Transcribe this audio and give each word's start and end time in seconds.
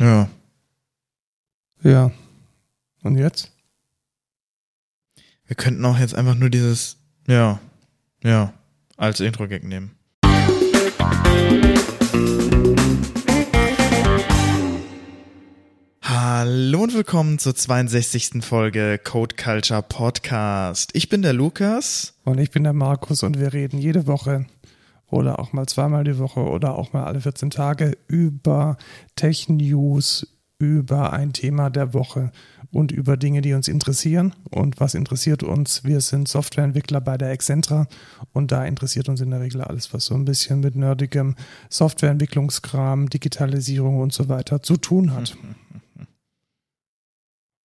Ja. 0.00 0.28
Ja. 1.82 2.12
Und 3.02 3.18
jetzt? 3.18 3.50
Wir 5.46 5.56
könnten 5.56 5.84
auch 5.84 5.98
jetzt 5.98 6.14
einfach 6.14 6.36
nur 6.36 6.50
dieses, 6.50 6.98
ja, 7.26 7.58
ja, 8.22 8.52
als 8.96 9.18
Intro-Gag 9.18 9.64
nehmen. 9.64 9.96
Hallo 16.02 16.82
und 16.84 16.94
willkommen 16.94 17.40
zur 17.40 17.56
62. 17.56 18.44
Folge 18.44 19.00
Code 19.02 19.34
Culture 19.34 19.82
Podcast. 19.82 20.90
Ich 20.94 21.08
bin 21.08 21.22
der 21.22 21.32
Lukas. 21.32 22.14
Und 22.24 22.38
ich 22.38 22.52
bin 22.52 22.62
der 22.62 22.72
Markus 22.72 23.24
und 23.24 23.40
wir 23.40 23.52
reden 23.52 23.78
jede 23.78 24.06
Woche 24.06 24.46
oder 25.10 25.38
auch 25.38 25.52
mal 25.52 25.66
zweimal 25.66 26.04
die 26.04 26.18
Woche 26.18 26.40
oder 26.40 26.76
auch 26.76 26.92
mal 26.92 27.04
alle 27.04 27.20
14 27.20 27.50
Tage 27.50 27.96
über 28.06 28.76
Tech-News, 29.16 30.38
über 30.58 31.12
ein 31.12 31.32
Thema 31.32 31.70
der 31.70 31.94
Woche 31.94 32.32
und 32.70 32.92
über 32.92 33.16
Dinge, 33.16 33.40
die 33.40 33.54
uns 33.54 33.68
interessieren. 33.68 34.34
Und 34.50 34.80
was 34.80 34.94
interessiert 34.94 35.42
uns? 35.42 35.84
Wir 35.84 36.00
sind 36.00 36.28
Softwareentwickler 36.28 37.00
bei 37.00 37.16
der 37.16 37.30
Excentra 37.30 37.86
und 38.32 38.52
da 38.52 38.64
interessiert 38.64 39.08
uns 39.08 39.20
in 39.20 39.30
der 39.30 39.40
Regel 39.40 39.62
alles, 39.62 39.94
was 39.94 40.06
so 40.06 40.14
ein 40.14 40.24
bisschen 40.24 40.60
mit 40.60 40.76
nerdigem 40.76 41.36
Softwareentwicklungskram, 41.70 43.08
Digitalisierung 43.08 44.00
und 44.00 44.12
so 44.12 44.28
weiter 44.28 44.62
zu 44.62 44.76
tun 44.76 45.14
hat. 45.14 45.36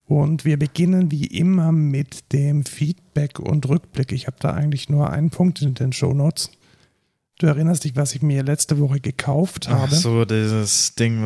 Und 0.05 0.45
wir 0.45 0.59
beginnen 0.59 1.11
wie 1.11 1.25
immer 1.25 1.71
mit 1.71 2.31
dem 2.33 2.65
Feedback 2.65 3.39
und 3.39 3.67
Rückblick. 3.67 4.11
Ich 4.11 4.27
habe 4.27 4.37
da 4.39 4.51
eigentlich 4.51 4.89
nur 4.89 5.09
einen 5.09 5.29
Punkt 5.29 5.61
in 5.61 5.73
den 5.73 5.93
Show 5.93 6.13
Notes. 6.13 6.51
Du 7.39 7.47
erinnerst 7.47 7.83
dich, 7.83 7.95
was 7.95 8.13
ich 8.13 8.21
mir 8.21 8.43
letzte 8.43 8.79
Woche 8.79 8.99
gekauft 8.99 9.67
habe? 9.67 9.89
Ach 9.91 9.91
so, 9.91 10.23
dieses 10.23 10.93
Ding, 10.93 11.23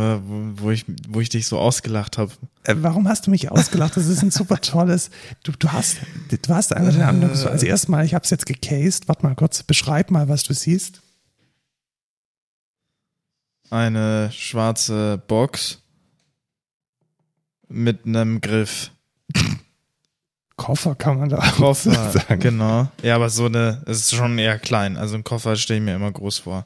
wo 0.58 0.72
ich, 0.72 0.86
wo 1.10 1.20
ich 1.20 1.30
dich 1.30 1.48
so 1.48 1.60
ausgelacht 1.60 2.18
habe. 2.18 2.32
Äh, 2.64 2.76
warum 2.78 3.10
hast 3.10 3.28
du 3.28 3.32
mich 3.32 3.52
ausgelacht? 3.52 3.98
Das 3.98 4.08
ist 4.08 4.24
ein 4.24 4.32
super 4.32 4.62
tolles. 4.62 5.10
Du, 5.44 5.52
du 5.52 5.72
hast, 5.72 5.98
du 6.30 6.54
hast 6.54 6.74
einfach 6.74 6.94
den 6.94 7.02
Anwendung. 7.02 7.36
So, 7.36 7.50
als 7.50 7.62
erstes 7.64 7.90
Mal, 7.90 8.06
ich 8.06 8.14
habe 8.14 8.24
es 8.24 8.30
jetzt 8.30 8.46
gecased. 8.46 9.08
Warte 9.08 9.26
mal 9.26 9.36
kurz, 9.36 9.64
beschreib 9.64 10.10
mal, 10.10 10.30
was 10.30 10.44
du 10.44 10.54
siehst. 10.54 11.02
Eine 13.70 14.32
schwarze 14.32 15.22
Box 15.28 15.82
mit 17.68 18.06
einem 18.06 18.40
Griff. 18.40 18.92
Koffer 20.58 20.96
kann 20.96 21.20
man 21.20 21.30
da 21.30 21.38
Koffer, 21.38 22.12
sagen. 22.12 22.40
genau. 22.40 22.88
Ja, 23.04 23.16
aber 23.16 23.30
so 23.30 23.46
eine, 23.46 23.84
es 23.86 24.00
ist 24.00 24.16
schon 24.16 24.38
eher 24.40 24.60
klein. 24.60 24.98
Also 24.98 25.16
ein 25.16 25.24
Koffer 25.24 25.56
stelle 25.56 25.80
ich 25.80 25.86
mir 25.86 25.96
immer 25.96 26.12
groß 26.12 26.40
vor. 26.40 26.66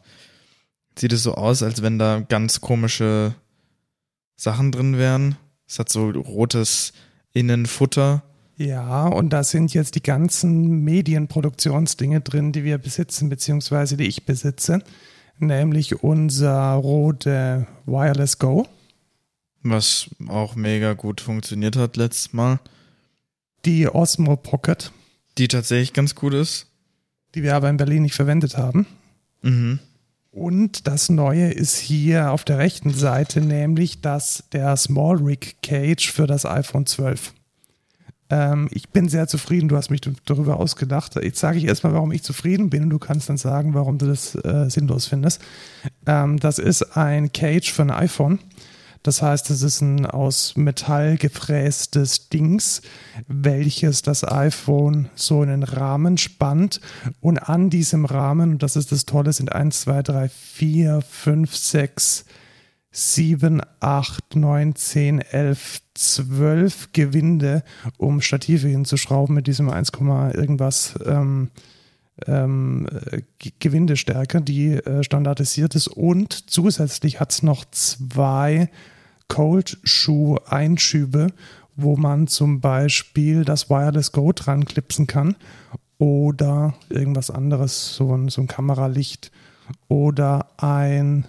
Sieht 0.98 1.14
es 1.14 1.24
so 1.24 1.36
aus, 1.36 1.62
als 1.62 1.82
wenn 1.82 2.00
da 2.00 2.22
ganz 2.28 2.62
komische 2.62 3.36
Sachen 4.38 4.72
drin 4.72 4.98
wären. 4.98 5.36
Es 5.68 5.78
hat 5.78 5.90
so 5.90 6.10
rotes 6.10 6.94
Innenfutter. 7.34 8.24
Ja, 8.58 9.08
und 9.08 9.32
da 9.32 9.44
sind 9.44 9.74
jetzt 9.74 9.96
die 9.96 10.04
ganzen 10.04 10.84
Medienproduktionsdinge 10.84 12.22
drin, 12.22 12.52
die 12.52 12.64
wir 12.64 12.78
besitzen, 12.78 13.30
beziehungsweise 13.30 13.98
die 13.98 14.08
ich 14.08 14.26
besitze. 14.26 14.84
Nämlich 15.38 16.04
unser 16.04 16.74
Rode 16.74 17.68
Wireless 17.86 18.40
Go. 18.40 18.68
Was 19.64 20.10
auch 20.28 20.56
mega 20.56 20.94
gut 20.94 21.20
funktioniert 21.22 21.76
hat 21.76 21.98
letztes 21.98 22.34
Mal 22.34 22.60
die 23.66 23.88
Osmo 23.88 24.36
Pocket. 24.36 24.92
Die 25.38 25.48
tatsächlich 25.48 25.94
ganz 25.94 26.16
gut 26.16 26.34
ist. 26.34 26.68
Die 27.36 27.44
wir 27.44 27.56
aber 27.56 27.70
in 27.70 27.78
Berlin 27.78 28.04
nicht 28.04 28.16
verwendet 28.16 28.58
haben. 28.58 28.86
Mhm. 29.42 29.80
Und 30.32 30.88
das 30.88 31.10
Neue 31.10 31.52
ist 31.52 31.78
hier 31.78 32.32
auf 32.32 32.46
der 32.46 32.58
rechten 32.58 32.94
Seite, 32.94 33.42
nämlich 33.42 34.02
das, 34.02 34.46
der 34.54 34.78
Small 34.78 35.18
Rig 35.18 35.58
Cage 35.62 36.12
für 36.12 36.26
das 36.26 36.46
iPhone 36.46 36.86
12. 36.86 37.34
Ähm, 38.30 38.70
ich 38.72 38.90
bin 38.90 39.10
sehr 39.10 39.28
zufrieden, 39.28 39.68
du 39.68 39.76
hast 39.76 39.90
mich 39.90 40.02
darüber 40.26 40.58
ausgedacht. 40.58 41.16
Jetzt 41.22 41.40
sage 41.40 41.58
ich 41.58 41.66
erstmal, 41.66 41.94
warum 41.94 42.14
ich 42.14 42.24
zufrieden 42.24 42.70
bin 42.70 42.84
und 42.84 42.90
du 42.92 43.00
kannst 43.00 43.28
dann 43.28 43.38
sagen, 43.38 43.74
warum 43.74 43.98
du 43.98 44.08
das 44.08 44.36
äh, 44.36 44.70
sinnlos 44.70 45.06
findest. 45.06 45.42
Ähm, 46.06 46.40
das 46.40 46.60
ist 46.60 46.96
ein 46.96 47.34
Cage 47.34 47.70
für 47.70 47.82
ein 47.82 47.92
iPhone 47.92 48.40
das 49.04 49.22
heißt, 49.22 49.50
es 49.50 49.64
ist 49.64 49.82
ein 49.82 50.06
aus 50.06 50.56
Metall 50.56 51.18
gefrästes 51.18 52.30
Dings, 52.30 52.82
welches 53.28 54.04
das 54.04 54.24
iPhone 54.24 55.10
so 55.16 55.42
in 55.42 55.50
den 55.50 55.64
Rahmen 55.64 56.18
spannt. 56.18 56.82
Und 57.20 57.40
an 57.40 57.72
diesem 57.72 58.06
Rahmen, 58.06 58.52
und 58.52 58.64
das 58.64 58.76
ist 58.76 58.92
das 58.92 59.06
Tolle, 59.06 59.34
sind 59.34 59.54
1, 59.54 59.82
2, 59.82 60.04
3, 60.04 60.30
4, 60.30 61.02
5, 61.02 61.56
6, 61.56 62.26
7, 62.92 63.62
8, 63.80 64.36
9, 64.36 64.76
10, 64.76 65.20
11, 65.22 65.82
12 65.96 66.90
Gewinde, 66.94 67.64
um 67.98 68.22
Stative 68.22 68.68
hinzuschrauben 68.68 69.34
mit 69.34 69.48
diesem 69.48 69.70
1, 69.70 69.92
irgendwas 70.34 70.94
ähm, 71.06 71.50
ähm, 72.28 72.88
Gewindestärke, 73.60 74.42
die 74.42 74.74
äh, 74.74 75.04
standardisiert 75.04 75.74
ist. 75.74 75.88
Und 75.88 76.52
zusätzlich 76.52 77.20
hat 77.20 77.32
es 77.32 77.44
noch 77.44 77.66
zwei 77.72 78.70
Cold 79.32 79.78
Shoe 79.86 80.42
Einschübe, 80.46 81.28
wo 81.78 81.96
man 81.96 82.28
zum 82.28 82.60
Beispiel 82.60 83.46
das 83.46 83.70
Wireless 83.70 84.12
Go 84.12 84.34
dran 84.34 84.66
klipsen 84.66 85.08
kann 85.08 85.38
oder 85.98 86.74
irgendwas 86.90 87.32
anderes, 87.32 87.96
so 87.96 88.14
ein, 88.14 88.28
so 88.28 88.42
ein 88.42 88.48
Kameralicht 88.48 89.32
oder 89.88 90.48
ein 90.58 91.24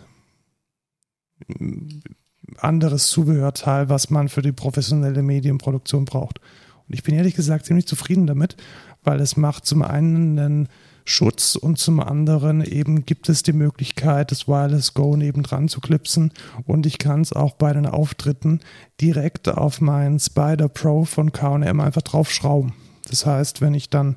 anderes 2.56 3.06
Zubehörteil, 3.06 3.88
was 3.88 4.10
man 4.10 4.28
für 4.28 4.42
die 4.42 4.50
professionelle 4.50 5.22
Medienproduktion 5.22 6.04
braucht. 6.04 6.40
Und 6.88 6.94
ich 6.94 7.04
bin 7.04 7.14
ehrlich 7.14 7.36
gesagt 7.36 7.66
ziemlich 7.66 7.86
zufrieden 7.86 8.26
damit, 8.26 8.56
weil 9.04 9.20
es 9.20 9.36
macht 9.36 9.64
zum 9.64 9.82
einen 9.82 10.40
einen 10.40 10.68
Schutz 11.04 11.56
und 11.56 11.78
zum 11.78 12.00
anderen 12.00 12.64
eben 12.64 13.04
gibt 13.04 13.28
es 13.28 13.42
die 13.42 13.52
Möglichkeit, 13.52 14.30
das 14.30 14.46
Wireless 14.46 14.94
Go 14.94 15.16
nebendran 15.16 15.68
zu 15.68 15.80
klipsen 15.80 16.32
und 16.64 16.86
ich 16.86 16.98
kann 16.98 17.22
es 17.22 17.32
auch 17.32 17.54
bei 17.54 17.72
den 17.72 17.86
Auftritten 17.86 18.60
direkt 19.00 19.48
auf 19.48 19.80
meinen 19.80 20.20
Spider 20.20 20.68
Pro 20.68 21.04
von 21.04 21.32
K&M 21.32 21.80
einfach 21.80 22.02
draufschrauben. 22.02 22.72
Das 23.08 23.26
heißt, 23.26 23.60
wenn 23.60 23.74
ich 23.74 23.90
dann 23.90 24.16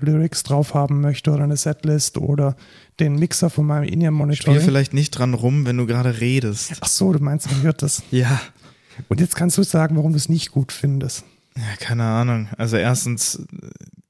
Lyrics 0.00 0.42
drauf 0.42 0.74
haben 0.74 1.00
möchte 1.00 1.32
oder 1.32 1.44
eine 1.44 1.56
Setlist 1.56 2.18
oder 2.18 2.56
den 3.00 3.16
Mixer 3.16 3.50
von 3.50 3.66
meinem 3.66 3.84
In-Ear-Monitor. 3.84 4.54
Spiel 4.54 4.64
vielleicht 4.64 4.94
nicht 4.94 5.10
dran 5.10 5.34
rum, 5.34 5.66
wenn 5.66 5.76
du 5.76 5.86
gerade 5.86 6.20
redest. 6.20 6.74
Ach 6.80 6.88
so, 6.88 7.12
du 7.12 7.18
meinst, 7.18 7.50
man 7.50 7.62
hört 7.62 7.82
das. 7.82 8.02
Ja. 8.10 8.40
Und 9.08 9.20
jetzt 9.20 9.36
kannst 9.36 9.58
du 9.58 9.62
sagen, 9.62 9.96
warum 9.96 10.12
du 10.12 10.16
es 10.16 10.28
nicht 10.28 10.50
gut 10.50 10.72
findest. 10.72 11.24
Ja, 11.56 11.76
keine 11.80 12.04
Ahnung. 12.04 12.48
Also 12.56 12.76
erstens 12.76 13.42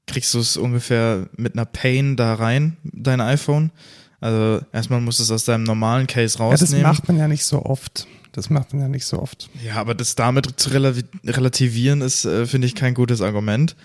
kriegst 0.09 0.33
du 0.33 0.39
es 0.39 0.57
ungefähr 0.57 1.29
mit 1.37 1.53
einer 1.53 1.65
Pain 1.65 2.15
da 2.15 2.33
rein, 2.33 2.77
dein 2.83 3.21
iPhone. 3.21 3.71
Also 4.19 4.65
erstmal 4.73 4.99
musst 4.99 5.19
du 5.19 5.23
es 5.23 5.31
aus 5.31 5.45
deinem 5.45 5.63
normalen 5.63 6.07
Case 6.07 6.37
rausnehmen. 6.37 6.81
Ja, 6.81 6.89
das 6.89 6.97
macht 6.97 7.07
man 7.07 7.17
ja 7.17 7.27
nicht 7.27 7.45
so 7.45 7.63
oft. 7.63 8.07
Das 8.31 8.49
macht 8.49 8.73
man 8.73 8.81
ja 8.81 8.87
nicht 8.87 9.05
so 9.05 9.19
oft. 9.19 9.49
Ja, 9.63 9.75
aber 9.75 9.95
das 9.95 10.15
damit 10.15 10.59
zu 10.59 10.69
relativieren 10.69 12.01
ist, 12.01 12.25
äh, 12.25 12.45
finde 12.45 12.67
ich, 12.67 12.75
kein 12.75 12.93
gutes 12.93 13.21
Argument. 13.21 13.75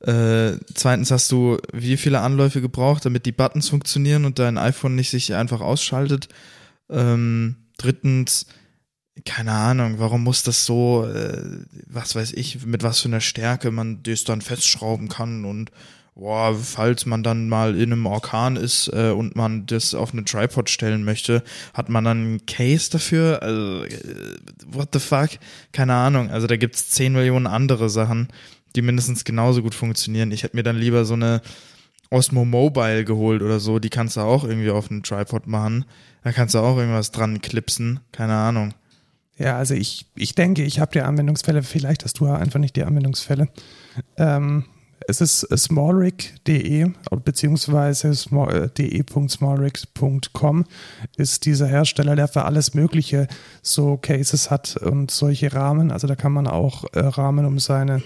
Äh, 0.00 0.52
zweitens 0.74 1.10
hast 1.10 1.30
du 1.30 1.58
wie 1.72 1.96
viele 1.96 2.20
Anläufe 2.20 2.60
gebraucht, 2.60 3.04
damit 3.04 3.26
die 3.26 3.32
Buttons 3.32 3.68
funktionieren 3.68 4.24
und 4.24 4.38
dein 4.38 4.56
iPhone 4.56 4.94
nicht 4.94 5.10
sich 5.10 5.34
einfach 5.34 5.60
ausschaltet. 5.60 6.28
Ähm, 6.88 7.56
drittens, 7.76 8.46
keine 9.24 9.52
Ahnung, 9.52 9.94
warum 9.98 10.22
muss 10.24 10.42
das 10.42 10.66
so, 10.66 11.06
äh, 11.06 11.42
was 11.86 12.14
weiß 12.14 12.32
ich, 12.32 12.64
mit 12.64 12.82
was 12.82 13.00
für 13.00 13.08
einer 13.08 13.20
Stärke 13.20 13.70
man 13.70 14.02
das 14.02 14.24
dann 14.24 14.40
festschrauben 14.40 15.08
kann 15.08 15.44
und 15.44 15.70
boah, 16.14 16.54
falls 16.54 17.06
man 17.06 17.22
dann 17.22 17.48
mal 17.48 17.74
in 17.76 17.92
einem 17.92 18.06
Orkan 18.06 18.56
ist 18.56 18.88
äh, 18.92 19.10
und 19.10 19.36
man 19.36 19.66
das 19.66 19.94
auf 19.94 20.12
eine 20.12 20.24
Tripod 20.24 20.68
stellen 20.68 21.04
möchte, 21.04 21.42
hat 21.72 21.88
man 21.88 22.04
dann 22.04 22.18
einen 22.18 22.46
Case 22.46 22.90
dafür? 22.90 23.42
Also, 23.42 23.84
äh, 23.84 24.36
what 24.66 24.90
the 24.92 25.00
fuck? 25.00 25.30
Keine 25.72 25.94
Ahnung. 25.94 26.30
Also 26.30 26.46
da 26.46 26.56
gibt's 26.56 26.90
zehn 26.90 27.14
Millionen 27.14 27.46
andere 27.46 27.88
Sachen, 27.88 28.28
die 28.76 28.82
mindestens 28.82 29.24
genauso 29.24 29.62
gut 29.62 29.74
funktionieren. 29.74 30.30
Ich 30.30 30.42
hätte 30.42 30.56
mir 30.56 30.62
dann 30.62 30.76
lieber 30.76 31.04
so 31.04 31.14
eine 31.14 31.40
Osmo 32.10 32.44
Mobile 32.44 33.04
geholt 33.04 33.40
oder 33.40 33.60
so, 33.60 33.78
die 33.78 33.90
kannst 33.90 34.16
du 34.16 34.20
auch 34.20 34.44
irgendwie 34.44 34.70
auf 34.70 34.90
einen 34.90 35.02
Tripod 35.02 35.46
machen. 35.46 35.84
Da 36.22 36.32
kannst 36.32 36.54
du 36.54 36.58
auch 36.58 36.76
irgendwas 36.76 37.12
dran 37.12 37.40
klipsen, 37.40 38.00
keine 38.12 38.34
Ahnung. 38.34 38.74
Ja, 39.40 39.56
also 39.56 39.72
ich, 39.74 40.04
ich 40.14 40.34
denke, 40.34 40.62
ich 40.62 40.80
habe 40.80 40.92
die 40.92 41.00
Anwendungsfälle, 41.00 41.62
vielleicht 41.62 42.04
hast 42.04 42.20
du 42.20 42.26
ja 42.26 42.36
einfach 42.36 42.60
nicht 42.60 42.76
die 42.76 42.84
Anwendungsfälle. 42.84 43.48
Ähm, 44.18 44.64
es 45.08 45.22
ist 45.22 45.48
smallrig.de 45.56 46.90
beziehungsweise 47.24 48.08
äh, 48.10 48.68
de.smallrig.com 48.68 50.64
ist 51.16 51.46
dieser 51.46 51.66
Hersteller, 51.66 52.16
der 52.16 52.28
für 52.28 52.44
alles 52.44 52.74
Mögliche 52.74 53.28
so 53.62 53.96
Cases 53.96 54.50
hat 54.50 54.76
und 54.76 55.10
solche 55.10 55.54
Rahmen. 55.54 55.90
Also 55.90 56.06
da 56.06 56.16
kann 56.16 56.32
man 56.32 56.46
auch 56.46 56.84
äh, 56.92 57.00
Rahmen 57.00 57.46
um 57.46 57.58
seine, 57.58 58.02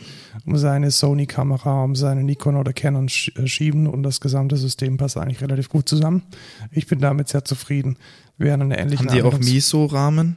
um 0.47 0.57
seine 0.57 0.93
Sony-Kamera, 0.93 1.83
um 1.83 1.97
seine 1.97 2.23
Nikon 2.23 2.55
oder 2.55 2.73
Canon 2.73 3.07
äh, 3.07 3.49
schieben 3.49 3.89
und 3.89 4.05
das 4.05 4.21
gesamte 4.21 4.57
System 4.57 4.99
passt 4.99 5.17
eigentlich 5.17 5.43
relativ 5.43 5.69
gut 5.69 5.89
zusammen. 5.89 6.23
Ich 6.71 6.87
bin 6.87 7.01
damit 7.01 7.27
sehr 7.27 7.45
zufrieden. 7.45 7.99
Wir 8.39 8.53
haben 8.53 8.63
eine 8.63 8.79
ähnliche 8.79 9.05
Haben 9.05 9.13
die 9.13 9.23
auch 9.23 9.39
Miso-Rahmen? 9.41 10.37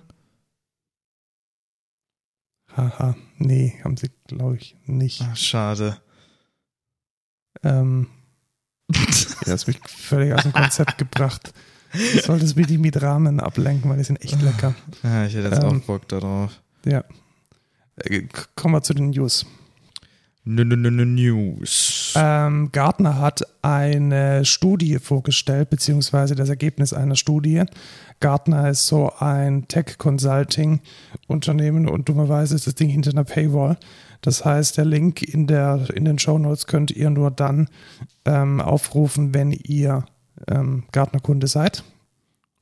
Haha, 2.77 3.15
nee, 3.38 3.74
haben 3.83 3.97
sie, 3.97 4.12
glaube 4.27 4.57
ich, 4.57 4.75
nicht. 4.85 5.24
Ach, 5.24 5.35
schade. 5.35 5.97
Ähm, 7.63 8.07
ja, 8.94 9.53
hast 9.53 9.68
mich 9.68 9.79
völlig 9.88 10.33
aus 10.33 10.44
dem 10.44 10.53
Konzept 10.53 10.97
gebracht. 11.00 11.53
Du 11.91 12.19
solltest 12.21 12.56
mich 12.56 12.69
nicht 12.69 12.79
mit 12.79 13.01
Rahmen 13.01 13.39
ablenken, 13.39 13.89
weil 13.89 13.97
die 13.97 14.03
sind 14.03 14.21
echt 14.21 14.39
lecker. 14.41 14.75
Ja, 15.01 15.25
ich 15.25 15.33
hätte 15.33 15.50
jetzt 15.50 15.63
Ähm, 15.63 15.81
auch 15.81 15.85
Bock 15.85 16.07
darauf. 16.07 16.62
Ja. 16.85 17.03
Äh, 17.95 18.24
Kommen 18.56 18.75
wir 18.75 18.83
zu 18.83 18.94
den 18.94 19.09
News. 19.09 19.45
Nö, 20.44 20.63
nö, 20.63 20.75
nö, 20.77 21.03
News. 21.03 22.13
Ähm, 22.15 22.71
Gartner 22.71 23.19
hat 23.19 23.41
eine 23.62 24.45
Studie 24.45 24.97
vorgestellt, 25.00 25.69
beziehungsweise 25.69 26.35
das 26.35 26.47
Ergebnis 26.47 26.94
einer 26.94 27.18
Studie. 27.18 27.63
Gartner 28.19 28.69
ist 28.69 28.88
so 28.88 29.12
ein 29.19 29.68
Tech-Consulting-Unternehmen 29.68 31.88
und 31.88 32.10
dummerweise 32.10 32.56
ist 32.56 32.68
das 32.68 32.75
Ding 32.75 32.90
hinter 32.90 33.12
einer 33.12 33.24
Paywall. 33.24 33.78
Das 34.22 34.46
heißt, 34.46 34.78
der 34.78 34.86
Link 34.86 35.22
in, 35.22 35.48
der, 35.48 35.88
in 35.94 36.06
den 36.06 36.19
Show 36.19 36.38
Notes 36.38 36.68
könnt 36.68 36.92
ihr 36.92 37.10
nur 37.10 37.31
dann 37.31 37.69
ähm, 38.25 38.62
aufrufen, 38.62 39.34
wenn 39.34 39.52
ihr 39.52 40.06
ähm, 40.48 40.84
Gartner-Kunde 40.92 41.48
seid, 41.48 41.84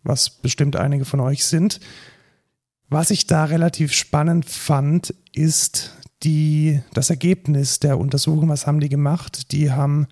was 0.03 0.29
bestimmt 0.29 0.75
einige 0.75 1.05
von 1.05 1.19
euch 1.19 1.45
sind. 1.45 1.79
Was 2.89 3.09
ich 3.09 3.25
da 3.25 3.45
relativ 3.45 3.93
spannend 3.93 4.45
fand, 4.45 5.15
ist 5.33 5.97
die, 6.23 6.81
das 6.93 7.09
Ergebnis 7.09 7.79
der 7.79 7.99
Untersuchung. 7.99 8.49
Was 8.49 8.67
haben 8.67 8.79
die 8.79 8.89
gemacht? 8.89 9.51
Die 9.51 9.71
haben 9.71 10.07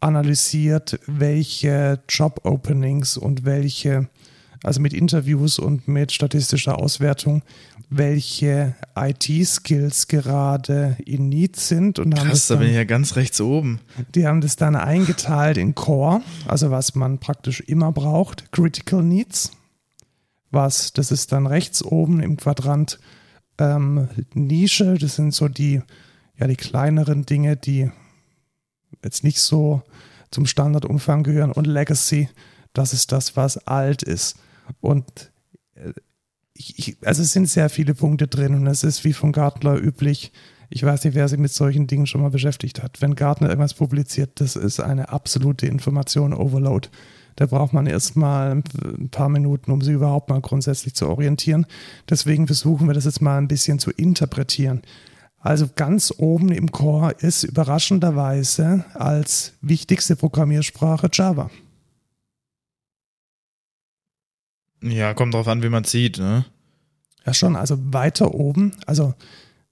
analysiert, 0.00 0.98
welche 1.06 2.02
Job-Openings 2.08 3.16
und 3.16 3.44
welche, 3.44 4.08
also 4.62 4.80
mit 4.80 4.92
Interviews 4.92 5.58
und 5.58 5.88
mit 5.88 6.12
statistischer 6.12 6.78
Auswertung, 6.78 7.42
welche 7.90 8.74
IT-Skills 8.96 10.08
gerade 10.08 10.96
in 11.04 11.28
Need 11.28 11.56
sind 11.56 11.98
und 11.98 12.14
haben 12.18 12.28
Krass, 12.28 12.46
das 12.46 12.48
da 12.48 12.54
bin 12.56 12.68
ich 12.68 12.72
dann, 12.72 12.78
ja 12.78 12.84
ganz 12.84 13.16
rechts 13.16 13.40
oben. 13.40 13.80
die 14.14 14.26
haben 14.26 14.40
das 14.40 14.56
dann 14.56 14.76
eingeteilt 14.76 15.56
in 15.56 15.74
Core, 15.74 16.22
also 16.46 16.70
was 16.70 16.94
man 16.94 17.18
praktisch 17.18 17.60
immer 17.60 17.92
braucht, 17.92 18.52
Critical 18.52 19.02
Needs, 19.02 19.52
was, 20.50 20.92
das 20.92 21.10
ist 21.10 21.32
dann 21.32 21.46
rechts 21.46 21.82
oben 21.82 22.20
im 22.20 22.36
Quadrant 22.36 22.98
ähm, 23.58 24.08
Nische, 24.34 24.94
das 24.94 25.16
sind 25.16 25.34
so 25.34 25.48
die, 25.48 25.82
ja, 26.38 26.46
die 26.46 26.56
kleineren 26.56 27.26
Dinge, 27.26 27.56
die 27.56 27.90
jetzt 29.02 29.24
nicht 29.24 29.40
so 29.40 29.82
zum 30.30 30.46
Standardumfang 30.46 31.22
gehören 31.22 31.52
und 31.52 31.66
Legacy, 31.66 32.28
das 32.72 32.92
ist 32.92 33.12
das, 33.12 33.36
was 33.36 33.66
alt 33.66 34.02
ist. 34.02 34.36
Und 34.80 35.32
äh, 35.74 35.92
ich, 36.54 36.96
also 37.04 37.22
es 37.22 37.32
sind 37.32 37.48
sehr 37.48 37.68
viele 37.68 37.94
Punkte 37.94 38.28
drin 38.28 38.54
und 38.54 38.66
es 38.66 38.84
ist 38.84 39.04
wie 39.04 39.12
von 39.12 39.32
Gartner 39.32 39.76
üblich. 39.76 40.32
Ich 40.70 40.82
weiß 40.82 41.04
nicht, 41.04 41.14
wer 41.14 41.28
sich 41.28 41.38
mit 41.38 41.52
solchen 41.52 41.86
Dingen 41.86 42.06
schon 42.06 42.22
mal 42.22 42.30
beschäftigt 42.30 42.82
hat. 42.82 43.02
Wenn 43.02 43.14
Gartner 43.14 43.48
irgendwas 43.48 43.74
publiziert, 43.74 44.40
das 44.40 44.56
ist 44.56 44.80
eine 44.80 45.10
absolute 45.10 45.66
Information-Overload. 45.66 46.88
Da 47.36 47.46
braucht 47.46 47.72
man 47.72 47.86
erstmal 47.86 48.52
ein 48.52 49.08
paar 49.10 49.28
Minuten, 49.28 49.70
um 49.70 49.80
sie 49.80 49.92
überhaupt 49.92 50.28
mal 50.28 50.40
grundsätzlich 50.40 50.94
zu 50.94 51.08
orientieren. 51.08 51.66
Deswegen 52.08 52.46
versuchen 52.46 52.86
wir 52.86 52.94
das 52.94 53.04
jetzt 53.04 53.22
mal 53.22 53.38
ein 53.38 53.48
bisschen 53.48 53.78
zu 53.78 53.90
interpretieren. 53.90 54.82
Also 55.38 55.68
ganz 55.74 56.14
oben 56.18 56.52
im 56.52 56.70
Core 56.70 57.16
ist 57.18 57.42
überraschenderweise 57.42 58.84
als 58.94 59.54
wichtigste 59.60 60.14
Programmiersprache 60.14 61.08
Java. 61.12 61.50
Ja, 64.82 65.14
kommt 65.14 65.34
drauf 65.34 65.48
an, 65.48 65.62
wie 65.62 65.68
man 65.68 65.84
sieht, 65.84 66.18
ne? 66.18 66.44
Ja, 67.24 67.32
schon. 67.34 67.54
Also 67.56 67.76
weiter 67.92 68.34
oben, 68.34 68.72
also, 68.86 69.14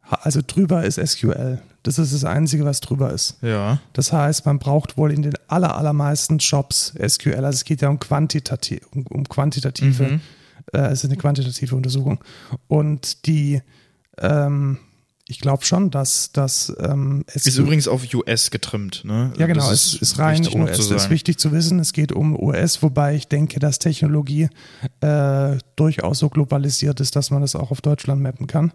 also 0.03 0.41
drüber 0.47 0.85
ist 0.85 1.05
SQL. 1.05 1.61
Das 1.83 1.99
ist 1.99 2.13
das 2.13 2.25
Einzige, 2.25 2.65
was 2.65 2.81
drüber 2.81 3.11
ist. 3.11 3.39
Ja. 3.43 3.81
Das 3.95 4.13
heißt, 4.13 4.45
man 4.47 4.59
braucht 4.59 4.97
wohl 4.99 5.11
in 5.13 5.23
den 5.23 5.33
aller, 5.49 5.77
allermeisten 5.77 6.39
Jobs 6.39 6.93
SQL. 7.05 7.37
Also 7.45 7.57
es 7.57 7.65
geht 7.65 7.81
ja 7.81 7.89
um, 7.89 7.99
quantitativ, 7.99 8.81
um, 8.95 9.07
um 9.07 9.25
quantitative, 9.29 10.03
Mhm. 10.05 10.21
äh, 10.73 10.79
es 10.89 11.03
ist 11.05 11.07
eine 11.11 11.17
quantitative 11.17 11.75
Untersuchung. 11.75 12.23
Und 12.69 13.27
die, 13.27 13.63
ähm, 14.19 14.79
ich 15.31 15.39
glaube 15.39 15.65
schon, 15.65 15.91
dass 15.91 16.33
das 16.33 16.73
ähm, 16.81 17.25
Ist 17.33 17.57
übrigens 17.57 17.87
auf 17.87 18.03
US 18.13 18.51
getrimmt, 18.51 19.05
ne? 19.05 19.33
Ja, 19.39 19.47
genau, 19.47 19.71
Das 19.71 19.95
es 19.95 20.03
ist 20.03 20.19
rein 20.19 20.41
US. 20.41 20.77
Das 20.77 20.91
ist 20.91 21.11
wichtig 21.11 21.39
zu 21.39 21.53
wissen. 21.53 21.79
Es 21.79 21.93
geht 21.93 22.11
um 22.11 22.37
US, 22.37 22.83
wobei 22.83 23.15
ich 23.15 23.29
denke, 23.29 23.61
dass 23.61 23.79
Technologie 23.79 24.49
äh, 25.01 25.57
durchaus 25.77 26.19
so 26.19 26.29
globalisiert 26.29 26.99
ist, 26.99 27.15
dass 27.15 27.31
man 27.31 27.43
das 27.43 27.55
auch 27.55 27.71
auf 27.71 27.81
Deutschland 27.81 28.21
mappen 28.21 28.49
kann. 28.49 28.73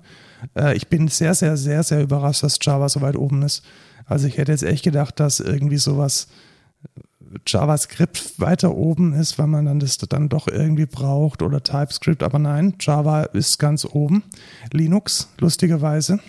Äh, 0.57 0.77
ich 0.77 0.87
bin 0.87 1.09
sehr, 1.09 1.35
sehr, 1.35 1.57
sehr, 1.57 1.83
sehr 1.83 2.01
überrascht, 2.01 2.43
dass 2.43 2.57
Java 2.61 2.87
so 2.87 3.01
weit 3.01 3.17
oben 3.17 3.41
ist. 3.41 3.61
Also 4.05 4.27
ich 4.27 4.37
hätte 4.37 4.53
jetzt 4.53 4.63
echt 4.63 4.85
gedacht, 4.85 5.19
dass 5.19 5.41
irgendwie 5.41 5.77
sowas 5.77 6.27
äh, 6.83 7.37
JavaScript 7.45 8.39
weiter 8.39 8.73
oben 8.73 9.11
ist, 9.11 9.37
weil 9.37 9.47
man 9.47 9.65
dann 9.65 9.81
das 9.81 9.97
dann 9.97 10.29
doch 10.29 10.47
irgendwie 10.47 10.85
braucht 10.85 11.41
oder 11.41 11.61
TypeScript, 11.61 12.23
aber 12.23 12.39
nein, 12.39 12.75
Java 12.79 13.23
ist 13.23 13.59
ganz 13.59 13.83
oben. 13.83 14.23
Linux, 14.71 15.27
lustigerweise. 15.39 16.19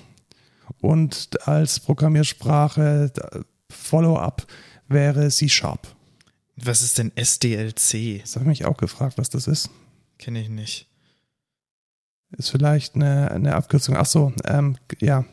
Und 0.87 1.47
als 1.49 1.81
Programmiersprache 1.81 3.11
äh, 3.33 3.41
Follow-up 3.71 4.47
wäre 4.88 5.29
C-Sharp. 5.29 5.88
Was 6.56 6.83
ist 6.83 6.99
denn 6.99 7.12
SDLC? 7.17 8.21
Das 8.23 8.37
habe 8.37 8.44
ich 8.44 8.49
mich 8.49 8.65
auch 8.65 8.77
gefragt, 8.77 9.19
was 9.19 9.29
das 9.29 9.47
ist. 9.47 9.69
Kenne 10.19 10.41
ich 10.41 10.49
nicht. 10.49 10.88
Ist 12.38 12.50
vielleicht 12.50 12.94
eine, 12.94 13.31
eine 13.31 13.55
Abkürzung. 13.55 13.97
Ach 13.97 14.06
so, 14.06 14.33
ähm, 14.44 14.77
ja, 15.00 15.25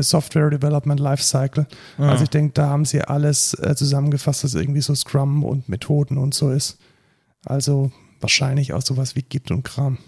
Software 0.00 0.50
Development 0.50 0.98
Lifecycle. 1.00 1.66
Ah, 1.98 2.10
Also 2.10 2.24
ich 2.24 2.30
denke, 2.30 2.52
da 2.54 2.68
haben 2.68 2.84
sie 2.84 3.02
alles 3.02 3.54
äh, 3.54 3.74
zusammengefasst, 3.76 4.44
was 4.44 4.54
irgendwie 4.54 4.80
so 4.80 4.94
Scrum 4.94 5.44
und 5.44 5.68
Methoden 5.68 6.18
und 6.18 6.34
so 6.34 6.50
ist. 6.50 6.78
Also 7.44 7.90
wahrscheinlich 8.20 8.72
auch 8.72 8.82
sowas 8.82 9.14
wie 9.16 9.22
Git 9.22 9.50
und 9.50 9.62
Kram. 9.64 9.98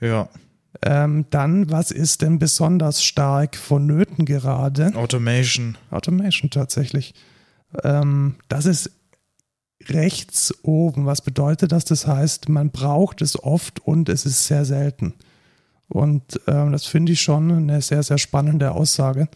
ja, 0.00 0.28
Ähm, 0.82 1.26
dann, 1.30 1.70
was 1.70 1.90
ist 1.90 2.22
denn 2.22 2.38
besonders 2.38 3.02
stark 3.02 3.56
vonnöten 3.56 4.24
gerade? 4.24 4.94
Automation. 4.94 5.78
Automation 5.90 6.50
tatsächlich. 6.50 7.14
Ähm, 7.82 8.36
das 8.48 8.66
ist 8.66 8.90
rechts 9.88 10.54
oben. 10.62 11.06
Was 11.06 11.22
bedeutet 11.22 11.72
das? 11.72 11.84
Das 11.84 12.06
heißt, 12.06 12.48
man 12.48 12.70
braucht 12.70 13.22
es 13.22 13.42
oft 13.42 13.80
und 13.80 14.08
es 14.08 14.26
ist 14.26 14.46
sehr 14.46 14.64
selten. 14.64 15.14
Und 15.88 16.40
ähm, 16.46 16.72
das 16.72 16.86
finde 16.86 17.12
ich 17.12 17.20
schon 17.20 17.50
eine 17.50 17.80
sehr, 17.80 18.02
sehr 18.02 18.18
spannende 18.18 18.72
Aussage. 18.72 19.28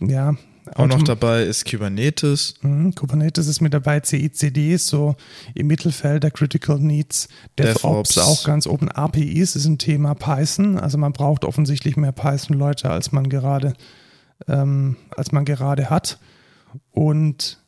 Ja. 0.00 0.34
Auch 0.74 0.86
noch 0.86 1.02
dabei 1.02 1.42
ist 1.42 1.68
Kubernetes. 1.70 2.54
Mhm, 2.62 2.94
Kubernetes 2.94 3.46
ist 3.46 3.60
mit 3.60 3.74
dabei, 3.74 4.00
CICD 4.00 4.74
ist 4.74 4.86
so 4.86 5.14
im 5.54 5.66
Mittelfeld 5.66 6.22
der 6.22 6.30
Critical 6.30 6.78
Needs, 6.78 7.28
DevOps, 7.58 8.14
DevOps. 8.14 8.18
auch 8.18 8.44
ganz 8.44 8.66
oben, 8.66 8.90
APIs 8.90 9.56
ist 9.56 9.66
ein 9.66 9.78
Thema 9.78 10.14
Python, 10.14 10.78
also 10.78 10.96
man 10.96 11.12
braucht 11.12 11.44
offensichtlich 11.44 11.96
mehr 11.96 12.12
Python-Leute, 12.12 12.90
als 12.90 13.12
man 13.12 13.28
gerade, 13.28 13.74
ähm, 14.48 14.96
als 15.16 15.32
man 15.32 15.44
gerade 15.44 15.90
hat. 15.90 16.18
Und 16.90 17.62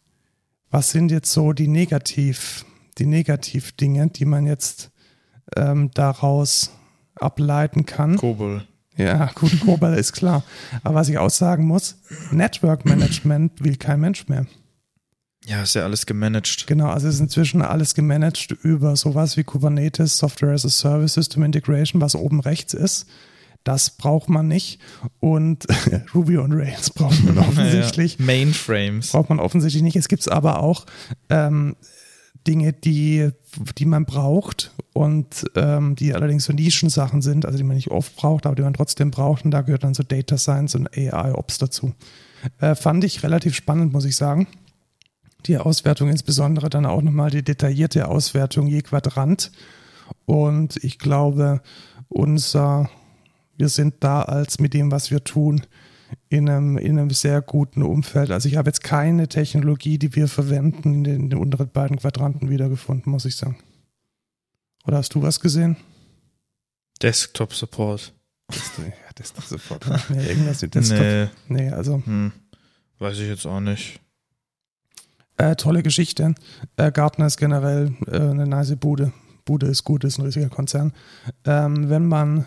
was 0.71 0.91
sind 0.91 1.11
jetzt 1.11 1.33
so 1.33 1.53
die 1.53 1.69
Negativ, 1.69 2.65
die 2.99 3.07
Negativ-Dinge, 3.07 4.09
die 4.09 4.25
man 4.25 4.47
jetzt 4.47 4.91
ähm, 5.55 5.91
daraus 5.93 6.73
ableiten 7.15 7.85
kann? 7.85 8.17
Kobol. 8.17 8.67
Ja, 8.97 9.31
gut, 9.35 9.61
Cobol 9.61 9.95
ist 9.95 10.13
klar. 10.13 10.43
Aber 10.83 10.97
was 10.97 11.09
ich 11.09 11.19
auch 11.19 11.31
sagen 11.31 11.67
muss, 11.67 11.97
Network 12.31 12.85
Management 12.85 13.63
will 13.63 13.77
kein 13.77 14.01
Mensch 14.01 14.29
mehr. 14.29 14.47
Ja, 15.47 15.63
ist 15.63 15.75
ja 15.75 15.85
alles 15.85 16.07
gemanagt. 16.07 16.67
Genau, 16.67 16.89
also 16.89 17.07
es 17.07 17.17
ist 17.17 17.21
inzwischen 17.21 17.63
alles 17.63 17.95
gemanagt 17.95 18.51
über 18.63 18.97
sowas 18.97 19.37
wie 19.37 19.45
Kubernetes, 19.45 20.17
Software 20.17 20.55
as 20.55 20.65
a 20.65 20.71
Service, 20.71 21.15
System 21.15 21.45
Integration, 21.45 22.01
was 22.01 22.17
oben 22.17 22.41
rechts 22.41 22.75
ist. 22.75 23.07
Das 23.63 23.91
braucht 23.91 24.29
man 24.29 24.49
nicht. 24.49 24.81
Und 25.21 25.67
Ruby 26.15 26.39
on 26.39 26.53
Rails 26.53 26.91
braucht 26.91 27.23
man 27.25 27.39
offensichtlich. 27.39 28.19
Ja. 28.19 28.25
Mainframes. 28.25 29.13
Braucht 29.13 29.29
man 29.29 29.39
offensichtlich 29.39 29.83
nicht. 29.83 29.97
Es 29.97 30.09
gibt 30.09 30.29
aber 30.31 30.61
auch 30.61 30.87
ähm, 31.31 31.77
Dinge, 32.47 32.73
die, 32.73 33.31
die 33.79 33.85
man 33.85 34.05
braucht 34.05 34.73
und 34.93 35.45
ähm, 35.55 35.97
die 35.97 36.15
allerdings 36.15 36.45
so 36.45 36.53
Nischensachen 36.53 37.23
sind, 37.23 37.45
also 37.45 37.59
die 37.59 37.65
man 37.65 37.77
nicht 37.77 37.91
oft 37.91 38.17
braucht, 38.17 38.47
aber 38.47 38.55
die 38.55 38.63
man 38.63 38.75
trotzdem 38.75 39.11
braucht. 39.11 39.45
Und 39.45 39.51
da 39.51 39.63
gehört 39.63 39.85
dann 39.85 39.95
so 39.95 40.03
Data 40.03 40.39
Science 40.39 40.75
und 40.75 40.97
AI 40.97 41.33
Ops 41.35 41.59
dazu. 41.59 41.95
Äh, 42.61 42.75
fand 42.75 43.05
ich 43.05 43.23
relativ 43.23 43.55
spannend, 43.55 43.93
muss 43.93 44.05
ich 44.05 44.17
sagen. 44.17 44.47
Die 45.47 45.59
Auswertung, 45.59 46.09
insbesondere 46.09 46.71
dann 46.71 46.87
auch 46.87 47.03
nochmal 47.03 47.31
die 47.31 47.43
detaillierte 47.43 48.09
Auswertung 48.09 48.67
je 48.67 48.83
Quadrant. 48.83 49.53
Und 50.25 50.83
ich 50.83 50.99
glaube, 50.99 51.61
unser, 52.09 52.89
wir 53.57 53.69
sind 53.69 53.95
da 54.01 54.23
als 54.23 54.59
mit 54.59 54.75
dem, 54.75 54.91
was 54.91 55.11
wir 55.11 55.23
tun, 55.25 55.63
in 56.29 56.49
einem, 56.49 56.77
in 56.79 56.99
einem 56.99 57.11
sehr 57.11 57.41
guten 57.43 57.83
Umfeld. 57.83 58.31
Also 58.31 58.49
ich 58.49 58.57
habe 58.57 58.69
jetzt 58.69 58.83
keine 58.83 59.29
Technologie, 59.29 59.99
die 59.99 60.15
wir 60.15 60.29
verwenden, 60.29 60.95
in 60.95 61.05
den, 61.05 61.15
in 61.21 61.31
den 61.31 61.39
unteren 61.39 61.69
beiden 61.71 61.99
Quadranten 61.99 62.51
wiedergefunden, 62.51 63.11
muss 63.13 63.25
ich 63.25 63.37
sagen. 63.37 63.57
Oder 64.87 64.99
hast 64.99 65.15
du 65.15 65.23
was 65.23 65.41
gesehen? 65.41 65.77
Desktop 67.03 67.53
Support. 67.55 68.13
Ja, 68.79 69.23
ist 69.25 69.49
sofort. 69.49 69.85
Nee, 70.11 70.25
irgendwas 70.27 70.61
mit 70.63 70.75
Desktop. 70.75 71.01
Nee, 71.01 71.29
Nee, 71.49 71.71
also 71.71 72.03
hm. 72.05 72.33
weiß 72.99 73.19
ich 73.19 73.29
jetzt 73.29 73.47
auch 73.47 73.61
nicht. 73.61 73.99
äh, 75.39 75.57
tolle 75.57 75.83
Geschichte. 75.83 76.35
Äh, 76.77 76.93
Gartner 76.93 77.27
ist 77.27 77.39
generell 77.39 77.95
äh, 78.07 78.17
eine 78.19 78.47
nice 78.47 78.77
Bude. 78.77 79.13
Bude 79.47 79.67
ist 79.67 79.85
gut, 79.85 80.05
ist 80.05 80.19
ein 80.19 80.25
riesiger 80.27 80.49
Konzern. 80.51 80.93
Ähm, 81.45 81.89
wenn 81.89 82.07
man 82.07 82.47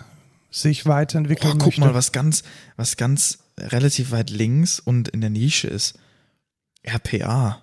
sich 0.52 0.86
weiterentwickeln 0.86 1.54
Oh, 1.54 1.58
guck 1.58 1.66
möchte. 1.68 1.82
mal, 1.82 1.94
was 1.96 2.12
ganz, 2.12 2.44
was 2.78 2.98
ganz 2.98 3.40
relativ 3.60 4.12
weit 4.12 4.30
links 4.30 4.80
und 4.80 5.08
in 5.10 5.22
der 5.22 5.30
Nische 5.30 5.68
ist. 5.68 5.98
RPA. 6.84 7.62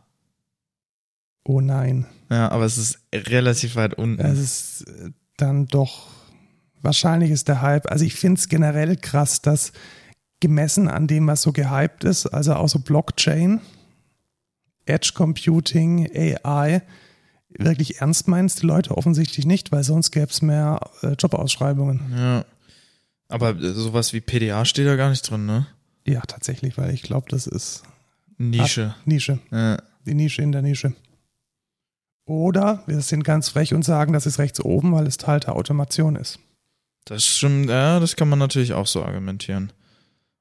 oh 1.45 1.61
nein. 1.61 2.07
Ja, 2.31 2.51
aber 2.51 2.65
es 2.65 2.77
ist 2.77 2.99
relativ 3.15 3.77
weit 3.77 3.95
unten. 3.95 4.21
Es 4.21 4.39
ist 4.39 4.89
äh, 4.89 5.11
dann 5.37 5.67
doch, 5.67 6.09
wahrscheinlich 6.83 7.31
ist 7.31 7.49
der 7.49 7.63
Hype, 7.63 7.91
also 7.91 8.05
ich 8.05 8.15
finde 8.15 8.39
es 8.39 8.49
generell 8.49 8.97
krass, 8.97 9.43
dass 9.43 9.73
gemessen 10.41 10.89
an 10.89 11.07
dem, 11.07 11.27
was 11.27 11.43
so 11.43 11.53
gehypt 11.53 12.05
ist, 12.05 12.27
also 12.27 12.55
auch 12.55 12.69
so 12.69 12.81
Blockchain, 12.81 13.61
Edge 14.85 15.13
Computing, 15.15 16.11
AI, 16.15 16.83
wirklich 17.49 18.01
ernst 18.01 18.29
meinst 18.29 18.63
die 18.63 18.67
Leute 18.67 18.97
offensichtlich 18.97 19.47
nicht, 19.47 19.73
weil 19.73 19.83
sonst 19.83 20.11
gäbe 20.11 20.31
es 20.31 20.43
mehr 20.43 20.81
äh, 21.03 21.13
Jobausschreibungen. 21.13 22.13
ja. 22.17 22.45
Aber 23.29 23.51
äh, 23.57 23.73
sowas 23.73 24.13
wie 24.13 24.21
PDA 24.21 24.65
steht 24.65 24.87
da 24.87 24.97
gar 24.97 25.11
nicht 25.11 25.29
drin, 25.29 25.47
ne? 25.47 25.67
Ja, 26.07 26.21
tatsächlich, 26.21 26.79
weil 26.79 26.93
ich 26.95 27.03
glaube, 27.03 27.27
das 27.29 27.47
ist 27.47 27.83
Nische. 28.39 28.95
Nische, 29.05 29.39
Ja. 29.51 29.77
die 30.07 30.15
Nische 30.15 30.43
in 30.43 30.53
der 30.53 30.63
Nische. 30.63 30.93
Oder 32.27 32.83
wir 32.87 33.01
sind 33.01 33.23
ganz 33.25 33.49
frech 33.49 33.73
und 33.75 33.85
sagen, 33.85 34.13
das 34.13 34.27
ist 34.27 34.39
rechts 34.39 34.61
oben, 34.61 34.93
weil 34.93 35.07
es 35.07 35.17
Teil 35.17 35.41
der 35.41 35.55
Automation 35.55 36.17
ist. 36.17 36.39
Das 37.05 37.25
schon, 37.25 37.69
ja, 37.69 38.01
das 38.01 38.17
kann 38.17 38.29
man 38.29 38.39
natürlich 38.41 38.73
auch 38.73 38.87
so 38.87 39.05
argumentieren. 39.05 39.73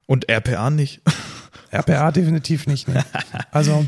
Und 0.06 0.28
RPA 0.28 0.70
nicht. 0.70 1.00
RPA 1.72 2.10
definitiv 2.10 2.66
nicht. 2.66 2.88
Ne? 2.88 3.04
Also 3.52 3.86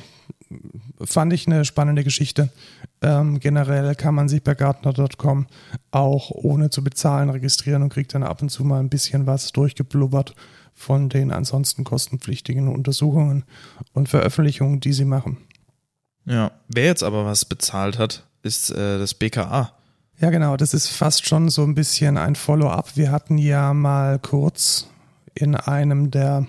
fand 1.05 1.33
ich 1.33 1.47
eine 1.47 1.65
spannende 1.65 2.05
Geschichte. 2.05 2.51
Ähm, 3.03 3.41
generell 3.41 3.95
kann 3.95 4.15
man 4.15 4.29
sich 4.29 4.43
bei 4.43 4.55
Gartner.com 4.55 5.47
auch 5.91 6.31
ohne 6.31 6.71
zu 6.71 6.83
bezahlen 6.83 7.31
registrieren 7.31 7.83
und 7.83 7.93
kriegt 7.93 8.15
dann 8.15 8.23
ab 8.23 8.43
und 8.43 8.49
zu 8.49 8.65
mal 8.65 8.81
ein 8.81 8.89
bisschen 8.89 9.27
was 9.27 9.53
durchgeblubbert 9.53 10.35
von 10.79 11.09
den 11.09 11.33
ansonsten 11.33 11.83
kostenpflichtigen 11.83 12.69
Untersuchungen 12.69 13.45
und 13.93 14.09
Veröffentlichungen, 14.09 14.79
die 14.79 14.93
sie 14.93 15.05
machen. 15.05 15.39
Ja. 16.25 16.53
Wer 16.69 16.85
jetzt 16.85 17.03
aber 17.03 17.25
was 17.25 17.45
bezahlt 17.45 17.99
hat, 17.99 18.25
ist 18.43 18.71
äh, 18.71 18.99
das 18.99 19.15
BKA. 19.15 19.73
Ja, 20.21 20.31
genau, 20.31 20.57
das 20.57 20.75
ist 20.75 20.89
fast 20.89 21.27
schon 21.27 21.49
so 21.49 21.65
ein 21.65 21.75
bisschen 21.75 22.17
ein 22.17 22.37
Follow-up. 22.37 22.97
Wir 22.97 23.11
hatten 23.11 23.39
ja 23.39 23.75
mal 23.75 24.19
kurz 24.21 24.87
in 25.35 25.57
einem 25.57 26.11
der 26.11 26.47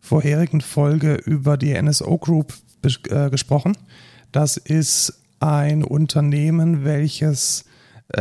vorherigen 0.00 0.60
Folge 0.60 1.14
über 1.14 1.56
die 1.56 1.80
NSO 1.80 2.18
Group 2.18 2.54
äh, 2.82 3.30
gesprochen. 3.30 3.76
Das 4.32 4.56
ist 4.56 5.20
ein 5.38 5.84
Unternehmen, 5.84 6.84
welches 6.84 7.64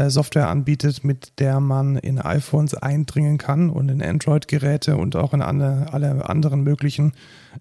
Software 0.10 0.50
anbietet, 0.50 1.03
mit 1.03 1.39
der 1.39 1.60
man 1.60 1.96
in 1.96 2.20
iPhones 2.20 2.74
eindringen 2.74 3.38
kann 3.38 3.70
und 3.70 3.89
in 3.89 4.01
Android-Geräte 4.01 4.98
und 4.98 5.15
auch 5.15 5.34
in 5.34 5.41
alle, 5.41 5.88
alle 5.94 6.27
anderen 6.29 6.62
möglichen 6.62 7.13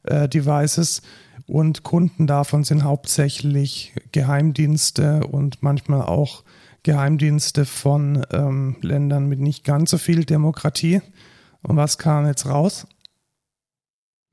äh, 0.02 0.28
Devices. 0.28 1.02
Und 1.46 1.84
Kunden 1.84 2.26
davon 2.26 2.64
sind 2.64 2.82
hauptsächlich 2.82 3.94
Geheimdienste 4.10 5.26
und 5.26 5.62
manchmal 5.62 6.02
auch 6.02 6.42
Geheimdienste 6.82 7.64
von 7.64 8.26
ähm, 8.32 8.76
Ländern 8.80 9.28
mit 9.28 9.38
nicht 9.38 9.64
ganz 9.64 9.90
so 9.90 9.98
viel 9.98 10.24
Demokratie. 10.24 11.02
Und 11.62 11.76
was 11.76 11.98
kam 11.98 12.26
jetzt 12.26 12.46
raus? 12.46 12.86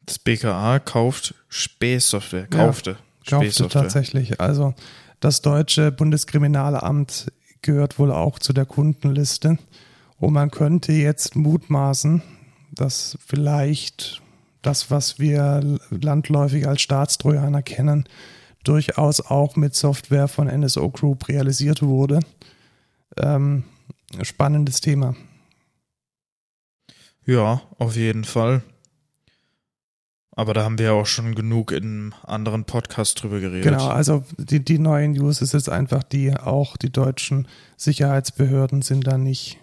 Das 0.05 0.19
BKA 0.19 0.79
kauft 0.79 1.35
Spähsoftware. 1.47 2.47
Ja, 2.51 2.65
Kaufte. 2.65 2.97
Kaufte 3.27 3.51
Spähsoftware. 3.51 3.81
tatsächlich. 3.83 4.41
Also 4.41 4.73
das 5.19 5.41
deutsche 5.41 5.91
Bundeskriminalamt 5.91 7.31
gehört 7.63 7.97
wohl 7.99 8.11
auch 8.11 8.39
zu 8.39 8.53
der 8.53 8.65
Kundenliste. 8.65 9.57
Und 10.19 10.33
man 10.33 10.51
könnte 10.51 10.93
jetzt 10.93 11.35
mutmaßen, 11.35 12.21
dass 12.71 13.17
vielleicht 13.25 14.21
das, 14.61 14.91
was 14.91 15.19
wir 15.19 15.79
landläufig 15.89 16.67
als 16.67 16.81
Staatstrojaner 16.81 17.61
kennen, 17.61 18.05
durchaus 18.63 19.19
auch 19.19 19.55
mit 19.55 19.75
Software 19.75 20.27
von 20.27 20.47
NSO 20.47 20.89
Group 20.89 21.27
realisiert 21.27 21.81
wurde. 21.81 22.19
Ähm, 23.17 23.63
spannendes 24.21 24.79
Thema. 24.81 25.15
Ja, 27.25 27.61
auf 27.77 27.95
jeden 27.95 28.23
Fall. 28.23 28.63
Aber 30.35 30.53
da 30.53 30.63
haben 30.63 30.79
wir 30.79 30.85
ja 30.85 30.91
auch 30.93 31.05
schon 31.05 31.35
genug 31.35 31.71
in 31.71 32.13
anderen 32.23 32.65
Podcasts 32.65 33.13
drüber 33.13 33.39
geredet. 33.39 33.63
Genau, 33.63 33.87
also 33.87 34.23
die, 34.37 34.63
die 34.63 34.79
neue 34.79 35.07
News 35.09 35.41
ist 35.41 35.53
jetzt 35.53 35.69
einfach 35.69 36.01
die, 36.03 36.35
auch 36.35 36.75
die 36.75 36.91
deutschen 36.91 37.47
Sicherheitsbehörden 37.77 38.81
sind 38.81 39.05
da 39.05 39.19
nicht, 39.19 39.59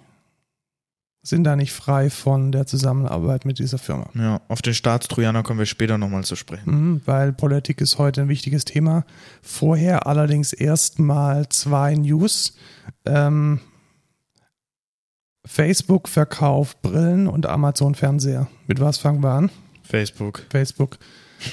sind 1.22 1.42
da 1.42 1.56
nicht 1.56 1.72
frei 1.72 2.08
von 2.08 2.52
der 2.52 2.66
Zusammenarbeit 2.66 3.44
mit 3.44 3.58
dieser 3.58 3.78
Firma. 3.78 4.10
Ja, 4.14 4.40
auf 4.46 4.62
den 4.62 4.74
Staatstrojaner 4.74 5.42
kommen 5.42 5.58
wir 5.58 5.66
später 5.66 5.98
nochmal 5.98 6.22
zu 6.22 6.36
sprechen. 6.36 6.70
Mhm, 6.70 7.00
weil 7.04 7.32
Politik 7.32 7.80
ist 7.80 7.98
heute 7.98 8.22
ein 8.22 8.28
wichtiges 8.28 8.64
Thema. 8.64 9.04
Vorher 9.42 10.06
allerdings 10.06 10.52
erstmal 10.52 11.48
zwei 11.48 11.96
News. 11.96 12.54
Ähm, 13.04 13.58
Facebook 15.44 16.08
verkauft 16.08 16.80
Brillen 16.82 17.26
und 17.26 17.46
Amazon 17.46 17.96
Fernseher. 17.96 18.46
Mit 18.68 18.78
was 18.78 18.98
fangen 18.98 19.22
wir 19.24 19.30
an? 19.30 19.50
Facebook. 19.90 20.42
Facebook. 20.50 20.98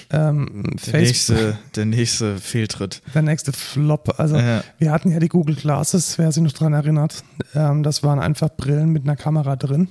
Ähm, 0.09 0.63
Der 0.63 0.79
Facebook 0.79 0.99
nächste, 1.01 1.57
der 1.77 1.85
nächste 1.85 2.37
Fehltritt. 2.39 3.01
der 3.15 3.21
nächste 3.21 3.53
Flop. 3.53 4.15
Also 4.19 4.35
Ja. 4.35 4.61
wir 4.79 4.91
hatten 4.91 5.11
ja 5.13 5.19
die 5.21 5.29
Google 5.29 5.55
Glasses, 5.55 6.17
wer 6.17 6.29
sich 6.33 6.43
noch 6.43 6.51
dran 6.51 6.73
erinnert. 6.73 7.23
Ähm, 7.55 7.83
das 7.83 8.03
waren 8.03 8.19
einfach 8.19 8.49
Brillen 8.57 8.89
mit 8.89 9.03
einer 9.03 9.15
Kamera 9.15 9.55
drin. 9.55 9.87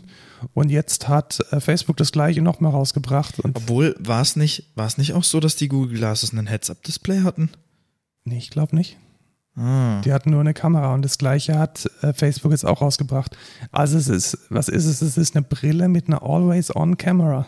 Und 0.52 0.68
jetzt 0.70 1.08
hat 1.08 1.38
äh, 1.50 1.60
Facebook 1.60 1.96
das 1.96 2.12
gleiche 2.12 2.42
nochmal 2.42 2.72
rausgebracht. 2.72 3.36
Obwohl, 3.42 3.94
war 3.98 4.20
es 4.20 4.36
nicht, 4.36 4.70
war 4.74 4.86
es 4.86 4.98
nicht 4.98 5.14
auch 5.14 5.24
so, 5.24 5.40
dass 5.40 5.56
die 5.56 5.68
Google 5.68 5.96
Glasses 5.96 6.30
einen 6.32 6.46
Heads-Up-Display 6.46 7.22
hatten? 7.22 7.48
nee, 8.26 8.36
ich 8.36 8.50
glaube 8.50 8.76
nicht. 8.76 8.98
Ah. 9.56 10.02
Die 10.04 10.12
hatten 10.12 10.28
nur 10.30 10.40
eine 10.40 10.52
Kamera 10.52 10.92
und 10.92 11.06
das 11.06 11.16
gleiche 11.16 11.58
hat 11.58 11.90
äh, 12.02 12.12
Facebook 12.12 12.52
jetzt 12.52 12.66
auch 12.66 12.82
rausgebracht. 12.82 13.34
Also 13.72 13.96
es 13.96 14.08
ist, 14.08 14.36
was 14.50 14.68
ist 14.68 14.84
es? 14.84 15.00
Es 15.00 15.16
ist 15.16 15.34
eine 15.36 15.42
Brille 15.46 15.88
mit 15.88 16.08
einer 16.08 16.22
Always-On-Camera. 16.22 17.46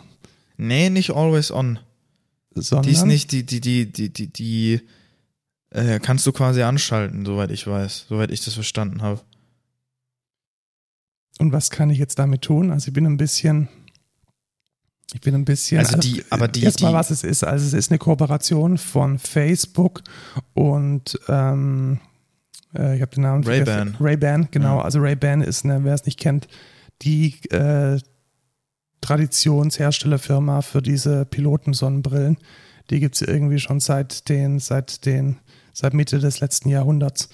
Nee, 0.61 0.89
nicht 0.89 1.11
always 1.11 1.51
on. 1.51 1.79
Sondern, 2.53 2.83
Die 2.83 2.91
ist 2.91 3.05
nicht, 3.05 3.31
die, 3.31 3.45
die, 3.45 3.61
die, 3.61 3.91
die, 3.91 4.09
die, 4.11 4.27
die 4.27 4.81
äh, 5.69 5.99
kannst 5.99 6.25
du 6.27 6.31
quasi 6.33 6.61
anschalten, 6.63 7.25
soweit 7.25 7.51
ich 7.51 7.65
weiß, 7.65 8.07
soweit 8.09 8.29
ich 8.31 8.43
das 8.43 8.55
verstanden 8.55 9.01
habe. 9.01 9.21
Und 11.39 11.53
was 11.53 11.69
kann 11.69 11.89
ich 11.89 11.97
jetzt 11.97 12.19
damit 12.19 12.41
tun? 12.41 12.71
Also 12.71 12.89
ich 12.89 12.93
bin 12.93 13.05
ein 13.05 13.15
bisschen, 13.17 13.69
ich 15.13 15.21
bin 15.21 15.33
ein 15.35 15.45
bisschen, 15.45 15.79
Also 15.79 15.97
die- 15.97 16.23
aber 16.29 16.47
die- 16.49 16.63
erstmal 16.63 16.93
was 16.93 17.11
es 17.11 17.23
ist. 17.23 17.43
Also 17.43 17.65
es 17.65 17.73
ist 17.73 17.91
eine 17.91 17.97
Kooperation 17.99 18.77
von 18.77 19.17
Facebook 19.19 20.01
und 20.53 21.17
ähm, 21.29 21.99
äh, 22.75 22.95
ich 22.97 23.01
habe 23.01 23.11
den 23.15 23.23
Namen 23.23 23.43
Ray-Ban. 23.45 23.95
Ray-Ban, 23.99 24.49
genau. 24.51 24.79
Ja. 24.79 24.83
Also 24.83 24.99
Ray-Ban 24.99 25.41
ist, 25.41 25.63
eine, 25.63 25.83
wer 25.85 25.93
es 25.93 26.05
nicht 26.05 26.19
kennt, 26.19 26.47
die 27.03 27.35
äh, 27.51 27.99
Traditionsherstellerfirma 29.01 30.61
für 30.61 30.81
diese 30.81 31.25
Pilotensonnenbrillen. 31.25 32.37
Die 32.89 32.99
gibt 32.99 33.15
es 33.15 33.21
irgendwie 33.21 33.59
schon 33.59 33.79
seit 33.79 34.29
den, 34.29 34.59
seit 34.59 35.05
den, 35.05 35.37
seit 35.73 35.93
Mitte 35.93 36.19
des 36.19 36.39
letzten 36.39 36.69
Jahrhunderts. 36.69 37.29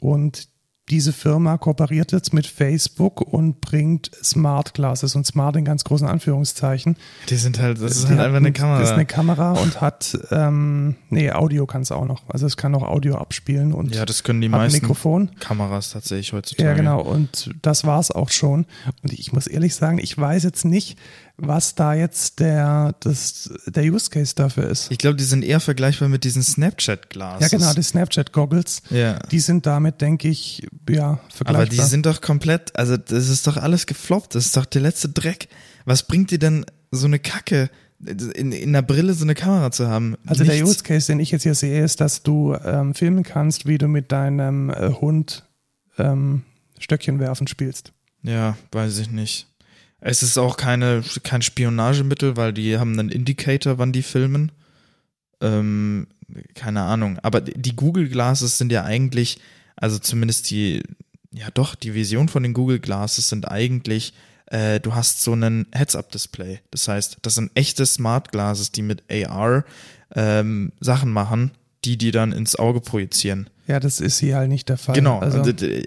Und 0.00 0.48
diese 0.90 1.12
Firma 1.12 1.56
kooperiert 1.56 2.12
jetzt 2.12 2.34
mit 2.34 2.46
Facebook 2.46 3.20
und 3.20 3.60
bringt 3.60 4.10
Smart 4.22 4.74
Glasses 4.74 5.14
und 5.14 5.26
Smart 5.26 5.56
in 5.56 5.64
ganz 5.64 5.84
großen 5.84 6.06
Anführungszeichen. 6.06 6.96
Die 7.28 7.36
sind 7.36 7.60
halt, 7.60 7.80
das 7.80 7.92
ist 7.96 8.08
halt 8.08 8.18
einfach 8.20 8.38
eine 8.38 8.48
ein- 8.48 8.52
Kamera. 8.52 8.78
Das 8.80 8.88
ist 8.90 8.94
eine 8.94 9.06
Kamera 9.06 9.52
und 9.52 9.80
hat, 9.80 10.18
ähm, 10.30 10.96
nee, 11.08 11.30
Audio 11.30 11.66
kann 11.66 11.82
es 11.82 11.92
auch 11.92 12.04
noch. 12.06 12.22
Also 12.28 12.46
es 12.46 12.56
kann 12.56 12.74
auch 12.74 12.82
Audio 12.82 13.14
abspielen 13.16 13.72
und 13.72 13.94
ja, 13.94 14.04
das 14.04 14.24
können 14.24 14.40
die 14.40 14.48
meisten 14.48 14.80
Mikrofon. 14.80 15.30
Kameras 15.38 15.90
tatsächlich 15.90 16.32
heutzutage. 16.32 16.68
Ja, 16.68 16.74
genau. 16.74 17.00
Und 17.00 17.50
das 17.62 17.84
war's 17.84 18.10
auch 18.10 18.30
schon. 18.30 18.66
Und 19.02 19.12
ich 19.12 19.32
muss 19.32 19.46
ehrlich 19.46 19.74
sagen, 19.74 19.98
ich 19.98 20.16
weiß 20.18 20.42
jetzt 20.42 20.64
nicht, 20.64 20.98
was 21.40 21.74
da 21.74 21.94
jetzt 21.94 22.38
der, 22.40 22.94
das, 23.00 23.50
der 23.66 23.84
Use 23.84 24.10
Case 24.10 24.34
dafür 24.34 24.68
ist. 24.68 24.90
Ich 24.90 24.98
glaube, 24.98 25.16
die 25.16 25.24
sind 25.24 25.42
eher 25.44 25.60
vergleichbar 25.60 26.08
mit 26.08 26.24
diesen 26.24 26.42
Snapchat-Glasses. 26.42 27.50
Ja, 27.50 27.58
genau, 27.58 27.72
die 27.74 27.82
Snapchat-Goggles, 27.82 28.82
Ja. 28.90 29.18
die 29.30 29.40
sind 29.40 29.66
damit, 29.66 30.00
denke 30.00 30.28
ich, 30.28 30.66
ja, 30.88 31.18
vergleichbar. 31.32 31.62
Aber 31.62 31.66
die 31.66 31.80
sind 31.80 32.06
doch 32.06 32.20
komplett, 32.20 32.76
also 32.76 32.96
das 32.96 33.28
ist 33.28 33.46
doch 33.46 33.56
alles 33.56 33.86
gefloppt, 33.86 34.34
das 34.34 34.46
ist 34.46 34.56
doch 34.56 34.66
der 34.66 34.82
letzte 34.82 35.08
Dreck. 35.08 35.48
Was 35.84 36.02
bringt 36.06 36.30
dir 36.30 36.38
denn 36.38 36.66
so 36.90 37.06
eine 37.06 37.18
Kacke, 37.18 37.70
in, 38.04 38.52
in 38.52 38.72
der 38.72 38.82
Brille 38.82 39.14
so 39.14 39.24
eine 39.24 39.34
Kamera 39.34 39.70
zu 39.72 39.88
haben? 39.88 40.16
also 40.26 40.44
der 40.44 40.54
Nichts. 40.54 40.68
Use 40.70 40.82
Case, 40.82 41.06
den 41.06 41.20
ich 41.20 41.30
jetzt 41.30 41.42
hier 41.42 41.54
sehe, 41.54 41.82
ist, 41.84 42.00
dass 42.00 42.22
du 42.22 42.54
ähm, 42.64 42.94
filmen 42.94 43.22
kannst, 43.24 43.66
wie 43.66 43.78
du 43.78 43.88
mit 43.88 44.12
deinem 44.12 44.70
äh, 44.70 44.90
Hund 45.00 45.44
ähm, 45.98 46.42
Stöckchen 46.78 47.18
werfen 47.18 47.46
spielst. 47.46 47.92
Ja, 48.22 48.56
weiß 48.72 48.98
ich 48.98 49.10
nicht. 49.10 49.46
Es 50.00 50.22
ist 50.22 50.38
auch 50.38 50.56
keine, 50.56 51.02
kein 51.22 51.42
Spionagemittel, 51.42 52.36
weil 52.36 52.52
die 52.52 52.78
haben 52.78 52.98
einen 52.98 53.10
Indicator, 53.10 53.78
wann 53.78 53.92
die 53.92 54.02
filmen. 54.02 54.52
Ähm, 55.40 56.06
keine 56.54 56.82
Ahnung. 56.82 57.18
Aber 57.22 57.40
die 57.40 57.76
Google 57.76 58.08
Glasses 58.08 58.58
sind 58.58 58.72
ja 58.72 58.84
eigentlich, 58.84 59.40
also 59.76 59.98
zumindest 59.98 60.50
die, 60.50 60.82
ja 61.32 61.48
doch, 61.52 61.74
die 61.74 61.94
Vision 61.94 62.28
von 62.28 62.42
den 62.42 62.54
Google 62.54 62.78
Glasses 62.78 63.28
sind 63.28 63.48
eigentlich, 63.48 64.14
äh, 64.46 64.80
du 64.80 64.94
hast 64.94 65.22
so 65.22 65.32
einen 65.32 65.66
Heads-Up-Display. 65.72 66.60
Das 66.70 66.88
heißt, 66.88 67.18
das 67.22 67.34
sind 67.34 67.50
echte 67.54 67.86
Smart 67.86 68.32
Glasses, 68.32 68.72
die 68.72 68.82
mit 68.82 69.02
AR 69.10 69.64
ähm, 70.14 70.72
Sachen 70.80 71.12
machen, 71.12 71.52
die 71.84 71.96
die 71.96 72.10
dann 72.10 72.32
ins 72.32 72.56
Auge 72.56 72.80
projizieren. 72.80 73.48
Ja, 73.66 73.80
das 73.80 74.00
ist 74.00 74.18
hier 74.18 74.36
halt 74.36 74.48
nicht 74.48 74.68
der 74.68 74.78
Fall. 74.78 74.94
Genau. 74.94 75.20
Also, 75.20 75.48
äh, 75.48 75.84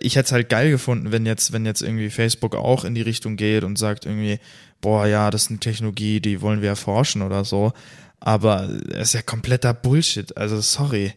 ich 0.00 0.16
hätte 0.16 0.26
es 0.26 0.32
halt 0.32 0.48
geil 0.48 0.70
gefunden, 0.70 1.12
wenn 1.12 1.26
jetzt, 1.26 1.52
wenn 1.52 1.66
jetzt 1.66 1.82
irgendwie 1.82 2.10
Facebook 2.10 2.54
auch 2.54 2.84
in 2.84 2.94
die 2.94 3.02
Richtung 3.02 3.36
geht 3.36 3.64
und 3.64 3.78
sagt 3.78 4.06
irgendwie, 4.06 4.38
boah, 4.80 5.06
ja, 5.06 5.30
das 5.30 5.44
ist 5.44 5.50
eine 5.50 5.60
Technologie, 5.60 6.20
die 6.20 6.40
wollen 6.40 6.62
wir 6.62 6.70
erforschen 6.70 7.22
oder 7.22 7.44
so. 7.44 7.72
Aber 8.20 8.68
es 8.90 9.08
ist 9.08 9.14
ja 9.14 9.22
kompletter 9.22 9.74
Bullshit. 9.74 10.36
Also 10.36 10.60
sorry. 10.60 11.14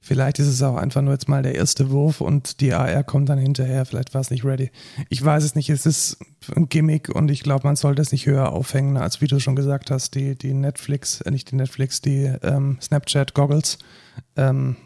vielleicht 0.00 0.38
ist 0.38 0.46
es 0.46 0.62
auch 0.62 0.76
einfach 0.76 1.02
nur 1.02 1.12
jetzt 1.12 1.28
mal 1.28 1.42
der 1.42 1.54
erste 1.54 1.90
Wurf 1.90 2.20
und 2.20 2.60
die 2.60 2.72
AR 2.72 3.04
kommt 3.04 3.28
dann 3.28 3.38
hinterher. 3.38 3.84
Vielleicht 3.84 4.14
war 4.14 4.20
es 4.20 4.30
nicht 4.30 4.44
ready. 4.44 4.70
Ich 5.10 5.22
weiß 5.22 5.44
es 5.44 5.54
nicht. 5.54 5.68
Es 5.68 5.84
ist 5.84 6.18
ein 6.54 6.68
Gimmick 6.68 7.08
und 7.08 7.30
ich 7.30 7.42
glaube, 7.42 7.66
man 7.66 7.76
sollte 7.76 8.00
es 8.00 8.12
nicht 8.12 8.26
höher 8.26 8.52
aufhängen, 8.52 8.96
als 8.96 9.20
wie 9.20 9.26
du 9.26 9.38
schon 9.38 9.56
gesagt 9.56 9.90
hast, 9.90 10.14
die, 10.14 10.36
die 10.36 10.54
Netflix, 10.54 11.20
äh, 11.20 11.30
nicht 11.30 11.50
die 11.50 11.56
Netflix, 11.56 12.00
die 12.00 12.32
ähm, 12.42 12.78
Snapchat-Goggles. 12.80 13.78
Ähm, 14.36 14.76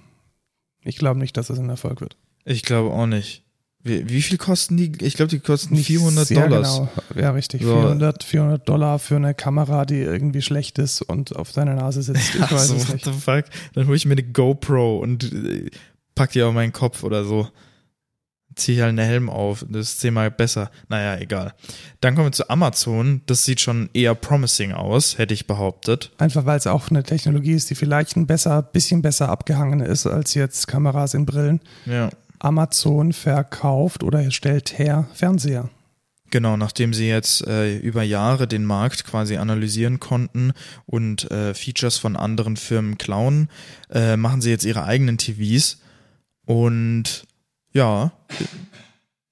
ich 0.83 0.97
glaube 0.97 1.21
nicht, 1.21 1.37
dass 1.37 1.51
es 1.51 1.59
ein 1.59 1.69
Erfolg 1.69 2.01
wird. 2.01 2.17
Ich 2.45 2.63
glaube 2.63 2.91
auch 2.91 3.07
nicht. 3.07 3.45
Wie, 3.83 4.09
wie 4.11 4.21
viel 4.21 4.37
kosten 4.37 4.77
die? 4.77 4.93
Ich 5.01 5.15
glaube, 5.15 5.31
die 5.31 5.41
kosten 5.41 5.75
Nicht 5.75 5.87
400 5.87 6.27
sehr 6.27 6.49
Dollars. 6.49 6.77
Genau. 6.77 6.91
Ja, 7.17 7.31
richtig. 7.31 7.63
So. 7.63 7.81
400, 7.81 8.25
400 8.25 8.69
Dollar 8.69 8.99
für 8.99 9.17
eine 9.17 9.33
Kamera, 9.33 9.87
die 9.87 10.01
irgendwie 10.01 10.43
schlecht 10.43 10.79
ist 10.79 11.01
und 11.01 11.35
auf 11.35 11.53
deiner 11.53 11.75
Nase 11.75 12.03
sitzt. 12.03 12.35
Ich 12.35 12.41
Ach 12.43 12.53
weiß 12.53 12.69
so, 12.69 12.75
es 12.77 12.89
what 12.89 12.95
nicht. 12.95 13.05
the 13.07 13.13
fuck? 13.13 13.45
Dann 13.75 13.87
hole 13.87 13.97
ich 13.97 14.05
mir 14.05 14.13
eine 14.13 14.23
GoPro 14.23 14.99
und 14.99 15.33
äh, 15.33 15.71
pack 16.15 16.33
die 16.33 16.43
auf 16.43 16.53
meinen 16.53 16.73
Kopf 16.73 17.05
oder 17.05 17.25
so. 17.25 17.49
Ziehe 18.55 18.77
ich 18.77 18.83
halt 18.83 18.91
einen 18.91 19.07
Helm 19.07 19.31
auf. 19.31 19.65
Das 19.71 19.89
ist 19.93 20.01
zehnmal 20.01 20.31
besser. 20.31 20.71
Naja, 20.89 21.19
egal. 21.19 21.55
Dann 22.03 22.15
kommen 22.15 22.27
wir 22.27 22.33
zu 22.33 22.51
Amazon. 22.51 23.23
Das 23.25 23.47
sieht 23.47 23.61
schon 23.61 23.89
eher 23.95 24.15
promising 24.15 24.73
aus, 24.73 25.17
hätte 25.17 25.33
ich 25.33 25.47
behauptet. 25.47 26.11
Einfach 26.19 26.45
weil 26.45 26.59
es 26.59 26.67
auch 26.67 26.91
eine 26.91 27.03
Technologie 27.03 27.53
ist, 27.53 27.71
die 27.71 27.77
vielleicht 27.77 28.17
ein 28.17 28.27
besser, 28.27 28.61
bisschen 28.61 29.01
besser 29.01 29.31
abgehangen 29.31 29.81
ist 29.81 30.07
als 30.07 30.35
jetzt 30.35 30.67
Kameras 30.67 31.15
in 31.15 31.25
Brillen. 31.25 31.61
Ja. 31.87 32.11
Amazon 32.41 33.13
verkauft 33.13 34.03
oder 34.03 34.29
stellt 34.31 34.79
her 34.79 35.07
Fernseher. 35.15 35.71
Genau, 36.33 36.57
nachdem 36.57 36.95
sie 36.95 37.09
jetzt 37.09 37.45
äh, 37.47 37.77
über 37.79 38.03
Jahre 38.05 38.47
den 38.47 38.65
Markt 38.65 39.05
quasi 39.05 39.37
analysieren 39.37 39.99
konnten 39.99 40.53
und 40.87 41.29
äh, 41.31 41.55
Features 41.55 41.99
von 41.99 42.17
anderen 42.17 42.57
Firmen 42.57 42.99
klauen, 42.99 43.49
äh, 43.91 44.17
machen 44.17 44.41
sie 44.41 44.51
jetzt 44.51 44.65
ihre 44.65 44.85
eigenen 44.85 45.19
TVs. 45.19 45.79
Und 46.47 47.25
ja, 47.73 48.13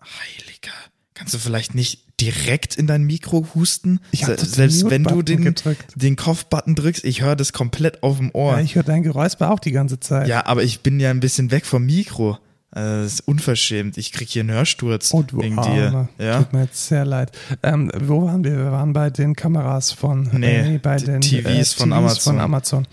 Heiliger, 0.01 0.73
kannst 1.15 1.35
du 1.35 1.39
vielleicht 1.39 1.75
nicht 1.75 2.05
direkt 2.21 2.75
in 2.77 2.87
dein 2.89 3.05
Mikro 3.05 3.47
husten? 3.55 4.01
Ich 4.11 4.25
Se- 4.25 4.37
Selbst 4.37 4.89
wenn 4.91 5.05
du 5.05 5.23
den, 5.23 5.43
gedrückt. 5.45 5.93
den 5.95 6.17
Kopfbutton 6.17 6.75
drückst, 6.75 7.05
ich 7.05 7.23
höre 7.23 7.37
das 7.37 7.53
komplett 7.53 8.03
auf 8.03 8.19
dem 8.19 8.31
Ohr. 8.35 8.55
Ja, 8.55 8.61
ich 8.61 8.75
höre 8.75 8.83
dein 8.83 9.03
Geräusper 9.03 9.51
auch 9.53 9.61
die 9.61 9.73
ganze 9.73 10.01
Zeit. 10.01 10.27
Ja, 10.29 10.47
aber 10.47 10.63
ich 10.65 10.81
bin 10.81 10.99
ja 11.01 11.11
ein 11.11 11.21
bisschen 11.21 11.51
weg 11.51 11.65
vom 11.67 11.87
Mikro. 11.87 12.39
Äh, 12.73 12.81
Das 12.81 13.15
ist 13.15 13.21
unverschämt. 13.29 13.97
Ich 13.99 14.13
krieg 14.13 14.29
hier 14.29 14.41
einen 14.41 14.51
Hörsturz 14.53 15.13
Oh, 15.15 15.23
du 15.23 15.41
wegen 15.41 15.59
Armer. 15.59 16.09
dir. 16.19 16.25
Ja? 16.27 16.39
Tut 16.43 16.53
mir 16.53 16.63
jetzt 16.65 16.87
sehr 16.89 17.05
leid. 17.05 17.33
Ähm, 17.63 17.91
wo 17.99 18.23
waren 18.27 18.45
wir? 18.45 18.57
Wir 18.57 18.73
waren 18.73 18.93
bei 18.93 19.11
den 19.11 19.35
Kameras 19.35 19.93
von, 19.93 20.29
Nee, 20.33 20.79
bei 20.83 20.97
die 20.97 21.05
den 21.07 21.21
TVs 21.21 21.73
von 21.73 21.93
Amazon. 21.93 22.35
von 22.35 22.41
Amazon. 22.41 22.87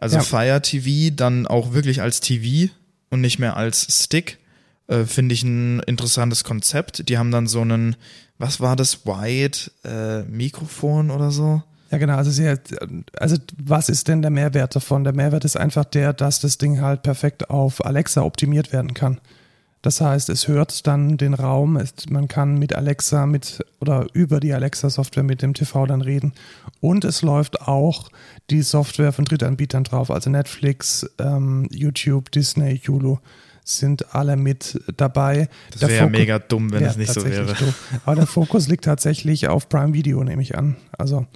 Also 0.00 0.16
Ja. 0.16 0.22
Fire 0.22 0.60
TV 0.60 1.14
dann 1.14 1.46
auch 1.46 1.72
wirklich 1.72 2.02
als 2.02 2.20
TV 2.20 2.70
und 3.10 3.20
nicht 3.22 3.38
mehr 3.38 3.56
als 3.56 3.86
Stick. 4.04 4.38
Äh, 4.88 5.04
Finde 5.04 5.32
ich 5.34 5.42
ein 5.42 5.80
interessantes 5.80 6.44
Konzept. 6.44 7.08
Die 7.08 7.16
haben 7.16 7.30
dann 7.30 7.46
so 7.46 7.62
einen, 7.62 7.96
was 8.36 8.60
war 8.60 8.76
das, 8.76 9.06
Wide 9.06 9.56
äh, 9.84 10.24
Mikrofon 10.30 11.10
oder 11.10 11.30
so? 11.30 11.62
Ja, 11.94 11.98
genau. 11.98 12.16
Also, 12.16 12.30
sie, 12.30 12.52
also, 13.16 13.36
was 13.62 13.88
ist 13.88 14.08
denn 14.08 14.20
der 14.22 14.30
Mehrwert 14.30 14.74
davon? 14.76 15.04
Der 15.04 15.14
Mehrwert 15.14 15.44
ist 15.44 15.56
einfach 15.56 15.84
der, 15.84 16.12
dass 16.12 16.40
das 16.40 16.58
Ding 16.58 16.80
halt 16.80 17.02
perfekt 17.02 17.50
auf 17.50 17.84
Alexa 17.84 18.22
optimiert 18.22 18.72
werden 18.72 18.94
kann. 18.94 19.20
Das 19.82 20.00
heißt, 20.00 20.30
es 20.30 20.48
hört 20.48 20.86
dann 20.86 21.18
den 21.18 21.34
Raum, 21.34 21.76
es, 21.76 21.92
man 22.08 22.26
kann 22.26 22.58
mit 22.58 22.74
Alexa 22.74 23.26
mit 23.26 23.62
oder 23.80 24.06
über 24.14 24.40
die 24.40 24.54
Alexa-Software 24.54 25.22
mit 25.24 25.42
dem 25.42 25.52
TV 25.52 25.84
dann 25.86 26.00
reden. 26.00 26.32
Und 26.80 27.04
es 27.04 27.20
läuft 27.20 27.60
auch 27.60 28.08
die 28.48 28.62
Software 28.62 29.12
von 29.12 29.26
Drittanbietern 29.26 29.84
drauf, 29.84 30.10
also 30.10 30.30
Netflix, 30.30 31.06
ähm, 31.18 31.68
YouTube, 31.70 32.30
Disney, 32.32 32.78
Hulu 32.88 33.18
sind 33.62 34.14
alle 34.14 34.36
mit 34.36 34.80
dabei. 34.96 35.48
Das 35.72 35.82
wäre 35.88 36.04
Fokus- 36.04 36.18
mega 36.18 36.38
dumm, 36.38 36.70
wenn 36.72 36.82
Ja, 36.82 36.88
es 36.88 36.96
nicht 36.96 37.12
so 37.12 37.22
wäre. 37.24 37.44
doof. 37.46 37.74
Aber 38.06 38.16
der 38.16 38.26
Fokus 38.26 38.68
liegt 38.68 38.84
tatsächlich 38.86 39.48
auf 39.48 39.68
Prime 39.68 39.92
Video, 39.92 40.24
nehme 40.24 40.40
ich 40.42 40.56
an. 40.56 40.76
Also 40.96 41.26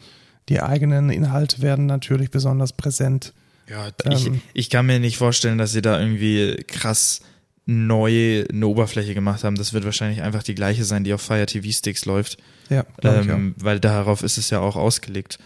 die 0.49 0.61
eigenen 0.61 1.11
Inhalte 1.11 1.63
werden 1.63 1.87
natürlich 1.87 2.31
besonders 2.31 2.73
präsent. 2.73 3.33
Ja, 3.69 3.89
ich, 4.11 4.27
Ähm. 4.27 4.41
ich 4.55 4.71
kann 4.71 4.87
mir 4.87 4.99
nicht 4.99 5.19
vorstellen, 5.19 5.59
dass 5.59 5.73
sie 5.73 5.83
da 5.83 6.01
irgendwie 6.01 6.57
krass 6.67 7.21
neu 7.67 8.47
eine 8.51 8.67
Oberfläche 8.67 9.13
gemacht 9.13 9.45
haben. 9.45 9.57
Das 9.57 9.75
wird 9.75 9.85
wahrscheinlich 9.85 10.23
einfach 10.23 10.43
die 10.43 10.55
gleiche 10.55 10.85
sein, 10.85 11.05
die 11.05 11.13
auf 11.13 11.21
Fire 11.21 11.45
TV 11.45 11.71
Sticks 11.71 12.07
läuft. 12.07 12.39
Ja, 12.71 12.85
glaub 12.97 13.21
ich 13.23 13.29
ähm, 13.29 13.55
weil 13.59 13.79
darauf 13.79 14.23
ist 14.23 14.39
es 14.39 14.49
ja 14.49 14.61
auch 14.61 14.77
ausgelegt. 14.77 15.39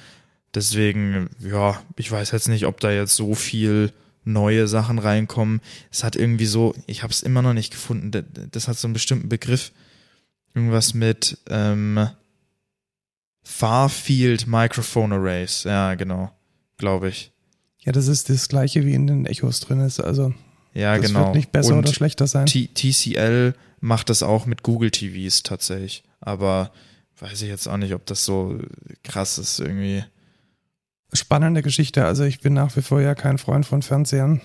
Deswegen, 0.54 1.30
ja, 1.40 1.80
ich 1.96 2.12
weiß 2.12 2.30
jetzt 2.30 2.48
nicht, 2.48 2.66
ob 2.66 2.78
da 2.78 2.92
jetzt 2.92 3.16
so 3.16 3.34
viel 3.34 3.92
neue 4.24 4.68
Sachen 4.68 5.00
reinkommen. 5.00 5.60
Es 5.90 6.04
hat 6.04 6.14
irgendwie 6.14 6.46
so, 6.46 6.74
ich 6.86 7.02
habe 7.02 7.12
es 7.12 7.22
immer 7.22 7.42
noch 7.42 7.54
nicht 7.54 7.72
gefunden. 7.72 8.12
Das, 8.12 8.24
das 8.52 8.68
hat 8.68 8.78
so 8.78 8.86
einen 8.86 8.94
bestimmten 8.94 9.28
Begriff. 9.28 9.72
Irgendwas 10.54 10.94
mit 10.94 11.38
ähm, 11.48 12.08
Far 13.42 13.88
Field 13.88 14.46
Microphone 14.46 15.12
Arrays. 15.12 15.64
Ja, 15.64 15.94
genau, 15.94 16.31
glaube 16.78 17.09
ich. 17.09 17.33
Ja, 17.81 17.92
das 17.92 18.07
ist 18.07 18.31
das 18.31 18.48
gleiche 18.48 18.87
wie 18.87 18.94
in 18.94 19.07
den 19.07 19.26
Echos 19.26 19.61
drin 19.61 19.81
ist. 19.81 20.00
Also 20.00 20.33
Ja, 20.74 20.96
das 20.96 21.07
genau. 21.07 21.26
wird 21.26 21.35
nicht 21.35 21.52
besser 21.52 21.72
Und 21.72 21.81
oder 21.81 21.92
schlechter 21.92 22.26
sein. 22.26 22.46
T 22.46 22.68
TCL 22.68 23.55
macht 23.81 24.09
das 24.09 24.22
auch 24.22 24.46
mit 24.46 24.62
Google 24.62 24.90
TVs 24.90 25.42
tatsächlich. 25.42 26.05
Aber 26.20 26.70
weiß 27.18 27.42
ich 27.42 27.48
jetzt 27.48 27.66
auch 27.66 27.76
nicht, 27.76 27.94
ob 27.94 28.07
das 28.07 28.24
so 28.24 28.59
krass 29.02 29.38
ist 29.38 29.59
irgendwie. 29.59 30.05
Spannende 31.12 31.62
Geschichte. 31.62 32.05
Also 32.07 32.24
ich 32.24 32.40
bin 32.40 32.55
nach 32.55 32.74
wie 32.76 32.83
vor 32.83 33.00
ja 33.00 33.14
kein 33.14 33.38
Freund 33.38 33.66
von 33.66 33.83
Fernsehern. 33.83 34.40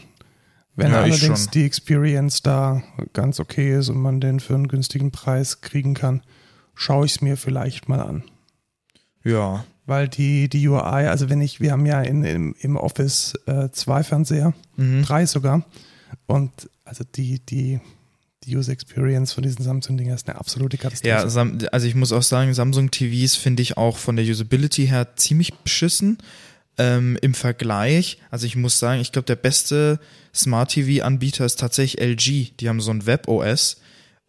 Wenn 0.75 0.91
Ja, 0.91 1.01
allerdings 1.01 1.49
die 1.49 1.63
Experience 1.63 2.41
da 2.41 2.83
ganz 3.13 3.39
okay 3.39 3.77
ist 3.77 3.89
und 3.89 3.97
man 3.97 4.19
den 4.19 4.39
für 4.39 4.53
einen 4.53 4.67
günstigen 4.67 5.11
Preis 5.11 5.61
kriegen 5.61 5.93
kann, 5.93 6.21
schaue 6.75 7.05
ich 7.05 7.13
es 7.13 7.21
mir 7.21 7.37
vielleicht 7.37 7.89
mal 7.89 7.99
an. 7.99 8.23
Ja, 9.29 9.65
Weil 9.85 10.07
die, 10.07 10.49
die 10.49 10.67
UI, 10.67 10.79
also 11.07 11.29
wenn 11.29 11.41
ich, 11.41 11.59
wir 11.61 11.71
haben 11.71 11.85
ja 11.85 12.01
in, 12.01 12.23
im, 12.23 12.55
im 12.59 12.75
Office 12.75 13.33
äh, 13.45 13.69
zwei 13.71 14.03
Fernseher, 14.03 14.53
Mhm. 14.75 15.03
drei 15.03 15.25
sogar. 15.25 15.65
Und 16.25 16.51
also 16.85 17.03
die, 17.15 17.39
die, 17.39 17.79
die 18.43 18.55
User 18.55 18.71
Experience 18.71 19.33
von 19.33 19.43
diesen 19.43 19.63
Samsung-Dinger 19.63 20.13
ist 20.15 20.27
eine 20.29 20.37
absolute 20.39 20.77
Katastrophe. 20.77 21.09
Ja, 21.09 21.67
also 21.71 21.87
ich 21.87 21.95
muss 21.95 22.11
auch 22.11 22.23
sagen, 22.23 22.53
Samsung 22.53 22.91
TVs 22.91 23.35
finde 23.35 23.61
ich 23.63 23.77
auch 23.77 23.97
von 23.97 24.15
der 24.15 24.25
Usability 24.25 24.87
her 24.87 25.15
ziemlich 25.15 25.53
beschissen. 25.53 26.17
Ähm, 26.77 27.17
Im 27.21 27.33
Vergleich, 27.33 28.19
also 28.29 28.45
ich 28.45 28.55
muss 28.55 28.77
sagen, 28.79 29.01
ich 29.01 29.11
glaube, 29.11 29.25
der 29.25 29.35
beste 29.35 29.99
Smart 30.33 30.71
TV-Anbieter 30.71 31.43
ist 31.45 31.59
tatsächlich 31.59 31.99
LG. 32.01 32.55
Die 32.59 32.69
haben 32.69 32.81
so 32.81 32.91
ein 32.91 33.05
Web-OS, 33.07 33.81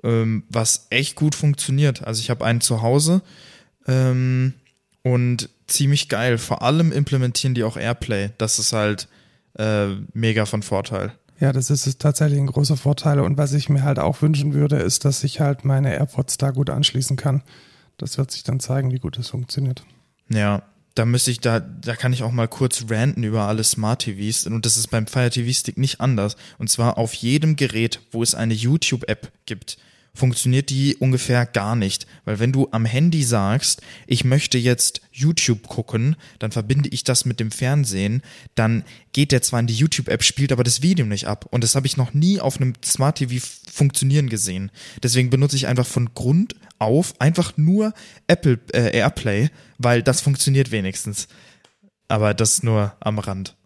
ähm, 0.03 0.45
was 0.49 0.87
echt 0.91 1.15
gut 1.15 1.35
funktioniert. 1.35 2.05
Also 2.05 2.21
ich 2.21 2.31
habe 2.31 2.45
einen 2.47 2.61
zu 2.63 2.81
Hause 2.81 3.23
ähm, 3.87 4.55
und 5.03 5.49
ziemlich 5.67 6.09
geil. 6.09 6.39
Vor 6.39 6.63
allem 6.63 6.93
implementieren 6.93 7.55
die 7.55 7.65
auch 7.65 7.77
AirPlay. 7.77 8.31
Das 8.39 8.59
ist 8.59 8.73
halt 8.73 9.09
äh, 9.59 9.89
mega 10.13 10.47
von 10.47 10.63
Vorteil. 10.63 11.13
Ja, 11.41 11.53
das 11.53 11.71
ist 11.71 12.01
tatsächlich 12.01 12.41
ein 12.41 12.47
großer 12.47 12.77
Vorteil. 12.77 13.21
Und 13.21 13.39
was 13.39 13.53
ich 13.53 13.69
mir 13.69 13.85
halt 13.85 13.99
auch 13.99 14.23
wünschen 14.23 14.55
würde, 14.55 14.77
ist, 14.77 15.05
dass 15.05 15.23
ich 15.23 15.41
halt 15.41 15.65
meine 15.65 15.95
AirPods 15.95 16.37
da 16.39 16.51
gut 16.51 16.69
anschließen 16.69 17.17
kann. 17.17 17.43
Das 17.97 18.19
wird 18.19 18.31
sich 18.31 18.43
dann 18.43 18.61
zeigen, 18.61 18.91
wie 18.91 18.99
gut 18.99 19.19
es 19.19 19.29
funktioniert. 19.29 19.85
Ja, 20.29 20.63
da 20.95 21.05
müsste 21.05 21.31
ich, 21.31 21.39
da, 21.39 21.61
da 21.61 21.95
kann 21.95 22.13
ich 22.13 22.25
auch 22.25 22.33
mal 22.33 22.49
kurz 22.49 22.87
ranten 22.89 23.23
über 23.23 23.43
alle 23.43 23.63
Smart 23.63 24.03
TVs. 24.03 24.47
Und 24.47 24.67
das 24.67 24.77
ist 24.77 24.89
beim 24.89 25.07
Fire 25.07 25.31
TV 25.31 25.53
Stick 25.53 25.79
nicht 25.79 26.01
anders. 26.01 26.37
Und 26.59 26.71
zwar 26.71 26.99
auf 26.99 27.15
jedem 27.15 27.55
Gerät, 27.55 28.01
wo 28.11 28.23
es 28.23 28.35
eine 28.35 28.55
YouTube-App 28.55 29.31
gibt, 29.47 29.79
funktioniert 30.19 30.69
die 30.69 30.97
ungefähr 30.97 31.47
gar 31.47 31.77
nicht. 31.77 32.07
Weil 32.25 32.41
wenn 32.41 32.53
du 32.53 32.69
am 32.73 32.85
Handy 32.85 33.23
sagst, 33.23 33.81
ich 34.07 34.25
möchte 34.25 34.59
jetzt 34.59 35.01
YouTube 35.13 35.69
gucken, 35.69 36.17
dann 36.41 36.51
verbinde 36.51 36.89
ich 36.89 37.05
das 37.05 37.25
mit 37.25 37.41
dem 37.41 37.51
Fernsehen, 37.51 38.23
dann 38.55 38.85
geht 39.13 39.33
der 39.33 39.43
zwar 39.43 39.61
in 39.61 39.69
die 39.69 39.75
YouTube-App, 39.75 40.25
spielt 40.25 40.53
aber 40.53 40.65
das 40.65 40.83
Video 40.83 41.07
nicht 41.07 41.29
ab. 41.29 41.47
Und 41.51 41.63
das 41.63 41.77
habe 41.77 41.87
ich 41.87 41.97
noch 41.97 42.15
nie 42.15 42.41
auf 42.41 42.61
einem 42.61 42.75
Smart 42.85 43.19
TV 43.19 43.47
funktionieren 43.73 44.29
gesehen. 44.29 44.71
Deswegen 45.03 45.31
benutze 45.31 45.57
ich 45.57 45.69
einfach 45.69 45.87
von 45.87 46.13
Grund 46.15 46.57
auf 46.79 47.21
einfach 47.21 47.57
nur 47.57 47.95
Apple 48.27 48.59
äh, 48.73 48.97
AirPlay, 48.99 49.51
weil 49.79 50.03
das 50.03 50.21
funktioniert 50.21 50.73
wenigstens. 50.73 51.29
Aber 52.09 52.35
das 52.35 52.63
nur 52.63 52.97
am 53.01 53.19
Rand. 53.19 53.57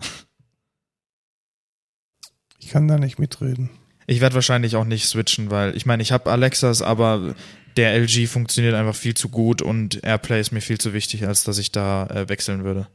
Ich 2.58 2.68
kann 2.68 2.88
da 2.88 2.98
nicht 2.98 3.18
mitreden. 3.18 3.70
Ich 4.06 4.20
werde 4.20 4.34
wahrscheinlich 4.34 4.76
auch 4.76 4.84
nicht 4.84 5.06
switchen, 5.06 5.50
weil 5.50 5.76
ich 5.76 5.86
meine, 5.86 6.02
ich 6.02 6.12
habe 6.12 6.30
Alexas, 6.30 6.82
aber 6.82 7.34
der 7.76 7.94
LG 7.94 8.26
funktioniert 8.26 8.74
einfach 8.74 8.94
viel 8.94 9.14
zu 9.14 9.28
gut 9.28 9.62
und 9.62 10.04
AirPlay 10.04 10.40
ist 10.40 10.52
mir 10.52 10.60
viel 10.60 10.78
zu 10.78 10.92
wichtig, 10.92 11.26
als 11.26 11.44
dass 11.44 11.58
ich 11.58 11.72
da 11.72 12.06
äh, 12.06 12.28
wechseln 12.28 12.64
würde. 12.64 12.88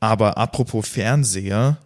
Aber 0.00 0.36
apropos 0.36 0.88
Fernseher, 0.88 1.78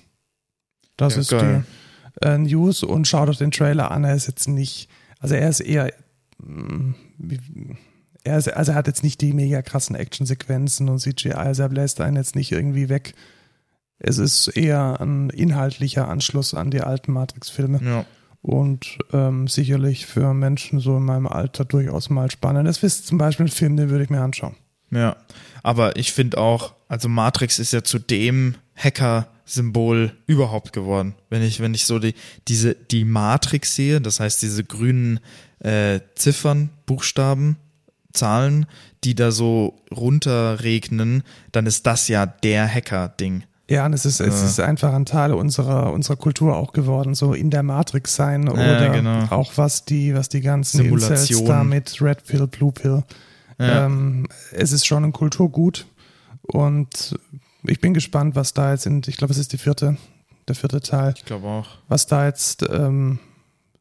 Das 0.97 1.15
Ja, 1.15 1.21
ist 1.21 1.31
geil. 1.31 1.63
die 2.23 2.27
äh, 2.27 2.37
News 2.37 2.83
und 2.83 3.07
schaut 3.07 3.29
euch 3.29 3.37
den 3.37 3.51
Trailer 3.51 3.91
an. 3.91 4.03
Er 4.03 4.15
ist 4.15 4.27
jetzt 4.27 4.47
nicht, 4.47 4.89
also 5.19 5.35
er 5.35 5.49
ist 5.49 5.59
eher, 5.61 5.91
mm, 6.39 6.93
er 8.23 8.37
ist, 8.37 8.47
also 8.53 8.71
er 8.71 8.75
hat 8.75 8.87
jetzt 8.87 9.03
nicht 9.03 9.21
die 9.21 9.33
mega 9.33 9.61
krassen 9.61 9.95
Actionsequenzen 9.95 10.89
und 10.89 10.99
CGI, 10.99 11.33
also 11.33 11.63
er 11.63 11.69
bläst 11.69 12.01
einen 12.01 12.17
jetzt 12.17 12.35
nicht 12.35 12.51
irgendwie 12.51 12.89
weg. 12.89 13.13
Es 13.99 14.17
ist 14.17 14.47
eher 14.49 14.99
ein 14.99 15.29
inhaltlicher 15.29 16.07
Anschluss 16.09 16.53
an 16.53 16.69
die 16.69 16.81
alten 16.81 17.13
Matrix-Filme 17.13 17.79
Ja. 17.83 18.05
und 18.41 18.97
ähm, 19.13 19.47
sicherlich 19.47 20.05
für 20.05 20.33
Menschen 20.33 20.79
so 20.79 20.97
in 20.97 21.03
meinem 21.03 21.27
Alter 21.27 21.63
durchaus 21.65 22.09
mal 22.09 22.29
spannend. 22.29 22.67
Das 22.67 22.83
ist 22.83 23.07
zum 23.07 23.17
Beispiel 23.17 23.45
ein 23.45 23.49
Film, 23.49 23.77
den 23.77 23.89
würde 23.89 24.03
ich 24.03 24.09
mir 24.09 24.21
anschauen. 24.21 24.55
Ja, 24.91 25.15
aber 25.63 25.95
ich 25.95 26.11
finde 26.13 26.37
auch, 26.37 26.74
also 26.87 27.09
Matrix 27.09 27.59
ist 27.59 27.73
ja 27.73 27.83
zu 27.83 27.99
dem 27.99 28.55
Hacker-Symbol 28.75 30.11
überhaupt 30.27 30.73
geworden. 30.73 31.15
Wenn 31.29 31.41
ich, 31.41 31.59
wenn 31.59 31.73
ich 31.73 31.85
so 31.85 31.99
die, 31.99 32.13
diese, 32.47 32.75
die 32.75 33.05
Matrix 33.05 33.75
sehe, 33.75 34.01
das 34.01 34.19
heißt 34.19 34.41
diese 34.41 34.63
grünen 34.63 35.19
äh, 35.59 35.99
Ziffern, 36.15 36.69
Buchstaben, 36.85 37.57
Zahlen, 38.13 38.65
die 39.03 39.15
da 39.15 39.31
so 39.31 39.75
runterregnen, 39.91 41.23
dann 41.51 41.65
ist 41.65 41.85
das 41.85 42.07
ja 42.07 42.25
der 42.25 42.67
Hacker-Ding. 42.71 43.43
Ja, 43.69 43.85
und 43.87 43.93
es 43.93 44.05
ist, 44.05 44.19
es 44.19 44.41
Ja. 44.41 44.45
ist 44.47 44.59
einfach 44.59 44.93
ein 44.93 45.05
Teil 45.05 45.33
unserer, 45.33 45.91
unserer 45.91 46.17
Kultur 46.17 46.55
auch 46.55 46.71
geworden, 46.71 47.15
so 47.15 47.33
in 47.33 47.49
der 47.49 47.63
Matrix 47.63 48.15
sein 48.15 48.47
oder 48.47 48.89
genau. 48.89 49.25
auch 49.31 49.53
was 49.55 49.85
die, 49.85 50.13
was 50.13 50.29
die 50.29 50.41
ganzen 50.41 50.81
Incels 50.85 51.27
Simulation. 51.27 51.45
da 51.47 51.63
mit 51.63 51.99
Red 51.99 52.23
Pill, 52.25 52.45
Blue 52.47 52.71
Pill. 52.71 53.03
Ja. 53.59 53.85
Ähm, 53.85 54.27
es 54.51 54.71
ist 54.71 54.85
schon 54.85 55.03
ein 55.03 55.13
Kulturgut 55.13 55.87
und 56.47 57.17
ich 57.63 57.79
bin 57.79 57.93
gespannt, 57.93 58.35
was 58.35 58.53
da 58.53 58.71
jetzt 58.71 58.85
in, 58.85 59.01
ich 59.07 59.17
glaube, 59.17 59.31
es 59.33 59.39
ist 59.39 59.53
die 59.53 59.57
vierte, 59.57 59.97
der 60.47 60.55
vierte 60.55 60.81
Teil, 60.81 61.13
Ich 61.17 61.25
glaube 61.25 61.47
auch. 61.47 61.67
was 61.87 62.05
da 62.07 62.25
jetzt 62.25 62.63
ähm, 62.69 63.19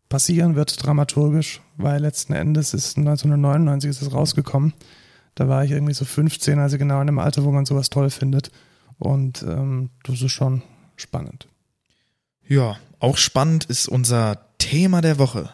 passieren 0.09 0.55
wird 0.57 0.85
dramaturgisch, 0.85 1.61
weil 1.77 2.00
letzten 2.00 2.33
Endes 2.33 2.72
ist 2.74 2.96
1999 2.96 3.90
ist 3.90 4.03
es 4.03 4.12
rausgekommen. 4.12 4.72
Da 5.35 5.48
war 5.48 5.64
ich 5.64 5.72
irgendwie 5.72 5.94
so 5.94 6.05
15, 6.05 6.59
also 6.59 6.79
genau 6.79 7.00
in 7.00 7.09
dem 7.09 7.18
Alter, 7.18 7.44
wo 7.44 7.50
man 7.50 7.66
sowas 7.66 7.90
toll 7.90 8.09
findet. 8.11 8.50
Und 8.98 9.42
ähm, 9.42 9.90
das 10.05 10.22
ist 10.22 10.31
schon 10.33 10.62
spannend. 10.96 11.48
Ja, 12.46 12.77
auch 13.00 13.16
spannend 13.16 13.64
ist 13.64 13.88
unser 13.88 14.38
Thema 14.59 15.00
der 15.00 15.18
Woche. 15.18 15.50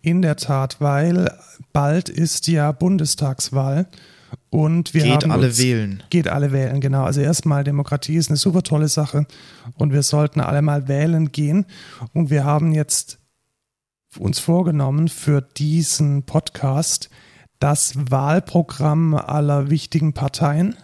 In 0.00 0.22
der 0.22 0.36
Tat, 0.36 0.80
weil 0.80 1.30
bald 1.72 2.08
ist 2.08 2.46
ja 2.48 2.72
Bundestagswahl 2.72 3.86
und 4.50 4.94
wir 4.94 5.02
Geht 5.04 5.22
haben 5.22 5.30
alle 5.30 5.46
uns, 5.48 5.58
wählen. 5.58 6.02
Geht 6.10 6.28
alle 6.28 6.50
wählen, 6.52 6.80
genau. 6.80 7.04
Also 7.04 7.20
erstmal 7.20 7.62
Demokratie 7.64 8.16
ist 8.16 8.28
eine 8.30 8.36
super 8.36 8.62
tolle 8.62 8.88
Sache 8.88 9.26
und 9.74 9.92
wir 9.92 10.02
sollten 10.02 10.40
alle 10.40 10.60
mal 10.60 10.88
wählen 10.88 11.30
gehen. 11.32 11.66
Und 12.12 12.30
wir 12.30 12.44
haben 12.44 12.72
jetzt 12.72 13.18
uns 14.18 14.40
vorgenommen 14.40 15.08
für 15.08 15.40
diesen 15.40 16.24
Podcast 16.24 17.10
das 17.60 17.94
Wahlprogramm 18.10 19.14
aller 19.14 19.70
wichtigen 19.70 20.14
Parteien 20.14 20.74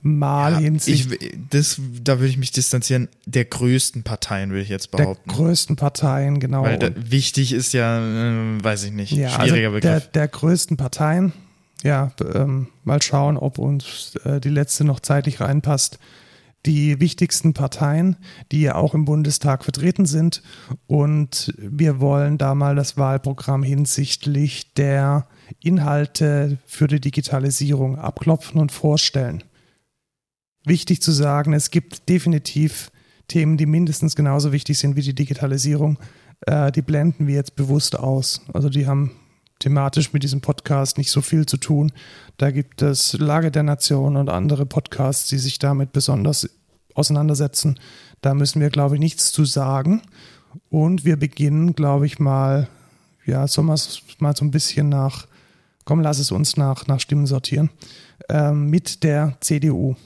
mal 0.00 0.52
Ja, 0.52 0.58
hinsichtlich 0.58 1.20
ich, 1.22 1.38
das, 1.50 1.80
da 2.02 2.18
würde 2.18 2.28
ich 2.28 2.36
mich 2.36 2.52
distanzieren, 2.52 3.08
der 3.26 3.44
größten 3.46 4.02
Parteien, 4.04 4.50
würde 4.50 4.62
ich 4.62 4.68
jetzt 4.68 4.92
der 4.92 4.98
behaupten. 4.98 5.30
größten 5.30 5.76
Parteien, 5.76 6.38
genau. 6.40 6.62
Weil 6.62 6.78
da, 6.78 6.90
wichtig 6.94 7.52
ist 7.52 7.72
ja, 7.72 7.98
äh, 7.98 8.62
weiß 8.62 8.84
ich 8.84 8.92
nicht, 8.92 9.12
Ja, 9.12 9.30
schwieriger 9.30 9.68
also 9.70 9.80
der, 9.80 9.94
Begriff. 9.94 10.12
der 10.12 10.28
größten 10.28 10.76
Parteien. 10.76 11.32
Ja, 11.84 12.12
ähm, 12.34 12.68
mal 12.84 13.00
schauen, 13.02 13.36
ob 13.36 13.58
uns 13.58 14.16
äh, 14.24 14.40
die 14.40 14.48
letzte 14.48 14.84
noch 14.84 15.00
zeitlich 15.00 15.40
reinpasst. 15.40 15.98
Die 16.66 16.98
wichtigsten 16.98 17.54
Parteien, 17.54 18.16
die 18.50 18.62
ja 18.62 18.74
auch 18.74 18.92
im 18.92 19.04
Bundestag 19.04 19.62
vertreten 19.62 20.06
sind. 20.06 20.42
Und 20.88 21.54
wir 21.56 22.00
wollen 22.00 22.36
da 22.36 22.54
mal 22.56 22.74
das 22.74 22.96
Wahlprogramm 22.96 23.62
hinsichtlich 23.62 24.74
der 24.74 25.28
Inhalte 25.62 26.58
für 26.66 26.88
die 26.88 27.00
Digitalisierung 27.00 27.96
abklopfen 27.96 28.60
und 28.60 28.72
vorstellen. 28.72 29.44
Wichtig 30.64 31.00
zu 31.00 31.12
sagen, 31.12 31.52
es 31.52 31.70
gibt 31.70 32.08
definitiv 32.08 32.90
Themen, 33.28 33.56
die 33.56 33.66
mindestens 33.66 34.16
genauso 34.16 34.52
wichtig 34.52 34.78
sind 34.78 34.96
wie 34.96 35.02
die 35.02 35.14
Digitalisierung. 35.14 35.98
Äh, 36.40 36.72
die 36.72 36.82
blenden 36.82 37.28
wir 37.28 37.36
jetzt 37.36 37.54
bewusst 37.54 37.96
aus. 37.96 38.42
Also 38.52 38.68
die 38.68 38.86
haben 38.86 39.12
thematisch 39.58 40.12
mit 40.12 40.22
diesem 40.22 40.40
Podcast 40.40 40.98
nicht 40.98 41.10
so 41.10 41.20
viel 41.20 41.46
zu 41.46 41.56
tun. 41.56 41.92
Da 42.36 42.50
gibt 42.50 42.82
es 42.82 43.14
Lage 43.14 43.50
der 43.50 43.62
Nation 43.62 44.16
und 44.16 44.28
andere 44.28 44.66
Podcasts, 44.66 45.28
die 45.28 45.38
sich 45.38 45.58
damit 45.58 45.92
besonders 45.92 46.48
auseinandersetzen. 46.94 47.78
Da 48.20 48.34
müssen 48.34 48.60
wir, 48.60 48.70
glaube 48.70 48.96
ich, 48.96 49.00
nichts 49.00 49.32
zu 49.32 49.44
sagen. 49.44 50.02
Und 50.70 51.04
wir 51.04 51.16
beginnen, 51.16 51.74
glaube 51.74 52.06
ich, 52.06 52.18
mal, 52.18 52.68
ja, 53.24 53.46
wir 53.66 53.74
es 53.74 54.02
mal 54.18 54.36
so 54.36 54.44
ein 54.44 54.50
bisschen 54.50 54.88
nach, 54.88 55.26
komm, 55.84 56.00
lass 56.00 56.18
es 56.18 56.30
uns 56.30 56.56
nach, 56.56 56.86
nach 56.86 57.00
Stimmen 57.00 57.26
sortieren, 57.26 57.70
ähm, 58.28 58.70
mit 58.70 59.02
der 59.04 59.36
CDU. 59.40 59.96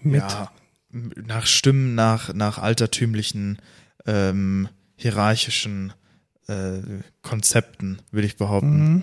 Mit, 0.00 0.22
ja, 0.22 0.50
nach 0.90 1.46
Stimmen, 1.46 1.94
nach, 1.94 2.34
nach 2.34 2.58
altertümlichen, 2.58 3.58
ähm, 4.06 4.68
hierarchischen 4.96 5.92
äh, 6.48 6.80
Konzepten, 7.22 7.98
würde 8.10 8.26
ich 8.26 8.36
behaupten. 8.36 8.92
Mhm. 8.94 9.02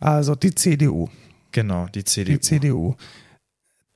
Also 0.00 0.34
die 0.34 0.54
CDU. 0.54 1.08
Genau, 1.52 1.86
die 1.86 2.04
CDU. 2.04 2.32
Die 2.32 2.40
CDU. 2.40 2.94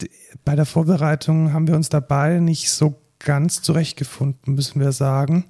Die- 0.00 0.11
Bei 0.44 0.54
der 0.56 0.66
Vorbereitung 0.66 1.52
haben 1.52 1.66
wir 1.66 1.74
uns 1.76 1.88
dabei 1.88 2.38
nicht 2.38 2.70
so 2.70 3.00
ganz 3.18 3.61
zurechtgefunden, 3.62 4.54
müssen 4.54 4.80
wir 4.80 4.92
sagen, 4.92 5.44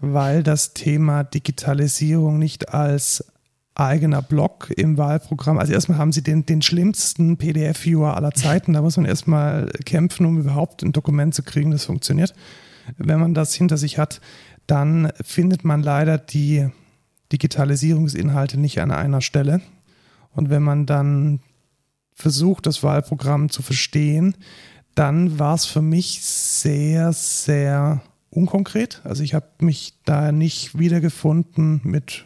weil 0.00 0.42
das 0.42 0.74
Thema 0.74 1.24
Digitalisierung 1.24 2.38
nicht 2.38 2.72
als 2.72 3.24
eigener 3.74 4.22
Block 4.22 4.70
im 4.76 4.98
Wahlprogramm, 4.98 5.58
also 5.58 5.72
erstmal 5.72 5.98
haben 5.98 6.12
sie 6.12 6.22
den, 6.22 6.44
den 6.46 6.62
schlimmsten 6.62 7.36
PDF-Viewer 7.36 8.16
aller 8.16 8.32
Zeiten, 8.32 8.72
da 8.72 8.82
muss 8.82 8.96
man 8.96 9.06
erstmal 9.06 9.66
kämpfen, 9.84 10.26
um 10.26 10.38
überhaupt 10.38 10.82
ein 10.82 10.92
Dokument 10.92 11.32
zu 11.34 11.42
kriegen, 11.44 11.70
das 11.70 11.84
funktioniert. 11.84 12.34
Wenn 12.96 13.20
man 13.20 13.34
das 13.34 13.54
hinter 13.54 13.76
sich 13.76 13.98
hat, 13.98 14.20
dann 14.68 15.10
findet 15.24 15.64
man 15.64 15.82
leider 15.82 16.18
die 16.18 16.68
Digitalisierungsinhalte 17.32 18.60
nicht 18.60 18.80
an 18.80 18.92
einer 18.92 19.20
Stelle. 19.20 19.60
Und 20.30 20.50
wenn 20.50 20.62
man 20.62 20.86
dann 20.86 21.40
versucht, 22.14 22.66
das 22.66 22.82
Wahlprogramm 22.82 23.48
zu 23.48 23.62
verstehen, 23.62 24.36
dann 24.94 25.38
war 25.38 25.54
es 25.54 25.64
für 25.64 25.82
mich 25.82 26.22
sehr, 26.22 27.12
sehr 27.12 28.02
unkonkret. 28.30 29.00
Also 29.04 29.22
ich 29.22 29.34
habe 29.34 29.46
mich 29.60 29.94
da 30.04 30.32
nicht 30.32 30.78
wiedergefunden 30.78 31.80
mit 31.84 32.24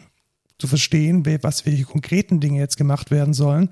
zu 0.59 0.67
verstehen, 0.67 1.25
was 1.41 1.65
welche 1.65 1.83
konkreten 1.83 2.39
Dinge 2.39 2.59
jetzt 2.59 2.77
gemacht 2.77 3.11
werden 3.11 3.33
sollen. 3.33 3.69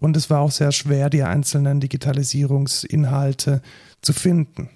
Und 0.00 0.16
es 0.16 0.28
war 0.30 0.40
auch 0.40 0.50
sehr 0.50 0.72
schwer, 0.72 1.10
die 1.10 1.22
einzelnen 1.22 1.80
Digitalisierungsinhalte 1.80 3.62
zu 4.02 4.12
finden. 4.12 4.70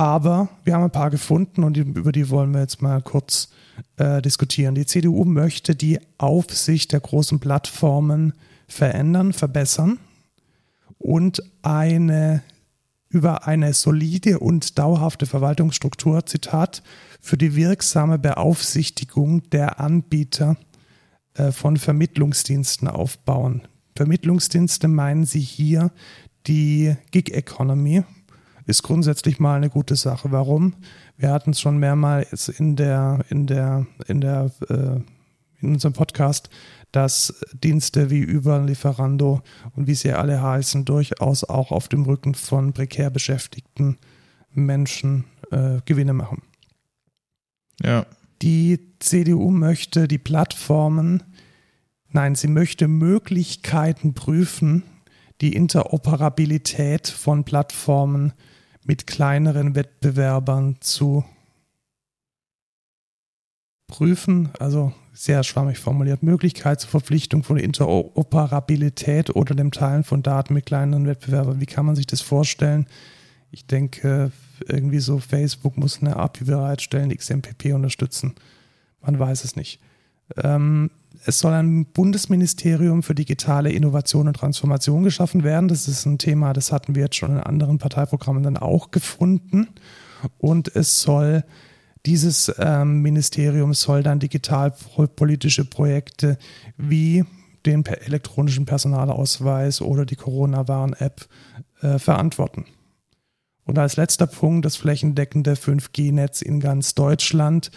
Aber 0.00 0.48
wir 0.64 0.72
haben 0.72 0.84
ein 0.84 0.90
paar 0.90 1.10
gefunden 1.10 1.62
und 1.62 1.76
über 1.76 2.10
die 2.10 2.30
wollen 2.30 2.54
wir 2.54 2.62
jetzt 2.62 2.80
mal 2.80 3.02
kurz 3.02 3.50
äh, 3.98 4.22
diskutieren. 4.22 4.74
Die 4.74 4.86
CDU 4.86 5.26
möchte 5.26 5.76
die 5.76 5.98
Aufsicht 6.16 6.92
der 6.92 7.00
großen 7.00 7.38
Plattformen 7.38 8.32
verändern, 8.66 9.34
verbessern 9.34 9.98
und 10.96 11.42
eine 11.60 12.42
über 13.10 13.46
eine 13.46 13.74
solide 13.74 14.38
und 14.38 14.78
dauerhafte 14.78 15.26
Verwaltungsstruktur, 15.26 16.24
Zitat, 16.24 16.82
für 17.20 17.36
die 17.36 17.54
wirksame 17.54 18.18
Beaufsichtigung 18.18 19.50
der 19.50 19.80
Anbieter 19.80 20.56
äh, 21.34 21.52
von 21.52 21.76
Vermittlungsdiensten 21.76 22.88
aufbauen. 22.88 23.68
Vermittlungsdienste 23.94 24.88
meinen 24.88 25.26
sie 25.26 25.40
hier 25.40 25.90
die 26.46 26.96
Gig 27.10 27.34
Economy. 27.34 28.02
Ist 28.70 28.84
grundsätzlich 28.84 29.40
mal 29.40 29.56
eine 29.56 29.68
gute 29.68 29.96
Sache. 29.96 30.30
Warum? 30.30 30.74
Wir 31.16 31.32
hatten 31.32 31.50
es 31.50 31.60
schon 31.60 31.78
mehrmals 31.78 32.48
in 32.48 32.76
der, 32.76 33.24
in 33.28 33.48
der, 33.48 33.84
in 34.06 34.20
der, 34.20 34.52
äh, 34.68 35.00
in 35.60 35.72
unserem 35.72 35.92
Podcast, 35.92 36.50
dass 36.92 37.34
Dienste 37.52 38.10
wie 38.10 38.24
Uber, 38.32 38.60
Lieferando 38.60 39.42
und 39.74 39.88
wie 39.88 39.96
sie 39.96 40.12
alle 40.12 40.40
heißen, 40.40 40.84
durchaus 40.84 41.42
auch 41.42 41.72
auf 41.72 41.88
dem 41.88 42.04
Rücken 42.04 42.36
von 42.36 42.72
prekär 42.72 43.10
beschäftigten 43.10 43.98
Menschen 44.52 45.24
äh, 45.50 45.78
Gewinne 45.84 46.12
machen. 46.12 46.42
Ja. 47.82 48.06
Die 48.40 48.94
CDU 49.00 49.50
möchte 49.50 50.06
die 50.06 50.18
Plattformen, 50.18 51.24
nein, 52.10 52.36
sie 52.36 52.46
möchte 52.46 52.86
Möglichkeiten 52.86 54.14
prüfen, 54.14 54.84
die 55.40 55.56
Interoperabilität 55.56 57.08
von 57.08 57.42
Plattformen 57.42 58.32
mit 58.90 59.06
kleineren 59.06 59.76
Wettbewerbern 59.76 60.74
zu 60.80 61.24
prüfen, 63.86 64.48
also 64.58 64.92
sehr 65.12 65.44
schwammig 65.44 65.78
formuliert, 65.78 66.24
Möglichkeit 66.24 66.80
zur 66.80 66.90
Verpflichtung 66.90 67.44
von 67.44 67.56
Interoperabilität 67.56 69.30
oder 69.30 69.54
dem 69.54 69.70
Teilen 69.70 70.02
von 70.02 70.24
Daten 70.24 70.54
mit 70.54 70.66
kleineren 70.66 71.06
Wettbewerbern. 71.06 71.60
Wie 71.60 71.66
kann 71.66 71.86
man 71.86 71.94
sich 71.94 72.08
das 72.08 72.20
vorstellen? 72.20 72.88
Ich 73.52 73.64
denke, 73.64 74.32
irgendwie 74.66 74.98
so 74.98 75.20
Facebook 75.20 75.76
muss 75.76 76.00
eine 76.00 76.16
API 76.16 76.42
bereitstellen, 76.42 77.16
XMPP 77.16 77.66
unterstützen. 77.72 78.34
Man 79.00 79.16
weiß 79.16 79.44
es 79.44 79.54
nicht. 79.54 79.80
Ähm, 80.36 80.90
es 81.24 81.38
soll 81.38 81.52
ein 81.52 81.86
Bundesministerium 81.86 83.02
für 83.02 83.14
digitale 83.14 83.70
Innovation 83.70 84.28
und 84.28 84.34
Transformation 84.34 85.02
geschaffen 85.02 85.44
werden. 85.44 85.68
Das 85.68 85.88
ist 85.88 86.06
ein 86.06 86.18
Thema, 86.18 86.52
das 86.52 86.72
hatten 86.72 86.94
wir 86.94 87.04
jetzt 87.04 87.16
schon 87.16 87.32
in 87.32 87.40
anderen 87.40 87.78
Parteiprogrammen 87.78 88.42
dann 88.42 88.56
auch 88.56 88.90
gefunden. 88.90 89.68
Und 90.38 90.74
es 90.74 91.00
soll 91.00 91.44
dieses 92.06 92.52
ähm, 92.58 93.02
Ministerium 93.02 93.74
soll 93.74 94.02
dann 94.02 94.20
digitalpolitische 94.20 95.66
Projekte 95.66 96.38
wie 96.78 97.24
den 97.66 97.84
elektronischen 97.84 98.64
Personalausweis 98.64 99.82
oder 99.82 100.06
die 100.06 100.16
Corona-Warn-App 100.16 101.26
äh, 101.82 101.98
verantworten. 101.98 102.64
Und 103.64 103.78
als 103.78 103.96
letzter 103.96 104.26
Punkt 104.26 104.64
das 104.64 104.76
flächendeckende 104.76 105.54
5G-Netz 105.54 106.40
in 106.42 106.58
ganz 106.60 106.94
Deutschland 106.94 107.70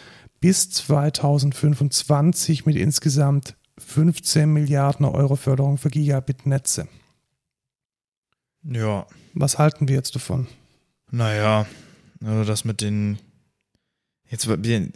bis 0.43 0.69
2025 0.71 2.65
mit 2.65 2.75
insgesamt 2.75 3.56
15 3.77 4.51
Milliarden 4.51 5.06
Euro 5.06 5.38
Förderung 5.38 5.77
für 5.77 5.89
Gigabit-Netze. 5.89 6.89
Ja. 8.63 9.08
Was 9.34 9.58
halten 9.58 9.88
wir 9.88 9.95
jetzt 9.95 10.15
davon? 10.15 10.47
Naja, 11.12 11.65
also 12.21 12.43
das 12.43 12.65
mit 12.65 12.82
den 12.82 13.19
Jetzt 14.29 14.49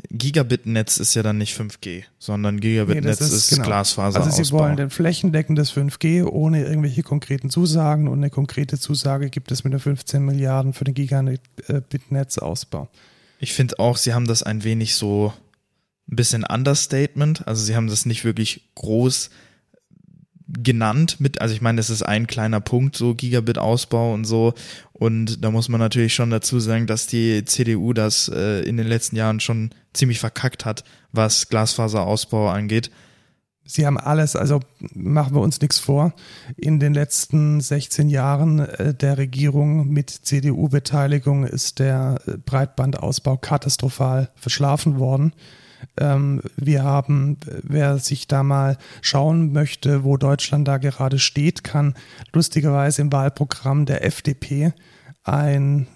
Gigabit-Netz 0.10 0.98
ist 0.98 1.14
ja 1.16 1.24
dann 1.24 1.38
nicht 1.38 1.58
5G, 1.58 2.04
sondern 2.20 2.60
Gigabit-Netz 2.60 3.22
nee, 3.22 3.28
ist, 3.28 3.32
ist 3.32 3.50
genau. 3.52 3.68
Glasfaser. 3.68 4.22
Also 4.22 4.44
sie 4.44 4.52
wollen 4.52 4.78
ein 4.78 4.90
flächendeckendes 4.90 5.72
5G 5.72 6.26
ohne 6.26 6.66
irgendwelche 6.66 7.04
konkreten 7.04 7.50
Zusagen 7.50 8.10
und 8.10 8.18
eine 8.18 8.32
konkrete 8.32 8.78
Zusage 8.78 9.30
gibt 9.30 9.54
es 9.54 9.64
mit 9.64 9.72
den 9.72 9.80
15 9.80 10.26
Milliarden 10.26 10.74
für 10.74 10.84
den 10.84 10.94
Gigabit-Netzausbau. 10.94 12.90
Ich 13.40 13.54
finde 13.54 13.80
auch, 13.80 13.98
sie 13.98 14.14
haben 14.14 14.28
das 14.28 14.44
ein 14.44 14.64
wenig 14.64 14.96
so 14.96 15.34
ein 16.10 16.16
bisschen 16.16 16.44
Understatement. 16.44 17.48
Also 17.48 17.64
sie 17.64 17.76
haben 17.76 17.88
das 17.88 18.06
nicht 18.06 18.26
wirklich 18.26 18.70
groß 18.76 19.30
genannt 20.48 21.20
mit, 21.20 21.42
also 21.42 21.54
ich 21.54 21.62
meine, 21.62 21.76
das 21.76 21.90
ist 21.90 22.04
ein 22.04 22.26
kleiner 22.26 22.62
Punkt, 22.62 22.96
so 22.96 23.14
Gigabit-Ausbau 23.14 24.14
und 24.14 24.24
so. 24.24 24.54
Und 24.94 25.44
da 25.44 25.52
muss 25.52 25.68
man 25.68 25.80
natürlich 25.80 26.16
schon 26.16 26.30
dazu 26.30 26.60
sagen, 26.60 26.88
dass 26.88 27.06
die 27.06 27.44
CDU 27.44 27.94
das 27.94 28.30
äh, 28.34 28.62
in 28.62 28.78
den 28.78 28.88
letzten 28.88 29.18
Jahren 29.18 29.40
schon 29.42 29.72
ziemlich 29.94 30.20
verkackt 30.20 30.64
hat, 30.64 30.84
was 31.12 31.50
Glasfaserausbau 31.50 32.50
angeht. 32.50 32.92
Sie 33.68 33.86
haben 33.86 33.98
alles, 33.98 34.36
also 34.38 34.62
machen 34.96 35.36
wir 35.36 35.42
uns 35.42 35.60
nichts 35.60 35.78
vor. 35.78 36.14
In 36.56 36.80
den 36.80 36.94
letzten 36.94 37.60
16 37.60 38.08
Jahren 38.08 38.60
äh, 38.60 38.94
der 38.94 39.18
Regierung 39.18 39.90
mit 39.90 40.10
CDU-Beteiligung 40.10 41.44
ist 41.44 41.80
der 41.80 42.22
äh, 42.26 42.38
Breitbandausbau 42.38 43.36
katastrophal 43.38 44.30
verschlafen 44.36 45.00
worden. 45.00 45.34
Ähm, 45.98 46.42
wir 46.56 46.84
haben, 46.84 47.38
wer 47.62 48.00
sich 48.00 48.28
da 48.28 48.42
mal 48.42 48.78
schauen 49.02 49.52
möchte, 49.52 50.06
wo 50.06 50.16
Deutschland 50.16 50.66
da 50.68 50.78
gerade 50.78 51.20
steht, 51.20 51.66
kann 51.66 51.94
lustigerweise 52.32 53.02
im 53.02 53.12
Wahlprogramm 53.12 53.86
der 53.86 54.06
FDP 54.06 54.74
ein, 55.26 55.88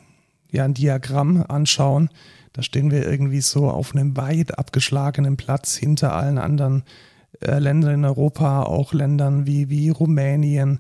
ja, 0.51 0.65
ein 0.65 0.73
Diagramm 0.73 1.45
anschauen. 1.47 2.09
Da 2.51 2.63
stehen 2.63 2.91
wir 2.91 3.09
irgendwie 3.09 3.39
so 3.39 3.69
auf 3.69 3.95
einem 3.95 4.17
weit 4.17 4.59
abgeschlagenen 4.59 5.37
Platz 5.37 5.75
hinter 5.75 6.13
allen 6.13 6.37
anderen 6.37 6.81
äh, 6.81 7.10
Ländern 7.45 7.93
in 7.95 8.05
Europa, 8.05 8.63
auch 8.63 8.93
Ländern 8.93 9.45
wie, 9.45 9.69
wie 9.69 9.89
Rumänien, 9.89 10.79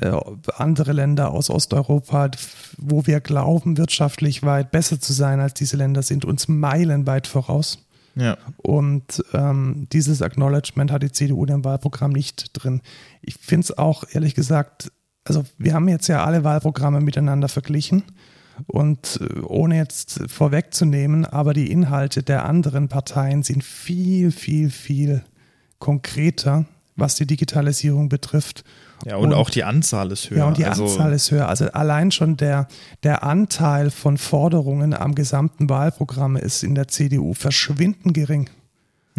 äh, 0.00 0.12
andere 0.56 0.92
Länder 0.92 1.30
aus 1.30 1.50
Osteuropa, 1.50 2.30
wo 2.76 3.06
wir 3.06 3.20
glauben, 3.20 3.76
wirtschaftlich 3.76 4.42
weit 4.42 4.70
besser 4.70 5.00
zu 5.00 5.12
sein 5.12 5.40
als 5.40 5.54
diese 5.54 5.76
Länder, 5.76 6.02
sind 6.02 6.24
uns 6.24 6.48
meilenweit 6.48 7.26
voraus. 7.26 7.86
Ja. 8.14 8.36
Und 8.58 9.24
ähm, 9.32 9.86
dieses 9.92 10.22
Acknowledgement 10.22 10.90
hat 10.90 11.02
die 11.02 11.12
CDU 11.12 11.42
in 11.44 11.48
dem 11.48 11.64
Wahlprogramm 11.64 12.12
nicht 12.12 12.50
drin. 12.52 12.82
Ich 13.22 13.36
finde 13.36 13.64
es 13.64 13.78
auch, 13.78 14.04
ehrlich 14.12 14.34
gesagt, 14.34 14.90
also 15.24 15.44
wir 15.56 15.74
haben 15.74 15.88
jetzt 15.88 16.08
ja 16.08 16.24
alle 16.24 16.42
Wahlprogramme 16.44 17.00
miteinander 17.00 17.48
verglichen. 17.48 18.02
Und 18.66 19.20
äh, 19.20 19.40
ohne 19.40 19.76
jetzt 19.76 20.20
vorwegzunehmen, 20.26 21.24
aber 21.24 21.54
die 21.54 21.70
Inhalte 21.70 22.22
der 22.22 22.44
anderen 22.44 22.88
Parteien 22.88 23.42
sind 23.42 23.62
viel, 23.62 24.32
viel, 24.32 24.70
viel 24.70 25.22
konkreter, 25.78 26.64
was 26.96 27.14
die 27.14 27.26
Digitalisierung 27.26 28.08
betrifft. 28.08 28.64
Ja, 29.06 29.16
und, 29.16 29.28
und, 29.28 29.34
auch 29.34 29.50
die 29.50 29.62
Anzahl 29.64 30.10
ist 30.10 30.30
höher. 30.30 30.38
Ja, 30.38 30.48
und 30.48 30.58
die 30.58 30.64
also, 30.64 30.84
Anzahl 30.84 31.12
ist 31.12 31.30
höher. 31.30 31.48
Also 31.48 31.66
allein 31.66 32.10
schon 32.10 32.36
der, 32.36 32.66
der 33.04 33.22
Anteil 33.22 33.90
von 33.90 34.18
Forderungen 34.18 34.92
am 34.92 35.14
gesamten 35.14 35.68
Wahlprogramm 35.68 36.36
ist 36.36 36.64
in 36.64 36.74
der 36.74 36.88
CDU 36.88 37.34
verschwindend 37.34 38.14
gering. 38.14 38.50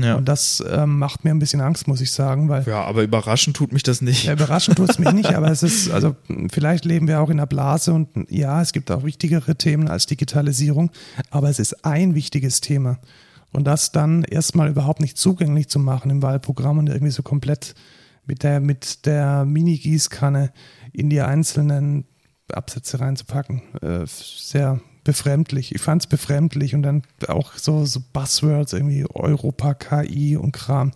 Ja. 0.03 0.15
Und 0.15 0.29
das 0.29 0.63
ähm, 0.69 0.97
macht 0.97 1.25
mir 1.25 1.31
ein 1.31 1.39
bisschen 1.39 1.61
Angst, 1.61 1.87
muss 1.87 2.01
ich 2.01 2.11
sagen, 2.11 2.49
weil. 2.49 2.63
Ja, 2.65 2.83
aber 2.83 3.03
überraschend 3.03 3.55
tut 3.55 3.73
mich 3.73 3.83
das 3.83 4.01
nicht. 4.01 4.25
Ja, 4.25 4.33
überraschend 4.33 4.77
tut 4.77 4.89
es 4.89 4.99
mich 4.99 5.11
nicht, 5.11 5.33
aber 5.33 5.51
es 5.51 5.63
ist, 5.63 5.91
also 5.91 6.15
vielleicht 6.51 6.85
leben 6.85 7.07
wir 7.07 7.19
auch 7.19 7.29
in 7.29 7.39
einer 7.39 7.47
Blase 7.47 7.93
und 7.93 8.09
ja, 8.29 8.61
es 8.61 8.71
gibt 8.71 8.91
auch 8.91 9.03
wichtigere 9.03 9.55
Themen 9.55 9.87
als 9.89 10.05
Digitalisierung, 10.05 10.91
aber 11.31 11.49
es 11.49 11.59
ist 11.59 11.85
ein 11.85 12.15
wichtiges 12.15 12.61
Thema. 12.61 12.99
Und 13.51 13.65
das 13.65 13.91
dann 13.91 14.23
erstmal 14.23 14.69
überhaupt 14.69 15.01
nicht 15.01 15.17
zugänglich 15.17 15.69
zu 15.69 15.79
machen 15.79 16.11
im 16.11 16.21
Wahlprogramm 16.21 16.77
und 16.77 16.87
irgendwie 16.87 17.11
so 17.11 17.23
komplett 17.23 17.73
mit 18.25 18.43
der, 18.43 18.59
mit 18.59 19.05
der 19.05 19.45
Mini-Gießkanne 19.45 20.51
in 20.93 21.09
die 21.09 21.21
einzelnen 21.21 22.05
Absätze 22.51 22.99
reinzupacken. 22.99 23.61
Äh, 23.81 24.05
sehr 24.05 24.79
befremdlich. 25.03 25.73
Ich 25.73 25.81
fand 25.81 26.03
es 26.03 26.07
befremdlich 26.07 26.75
und 26.75 26.83
dann 26.83 27.03
auch 27.27 27.53
so, 27.53 27.85
so 27.85 28.01
Buzzwords, 28.13 28.73
irgendwie 28.73 29.05
Europa, 29.11 29.73
KI 29.73 30.37
und 30.37 30.51
Kram, 30.51 30.91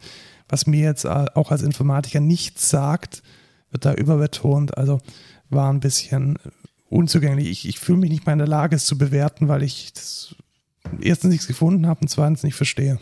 was 0.47 0.67
mir 0.67 0.81
jetzt 0.81 1.07
auch 1.07 1.51
als 1.51 1.63
Informatiker 1.63 2.19
nichts 2.19 2.69
sagt, 2.69 3.23
wird 3.71 3.85
da 3.85 3.93
überbetont. 3.93 4.77
Also 4.77 4.99
war 5.49 5.71
ein 5.71 5.79
bisschen 5.79 6.37
unzugänglich. 6.89 7.49
Ich, 7.49 7.67
ich 7.67 7.79
fühle 7.79 7.99
mich 7.99 8.11
nicht 8.11 8.25
mal 8.25 8.33
in 8.33 8.39
der 8.39 8.47
Lage, 8.47 8.75
es 8.75 8.85
zu 8.85 8.97
bewerten, 8.97 9.47
weil 9.47 9.63
ich 9.63 9.93
das 9.93 10.35
erstens 11.01 11.31
nichts 11.31 11.47
gefunden 11.47 11.87
habe 11.87 12.01
und 12.01 12.07
zweitens 12.07 12.43
nicht 12.43 12.55
verstehe. 12.55 12.99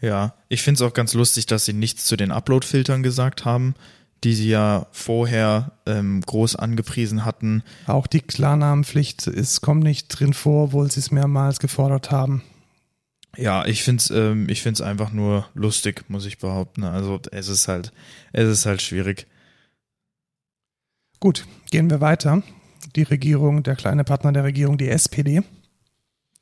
Ja, 0.00 0.34
ich 0.48 0.62
finde 0.62 0.76
es 0.78 0.82
auch 0.82 0.94
ganz 0.94 1.14
lustig, 1.14 1.46
dass 1.46 1.64
sie 1.64 1.72
nichts 1.72 2.04
zu 2.04 2.16
den 2.16 2.30
Upload-Filtern 2.30 3.02
gesagt 3.02 3.44
haben, 3.44 3.74
die 4.22 4.34
sie 4.34 4.48
ja 4.48 4.86
vorher 4.90 5.72
ähm, 5.86 6.20
groß 6.20 6.56
angepriesen 6.56 7.24
hatten. 7.24 7.62
Auch 7.86 8.06
die 8.06 8.20
Klarnamenpflicht 8.20 9.26
ist, 9.26 9.60
kommt 9.60 9.82
nicht 9.82 10.08
drin 10.08 10.34
vor, 10.34 10.64
obwohl 10.64 10.90
sie 10.90 11.00
es 11.00 11.10
mehrmals 11.10 11.58
gefordert 11.58 12.10
haben. 12.10 12.42
Ja, 13.36 13.66
ich 13.66 13.82
finde 13.82 14.00
es 14.00 14.10
ähm, 14.10 14.48
ich 14.48 14.62
find's 14.62 14.80
einfach 14.80 15.12
nur 15.12 15.46
lustig, 15.54 16.04
muss 16.08 16.24
ich 16.24 16.38
behaupten. 16.38 16.84
Also 16.84 17.20
es 17.32 17.48
ist 17.48 17.68
halt, 17.68 17.92
es 18.32 18.48
ist 18.48 18.66
halt 18.66 18.80
schwierig. 18.80 19.26
Gut, 21.18 21.46
gehen 21.70 21.90
wir 21.90 22.00
weiter. 22.00 22.42
Die 22.96 23.02
Regierung, 23.02 23.62
der 23.62 23.76
kleine 23.76 24.04
Partner 24.04 24.32
der 24.32 24.44
Regierung, 24.44 24.78
die 24.78 24.88
SPD, 24.88 25.42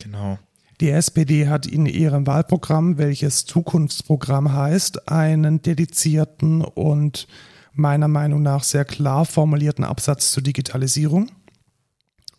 Genau. 0.03 0.39
Die 0.83 0.91
SPD 0.91 1.47
hat 1.47 1.65
in 1.65 1.87
ihrem 1.87 2.27
Wahlprogramm, 2.27 2.99
welches 2.99 3.47
Zukunftsprogramm 3.47 4.53
heißt, 4.53 5.09
einen 5.09 5.63
dedizierten 5.63 6.61
und 6.61 7.29
meiner 7.73 8.09
Meinung 8.09 8.43
nach 8.43 8.65
sehr 8.65 8.85
klar 8.85 9.25
formulierten 9.25 9.85
Absatz 9.85 10.33
zur 10.33 10.43
Digitalisierung 10.43 11.31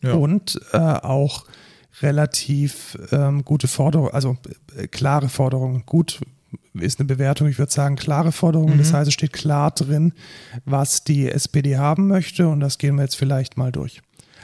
Ja. 0.01 0.15
und 0.15 0.59
äh, 0.73 0.77
auch 0.77 1.45
relativ 2.01 2.97
ähm, 3.13 3.45
gute 3.45 3.69
Forderungen, 3.69 4.11
also 4.13 4.35
äh, 4.75 4.87
klare 4.87 5.29
Forderungen. 5.29 5.85
Gut 5.85 6.19
ist 6.73 6.99
eine 6.99 7.07
Bewertung, 7.07 7.47
ich 7.47 7.59
würde 7.59 7.71
sagen 7.71 7.95
klare 7.95 8.33
Forderungen. 8.33 8.77
Das 8.77 8.91
heißt, 8.91 9.07
es 9.07 9.13
steht 9.13 9.31
klar 9.31 9.71
drin, 9.71 10.11
was 10.65 11.05
die 11.05 11.29
SPD 11.29 11.77
haben 11.77 12.09
möchte 12.09 12.49
und 12.49 12.59
das 12.59 12.77
gehen 12.77 12.95
wir 12.95 13.03
jetzt 13.03 13.15
vielleicht 13.15 13.55
mal 13.55 13.71
durch. 13.71 14.01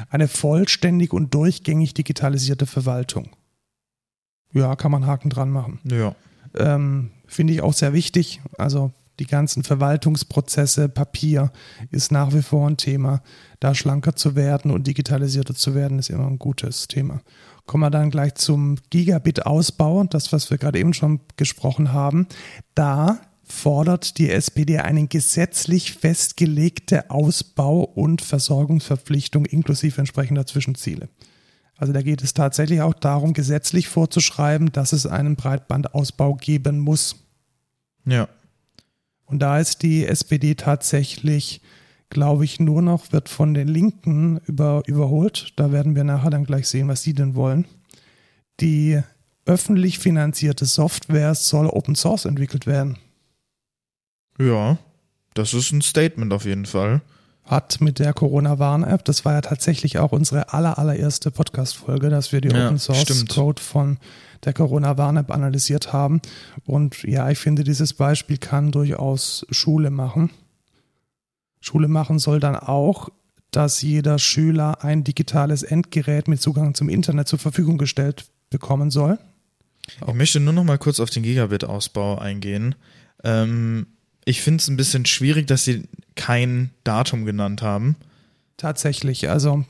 Eine 0.10 0.30
vollständig 0.30 1.12
und 1.12 1.34
durchgängig 1.34 1.94
digitalisierte 1.96 2.66
Verwaltung. 2.66 3.32
Ja, 4.54 4.76
kann 4.76 4.92
man 4.92 5.06
Haken 5.06 5.30
dran 5.30 5.50
machen. 5.50 5.80
Ja. 5.84 6.16
Ähm, 6.58 7.12
Finde 7.28 7.54
ich 7.54 7.62
auch 7.62 7.74
sehr 7.74 7.94
wichtig. 7.94 8.42
Also 8.58 8.92
die 9.20 9.28
ganzen 9.28 9.64
Verwaltungsprozesse, 9.64 10.90
Papier 10.90 11.52
ist 11.92 12.12
nach 12.12 12.34
wie 12.34 12.42
vor 12.42 12.68
ein 12.68 12.78
Thema. 12.78 13.22
Da 13.60 13.76
schlanker 13.76 14.16
zu 14.16 14.36
werden 14.36 14.72
und 14.72 14.88
digitalisierter 14.88 15.54
zu 15.54 15.76
werden, 15.76 16.00
ist 16.00 16.10
immer 16.10 16.28
ein 16.28 16.40
gutes 16.40 16.88
Thema. 16.88 17.22
Kommen 17.66 17.84
wir 17.84 17.92
dann 17.92 18.10
gleich 18.10 18.36
zum 18.36 18.78
Gigabit-Ausbau, 18.90 20.06
das, 20.06 20.34
was 20.34 20.50
wir 20.50 20.58
gerade 20.58 20.80
eben 20.80 20.94
schon 20.94 21.20
gesprochen 21.38 21.94
haben. 21.94 22.28
Da 22.74 23.20
fordert 23.44 24.18
die 24.18 24.30
SPD 24.30 24.80
eine 24.80 25.08
gesetzlich 25.08 25.94
festgelegte 25.94 27.10
Ausbau- 27.10 27.84
und 27.84 28.22
Versorgungsverpflichtung 28.22 29.46
inklusive 29.46 30.00
entsprechender 30.00 30.46
Zwischenziele. 30.46 31.10
Also 31.80 31.94
da 31.94 32.02
geht 32.02 32.22
es 32.22 32.34
tatsächlich 32.34 32.82
auch 32.82 32.94
darum, 32.94 33.34
gesetzlich 33.34 33.88
vorzuschreiben, 33.88 34.72
dass 34.74 34.92
es 34.92 35.06
einen 35.06 35.38
Breitbandausbau 35.38 36.36
geben 36.36 36.80
muss. 36.80 37.15
Ja. 38.06 38.28
Und 39.26 39.39
da 39.39 39.60
ist 39.60 39.82
die 39.82 40.06
SPD 40.06 40.56
tatsächlich, 40.56 41.62
glaube 42.10 42.44
ich, 42.44 42.60
nur 42.60 42.82
noch, 42.82 43.13
wird 43.13 43.30
von 43.30 43.54
den 43.54 43.70
Linken 43.70 44.39
über, 44.46 44.84
überholt. 44.88 45.54
Da 45.56 45.72
werden 45.72 45.96
wir 45.96 46.04
nachher 46.04 46.32
dann 46.32 46.44
gleich 46.44 46.68
sehen, 46.68 46.89
was 46.89 47.02
sie 47.02 47.13
denn 47.13 47.36
wollen. 47.36 47.65
Die 48.60 49.02
öffentlich 49.46 50.00
finanzierte 50.00 50.65
Software 50.65 51.34
soll 51.34 51.68
Open 51.68 51.96
Source 51.96 52.26
entwickelt 52.26 52.68
werden. 52.68 52.98
Ja. 54.38 54.78
Das 55.34 55.54
ist 55.54 55.72
ein 55.72 55.82
Statement 55.82 56.34
auf 56.34 56.44
jeden 56.44 56.65
Fall. 56.65 57.02
Hat 57.50 57.82
mit 57.82 57.98
der 57.98 58.14
Corona-Warn-App, 58.14 59.04
das 59.06 59.26
war 59.26 59.34
ja 59.34 59.42
tatsächlich 59.42 59.98
auch 59.98 60.12
unsere 60.12 60.54
aller, 60.54 60.78
allererste 60.78 61.32
Podcast-Folge, 61.32 62.12
dass 62.12 62.32
wir 62.32 62.42
die 62.42 62.50
Ja, 62.50 62.68
Open 62.68 62.78
Source. 62.78 63.26
Code 63.28 63.60
von 63.60 63.98
der 64.46 64.54
Corona-Warn-App 64.54 65.32
analysiert 65.32 65.92
haben. 65.92 66.22
Und 66.68 67.02
ja, 67.02 67.28
ich 67.32 67.40
finde, 67.40 67.64
dieses 67.64 67.94
Beispiel 67.94 68.38
kann 68.38 68.72
durchaus 68.72 69.48
Schule 69.50 69.90
machen. 69.90 70.30
Schule 71.60 71.88
machen 71.88 72.20
soll 72.20 72.40
dann 72.40 72.56
auch, 72.56 73.10
dass 73.50 73.82
jeder 73.82 74.20
Schüler 74.20 74.84
ein 74.84 75.04
digitales 75.04 75.64
Endgerät 75.64 76.28
mit 76.28 76.40
Zugang 76.40 76.76
zum 76.76 76.88
Internet 76.88 77.28
zur 77.28 77.40
Verfügung 77.40 77.80
gestellt 77.80 78.26
bekommen 78.52 78.92
soll. 78.92 79.18
Ich 80.08 80.14
möchte 80.14 80.40
nur 80.40 80.54
noch 80.54 80.64
mal 80.64 80.78
kurz 80.78 81.00
auf 81.00 81.10
den 81.10 81.24
Gigabit-Ausbau 81.24 82.20
eingehen. 82.20 82.76
Ähm, 83.24 83.88
ich 84.30 84.42
finde 84.42 84.62
es 84.62 84.68
ein 84.68 84.78
bisschen 84.78 85.06
schwierig, 85.06 85.48
dass 85.48 85.63
sie 85.63 85.84
kein 86.15 86.70
Datum 86.84 87.26
genannt 87.26 87.63
haben. 87.63 87.96
Tatsächlich, 88.58 89.30
also 89.30 89.65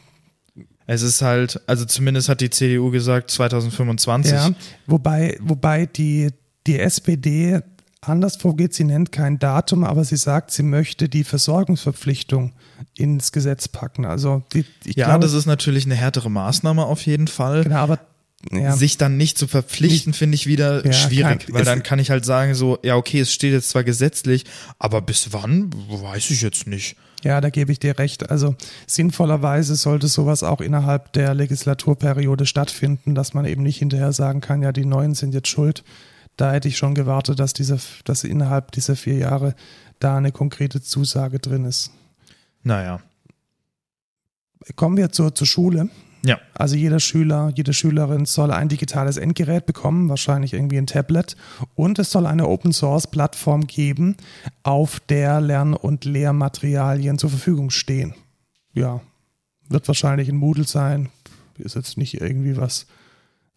Es 0.85 1.01
ist 1.01 1.21
halt, 1.21 1.61
also 1.67 1.85
zumindest 1.85 2.27
hat 2.27 2.41
die 2.41 2.49
CDU 2.49 2.91
gesagt 2.91 3.31
2025. 3.31 4.33
Ja, 4.33 4.51
wobei, 4.85 5.37
wobei 5.39 5.85
die, 5.85 6.31
die 6.67 6.79
SPD 6.79 7.61
anders 8.01 8.37
vorgeht, 8.37 8.73
sie 8.73 8.83
nennt 8.83 9.11
kein 9.11 9.39
Datum, 9.39 9.83
aber 9.83 10.03
sie 10.03 10.17
sagt, 10.17 10.51
sie 10.51 10.63
möchte 10.63 11.07
die 11.07 11.23
Versorgungsverpflichtung 11.23 12.53
ins 12.95 13.31
Gesetz 13.31 13.67
packen. 13.67 14.05
Also 14.05 14.43
die, 14.53 14.65
ja, 14.85 15.05
glaube, 15.05 15.21
das 15.21 15.33
ist 15.33 15.45
natürlich 15.45 15.85
eine 15.85 15.95
härtere 15.95 16.29
Maßnahme 16.29 16.85
auf 16.85 17.05
jeden 17.05 17.27
Fall. 17.27 17.63
genau, 17.63 17.77
aber 17.77 17.99
ja, 18.51 18.71
Sich 18.75 18.97
dann 18.97 19.17
nicht 19.17 19.37
zu 19.37 19.47
verpflichten, 19.47 20.13
finde 20.13 20.35
ich 20.35 20.47
wieder 20.47 20.85
Ja, 20.85 20.93
schwierig, 20.93 21.45
kann- 21.45 21.53
weil 21.53 21.61
es- 21.61 21.65
dann 21.67 21.83
kann 21.83 21.99
ich 21.99 22.09
halt 22.09 22.23
sagen, 22.23 22.55
so, 22.55 22.79
ja, 22.83 22.95
okay, 22.95 23.19
es 23.19 23.33
steht 23.33 23.51
jetzt 23.51 23.69
zwar 23.69 23.83
gesetzlich, 23.83 24.45
aber 24.79 25.01
bis 25.01 25.33
wann, 25.33 25.71
weiß 25.89 26.29
ich 26.31 26.41
jetzt 26.41 26.65
nicht. 26.65 26.95
ja, 27.23 27.41
da 27.41 27.49
gebe 27.49 27.71
ich 27.73 27.79
dir 27.79 27.99
recht. 27.99 28.29
Also 28.31 28.55
sinnvollerweise 28.87 29.75
sollte 29.75 30.07
sowas 30.07 30.43
auch 30.43 30.61
innerhalb 30.61 31.11
der 31.11 31.33
Legislaturperiode 31.33 32.45
stattfinden, 32.45 33.13
dass 33.13 33.33
man 33.33 33.43
eben 33.43 33.61
nicht 33.61 33.79
hinterher 33.79 34.13
sagen 34.13 34.39
kann, 34.39 34.61
ja, 34.61 34.71
die 34.71 34.85
Neuen 34.85 35.15
sind 35.15 35.33
jetzt 35.33 35.49
schuld. 35.49 35.83
Da 36.37 36.53
hätte 36.53 36.69
ich 36.69 36.77
schon 36.77 36.95
gewartet, 36.95 37.39
dass 37.41 37.51
diese, 37.51 37.77
dass 38.05 38.23
innerhalb 38.23 38.71
dieser 38.71 38.95
vier 38.95 39.15
Jahre 39.17 39.53
da 39.99 40.15
eine 40.15 40.31
konkrete 40.31 40.81
Zusage 40.81 41.39
drin 41.39 41.65
ist. 41.65 41.91
Naja, 42.63 43.01
Kommen 44.75 44.95
wir 44.97 45.11
zur, 45.11 45.33
zur 45.35 45.47
Schule. 45.47 45.89
Ja, 46.25 46.39
Also 46.53 46.75
jeder 46.75 46.99
Schüler, 46.99 47.51
jede 47.55 47.73
Schülerin 47.73 48.25
soll 48.25 48.51
ein 48.51 48.67
digitales 48.67 49.17
Endgerät 49.17 49.65
bekommen, 49.65 50.09
wahrscheinlich 50.09 50.53
irgendwie 50.53 50.77
ein 50.77 50.87
Tablet. 50.87 51.37
Und 51.75 51.99
es 51.99 52.11
soll 52.11 52.25
eine 52.25 52.47
Open 52.47 52.73
Source 52.73 53.07
Plattform 53.07 53.67
geben, 53.67 54.17
auf 54.63 54.99
der 54.99 55.39
Lern- 55.39 55.73
und 55.73 56.05
Lehrmaterialien 56.05 57.17
zur 57.17 57.29
Verfügung 57.29 57.69
stehen. 57.69 58.13
Ja, 58.73 59.01
wird 59.69 59.87
wahrscheinlich 59.87 60.29
ein 60.29 60.37
Moodle 60.37 60.65
sein. 60.65 61.09
Ist 61.57 61.75
jetzt 61.75 61.97
nicht 61.97 62.21
irgendwie 62.21 62.57
was, 62.57 62.87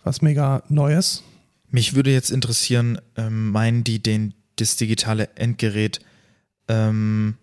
was 0.02 0.22
mega 0.22 0.62
Neues. 0.68 1.22
Mich 1.70 1.94
würde 1.94 2.12
jetzt 2.12 2.30
interessieren, 2.30 2.98
ähm, 3.16 3.50
meinen 3.50 3.84
die 3.84 4.02
den, 4.02 4.34
das 4.56 4.76
digitale 4.76 5.28
Endgerät 5.36 6.00
ähm, 6.68 7.36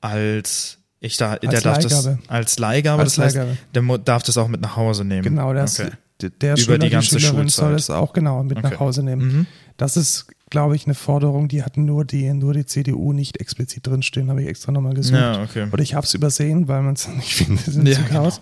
als 0.00 0.78
ich 1.00 1.16
da, 1.16 1.36
der 1.36 1.50
darf 1.60 1.64
Leihgabe. 1.82 2.18
das 2.18 2.28
als 2.28 2.58
Leihgabe, 2.58 3.02
Als 3.02 3.14
das 3.14 3.24
heißt, 3.24 3.36
Leihgabe. 3.36 3.58
der 3.74 3.98
darf 3.98 4.22
das 4.24 4.36
auch 4.36 4.48
mit 4.48 4.60
nach 4.60 4.76
Hause 4.76 5.04
nehmen. 5.04 5.22
Genau, 5.22 5.52
das, 5.54 5.78
Okay. 5.80 5.90
d- 6.22 6.30
der 6.40 6.52
Über 6.54 6.60
Schüler, 6.62 6.78
die 6.78 6.86
die, 6.86 6.92
ganze 6.92 7.10
soll 7.10 7.20
Schulzeit. 7.20 7.78
es 7.78 7.90
auch 7.90 8.12
genau 8.12 8.42
mit 8.42 8.58
Okay. 8.58 8.70
nach 8.70 8.80
Hause 8.80 9.02
nehmen. 9.02 9.26
Mhm. 9.26 9.46
Das 9.76 9.96
ist, 9.96 10.26
glaube 10.50 10.74
ich, 10.74 10.86
eine 10.86 10.94
Forderung, 10.94 11.46
die 11.46 11.62
hat 11.62 11.76
nur 11.76 12.04
die, 12.04 12.32
nur 12.32 12.52
die 12.52 12.66
CDU 12.66 13.12
nicht 13.12 13.40
explizit 13.40 13.86
drinstehen, 13.86 14.28
habe 14.28 14.42
ich 14.42 14.48
extra 14.48 14.72
nochmal 14.72 14.94
gesucht. 14.94 15.20
Ja, 15.20 15.40
okay. 15.42 15.68
Oder 15.70 15.82
ich 15.84 15.94
habe 15.94 16.04
es 16.04 16.14
übersehen, 16.14 16.66
weil 16.66 16.82
man 16.82 16.94
es 16.94 17.06
nicht 17.16 17.34
findet 17.34 17.68
in 17.68 17.86
Ja, 17.86 17.92
ja, 17.92 18.02
Chaos. 18.02 18.40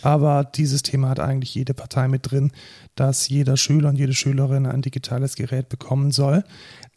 Aber 0.00 0.44
dieses 0.44 0.82
Thema 0.82 1.10
hat 1.10 1.20
eigentlich 1.20 1.54
jede 1.54 1.74
Partei 1.74 2.08
mit 2.08 2.30
drin, 2.30 2.52
dass 2.94 3.28
jeder 3.28 3.58
Schüler 3.58 3.90
und 3.90 3.96
jede 3.96 4.14
Schülerin 4.14 4.64
ein 4.64 4.80
digitales 4.80 5.36
Gerät 5.36 5.68
bekommen 5.68 6.10
soll. 6.10 6.42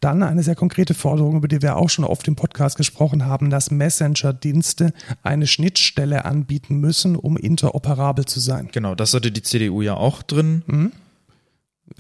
Dann 0.02 0.24
eine 0.24 0.42
sehr 0.42 0.56
konkrete 0.56 0.96
Forderung, 0.96 1.38
über 1.38 1.48
die 1.48 1.62
wir 1.62 1.78
auch 1.78 1.90
schon 1.90 2.06
oft 2.06 2.28
im 2.28 2.36
Podcast 2.36 2.76
gesprochen 2.76 3.26
haben, 3.26 3.52
dass 3.52 3.70
Messenger-Dienste 3.72 4.94
eine 5.22 5.46
Schnittstelle 5.46 6.26
anbieten 6.26 6.78
müssen, 6.78 7.16
um 7.16 7.38
interoperabel 7.38 8.26
zu 8.26 8.40
sein. 8.40 8.70
Genau, 8.72 8.96
das 8.96 9.14
hatte 9.14 9.32
die 9.32 9.44
CDU 9.44 9.84
ja 9.84 9.94
auch 9.94 10.24
drin. 10.24 10.92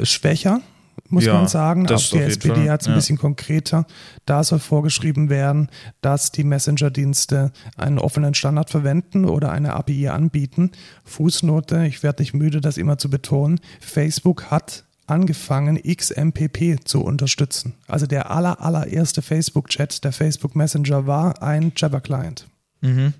schwächer, 0.01 0.61
muss 1.09 1.25
Ja, 1.25 1.33
man 1.35 1.47
sagen. 1.47 1.87
Auch 1.87 2.09
die 2.09 2.17
SPD 2.17 2.71
hat 2.71 2.81
es 2.81 2.87
ein 2.87 2.91
ja. 2.91 2.95
bisschen 2.95 3.17
konkreter. 3.19 3.85
Da 4.25 4.43
soll 4.43 4.59
vorgeschrieben 4.59 5.29
werden, 5.29 5.69
dass 6.01 6.31
die 6.31 6.43
Messenger-Dienste 6.43 7.51
einen 7.77 7.99
offenen 7.99 8.33
Standard 8.33 8.71
verwenden 8.71 9.25
oder 9.25 9.51
eine 9.51 9.73
API 9.73 10.07
anbieten. 10.07 10.71
Fußnote, 11.03 11.85
ich 11.85 12.01
werde 12.01 12.23
nicht 12.23 12.33
müde, 12.33 12.61
das 12.61 12.77
immer 12.77 12.97
zu 12.97 13.11
betonen. 13.11 13.59
Facebook 13.79 14.45
hat 14.49 14.85
angefangen, 15.11 15.77
XMPP 15.83 16.79
zu 16.85 17.03
unterstützen. 17.03 17.73
Also 17.87 18.07
der 18.07 18.31
aller, 18.31 18.61
allererste 18.61 19.21
Facebook-Chat, 19.21 20.03
der 20.03 20.11
Facebook 20.13 20.55
Messenger 20.55 21.05
war 21.05 21.43
ein 21.43 21.73
Jabber-Client. 21.75 22.47
Mhm. 22.81 23.13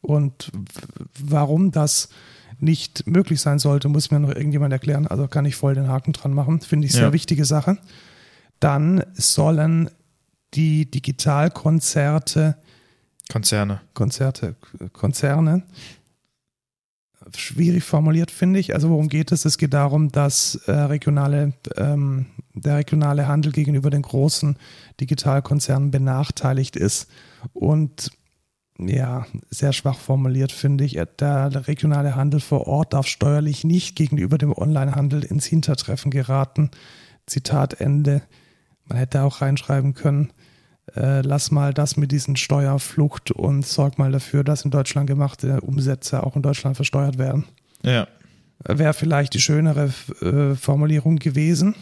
Und 0.00 0.50
warum 1.18 1.70
das 1.70 2.08
nicht 2.60 3.06
möglich 3.06 3.40
sein 3.40 3.58
sollte, 3.58 3.88
muss 3.88 4.10
mir 4.10 4.18
noch 4.20 4.34
irgendjemand 4.34 4.72
erklären. 4.72 5.06
Also 5.06 5.28
kann 5.28 5.44
ich 5.44 5.54
voll 5.56 5.74
den 5.74 5.88
Haken 5.88 6.12
dran 6.12 6.34
machen. 6.34 6.60
Finde 6.60 6.86
ich 6.86 6.92
sehr 6.92 7.02
Ja. 7.02 7.12
wichtige 7.12 7.44
Sache. 7.44 7.78
Dann 8.60 9.04
sollen 9.14 9.90
die 10.54 10.90
Digitalkonzerte, 10.90 12.56
Konzerne. 13.30 13.80
Konzerte, 13.94 14.56
Konzerne, 14.92 15.62
schwierig 17.36 17.84
formuliert, 17.84 18.30
finde 18.30 18.60
ich. 18.60 18.74
Also 18.74 18.90
worum 18.90 19.08
geht 19.08 19.32
es? 19.32 19.44
Es 19.44 19.58
geht 19.58 19.74
darum, 19.74 20.10
dass 20.10 20.56
äh, 20.66 20.72
regionale, 20.72 21.52
ähm, 21.76 22.26
der 22.54 22.76
regionale 22.76 23.28
Handel 23.28 23.52
gegenüber 23.52 23.90
den 23.90 24.02
großen 24.02 24.56
Digitalkonzernen 25.00 25.90
benachteiligt 25.90 26.76
ist. 26.76 27.08
Und 27.52 28.10
ja, 28.78 29.26
sehr 29.50 29.72
schwach 29.72 29.98
formuliert, 29.98 30.52
finde 30.52 30.84
ich. 30.84 31.00
Der, 31.18 31.66
regionale 31.66 32.14
Handel 32.14 32.40
vor 32.40 32.66
Ort 32.68 32.92
darf 32.92 33.06
steuerlich 33.06 33.64
nicht 33.64 33.96
gegenüber 33.96 34.38
dem 34.38 34.56
Onlinehandel 34.56 35.24
ins 35.24 35.46
Hintertreffen 35.46 36.10
geraten. 36.10 36.70
Zitat 37.26 37.80
Ende. 37.80 38.22
Man 38.84 38.98
hätte 38.98 39.22
auch 39.22 39.42
reinschreiben 39.42 39.94
können, 39.94 40.32
äh, 40.96 41.20
lass 41.22 41.50
mal 41.50 41.74
das 41.74 41.96
mit 41.96 42.12
diesen 42.12 42.36
Steuerflucht 42.36 43.30
und 43.30 43.66
sorg 43.66 43.98
mal 43.98 44.12
dafür, 44.12 44.44
dass 44.44 44.64
in 44.64 44.70
Deutschland 44.70 45.06
gemachte 45.06 45.60
Umsätze 45.60 46.22
auch 46.22 46.36
in 46.36 46.42
Deutschland 46.42 46.76
versteuert 46.76 47.18
werden. 47.18 47.44
Ja. 47.82 48.08
wäre 48.64 48.92
vielleicht 48.92 49.34
die 49.34 49.40
schönere 49.40 49.92
äh, 50.20 50.54
Formulierung 50.54 51.16
gewesen. 51.16 51.74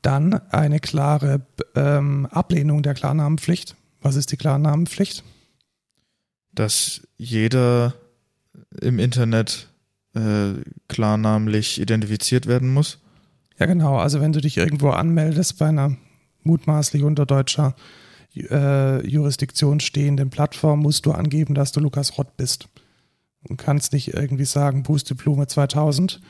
Dann 0.00 0.34
eine 0.50 0.80
klare 0.80 1.46
ähm, 1.76 2.26
Ablehnung 2.26 2.82
der 2.82 2.94
Klarnamenpflicht. 2.94 3.76
Was 4.00 4.16
ist 4.16 4.32
die 4.32 4.36
Klarnamenpflicht? 4.36 5.22
Dass 6.52 7.06
jeder 7.16 7.94
im 8.80 8.98
Internet 8.98 9.68
äh, 10.14 10.54
klarnamentlich 10.88 11.80
identifiziert 11.80 12.46
werden 12.46 12.72
muss. 12.72 12.98
Ja, 13.58 13.66
genau. 13.66 13.96
Also 13.96 14.20
wenn 14.20 14.32
du 14.32 14.40
dich 14.40 14.56
irgendwo 14.56 14.90
anmeldest 14.90 15.58
bei 15.58 15.68
einer 15.68 15.96
mutmaßlich 16.44 17.02
unter 17.02 17.26
deutscher 17.26 17.74
äh, 18.36 19.06
Jurisdiktion 19.06 19.80
stehenden 19.80 20.30
Plattform, 20.30 20.80
musst 20.80 21.06
du 21.06 21.12
angeben, 21.12 21.54
dass 21.54 21.72
du 21.72 21.80
Lukas 21.80 22.18
Rott 22.18 22.36
bist. 22.36 22.68
Und 23.48 23.56
kannst 23.56 23.92
nicht 23.92 24.14
irgendwie 24.14 24.44
sagen, 24.44 24.84
Pusteblume 24.84 25.48
2000. 25.48 26.20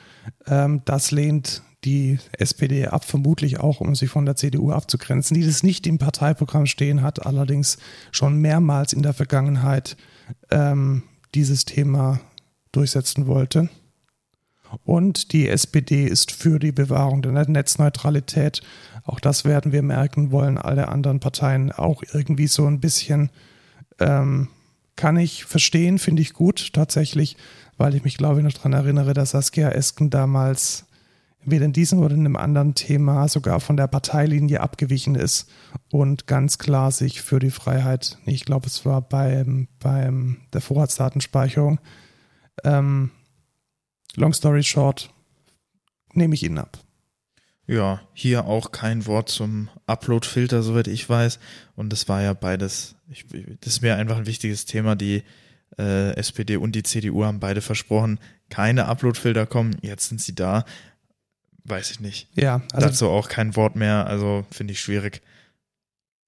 Ähm, 0.47 0.81
das 0.85 1.11
lehnt 1.11 1.63
die 1.85 2.19
SPD 2.39 2.87
ab, 2.87 3.05
vermutlich 3.05 3.61
auch, 3.61 3.81
um 3.81 3.95
sich 3.95 4.09
von 4.09 4.25
der 4.25 4.37
CDU 4.37 4.71
abzugrenzen, 4.71 5.35
die 5.35 5.45
das 5.45 5.63
nicht 5.63 5.87
im 5.87 5.99
Parteiprogramm 5.99 6.67
stehen 6.67 7.03
hat, 7.03 7.27
allerdings 7.27 7.79
schon 8.13 8.39
mehrmals 8.39 8.93
in 8.93 9.03
der 9.03 9.15
Vergangenheit 9.15 9.97
ähm, 10.51 11.03
dieses 11.35 11.65
Thema 11.65 12.21
durchsetzen 12.71 13.27
wollte. 13.27 13.69
Und 14.85 15.33
die 15.33 15.49
SPD 15.49 16.05
ist 16.05 16.33
für 16.33 16.59
die 16.59 16.73
Bewahrung 16.73 17.21
der 17.21 17.33
Netzneutralität. 17.47 18.63
Auch 19.05 19.21
das 19.21 19.45
werden 19.45 19.73
wir 19.73 19.83
merken, 19.83 20.31
wollen 20.31 20.59
alle 20.59 20.89
anderen 20.89 21.21
Parteien 21.21 21.73
auch 21.73 22.03
irgendwie 22.13 22.47
so 22.47 22.67
ein 22.67 22.81
bisschen. 22.81 23.31
Ähm, 23.99 24.49
kann 24.97 25.17
ich 25.17 25.45
verstehen, 25.45 25.99
finde 25.99 26.23
ich 26.23 26.35
gut 26.35 26.73
tatsächlich, 26.73 27.37
weil 27.77 27.95
ich 27.95 28.05
mich 28.05 28.19
glaube 28.19 28.39
ich 28.39 28.45
noch 28.45 28.53
daran 28.53 28.75
erinnere, 28.75 29.15
dass 29.15 29.31
Saskia 29.31 29.71
Esken 29.71 30.11
damals 30.11 30.85
weder 31.45 31.65
in 31.65 31.73
diesem 31.73 31.99
oder 31.99 32.15
in 32.15 32.21
einem 32.21 32.37
anderen 32.37 32.75
Thema 32.75 33.27
sogar 33.29 33.61
von 33.61 33.77
der 33.77 33.89
Parteilinie 33.89 34.61
abgewichen 34.61 35.15
ist 35.15 35.51
und 35.91 36.27
ganz 36.27 36.59
klar 36.59 36.93
sich 36.93 37.23
für 37.23 37.39
die 37.39 37.51
Freiheit, 37.51 38.19
ich 38.27 38.45
glaube, 38.45 38.67
es 38.67 38.87
war 38.87 39.01
beim, 39.01 39.69
beim 39.81 40.39
der 40.53 40.61
Vorratsdatenspeicherung, 40.61 41.81
ähm, 42.65 43.11
long 44.15 44.33
story 44.33 44.63
short, 44.63 45.11
nehme 46.13 46.35
ich 46.35 46.45
ihn 46.45 46.59
ab. 46.59 46.79
Ja, 47.67 48.01
hier 48.13 48.47
auch 48.47 48.73
kein 48.73 49.07
Wort 49.07 49.29
zum 49.29 49.69
Upload-Filter, 49.87 50.63
soweit 50.63 50.89
ich 50.89 51.09
weiß. 51.09 51.39
Und 51.77 51.93
das 51.93 52.09
war 52.09 52.21
ja 52.23 52.35
beides, 52.35 52.97
ich, 53.11 53.27
das 53.61 53.83
wäre 53.83 53.99
einfach 53.99 54.19
ein 54.19 54.27
wichtiges 54.27 54.65
Thema. 54.65 54.97
Die 54.97 55.23
äh, 55.79 56.15
SPD 56.17 56.57
und 56.57 56.73
die 56.73 56.83
CDU 56.83 57.25
haben 57.25 57.41
beide 57.41 57.61
versprochen, 57.61 58.19
keine 58.51 58.87
Upload-Filter 58.87 59.47
kommen. 59.47 59.77
Jetzt 59.81 60.09
sind 60.09 60.21
sie 60.21 60.35
da. 60.35 60.65
Weiß 61.65 61.91
ich 61.93 62.01
nicht. 62.01 62.29
Ja, 62.35 62.63
also 62.73 62.89
Dazu 62.89 63.09
auch 63.09 63.29
kein 63.29 63.55
Wort 63.55 63.77
mehr, 63.77 64.07
also 64.07 64.45
finde 64.51 64.73
ich 64.73 64.81
schwierig. 64.81 65.23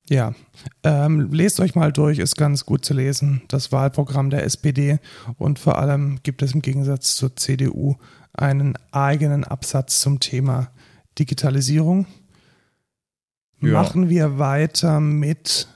Ja, 0.09 0.35
ähm, 0.82 1.32
lest 1.32 1.61
euch 1.61 1.74
mal 1.74 1.91
durch, 1.91 2.18
ist 2.18 2.37
ganz 2.37 2.66
gut 2.66 2.85
zu 2.85 2.93
lesen, 2.93 3.43
das 3.49 3.72
Wahlprogramm 3.72 4.28
der 4.28 4.45
SPD 4.45 4.99
und 5.39 5.59
vor 5.59 5.78
allem 5.78 6.20
gibt 6.22 6.43
es 6.43 6.53
im 6.53 6.61
Gegensatz 6.61 7.16
zur 7.16 7.35
CDU 7.37 7.97
einen 8.35 8.76
eigenen 8.93 9.45
Absatz 9.45 10.01
zum 10.01 10.20
Thema 10.20 10.70
Digitalisierung. 11.19 12.07
Ja. 13.61 13.73
Machen 13.73 14.09
wir 14.09 14.39
weiter 14.39 15.01
mit 15.01 15.69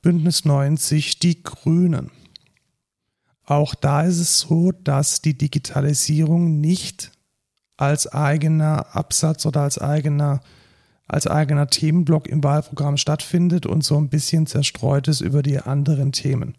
Bündnis 0.00 0.44
90, 0.44 1.18
die 1.18 1.42
Grünen. 1.42 2.10
Auch 3.44 3.74
da 3.74 4.02
ist 4.02 4.18
es 4.18 4.40
so, 4.40 4.72
dass 4.72 5.22
die 5.22 5.36
Digitalisierung 5.36 6.60
nicht 6.60 7.12
als 7.76 8.06
eigener 8.06 8.94
Absatz 8.94 9.46
oder 9.46 9.62
als 9.62 9.78
eigener 9.78 10.40
als 11.08 11.26
eigener 11.26 11.68
Themenblock 11.68 12.28
im 12.28 12.44
Wahlprogramm 12.44 12.98
stattfindet 12.98 13.64
und 13.64 13.82
so 13.82 13.96
ein 13.96 14.10
bisschen 14.10 14.46
zerstreut 14.46 15.08
ist 15.08 15.22
über 15.22 15.42
die 15.42 15.58
anderen 15.58 16.12
Themen. 16.12 16.54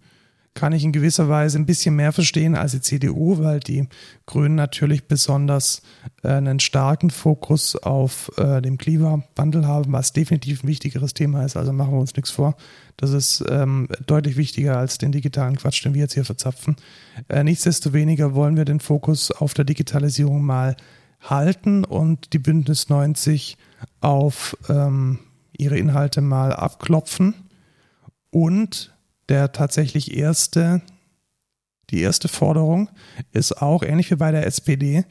Kann 0.55 0.73
ich 0.73 0.83
in 0.83 0.91
gewisser 0.91 1.29
Weise 1.29 1.57
ein 1.57 1.65
bisschen 1.65 1.95
mehr 1.95 2.11
verstehen 2.11 2.55
als 2.55 2.71
die 2.71 2.81
CDU, 2.81 3.37
weil 3.37 3.59
die 3.59 3.87
Grünen 4.25 4.55
natürlich 4.55 5.07
besonders 5.07 5.81
äh, 6.23 6.29
einen 6.29 6.59
starken 6.59 7.11
Fokus 7.11 7.75
auf 7.75 8.31
äh, 8.37 8.61
dem 8.61 8.77
Klimawandel 8.77 9.67
haben, 9.67 9.91
was 9.93 10.11
definitiv 10.11 10.63
ein 10.63 10.67
wichtigeres 10.67 11.13
Thema 11.13 11.45
ist. 11.45 11.55
Also 11.55 11.71
machen 11.71 11.93
wir 11.93 11.99
uns 11.99 12.15
nichts 12.15 12.31
vor. 12.31 12.55
Das 12.97 13.11
ist 13.11 13.43
ähm, 13.49 13.87
deutlich 14.07 14.35
wichtiger 14.35 14.77
als 14.77 14.97
den 14.97 15.11
digitalen 15.11 15.55
Quatsch, 15.55 15.85
den 15.85 15.93
wir 15.93 16.01
jetzt 16.01 16.15
hier 16.15 16.25
verzapfen. 16.25 16.75
Äh, 17.29 17.43
nichtsdestoweniger 17.43 18.35
wollen 18.35 18.57
wir 18.57 18.65
den 18.65 18.81
Fokus 18.81 19.31
auf 19.31 19.53
der 19.53 19.65
Digitalisierung 19.65 20.43
mal 20.43 20.75
halten 21.21 21.85
und 21.85 22.33
die 22.33 22.39
Bündnis 22.39 22.89
90 22.89 23.57
auf 24.01 24.57
ähm, 24.67 25.19
ihre 25.57 25.77
Inhalte 25.77 26.21
mal 26.21 26.53
abklopfen. 26.53 27.35
Und 28.31 28.93
der 29.29 29.51
tatsächlich 29.51 30.15
erste, 30.17 30.81
die 31.89 32.01
erste 32.01 32.27
Forderung 32.27 32.89
ist 33.31 33.61
auch, 33.61 33.83
ähnlich 33.83 34.11
wie 34.11 34.15
bei 34.15 34.31
der 34.31 34.45
SPD, 34.45 35.05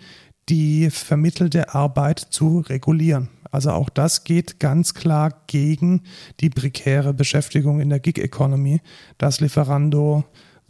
die 0.48 0.90
vermittelte 0.90 1.74
Arbeit 1.74 2.18
zu 2.18 2.60
regulieren. 2.60 3.28
Also 3.50 3.70
auch 3.70 3.88
das 3.88 4.24
geht 4.24 4.60
ganz 4.60 4.94
klar 4.94 5.42
gegen 5.46 6.02
die 6.40 6.50
prekäre 6.50 7.14
Beschäftigung 7.14 7.80
in 7.80 7.88
der 7.88 8.00
Gig-Economy, 8.00 8.80
dass 9.16 9.40
Lieferando, 9.40 10.24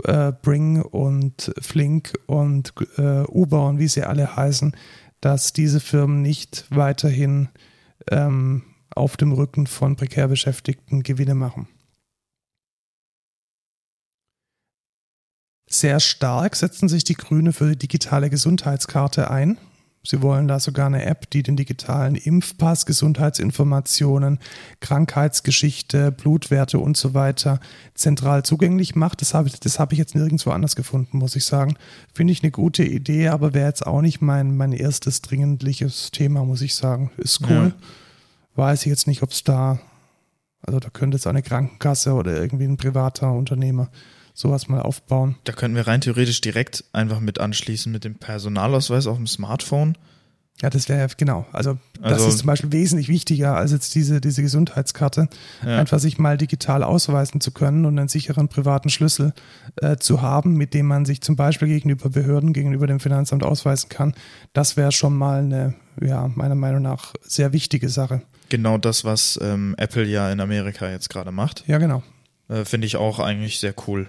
äh, 0.05 0.33
Bring 0.43 0.83
und 0.83 1.53
Flink 1.61 2.13
und 2.27 2.73
äh, 2.97 3.25
Uber 3.27 3.67
und 3.67 3.79
wie 3.79 3.89
sie 3.89 4.05
alle 4.05 4.37
heißen, 4.37 4.77
dass 5.21 5.53
diese 5.53 5.81
Firmen 5.81 6.23
nicht 6.23 6.67
weiterhin 6.71 7.49
ähm, 8.11 8.63
auf 8.91 9.17
dem 9.17 9.33
Rücken 9.33 9.67
von 9.67 9.97
prekär 9.97 10.29
Beschäftigten 10.29 11.03
Gewinne 11.03 11.35
machen. 11.35 11.69
Sehr 15.69 16.01
stark 16.01 16.57
setzen 16.57 16.89
sich 16.89 17.05
die 17.05 17.15
Grüne 17.15 17.53
für 17.53 17.69
die 17.69 17.79
digitale 17.79 18.31
Gesundheitskarte 18.31 19.31
ein. 19.31 19.59
Sie 20.03 20.23
wollen 20.23 20.49
da 20.49 20.59
sogar 20.59 20.87
eine 20.87 21.05
App, 21.05 21.29
die 21.29 21.43
den 21.43 21.57
digitalen 21.57 22.15
Impfpass, 22.15 22.87
Gesundheitsinformationen, 22.87 24.39
Krankheitsgeschichte, 24.81 26.13
Blutwerte 26.13 26.79
und 26.79 26.97
so 26.97 27.13
weiter 27.13 27.61
zentral 27.93 28.43
zugänglich 28.45 28.95
macht. 28.95 29.21
Das 29.21 29.35
habe 29.35 29.49
ich, 29.49 29.61
das 29.61 29.79
habe 29.79 29.93
ich 29.93 29.99
jetzt 29.99 30.15
nirgendwo 30.15 30.51
anders 30.51 30.77
gefunden, 30.77 31.19
muss 31.19 31.37
ich 31.37 31.45
sagen. 31.45 31.77
Finde 32.15 32.33
ich 32.33 32.43
eine 32.43 32.53
gute 32.53 32.85
Idee, 32.85 33.29
aber 33.29 33.53
wäre 33.53 33.69
jetzt 33.69 33.87
auch 33.87 34.01
nicht 34.01 34.23
mein, 34.23 34.57
mein 34.57 34.73
erstes 34.73 35.21
dringendliches 35.21 36.11
Thema, 36.11 36.43
muss 36.45 36.63
ich 36.63 36.75
sagen. 36.75 37.11
Ist 37.19 37.43
cool. 37.43 37.75
Ja. 37.77 37.87
Weiß 38.55 38.83
ich 38.83 38.89
jetzt 38.89 39.09
nicht, 39.09 39.23
ob 39.23 39.33
es 39.33 39.45
da, 39.45 39.79
also 40.63 40.81
da 40.81 40.89
könnte 40.89 41.19
jetzt 41.19 41.27
eine 41.27 41.43
Krankenkasse 41.43 42.15
oder 42.15 42.35
irgendwie 42.35 42.65
ein 42.65 42.79
privater 42.79 43.33
Unternehmer 43.33 43.91
sowas 44.39 44.69
mal 44.69 44.81
aufbauen. 44.81 45.37
Da 45.45 45.53
könnten 45.53 45.77
wir 45.77 45.89
rein 45.89 46.01
theoretisch 46.01 46.41
direkt 46.41 46.85
einfach 46.93 47.19
mit 47.19 47.41
anschließen 47.41 47.91
mit 47.91 48.05
dem 48.05 48.15
Personalausweis 48.15 49.09
auf 49.09 49.17
dem 49.17 49.27
Smartphone. 49.27 49.99
Ja, 50.63 50.71
das 50.71 50.89
wäre 50.89 51.09
genau. 51.17 51.47
Also, 51.53 51.79
das 52.01 52.15
also, 52.15 52.29
ist 52.29 52.39
zum 52.39 52.47
Beispiel 52.47 52.73
wesentlich 52.73 53.09
wichtiger 53.09 53.57
als 53.57 53.71
jetzt 53.73 53.95
diese, 53.95 54.21
diese 54.21 54.43
Gesundheitskarte. 54.43 55.29
Ja. 55.65 55.79
Einfach 55.79 55.99
sich 55.99 56.19
mal 56.19 56.37
digital 56.37 56.83
ausweisen 56.83 57.41
zu 57.41 57.51
können 57.53 57.85
und 57.85 57.99
einen 57.99 58.09
sicheren 58.09 58.49
privaten 58.49 58.91
Schlüssel 58.91 59.35
äh, 59.77 59.97
zu 59.97 60.21
haben, 60.23 60.55
mit 60.55 60.75
dem 60.75 60.87
man 60.87 61.05
sich 61.05 61.21
zum 61.21 61.37
Beispiel 61.37 61.69
gegenüber 61.69 62.09
Behörden, 62.09 62.53
gegenüber 62.53 62.87
dem 62.87 62.99
Finanzamt 62.99 63.45
ausweisen 63.45 63.89
kann. 63.89 64.15
Das 64.53 64.77
wäre 64.77 64.93
schon 64.93 65.17
mal 65.17 65.41
eine, 65.41 65.75
ja, 66.01 66.29
meiner 66.35 66.57
Meinung 66.57 66.83
nach 66.83 67.15
sehr 67.23 67.53
wichtige 67.53 67.89
Sache. 67.89 68.23
Genau 68.49 68.79
das, 68.79 69.05
was 69.05 69.39
ähm, 69.43 69.75
Apple 69.79 70.05
ja 70.05 70.31
in 70.31 70.41
Amerika 70.41 70.91
jetzt 70.91 71.09
gerade 71.09 71.31
macht. 71.31 71.65
Ja, 71.67 71.79
genau. 71.79 72.03
Äh, 72.49 72.65
Finde 72.65 72.87
ich 72.87 72.97
auch 72.97 73.21
eigentlich 73.21 73.61
sehr 73.61 73.75
cool. 73.87 74.09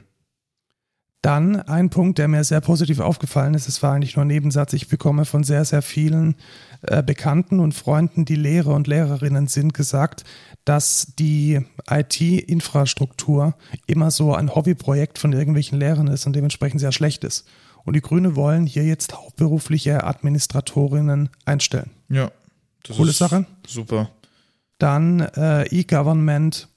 Dann 1.22 1.58
ein 1.58 1.90
Punkt, 1.90 2.18
der 2.18 2.30
mir 2.30 2.46
sehr 2.46 2.62
positiv 2.62 3.00
aufgefallen 3.00 3.54
ist, 3.54 3.68
es 3.68 3.84
war 3.84 3.94
eigentlich 3.94 4.16
nur 4.16 4.24
ein 4.24 4.30
Nebensatz, 4.30 4.72
ich 4.72 4.88
bekomme 4.88 5.26
von 5.26 5.44
sehr, 5.44 5.66
sehr 5.66 5.82
vielen 5.82 6.36
äh, 6.82 7.04
Bekannten 7.04 7.60
und 7.60 7.74
Freunden, 7.74 8.24
die 8.24 8.38
Lehrer 8.38 8.74
und 8.74 8.88
Lehrerinnen 8.88 9.48
sind, 9.48 9.74
gesagt, 9.74 10.24
dass 10.64 11.14
die 11.20 11.60
IT-Infrastruktur 11.90 13.56
immer 13.86 14.12
so 14.12 14.34
ein 14.34 14.56
Hobbyprojekt 14.56 15.18
von 15.18 15.34
irgendwelchen 15.34 15.78
Lehrern 15.78 16.08
ist 16.08 16.26
und 16.26 16.38
dementsprechend 16.38 16.80
sehr 16.80 16.94
schlecht 16.94 17.26
ist. 17.26 17.46
Und 17.84 17.96
die 17.96 18.02
Grüne 18.02 18.38
wollen 18.38 18.66
hier 18.66 18.86
jetzt 18.86 19.14
hauptberufliche 19.14 20.06
Administratorinnen 20.06 21.30
einstellen. 21.44 21.90
Ja, 22.08 22.32
das 22.84 22.96
Coole 22.96 23.10
ist 23.10 23.18
Sache. 23.18 23.46
Super. 23.68 24.10
Dann 24.78 25.20
äh, 25.20 25.68
E-Government 25.68 26.70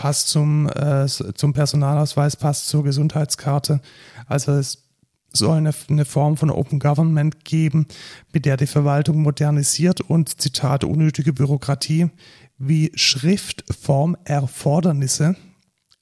passt 0.00 0.28
zum, 0.28 0.68
äh, 0.70 1.06
zum 1.06 1.52
Personalausweis, 1.52 2.36
passt 2.36 2.68
zur 2.68 2.84
Gesundheitskarte. 2.84 3.82
Also 4.26 4.52
es 4.52 4.86
soll 5.30 5.58
eine, 5.58 5.74
eine 5.90 6.06
Form 6.06 6.38
von 6.38 6.48
Open 6.48 6.78
Government 6.78 7.44
geben, 7.44 7.86
mit 8.32 8.46
der 8.46 8.56
die 8.56 8.66
Verwaltung 8.66 9.20
modernisiert 9.20 10.00
und, 10.00 10.40
Zitat, 10.40 10.84
unnötige 10.84 11.34
Bürokratie 11.34 12.08
wie 12.56 12.90
Schriftformerfordernisse 12.94 15.36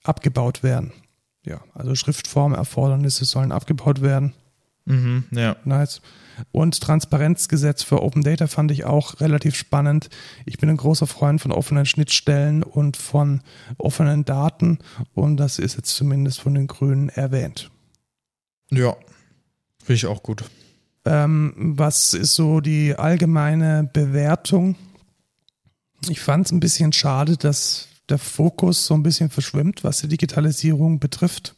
abgebaut 0.05 0.63
werden. 0.63 0.93
Ja, 1.45 1.61
also 1.75 1.97
Schriftformerfordernisse 1.97 3.25
sollen 3.25 3.51
abgebaut 3.51 4.01
werden. 4.01 4.33
Mhm, 4.89 5.24
ja. 5.32 5.57
Nice. 5.64 6.01
Und 6.51 6.80
Transparenzgesetz 6.80 7.82
für 7.82 8.03
Open 8.03 8.22
Data 8.22 8.47
fand 8.47 8.70
ich 8.70 8.84
auch 8.84 9.20
relativ 9.20 9.55
spannend. 9.55 10.09
Ich 10.47 10.59
bin 10.59 10.70
ein 10.70 10.76
großer 10.76 11.07
Freund 11.07 11.41
von 11.41 11.53
offenen 11.53 11.84
Schnittstellen 11.84 12.62
und 12.62 12.97
von 12.97 13.43
offenen 13.76 14.24
Daten 14.24 14.78
und 15.14 15.36
das 15.36 15.59
ist 15.59 15.76
jetzt 15.76 15.95
zumindest 15.95 16.41
von 16.41 16.55
den 16.55 16.68
Grünen 16.68 17.11
erwähnt. 17.11 17.70
Ja, 18.70 18.97
finde 19.78 19.95
ich 19.95 20.07
auch 20.07 20.22
gut. 20.22 20.45
Ähm, 21.05 21.53
was 21.57 22.14
ist 22.14 22.34
so 22.34 22.61
die 22.61 22.95
allgemeine 22.95 23.91
Bewertung? 23.93 24.76
Ich 26.09 26.20
fand 26.20 26.47
es 26.47 26.53
ein 26.53 26.61
bisschen 26.61 26.93
schade, 26.93 27.36
dass 27.36 27.89
der 28.09 28.18
Fokus 28.18 28.86
so 28.86 28.95
ein 28.95 29.03
bisschen 29.03 29.28
verschwimmt, 29.28 29.84
was 29.84 30.01
die 30.01 30.09
Digitalisierung 30.09 30.99
betrifft 30.99 31.57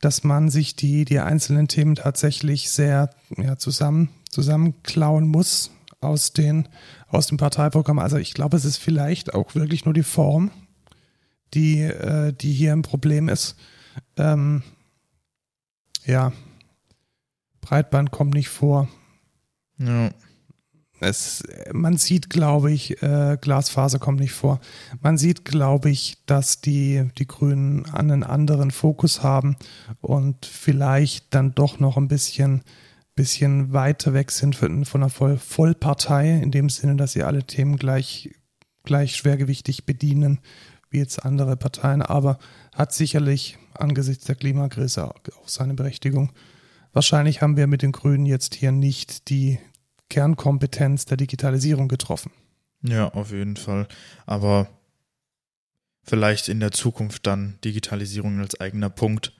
dass 0.00 0.24
man 0.24 0.50
sich 0.50 0.76
die, 0.76 1.04
die 1.04 1.20
einzelnen 1.20 1.68
Themen 1.68 1.94
tatsächlich 1.94 2.70
sehr 2.70 3.10
ja, 3.36 3.56
zusammen, 3.56 4.10
zusammenklauen 4.30 5.26
muss 5.26 5.70
aus, 6.00 6.32
den, 6.32 6.68
aus 7.08 7.26
dem 7.26 7.38
Parteiprogramm. 7.38 7.98
Also 7.98 8.16
ich 8.16 8.34
glaube, 8.34 8.56
es 8.56 8.64
ist 8.64 8.76
vielleicht 8.76 9.34
auch 9.34 9.54
wirklich 9.54 9.84
nur 9.84 9.94
die 9.94 10.02
Form, 10.02 10.50
die, 11.54 11.80
äh, 11.80 12.32
die 12.32 12.52
hier 12.52 12.72
ein 12.72 12.82
Problem 12.82 13.28
ist. 13.28 13.56
Ähm, 14.16 14.62
ja, 16.04 16.32
Breitband 17.60 18.10
kommt 18.10 18.34
nicht 18.34 18.48
vor. 18.48 18.88
Ja. 19.78 20.10
Es, 21.00 21.42
man 21.72 21.98
sieht, 21.98 22.30
glaube 22.30 22.72
ich, 22.72 23.02
äh, 23.02 23.36
Glasfaser 23.40 23.98
kommt 23.98 24.20
nicht 24.20 24.32
vor. 24.32 24.60
Man 25.00 25.18
sieht, 25.18 25.44
glaube 25.44 25.90
ich, 25.90 26.24
dass 26.24 26.60
die, 26.60 27.10
die 27.18 27.26
Grünen 27.26 27.84
einen 27.86 28.22
anderen 28.22 28.70
Fokus 28.70 29.22
haben 29.22 29.56
und 30.00 30.46
vielleicht 30.46 31.34
dann 31.34 31.54
doch 31.54 31.80
noch 31.80 31.98
ein 31.98 32.08
bisschen, 32.08 32.62
bisschen 33.14 33.72
weiter 33.72 34.14
weg 34.14 34.30
sind 34.30 34.56
von, 34.56 34.86
einer 34.94 35.10
Voll 35.10 35.36
Vollpartei, 35.36 36.30
in 36.30 36.50
dem 36.50 36.70
Sinne, 36.70 36.96
dass 36.96 37.12
sie 37.12 37.24
alle 37.24 37.44
Themen 37.44 37.76
gleich, 37.76 38.30
gleich 38.84 39.16
schwergewichtig 39.16 39.84
bedienen 39.84 40.40
wie 40.88 40.98
jetzt 40.98 41.24
andere 41.24 41.56
Parteien, 41.56 42.00
aber 42.00 42.38
hat 42.74 42.92
sicherlich 42.92 43.58
angesichts 43.74 44.24
der 44.24 44.36
Klimakrise 44.36 45.08
auch 45.08 45.48
seine 45.48 45.74
Berechtigung. 45.74 46.32
Wahrscheinlich 46.92 47.42
haben 47.42 47.56
wir 47.56 47.66
mit 47.66 47.82
den 47.82 47.92
Grünen 47.92 48.24
jetzt 48.24 48.54
hier 48.54 48.72
nicht 48.72 49.28
die, 49.28 49.58
Kernkompetenz 50.08 51.04
der 51.04 51.16
Digitalisierung 51.16 51.88
getroffen. 51.88 52.30
Ja, 52.82 53.08
auf 53.08 53.32
jeden 53.32 53.56
Fall. 53.56 53.88
Aber 54.26 54.68
vielleicht 56.02 56.48
in 56.48 56.60
der 56.60 56.70
Zukunft 56.70 57.26
dann 57.26 57.58
Digitalisierung 57.64 58.38
als 58.40 58.60
eigener 58.60 58.90
Punkt. 58.90 59.32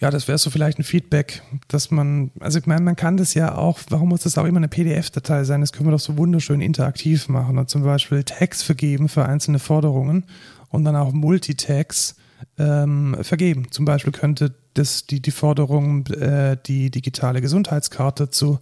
Ja, 0.00 0.10
das 0.10 0.28
wäre 0.28 0.36
so 0.36 0.50
vielleicht 0.50 0.78
ein 0.78 0.84
Feedback, 0.84 1.42
dass 1.68 1.90
man, 1.90 2.30
also 2.38 2.58
ich 2.58 2.66
meine, 2.66 2.82
man 2.82 2.96
kann 2.96 3.16
das 3.16 3.32
ja 3.32 3.56
auch, 3.56 3.80
warum 3.88 4.10
muss 4.10 4.22
das 4.22 4.36
auch 4.36 4.44
immer 4.44 4.58
eine 4.58 4.68
PDF-Datei 4.68 5.44
sein? 5.44 5.62
Das 5.62 5.72
können 5.72 5.88
wir 5.88 5.92
doch 5.92 6.00
so 6.00 6.18
wunderschön 6.18 6.60
interaktiv 6.60 7.28
machen 7.28 7.56
und 7.56 7.70
zum 7.70 7.82
Beispiel 7.82 8.22
Tags 8.22 8.62
vergeben 8.62 9.08
für 9.08 9.24
einzelne 9.24 9.58
Forderungen 9.58 10.26
und 10.68 10.84
dann 10.84 10.96
auch 10.96 11.12
Multitags 11.12 12.16
ähm, 12.58 13.16
vergeben. 13.22 13.70
Zum 13.70 13.86
Beispiel 13.86 14.12
könnte 14.12 14.54
das, 14.74 15.06
die, 15.06 15.20
die 15.20 15.30
Forderung, 15.30 16.06
äh, 16.08 16.58
die 16.66 16.90
digitale 16.90 17.40
Gesundheitskarte 17.40 18.28
zu 18.28 18.60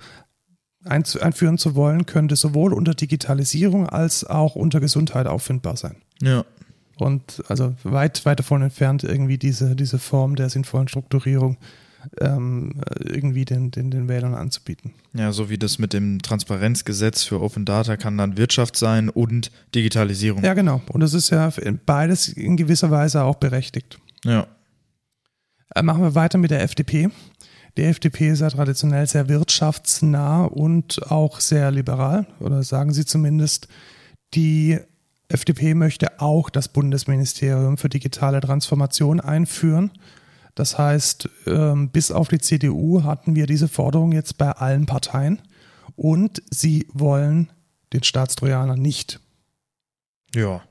einführen 0.85 1.59
zu 1.59 1.74
wollen, 1.74 2.07
könnte 2.07 2.37
sowohl 2.37 2.72
unter 2.72 2.95
Digitalisierung 2.95 3.89
als 3.89 4.24
auch 4.24 4.55
unter 4.55 4.80
Gesundheit 4.80 5.26
auffindbar 5.26 5.76
sein. 5.76 5.97
Ja. 6.20 6.45
Und 6.97 7.43
also 7.49 7.74
weit, 7.82 8.24
weit 8.24 8.39
davon 8.39 8.62
entfernt, 8.62 9.03
irgendwie 9.03 9.39
diese, 9.39 9.74
diese 9.74 9.99
Form 9.99 10.37
der 10.37 10.49
sinnvollen 10.49 10.89
Strukturierung 10.89 11.57
ähm, 12.20 12.80
irgendwie 13.01 13.45
den, 13.45 13.70
den, 13.70 13.91
den 13.91 14.09
Wählern 14.09 14.35
anzubieten. 14.35 14.93
Ja, 15.14 15.32
so 15.32 15.51
wie 15.51 15.59
das 15.59 15.78
mit 15.78 15.93
dem 15.93 16.20
Transparenzgesetz 16.20 17.22
für 17.22 17.41
Open 17.41 17.64
Data 17.64 17.97
kann 17.97 18.18
dann 18.18 18.37
Wirtschaft 18.37 18.76
sein 18.76 19.09
und 19.09 19.51
Digitalisierung. 19.74 20.45
Ja, 20.45 20.55
genau. 20.55 20.82
Und 20.93 21.01
das 21.01 21.14
ist 21.14 21.30
ja 21.30 21.53
beides 21.87 22.28
in 22.28 22.57
gewisser 22.57 22.91
Weise 22.91 23.24
auch 23.24 23.37
berechtigt. 23.37 23.99
Ja. 24.24 24.47
Äh, 25.74 25.82
machen 25.82 26.03
wir 26.03 26.14
weiter 26.14 26.39
mit 26.39 26.51
der 26.51 26.62
FDP. 26.62 27.11
Die 27.77 27.83
FDP 27.83 28.31
ist 28.31 28.41
ja 28.41 28.51
traditionell 28.51 29.07
sehr 29.07 29.29
wirtschaftsnah 29.29 30.45
und 30.45 31.11
auch 31.11 31.41
sehr 31.41 31.70
liberal, 31.70 32.27
oder 32.39 32.62
sagen 32.62 32.93
sie 32.93 33.05
zumindest. 33.05 33.68
Die 34.35 34.79
FDP 35.29 35.75
möchte 35.75 36.20
auch 36.20 36.51
das 36.51 36.68
Bundesministerium 36.68 37.77
für 37.77 37.89
digitale 37.89 38.41
Transformation 38.41 39.20
einführen. 39.20 39.91
Das 40.55 40.79
heißt, 40.79 41.29
ähm, 41.47 41.89
bis 41.89 42.12
auf 42.12 42.29
die 42.29 42.39
CDU 42.39 43.03
hatten 43.03 43.35
wir 43.35 43.47
diese 43.47 43.66
Forderung 43.66 44.12
jetzt 44.12 44.39
bei 44.39 44.53
allen 44.53 44.87
Parteien 44.87 45.43
und 45.97 46.43
sie 46.51 46.87
wollen 46.93 47.51
den 47.93 48.05
Staatstrojaner 48.05 48.77
nicht. 48.77 49.20
Ja. 50.35 50.62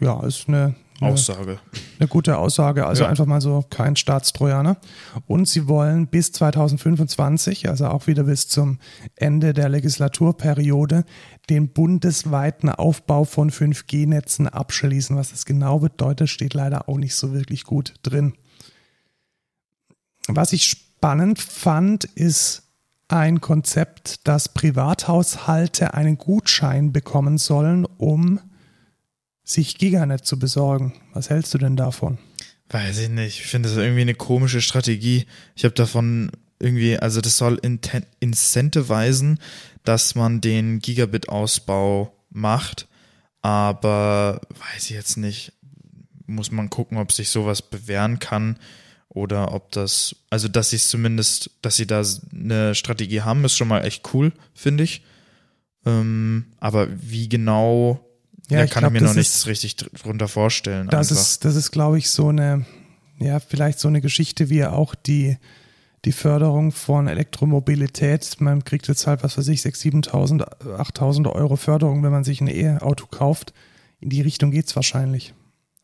Ja, 0.00 0.22
ist 0.24 0.48
eine, 0.48 0.74
Aussage. 1.00 1.58
Eine 1.98 2.08
gute 2.08 2.38
Aussage, 2.38 2.86
also 2.86 3.04
ja. 3.04 3.08
einfach 3.08 3.26
mal 3.26 3.40
so 3.40 3.64
kein 3.70 3.96
Staatstrojaner. 3.96 4.78
Und 5.26 5.48
sie 5.48 5.68
wollen 5.68 6.08
bis 6.08 6.32
2025, 6.32 7.68
also 7.68 7.86
auch 7.86 8.06
wieder 8.06 8.24
bis 8.24 8.48
zum 8.48 8.78
Ende 9.14 9.52
der 9.52 9.68
Legislaturperiode, 9.68 11.04
den 11.50 11.68
bundesweiten 11.68 12.68
Aufbau 12.68 13.24
von 13.24 13.50
5G-Netzen 13.50 14.48
abschließen. 14.48 15.16
Was 15.16 15.30
das 15.30 15.44
genau 15.44 15.78
bedeutet, 15.78 16.28
steht 16.28 16.54
leider 16.54 16.88
auch 16.88 16.98
nicht 16.98 17.14
so 17.14 17.32
wirklich 17.32 17.64
gut 17.64 17.94
drin. 18.02 18.34
Was 20.26 20.52
ich 20.52 20.64
spannend 20.64 21.38
fand, 21.38 22.04
ist 22.04 22.64
ein 23.08 23.40
Konzept, 23.40 24.26
dass 24.28 24.52
Privathaushalte 24.52 25.94
einen 25.94 26.18
Gutschein 26.18 26.92
bekommen 26.92 27.38
sollen, 27.38 27.86
um 27.86 28.40
sich 29.48 29.78
Giganet 29.78 30.26
zu 30.26 30.38
besorgen. 30.38 30.92
Was 31.14 31.30
hältst 31.30 31.54
du 31.54 31.58
denn 31.58 31.76
davon? 31.76 32.18
Weiß 32.68 32.98
ich 32.98 33.08
nicht. 33.08 33.40
Ich 33.40 33.46
finde 33.46 33.68
das 33.68 33.78
irgendwie 33.78 34.02
eine 34.02 34.14
komische 34.14 34.60
Strategie. 34.60 35.24
Ich 35.56 35.64
habe 35.64 35.74
davon 35.74 36.30
irgendwie, 36.58 36.98
also 36.98 37.22
das 37.22 37.38
soll 37.38 37.58
incentiveisen, 38.20 39.38
dass 39.84 40.14
man 40.14 40.42
den 40.42 40.80
Gigabit-Ausbau 40.80 42.12
macht, 42.30 42.88
aber 43.40 44.42
weiß 44.50 44.84
ich 44.84 44.90
jetzt 44.90 45.16
nicht. 45.16 45.52
Muss 46.26 46.50
man 46.50 46.68
gucken, 46.68 46.98
ob 46.98 47.10
sich 47.12 47.30
sowas 47.30 47.62
bewähren 47.62 48.18
kann 48.18 48.58
oder 49.08 49.54
ob 49.54 49.72
das, 49.72 50.14
also 50.28 50.46
dass 50.48 50.70
sie 50.70 50.76
es 50.76 50.88
zumindest, 50.88 51.50
dass 51.62 51.76
sie 51.76 51.86
da 51.86 52.02
eine 52.34 52.74
Strategie 52.74 53.22
haben, 53.22 53.46
ist 53.46 53.56
schon 53.56 53.68
mal 53.68 53.86
echt 53.86 54.12
cool, 54.12 54.32
finde 54.52 54.84
ich. 54.84 55.02
Ähm, 55.86 56.44
aber 56.58 56.88
wie 57.00 57.30
genau 57.30 58.04
ja, 58.50 58.60
da 58.60 58.66
kann 58.66 58.84
ich 58.84 58.90
mir 58.90 59.06
noch 59.06 59.14
nichts 59.14 59.46
richtig 59.46 59.76
drunter 59.76 60.28
vorstellen. 60.28 60.88
Das 60.88 61.10
einfach. 61.10 61.22
ist, 61.22 61.44
das 61.44 61.56
ist, 61.56 61.70
glaube 61.70 61.98
ich, 61.98 62.10
so 62.10 62.28
eine, 62.28 62.64
ja, 63.18 63.40
vielleicht 63.40 63.78
so 63.78 63.88
eine 63.88 64.00
Geschichte, 64.00 64.48
wie 64.48 64.64
auch 64.64 64.94
die, 64.94 65.36
die 66.04 66.12
Förderung 66.12 66.72
von 66.72 67.08
Elektromobilität. 67.08 68.40
Man 68.40 68.64
kriegt 68.64 68.88
jetzt 68.88 69.06
halt, 69.06 69.22
was 69.22 69.36
weiß 69.36 69.48
ich, 69.48 69.60
6.000, 69.60 70.10
7.000, 70.10 70.44
8.000 70.78 71.30
Euro 71.30 71.56
Förderung, 71.56 72.02
wenn 72.02 72.12
man 72.12 72.24
sich 72.24 72.40
ein 72.40 72.48
E-Auto 72.48 73.06
kauft. 73.06 73.52
In 74.00 74.08
die 74.08 74.22
Richtung 74.22 74.50
geht's 74.50 74.74
wahrscheinlich. 74.76 75.34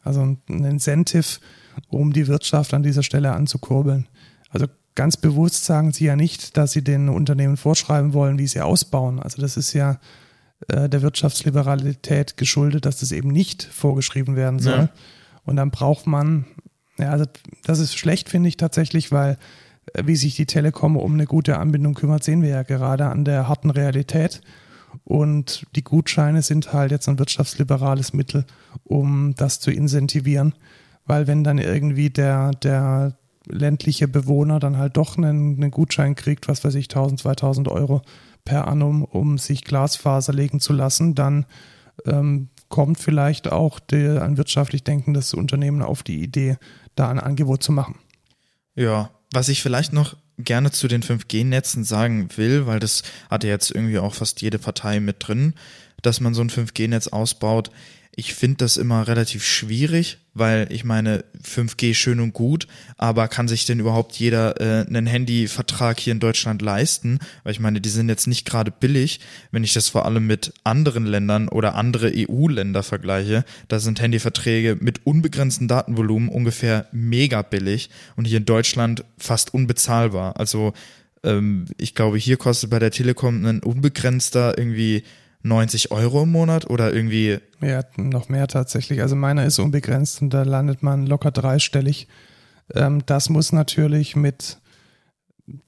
Also 0.03 0.23
ein 0.23 0.65
Incentive, 0.65 1.41
um 1.89 2.13
die 2.13 2.29
Wirtschaft 2.29 2.73
an 2.73 2.83
dieser 2.83 3.03
Stelle 3.03 3.33
anzukurbeln. 3.33 4.09
Also 4.51 4.67
ganz 4.95 5.17
bewusst 5.17 5.65
sagen 5.65 5.93
sie 5.93 6.05
ja 6.05 6.17
nicht, 6.17 6.57
dass 6.57 6.73
sie 6.73 6.83
den 6.83 7.09
Unternehmen 7.09 7.57
vorschreiben 7.57 8.13
wollen, 8.13 8.39
wie 8.39 8.47
sie 8.47 8.61
ausbauen. 8.61 9.19
Also 9.19 9.43
das 9.43 9.57
ist 9.57 9.73
ja 9.73 9.99
äh, 10.69 10.89
der 10.89 11.03
Wirtschaftsliberalität 11.03 12.37
geschuldet, 12.37 12.87
dass 12.87 13.01
das 13.01 13.13
eben 13.13 13.29
nicht 13.29 13.65
vorgeschrieben 13.65 14.37
werden 14.37 14.59
soll. 14.59 14.79
Ja. 14.79 14.89
Und 15.45 15.57
dann 15.57 15.71
braucht 15.71 16.07
man, 16.07 16.47
ja, 16.99 17.11
also 17.11 17.27
das 17.65 17.79
ist 17.81 17.97
schlecht, 17.97 18.29
finde 18.29 18.49
ich 18.49 18.57
tatsächlich, 18.57 19.13
weil 19.13 19.39
äh, 19.93 20.03
wie 20.07 20.17
sich 20.17 20.37
die 20.37 20.47
Telekom 20.47 20.97
um 20.97 21.15
eine 21.15 21.27
gute 21.27 21.59
Anbindung 21.59 21.95
kümmert, 21.95 22.25
sehen 22.25 22.43
wir 22.43 22.51
ja 22.51 22.63
gerade 22.63 23.07
an 23.07 23.25
der 23.25 23.49
harten 23.49 23.71
Realität. 23.71 24.41
Und 25.03 25.67
die 25.75 25.85
Gutscheine 25.85 26.43
sind 26.43 26.73
halt 26.73 26.93
jetzt 26.93 27.09
ein 27.09 27.19
wirtschaftsliberales 27.19 28.13
Mittel, 28.13 28.47
um 28.85 29.35
das 29.37 29.61
zu 29.61 29.71
incentivieren. 29.71 30.55
Weil 31.05 31.27
wenn 31.27 31.45
dann 31.45 31.59
irgendwie 31.59 32.11
der, 32.11 32.53
der 32.53 33.19
ländliche 33.47 34.09
Bewohner 34.09 34.61
dann 34.61 34.79
halt 34.79 34.97
doch 34.97 35.19
einen, 35.19 35.57
einen 35.57 35.71
Gutschein 35.71 36.15
kriegt, 36.15 36.49
was 36.49 36.65
weiß 36.65 36.75
ich, 36.77 36.87
1000, 36.87 37.21
2000 37.21 37.69
Euro, 37.69 38.03
per 38.45 38.69
annum, 38.69 39.05
um 39.05 39.39
sich 39.39 39.65
Glasfaser 39.65 40.33
legen 40.33 40.61
zu 40.61 40.73
lassen, 40.73 41.15
dann 41.15 41.47
ähm, 42.05 42.49
kommt 42.69 42.99
vielleicht 42.99 43.51
auch 43.51 43.79
der, 43.79 44.23
ein 44.23 44.37
wirtschaftlich 44.37 44.85
denkendes 44.85 45.35
Unternehmen 45.35 45.83
auf 45.83 46.03
die 46.03 46.23
Idee, 46.23 46.57
da 46.95 47.09
ein 47.09 47.21
Angebot 47.21 47.63
zu 47.63 47.73
machen. 47.73 47.97
Ja, 48.75 49.11
was 49.33 49.49
ich 49.49 49.63
vielleicht 49.63 49.93
noch 49.93 50.17
gerne 50.39 50.71
zu 50.71 50.89
den 50.89 51.03
5G-Netzen 51.03 51.85
sagen 51.85 52.29
will, 52.37 52.67
weil 52.67 52.81
das 52.81 53.03
hat 53.31 53.45
ja 53.45 53.51
jetzt 53.51 53.71
irgendwie 53.71 53.99
auch 53.99 54.15
fast 54.15 54.43
jede 54.43 54.59
Partei 54.59 55.01
mit 55.01 55.17
drin, 55.27 55.55
dass 56.03 56.21
man 56.21 56.35
so 56.35 56.43
ein 56.43 56.51
5G-Netz 56.51 57.09
ausbaut. 57.09 57.71
Ich 58.17 58.35
finde 58.35 58.59
das 58.59 58.77
immer 58.77 59.09
relativ 59.09 59.45
schwierig, 59.45 60.19
weil 60.35 60.69
ich 60.71 60.85
meine, 60.85 61.25
5G 61.43 61.95
schön 61.95 62.21
und 62.21 62.33
gut, 62.33 62.69
aber 62.97 63.27
kann 63.27 63.49
sich 63.49 63.67
denn 63.67 63.81
überhaupt 63.81 64.17
jeder 64.17 64.61
äh, 64.61 64.87
einen 64.87 65.07
Handyvertrag 65.07 65.99
hier 65.99 66.13
in 66.13 66.21
Deutschland 66.21 66.63
leisten? 66.63 67.19
Weil 67.43 67.53
ich 67.53 67.61
meine, 67.61 67.81
die 67.81 67.89
sind 67.89 68.09
jetzt 68.09 68.29
nicht 68.29 68.45
gerade 68.45 68.71
billig. 68.71 69.21
Wenn 69.51 69.65
ich 69.65 69.73
das 69.73 69.89
vor 69.89 70.07
allem 70.07 70.27
mit 70.27 70.53
anderen 70.63 71.07
Ländern 71.07 71.49
oder 71.49 71.75
andere 71.75 72.13
EU-Länder 72.15 72.85
vergleiche, 72.85 73.45
da 73.69 73.81
sind 73.81 74.01
Handyverträge 74.01 74.77
mit 74.81 75.07
unbegrenztem 75.07 75.67
Datenvolumen 75.67 76.29
ungefähr 76.29 76.87
mega 76.93 77.43
billig 77.43 77.91
und 78.15 78.27
hier 78.27 78.39
in 78.39 78.47
Deutschland 78.47 79.05
fast 79.19 79.53
unbezahlbar. 79.55 80.39
Also 80.39 80.73
ähm, 81.25 81.67
ich 81.79 81.97
glaube, 81.97 82.19
hier 82.19 82.37
kostet 82.37 82.71
bei 82.71 82.79
der 82.79 82.93
Telekom 82.93 83.45
ein 83.45 83.61
unbegrenzter 83.61 84.57
irgendwie 84.57 85.03
90 85.45 85.91
Euro 85.93 86.23
im 86.23 86.33
Monat 86.33 86.69
oder 86.69 86.93
irgendwie. 86.93 87.39
Ja, 87.61 87.83
noch 87.97 88.29
mehr 88.29 88.49
tatsächlich. 88.49 89.03
Also 89.03 89.15
meiner 89.15 89.45
ist 89.45 89.59
unbegrenzt 89.59 90.23
und 90.23 90.31
da 90.31 90.43
landet 90.43 90.83
man 90.83 91.07
locker 91.07 91.31
dreistellig. 91.31 92.09
Ähm, 92.75 93.03
das 93.07 93.29
muss 93.29 93.53
natürlich 93.53 94.17
mit 94.17 94.59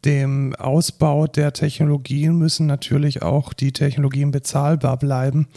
dem 0.04 0.54
Ausbau 0.56 1.26
der 1.26 1.52
Technologien 1.52 2.36
müssen 2.38 2.66
natürlich 2.66 3.22
auch 3.22 3.52
die 3.52 3.72
Technologien 3.72 4.30
bezahlbar 4.30 4.98
bleiben. 4.98 5.48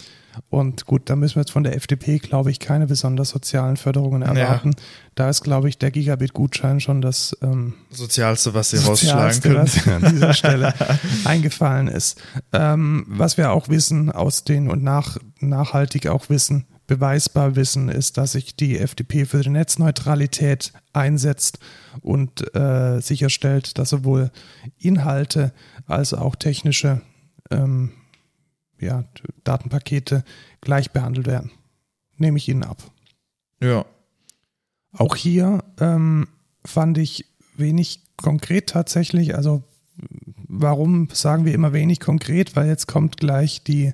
Und 0.49 0.85
gut, 0.85 1.09
da 1.09 1.15
müssen 1.15 1.35
wir 1.35 1.41
jetzt 1.41 1.51
von 1.51 1.63
der 1.63 1.75
FDP, 1.75 2.19
glaube 2.19 2.51
ich, 2.51 2.59
keine 2.59 2.87
besonders 2.87 3.29
sozialen 3.29 3.77
Förderungen 3.77 4.21
erwarten. 4.21 4.71
Ja. 4.71 4.83
Da 5.15 5.29
ist, 5.29 5.41
glaube 5.43 5.69
ich, 5.69 5.77
der 5.77 5.91
Gigabit-Gutschein 5.91 6.79
schon 6.79 7.01
das 7.01 7.37
ähm, 7.41 7.73
Sozialste, 7.89 8.53
was 8.53 8.69
sie 8.69 8.77
rausschlagen 8.77 9.41
können. 9.41 9.57
Was 9.57 9.87
an 9.87 10.11
dieser 10.11 10.33
Stelle 10.33 10.73
eingefallen 11.25 11.87
ist. 11.87 12.21
Ähm, 12.53 13.05
was 13.07 13.37
wir 13.37 13.51
auch 13.51 13.69
wissen 13.69 14.11
aus 14.11 14.43
den 14.43 14.69
und 14.69 14.83
nach, 14.83 15.17
nachhaltig 15.39 16.07
auch 16.07 16.29
wissen, 16.29 16.65
beweisbar 16.87 17.55
wissen, 17.55 17.87
ist, 17.87 18.17
dass 18.17 18.31
sich 18.31 18.55
die 18.55 18.79
FDP 18.79 19.25
für 19.25 19.41
die 19.41 19.49
Netzneutralität 19.49 20.73
einsetzt 20.91 21.59
und 22.01 22.55
äh, 22.55 22.99
sicherstellt, 22.99 23.77
dass 23.77 23.89
sowohl 23.89 24.31
Inhalte 24.79 25.53
als 25.85 26.15
auch 26.15 26.35
technische 26.35 27.01
ähm, 27.51 27.91
ja, 28.81 29.05
Datenpakete 29.43 30.23
gleich 30.61 30.91
behandelt 30.91 31.27
werden. 31.27 31.51
Nehme 32.17 32.37
ich 32.37 32.47
Ihnen 32.49 32.63
ab. 32.63 32.83
Ja. 33.61 33.85
Auch 34.91 35.15
hier 35.15 35.63
ähm, 35.79 36.27
fand 36.65 36.97
ich 36.97 37.25
wenig 37.55 38.01
konkret 38.17 38.69
tatsächlich. 38.69 39.35
Also 39.35 39.63
warum 40.47 41.09
sagen 41.11 41.45
wir 41.45 41.53
immer 41.53 41.73
wenig 41.73 41.99
konkret? 41.99 42.55
Weil 42.55 42.67
jetzt 42.67 42.87
kommt 42.87 43.17
gleich 43.17 43.63
die, 43.63 43.93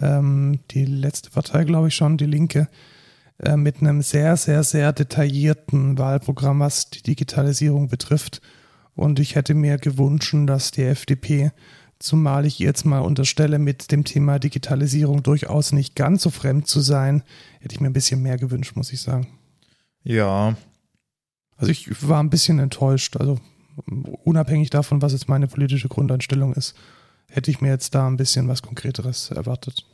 ähm, 0.00 0.60
die 0.70 0.84
letzte 0.84 1.30
Partei, 1.30 1.64
glaube 1.64 1.88
ich 1.88 1.94
schon, 1.94 2.16
die 2.16 2.26
Linke, 2.26 2.68
äh, 3.38 3.56
mit 3.56 3.80
einem 3.80 4.02
sehr, 4.02 4.36
sehr, 4.36 4.62
sehr 4.62 4.92
detaillierten 4.92 5.98
Wahlprogramm, 5.98 6.60
was 6.60 6.90
die 6.90 7.02
Digitalisierung 7.02 7.88
betrifft. 7.88 8.40
Und 8.94 9.20
ich 9.20 9.34
hätte 9.34 9.54
mir 9.54 9.76
gewünscht, 9.76 10.34
dass 10.46 10.70
die 10.70 10.84
FDP 10.84 11.52
zumal 11.98 12.46
ich 12.46 12.58
jetzt 12.58 12.84
mal 12.84 13.00
unterstelle, 13.00 13.58
mit 13.58 13.90
dem 13.92 14.04
Thema 14.04 14.38
Digitalisierung 14.38 15.22
durchaus 15.22 15.72
nicht 15.72 15.94
ganz 15.94 16.22
so 16.22 16.30
fremd 16.30 16.66
zu 16.66 16.80
sein, 16.80 17.22
hätte 17.60 17.74
ich 17.74 17.80
mir 17.80 17.88
ein 17.88 17.94
bisschen 17.94 18.22
mehr 18.22 18.38
gewünscht, 18.38 18.76
muss 18.76 18.92
ich 18.92 19.00
sagen. 19.00 19.28
Ja. 20.02 20.56
Also 21.56 21.72
ich 21.72 22.06
war 22.06 22.22
ein 22.22 22.30
bisschen 22.30 22.58
enttäuscht, 22.58 23.16
also 23.16 23.38
unabhängig 24.24 24.70
davon, 24.70 25.02
was 25.02 25.12
jetzt 25.12 25.28
meine 25.28 25.48
politische 25.48 25.88
Grundeinstellung 25.88 26.52
ist, 26.54 26.74
hätte 27.28 27.50
ich 27.50 27.60
mir 27.60 27.68
jetzt 27.68 27.94
da 27.94 28.06
ein 28.06 28.16
bisschen 28.16 28.48
was 28.48 28.62
Konkreteres 28.62 29.30
erwartet. 29.30 29.86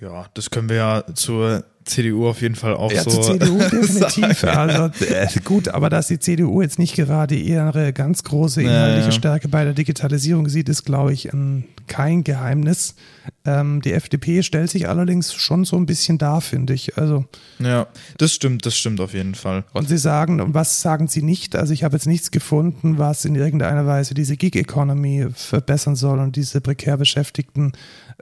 Ja, 0.00 0.26
das 0.34 0.50
können 0.50 0.68
wir 0.68 0.76
ja 0.76 1.14
zur 1.14 1.64
CDU 1.84 2.28
auf 2.28 2.40
jeden 2.42 2.54
Fall 2.54 2.74
auch 2.74 2.92
ja, 2.92 3.02
so. 3.02 3.10
Zur 3.10 3.22
CDU 3.38 3.58
definitiv. 3.70 4.44
also, 4.44 5.04
äh, 5.04 5.28
gut, 5.44 5.68
aber 5.68 5.90
dass 5.90 6.08
die 6.08 6.18
CDU 6.18 6.62
jetzt 6.62 6.78
nicht 6.78 6.94
gerade 6.94 7.34
ihre 7.34 7.92
ganz 7.92 8.22
große 8.24 8.62
inhaltliche 8.62 9.06
ja. 9.06 9.12
Stärke 9.12 9.48
bei 9.48 9.64
der 9.64 9.74
Digitalisierung 9.74 10.48
sieht, 10.48 10.68
ist, 10.68 10.84
glaube 10.84 11.12
ich, 11.12 11.32
ein, 11.32 11.64
kein 11.86 12.24
Geheimnis. 12.24 12.94
Ähm, 13.44 13.82
die 13.82 13.92
FDP 13.92 14.42
stellt 14.42 14.70
sich 14.70 14.88
allerdings 14.88 15.32
schon 15.34 15.64
so 15.64 15.76
ein 15.76 15.86
bisschen 15.86 16.18
da, 16.18 16.40
finde 16.40 16.74
ich. 16.74 16.96
Also 16.96 17.24
ja, 17.58 17.86
das 18.18 18.32
stimmt, 18.32 18.66
das 18.66 18.76
stimmt 18.76 19.00
auf 19.00 19.14
jeden 19.14 19.34
Fall. 19.34 19.64
Und 19.72 19.88
Sie 19.88 19.98
sagen, 19.98 20.40
und 20.40 20.54
was 20.54 20.80
sagen 20.80 21.08
Sie 21.08 21.22
nicht? 21.22 21.56
Also 21.56 21.72
ich 21.72 21.84
habe 21.84 21.96
jetzt 21.96 22.06
nichts 22.06 22.30
gefunden, 22.30 22.98
was 22.98 23.24
in 23.24 23.34
irgendeiner 23.34 23.86
Weise 23.86 24.14
diese 24.14 24.36
Gig-Economy 24.36 25.28
verbessern 25.34 25.96
soll 25.96 26.18
und 26.20 26.36
diese 26.36 26.60
prekär 26.60 26.96
Beschäftigten 26.96 27.72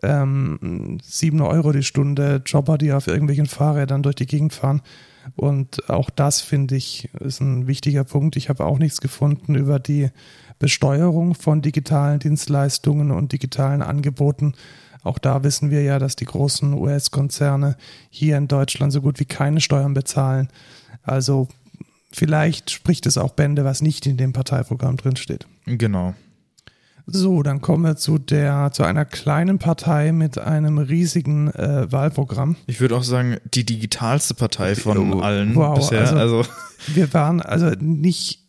ähm, 0.03 0.99
7 1.03 1.41
Euro 1.43 1.73
die 1.73 1.83
Stunde 1.83 2.43
Jobber, 2.45 2.79
die 2.79 2.93
auf 2.93 3.07
irgendwelchen 3.07 3.47
Fahrrädern 3.47 4.03
durch 4.03 4.17
die 4.17 4.27
Gegend 4.27 4.53
fahren. 4.53 4.83
Und 5.37 5.89
auch 5.91 6.11
das 6.11 6.41
finde 6.41 6.77
ich 6.77 7.11
ist 7.21 7.41
ein 7.41 7.67
wichtiger 7.67 8.05
Punkt. 8.05 8.37
Ich 8.37 8.49
habe 8.49 8.65
auch 8.65 8.79
nichts 8.79 9.01
gefunden 9.01 9.55
über 9.55 9.79
die 9.79 10.09
Besteuerung 10.59 11.35
von 11.35 11.63
digitalen 11.63 12.21
Dienstleistungen 12.21 13.11
und 13.11 13.33
digitalen 13.33 13.83
Angeboten. 13.83 14.55
Auch 15.03 15.19
da 15.19 15.43
wissen 15.43 15.71
wir 15.71 15.83
ja, 15.83 15.99
dass 15.99 16.17
die 16.17 16.27
großen 16.27 16.75
US-Konzerne 16.75 17.77
hier 18.11 18.37
in 18.37 18.49
Deutschland 18.49 18.93
so 18.93 19.01
gut 19.01 19.19
wie 19.21 19.25
keine 19.25 19.61
Steuern 19.61 19.95
bezahlen. 19.95 20.49
Also 21.03 21.49
vielleicht 22.13 22.71
spricht 22.71 23.07
es 23.07 23.17
auch 23.17 23.33
Bände, 23.33 23.65
was 23.65 23.83
nicht 23.83 24.07
in 24.07 24.17
dem 24.17 24.33
Parteiprogramm 24.33 24.97
drinsteht. 24.97 25.47
Genau. 25.67 26.15
So, 27.13 27.43
dann 27.43 27.61
kommen 27.61 27.83
wir 27.83 27.97
zu 27.97 28.19
der 28.19 28.71
zu 28.73 28.85
einer 28.85 29.05
kleinen 29.05 29.59
Partei 29.59 30.13
mit 30.13 30.39
einem 30.39 30.79
riesigen 30.79 31.49
äh, 31.49 31.91
Wahlprogramm. 31.91 32.57
Ich 32.67 32.81
würde 32.81 32.97
auch 32.97 33.03
sagen, 33.03 33.39
die 33.53 33.65
digitalste 33.65 34.35
Partei 34.35 34.77
von 34.77 35.15
oh, 35.15 35.21
allen 35.21 35.55
wow, 35.57 35.77
bisher. 35.77 36.01
Also, 36.01 36.17
also, 36.17 36.45
wir 36.87 37.13
waren 37.13 37.41
also 37.41 37.71
nicht, 37.81 38.45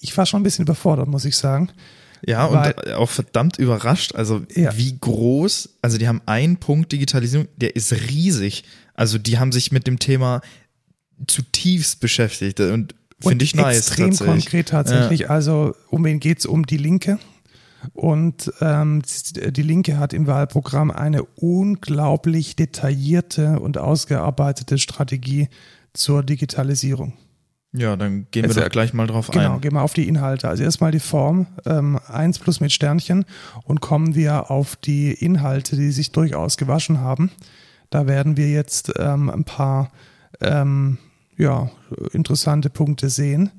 ich 0.00 0.16
war 0.16 0.26
schon 0.26 0.40
ein 0.40 0.44
bisschen 0.44 0.64
überfordert, 0.64 1.08
muss 1.08 1.24
ich 1.24 1.36
sagen. 1.36 1.70
Ja, 2.26 2.46
und 2.46 2.58
Weil, 2.58 2.94
auch 2.94 3.10
verdammt 3.10 3.58
überrascht. 3.58 4.14
Also 4.14 4.42
ja. 4.54 4.76
wie 4.76 4.96
groß, 4.98 5.76
also 5.82 5.98
die 5.98 6.08
haben 6.08 6.22
einen 6.26 6.56
Punkt 6.56 6.92
Digitalisierung, 6.92 7.48
der 7.56 7.76
ist 7.76 7.92
riesig. 7.92 8.64
Also 8.94 9.18
die 9.18 9.38
haben 9.38 9.52
sich 9.52 9.72
mit 9.72 9.86
dem 9.86 9.98
Thema 9.98 10.40
zutiefst 11.26 12.00
beschäftigt 12.00 12.60
und 12.60 12.94
finde 13.20 13.44
ich 13.44 13.54
nice. 13.54 13.78
Extrem 13.78 14.16
konkret 14.16 14.68
tatsächlich. 14.68 15.20
Ja. 15.20 15.28
Also 15.28 15.74
um 15.90 16.04
wen 16.04 16.20
geht 16.20 16.40
es? 16.40 16.46
Um 16.46 16.66
die 16.66 16.76
Linke. 16.76 17.18
Und 17.92 18.50
ähm, 18.60 19.02
die 19.34 19.62
Linke 19.62 19.98
hat 19.98 20.14
im 20.14 20.26
Wahlprogramm 20.26 20.90
eine 20.90 21.22
unglaublich 21.22 22.56
detaillierte 22.56 23.60
und 23.60 23.76
ausgearbeitete 23.76 24.78
Strategie 24.78 25.48
zur 25.92 26.22
Digitalisierung. 26.22 27.12
Ja, 27.76 27.96
dann 27.96 28.28
gehen 28.30 28.46
wir 28.46 28.54
da 28.54 28.68
gleich 28.68 28.94
mal 28.94 29.08
drauf 29.08 29.28
genau, 29.28 29.40
ein. 29.40 29.46
Genau, 29.46 29.58
gehen 29.58 29.72
wir 29.74 29.82
auf 29.82 29.94
die 29.94 30.06
Inhalte. 30.06 30.48
Also 30.48 30.62
erstmal 30.62 30.92
die 30.92 31.00
Form, 31.00 31.46
ähm, 31.66 31.98
1 32.06 32.38
plus 32.38 32.60
mit 32.60 32.72
Sternchen 32.72 33.24
und 33.64 33.80
kommen 33.80 34.14
wir 34.14 34.50
auf 34.50 34.76
die 34.76 35.12
Inhalte, 35.12 35.74
die 35.74 35.90
sich 35.90 36.12
durchaus 36.12 36.56
gewaschen 36.56 37.00
haben. 37.00 37.32
Da 37.90 38.06
werden 38.06 38.36
wir 38.36 38.48
jetzt 38.48 38.92
ähm, 38.96 39.28
ein 39.28 39.44
paar 39.44 39.90
ähm, 40.40 40.98
ja, 41.36 41.68
interessante 42.12 42.70
Punkte 42.70 43.10
sehen 43.10 43.50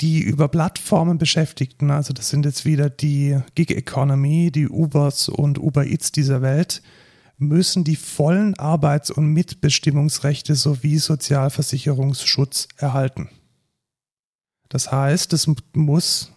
die 0.00 0.20
über 0.20 0.48
Plattformen 0.48 1.18
Beschäftigten, 1.18 1.90
also 1.90 2.12
das 2.12 2.28
sind 2.28 2.44
jetzt 2.44 2.64
wieder 2.64 2.90
die 2.90 3.38
Gig 3.54 3.70
Economy, 3.70 4.50
die 4.50 4.68
Ubers 4.68 5.28
und 5.28 5.58
Uber 5.58 5.86
Eats 5.86 6.12
dieser 6.12 6.42
Welt, 6.42 6.82
müssen 7.38 7.84
die 7.84 7.96
vollen 7.96 8.58
Arbeits- 8.58 9.10
und 9.10 9.32
Mitbestimmungsrechte 9.32 10.54
sowie 10.54 10.98
Sozialversicherungsschutz 10.98 12.68
erhalten. 12.76 13.30
Das 14.68 14.90
heißt, 14.92 15.32
es 15.32 15.48
muss 15.74 16.32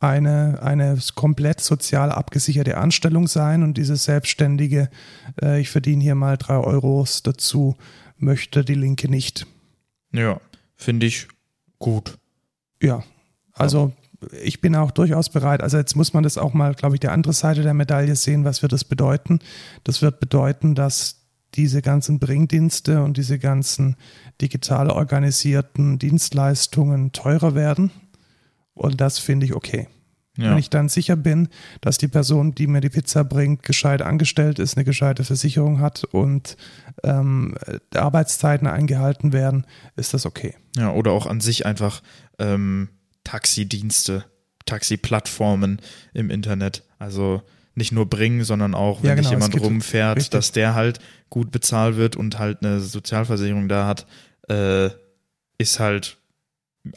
eine, 0.00 0.60
eine 0.62 0.98
komplett 1.14 1.60
sozial 1.60 2.12
abgesicherte 2.12 2.76
Anstellung 2.76 3.26
sein 3.26 3.62
und 3.62 3.78
diese 3.78 3.96
selbstständige, 3.96 4.90
äh, 5.40 5.60
ich 5.60 5.70
verdiene 5.70 6.02
hier 6.02 6.14
mal 6.14 6.36
drei 6.36 6.56
Euros 6.56 7.22
dazu, 7.22 7.76
möchte 8.18 8.64
die 8.64 8.74
Linke 8.74 9.08
nicht. 9.08 9.46
Ja, 10.12 10.40
finde 10.76 11.06
ich 11.06 11.28
gut. 11.78 12.18
Ja, 12.82 13.02
also 13.52 13.92
ich 14.42 14.60
bin 14.60 14.76
auch 14.76 14.90
durchaus 14.90 15.28
bereit. 15.28 15.62
Also 15.62 15.76
jetzt 15.76 15.96
muss 15.96 16.12
man 16.12 16.22
das 16.22 16.38
auch 16.38 16.54
mal, 16.54 16.74
glaube 16.74 16.96
ich, 16.96 17.00
die 17.00 17.08
andere 17.08 17.32
Seite 17.32 17.62
der 17.62 17.74
Medaille 17.74 18.16
sehen. 18.16 18.44
Was 18.44 18.62
wird 18.62 18.72
das 18.72 18.84
bedeuten? 18.84 19.40
Das 19.84 20.02
wird 20.02 20.20
bedeuten, 20.20 20.74
dass 20.74 21.23
diese 21.54 21.82
ganzen 21.82 22.18
Bringdienste 22.18 23.02
und 23.02 23.16
diese 23.16 23.38
ganzen 23.38 23.96
digital 24.40 24.90
organisierten 24.90 25.98
Dienstleistungen 25.98 27.12
teurer 27.12 27.54
werden. 27.54 27.90
Und 28.74 29.00
das 29.00 29.18
finde 29.18 29.46
ich 29.46 29.54
okay. 29.54 29.88
Ja. 30.36 30.50
Wenn 30.50 30.58
ich 30.58 30.68
dann 30.68 30.88
sicher 30.88 31.14
bin, 31.14 31.48
dass 31.80 31.96
die 31.96 32.08
Person, 32.08 32.54
die 32.56 32.66
mir 32.66 32.80
die 32.80 32.88
Pizza 32.88 33.22
bringt, 33.22 33.62
gescheit 33.62 34.02
angestellt 34.02 34.58
ist, 34.58 34.76
eine 34.76 34.84
gescheite 34.84 35.22
Versicherung 35.22 35.78
hat 35.80 36.02
und 36.04 36.56
ähm, 37.04 37.54
Arbeitszeiten 37.94 38.66
eingehalten 38.66 39.32
werden, 39.32 39.64
ist 39.94 40.12
das 40.12 40.26
okay. 40.26 40.56
Ja, 40.76 40.92
oder 40.92 41.12
auch 41.12 41.26
an 41.26 41.40
sich 41.40 41.66
einfach 41.66 42.02
ähm, 42.40 42.88
Taxidienste, 43.22 44.24
Taxiplattformen 44.66 45.80
im 46.14 46.30
Internet. 46.30 46.82
Also 46.98 47.42
nicht 47.74 47.92
nur 47.92 48.08
bringen, 48.08 48.44
sondern 48.44 48.74
auch, 48.74 49.02
wenn 49.02 49.10
Ja, 49.10 49.14
genau, 49.14 49.28
es 49.28 49.32
jemand 49.32 49.60
rumfährt, 49.60 50.16
richtig. 50.16 50.30
dass 50.30 50.52
der 50.52 50.74
halt 50.74 51.00
gut 51.30 51.50
bezahlt 51.50 51.96
wird 51.96 52.16
und 52.16 52.38
halt 52.38 52.62
eine 52.62 52.80
Sozialversicherung 52.80 53.68
da 53.68 53.86
hat, 53.86 54.06
äh, 54.48 54.90
ist 55.58 55.80
halt 55.80 56.18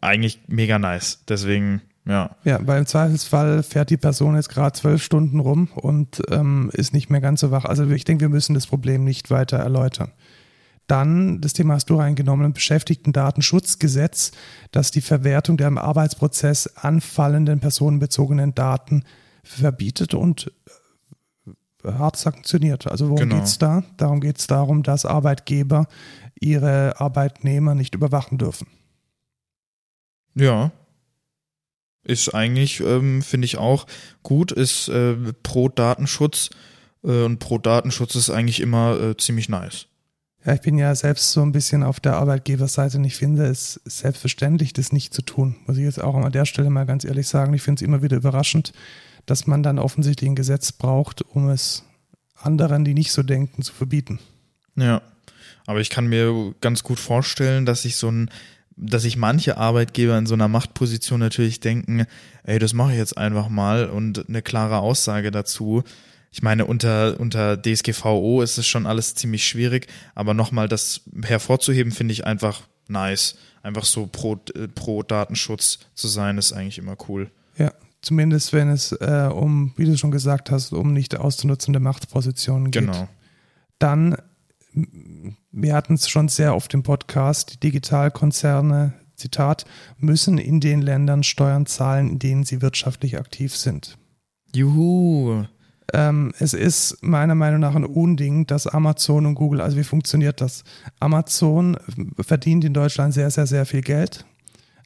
eigentlich 0.01 0.41
mega 0.47 0.77
nice. 0.77 1.23
Deswegen, 1.27 1.81
ja. 2.05 2.35
Ja, 2.43 2.59
weil 2.65 2.79
im 2.79 2.85
Zweifelsfall 2.85 3.63
fährt 3.63 3.89
die 3.89 3.97
Person 3.97 4.35
jetzt 4.35 4.49
gerade 4.49 4.73
zwölf 4.73 5.03
Stunden 5.03 5.39
rum 5.39 5.69
und 5.73 6.21
ähm, 6.29 6.69
ist 6.73 6.93
nicht 6.93 7.09
mehr 7.09 7.21
ganz 7.21 7.41
so 7.41 7.51
wach. 7.51 7.65
Also 7.65 7.89
ich 7.89 8.03
denke, 8.03 8.21
wir 8.21 8.29
müssen 8.29 8.53
das 8.53 8.67
Problem 8.67 9.03
nicht 9.03 9.31
weiter 9.31 9.57
erläutern. 9.57 10.11
Dann, 10.87 11.41
das 11.41 11.51
Thema 11.51 11.73
hast 11.73 11.89
du 11.89 11.95
reingenommen, 11.95 12.45
ein 12.45 12.53
Beschäftigtendatenschutzgesetz, 12.53 14.31
das 14.71 14.91
die 14.91 15.01
Verwertung 15.01 15.57
der 15.57 15.67
im 15.67 15.77
Arbeitsprozess 15.77 16.77
anfallenden 16.77 17.59
personenbezogenen 17.59 18.55
Daten 18.55 19.03
verbietet 19.47 20.13
und 20.13 20.51
äh, 21.83 21.91
hart 21.91 22.17
sanktioniert. 22.17 22.87
Also 22.87 23.05
worum 23.09 23.17
Genau. 23.29 23.35
geht's 23.37 23.57
da? 23.57 23.83
Darum 23.97 24.19
geht 24.19 24.37
es 24.39 24.47
darum, 24.47 24.83
dass 24.83 25.05
Arbeitgeber 25.05 25.87
ihre 26.39 26.99
Arbeitnehmer 26.99 27.75
nicht 27.75 27.95
überwachen 27.95 28.37
dürfen. 28.37 28.67
Ja. 30.35 30.71
Ist 32.03 32.33
eigentlich, 32.33 32.79
ähm, 32.79 33.21
finde 33.21 33.45
ich 33.45 33.57
auch 33.57 33.85
gut, 34.23 34.51
ist 34.51 34.87
äh, 34.87 35.15
pro 35.43 35.67
Datenschutz 35.67 36.49
äh, 37.03 37.23
und 37.23 37.39
pro 37.39 37.57
Datenschutz 37.57 38.15
ist 38.15 38.29
eigentlich 38.29 38.61
immer 38.61 38.99
äh, 38.99 39.17
ziemlich 39.17 39.49
nice. 39.49 39.87
Ja, 40.45 40.53
ich 40.53 40.61
bin 40.61 40.77
ja 40.77 40.95
selbst 40.95 41.31
so 41.33 41.41
ein 41.41 41.51
bisschen 41.51 41.83
auf 41.83 41.99
der 41.99 42.15
Arbeitgeberseite 42.15 42.97
und 42.97 43.03
ich 43.03 43.17
finde 43.17 43.47
es 43.47 43.81
selbstverständlich, 43.83 44.71
das 44.71 44.93
nicht 44.93 45.13
zu 45.13 45.21
tun. 45.21 45.57
Muss 45.65 45.75
ich 45.77 45.83
jetzt 45.83 46.01
auch 46.01 46.15
an 46.15 46.31
der 46.31 46.45
Stelle 46.45 46.69
mal 46.69 46.85
ganz 46.85 47.03
ehrlich 47.03 47.27
sagen. 47.27 47.53
Ich 47.53 47.61
finde 47.63 47.79
es 47.79 47.85
immer 47.85 48.01
wieder 48.01 48.15
überraschend, 48.15 48.71
dass 49.27 49.45
man 49.45 49.61
dann 49.61 49.77
offensichtlich 49.77 50.27
ein 50.27 50.35
Gesetz 50.35 50.71
braucht, 50.71 51.21
um 51.21 51.49
es 51.49 51.83
anderen, 52.33 52.85
die 52.85 52.95
nicht 52.95 53.11
so 53.11 53.21
denken, 53.21 53.61
zu 53.61 53.73
verbieten. 53.73 54.19
Ja. 54.75 55.03
Aber 55.67 55.81
ich 55.81 55.89
kann 55.89 56.07
mir 56.07 56.55
ganz 56.61 56.81
gut 56.81 56.97
vorstellen, 56.97 57.65
dass 57.65 57.81
sich 57.81 57.97
so 57.97 58.09
ein, 58.09 58.31
dass 58.77 59.01
sich 59.01 59.17
manche 59.17 59.57
Arbeitgeber 59.57 60.17
in 60.17 60.25
so 60.25 60.33
einer 60.33 60.47
Machtposition 60.47 61.19
natürlich 61.19 61.59
denken, 61.59 62.05
ey, 62.43 62.57
das 62.57 62.73
mache 62.73 62.93
ich 62.93 62.97
jetzt 62.97 63.17
einfach 63.17 63.49
mal 63.49 63.89
und 63.89 64.29
eine 64.29 64.41
klare 64.41 64.79
Aussage 64.79 65.29
dazu. 65.29 65.83
Ich 66.31 66.41
meine, 66.41 66.65
unter, 66.65 67.19
unter 67.19 67.61
DSGVO 67.61 68.41
ist 68.41 68.57
es 68.57 68.65
schon 68.65 68.85
alles 68.85 69.15
ziemlich 69.15 69.45
schwierig, 69.45 69.87
aber 70.15 70.33
nochmal 70.33 70.69
das 70.69 71.01
hervorzuheben, 71.23 71.91
finde 71.91 72.13
ich 72.13 72.25
einfach 72.25 72.61
nice. 72.87 73.35
Einfach 73.61 73.83
so 73.83 74.07
pro, 74.07 74.39
äh, 74.55 74.69
pro 74.69 75.03
Datenschutz 75.03 75.79
zu 75.95 76.07
sein, 76.07 76.37
ist 76.37 76.53
eigentlich 76.53 76.77
immer 76.77 76.95
cool. 77.09 77.29
Ja, 77.57 77.73
zumindest 78.07 78.53
wenn 78.53 78.69
es 78.69 78.93
äh, 78.93 79.29
um, 79.31 79.73
wie 79.75 79.83
du 79.83 79.97
schon 79.97 80.11
gesagt 80.11 80.49
hast, 80.49 80.71
um 80.71 80.93
nicht 80.93 81.17
auszunutzende 81.17 81.81
Machtpositionen 81.81 82.71
geht. 82.71 82.85
Genau. 82.85 83.09
Dann, 83.79 84.15
wir 85.51 85.75
hatten 85.75 85.95
es 85.95 86.07
schon 86.07 86.29
sehr 86.29 86.55
oft 86.55 86.73
im 86.73 86.83
Podcast, 86.83 87.55
die 87.55 87.59
Digitalkonzerne, 87.59 88.93
Zitat, 89.15 89.65
müssen 89.97 90.37
in 90.37 90.61
den 90.61 90.81
Ländern 90.81 91.23
Steuern 91.23 91.65
zahlen, 91.65 92.09
in 92.11 92.19
denen 92.19 92.43
sie 92.45 92.61
wirtschaftlich 92.61 93.17
aktiv 93.17 93.55
sind. 93.55 93.97
Juhu. 94.55 95.43
Ähm, 95.93 96.33
es 96.39 96.53
ist 96.53 96.97
meiner 97.01 97.35
Meinung 97.35 97.59
nach 97.59 97.75
ein 97.75 97.85
Unding, 97.85 98.47
dass 98.47 98.67
Amazon 98.67 99.25
und 99.25 99.35
Google, 99.35 99.59
also 99.59 99.75
wie 99.75 99.83
funktioniert 99.83 100.39
das? 100.39 100.63
Amazon 100.99 101.77
verdient 102.19 102.63
in 102.63 102.73
Deutschland 102.73 103.13
sehr, 103.13 103.31
sehr, 103.31 103.47
sehr 103.47 103.65
viel 103.65 103.81
Geld. 103.81 104.25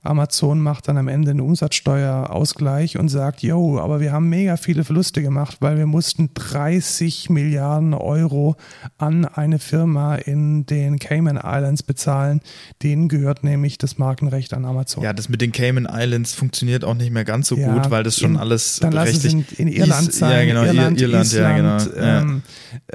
Amazon 0.04 0.60
macht 0.60 0.88
dann 0.88 0.98
am 0.98 1.08
Ende 1.08 1.32
einen 1.32 1.42
Umsatzsteuerausgleich 1.42 2.98
und 2.98 3.10
sagt, 3.10 3.44
yo, 3.44 3.80
aber 3.80 4.00
wir 4.00 4.12
haben 4.12 4.30
mega 4.30 4.58
viele 4.58 4.84
Verluste 4.84 5.22
gemacht, 5.22 5.58
weil 5.60 5.78
wir 5.78 5.86
mussten 5.86 6.32
30 6.34 7.30
Milliarden 7.30 7.94
Euro 7.94 8.56
an 8.98 9.26
eine 9.26 9.60
Firma 9.60 10.16
in 10.16 10.66
den 10.66 10.98
Cayman 10.98 11.38
Islands 11.38 11.84
bezahlen. 11.84 12.42
Denen 12.82 13.10
gehört 13.10 13.44
nämlich 13.44 13.78
das 13.78 13.98
Markenrecht 14.00 14.54
an 14.54 14.66
Amazon. 14.66 15.04
Ja, 15.04 15.14
das 15.14 15.30
mit 15.30 15.42
den 15.42 15.52
Cayman 15.52 15.88
Islands 15.92 16.34
funktioniert 16.34 16.84
auch 16.84 16.96
nicht 16.96 17.12
mehr 17.12 17.26
ganz 17.26 17.48
so 17.48 17.56
Ja, 17.56 17.74
gut, 17.74 17.92
weil 17.92 18.04
das 18.04 18.18
schon 18.18 18.32
in- 18.32 18.38
alles 18.38 18.80
Dann 18.80 18.94
lass 18.94 19.10
es 19.10 19.26
in, 19.26 19.46
in 19.58 19.68
Irland 19.68 20.10
Is- 20.10 20.18
sein. 20.20 20.32
Ja, 20.32 20.46
genau, 20.46 20.64
Irland, 20.64 21.00
Irland, 21.00 21.26
Island, 21.28 21.34
ja, 21.86 21.88
genau. 21.88 22.02
Ja. 22.06 22.22
Ähm, 22.22 22.42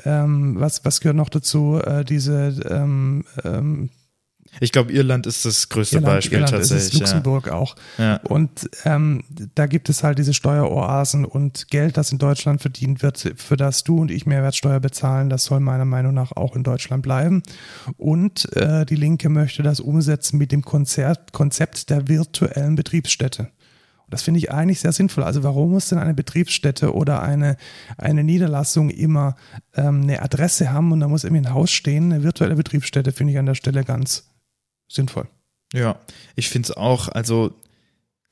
ähm, 0.04 0.54
was, 0.59 0.84
was 0.84 1.00
gehört 1.00 1.16
noch 1.16 1.28
dazu? 1.28 1.80
Äh, 1.84 2.04
diese 2.04 2.54
ähm, 2.68 3.24
ähm, 3.44 3.90
Ich 4.61 4.72
glaube, 4.72 4.92
Irland 4.92 5.26
ist 5.26 5.44
das 5.44 5.68
größte 5.68 5.96
Irland, 5.96 6.14
Beispiel 6.16 6.38
Irland 6.38 6.54
ist 6.54 6.70
es, 6.70 6.70
tatsächlich. 6.70 7.00
Luxemburg 7.00 7.48
auch. 7.50 7.76
ja. 7.98 8.07
Ja. 8.07 8.20
Und 8.28 8.70
ähm, 8.84 9.24
da 9.54 9.66
gibt 9.66 9.88
es 9.88 10.02
halt 10.02 10.18
diese 10.18 10.32
Steueroasen 10.32 11.24
und 11.24 11.68
Geld, 11.68 11.96
das 11.96 12.12
in 12.12 12.18
Deutschland 12.18 12.61
verdient 12.61 13.02
wird, 13.02 13.34
für 13.36 13.57
das 13.57 13.82
du 13.84 13.98
und 13.98 14.11
ich 14.11 14.26
Mehrwertsteuer 14.26 14.80
bezahlen, 14.80 15.28
das 15.28 15.44
soll 15.44 15.61
meiner 15.61 15.84
Meinung 15.84 16.14
nach 16.14 16.32
auch 16.32 16.54
in 16.54 16.62
Deutschland 16.62 17.02
bleiben. 17.02 17.42
Und 17.96 18.52
äh, 18.54 18.86
die 18.86 18.94
Linke 18.94 19.28
möchte 19.28 19.62
das 19.62 19.80
umsetzen 19.80 20.38
mit 20.38 20.52
dem 20.52 20.62
Konzert, 20.62 21.32
Konzept 21.32 21.90
der 21.90 22.09
virtuellen 22.09 22.76
Betriebsstätte. 22.76 23.48
Das 24.09 24.22
finde 24.22 24.38
ich 24.38 24.52
eigentlich 24.52 24.78
sehr 24.78 24.92
sinnvoll. 24.92 25.24
Also 25.24 25.42
warum 25.42 25.72
muss 25.72 25.88
denn 25.88 25.98
eine 25.98 26.14
Betriebsstätte 26.14 26.94
oder 26.94 27.22
eine, 27.22 27.57
eine 27.98 28.22
Niederlassung 28.22 28.88
immer 28.88 29.34
ähm, 29.74 30.02
eine 30.02 30.22
Adresse 30.22 30.72
haben 30.72 30.92
und 30.92 31.00
da 31.00 31.09
muss 31.09 31.24
irgendwie 31.24 31.44
ein 31.44 31.54
Haus 31.54 31.72
stehen? 31.72 32.12
Eine 32.12 32.22
virtuelle 32.22 32.54
Betriebsstätte 32.54 33.11
finde 33.11 33.32
ich 33.32 33.38
an 33.40 33.46
der 33.46 33.57
Stelle 33.57 33.82
ganz 33.82 34.30
sinnvoll. 34.89 35.26
Ja, 35.72 35.99
ich 36.37 36.49
finde 36.49 36.66
es 36.70 36.76
auch, 36.76 37.09
also 37.09 37.55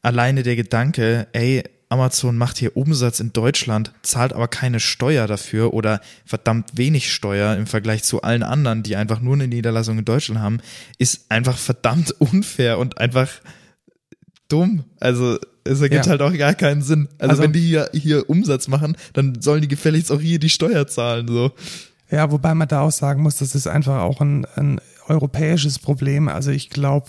alleine 0.02 0.42
der 0.42 0.56
Gedanke, 0.56 1.26
ey, 1.32 1.64
Amazon 1.88 2.36
macht 2.36 2.58
hier 2.58 2.76
Umsatz 2.76 3.20
in 3.20 3.32
Deutschland, 3.32 3.92
zahlt 4.02 4.32
aber 4.32 4.48
keine 4.48 4.80
Steuer 4.80 5.26
dafür 5.26 5.74
oder 5.74 6.00
verdammt 6.24 6.70
wenig 6.76 7.12
Steuer 7.12 7.56
im 7.56 7.66
Vergleich 7.66 8.02
zu 8.02 8.22
allen 8.22 8.42
anderen, 8.42 8.82
die 8.82 8.96
einfach 8.96 9.20
nur 9.20 9.34
eine 9.34 9.46
Niederlassung 9.46 9.98
in 9.98 10.04
Deutschland 10.04 10.40
haben, 10.40 10.58
ist 10.98 11.30
einfach 11.30 11.56
verdammt 11.58 12.10
unfair 12.20 12.78
und 12.78 12.98
einfach 12.98 13.30
dumm. 14.48 14.84
Also 15.00 15.38
es 15.64 15.80
ergibt 15.80 16.06
Ja. 16.06 16.10
halt 16.12 16.22
auch 16.22 16.36
gar 16.36 16.54
keinen 16.54 16.82
Sinn. 16.82 17.08
Also, 17.18 17.30
Also- 17.30 17.42
wenn 17.44 17.52
die 17.52 17.60
hier, 17.60 17.90
hier 17.92 18.28
Umsatz 18.28 18.68
machen, 18.68 18.96
dann 19.12 19.40
sollen 19.40 19.62
die 19.62 19.68
gefälligst 19.68 20.10
auch 20.12 20.20
hier 20.20 20.38
die 20.38 20.50
Steuer 20.50 20.86
zahlen, 20.86 21.28
so. 21.28 21.52
Ja, 22.14 22.30
wobei 22.30 22.54
man 22.54 22.68
da 22.68 22.80
auch 22.82 22.92
sagen 22.92 23.22
muss, 23.22 23.38
das 23.38 23.54
ist 23.56 23.66
einfach 23.66 24.00
auch 24.02 24.20
ein, 24.20 24.46
ein 24.54 24.80
europäisches 25.08 25.80
Problem. 25.80 26.28
Also 26.28 26.52
ich 26.52 26.70
glaube, 26.70 27.08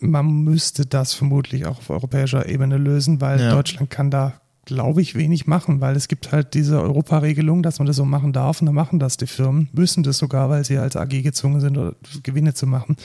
man 0.00 0.26
müsste 0.42 0.86
das 0.86 1.12
vermutlich 1.12 1.66
auch 1.66 1.78
auf 1.78 1.90
europäischer 1.90 2.48
Ebene 2.48 2.78
lösen, 2.78 3.20
weil 3.20 3.40
Ja. 3.40 3.50
Deutschland 3.50 3.90
kann 3.90 4.10
da, 4.10 4.40
glaube 4.64 5.02
ich, 5.02 5.14
wenig 5.16 5.46
machen, 5.46 5.82
weil 5.82 5.96
es 5.96 6.08
gibt 6.08 6.32
halt 6.32 6.54
diese 6.54 6.80
Europaregelung, 6.80 7.62
dass 7.62 7.78
man 7.78 7.86
das 7.86 7.96
so 7.96 8.06
machen 8.06 8.32
darf 8.32 8.60
und 8.60 8.66
dann 8.66 8.74
machen 8.74 8.98
das 8.98 9.18
die 9.18 9.26
Firmen, 9.26 9.68
müssen 9.72 10.02
das 10.02 10.16
sogar, 10.16 10.48
weil 10.48 10.64
sie 10.64 10.78
als 10.78 10.96
AG 10.96 11.22
gezwungen 11.22 11.60
sind, 11.60 11.78
Gewinne 12.22 12.54
zu 12.54 12.66
machen. 12.66 12.96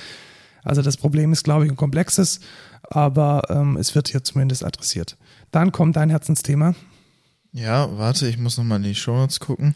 Also 0.64 0.82
das 0.82 0.96
Problem 0.96 1.34
ist, 1.34 1.44
glaube 1.44 1.66
ich, 1.66 1.72
ein 1.72 1.76
komplexes, 1.78 2.40
aber 2.84 3.42
ähm, 3.50 3.76
es 3.78 3.96
wird 3.96 4.08
hier 4.08 4.24
zumindest 4.24 4.64
adressiert. 4.64 5.18
Dann 5.52 5.74
kommt 5.74 5.98
dein 5.98 6.10
Herzensthema. 6.10 6.74
Ja, 7.52 7.98
warte, 7.98 8.28
ich 8.28 8.38
muss 8.38 8.58
nochmal 8.58 8.78
in 8.78 8.84
die 8.84 8.96
Shownotes 8.96 9.40
gucken. 9.42 9.76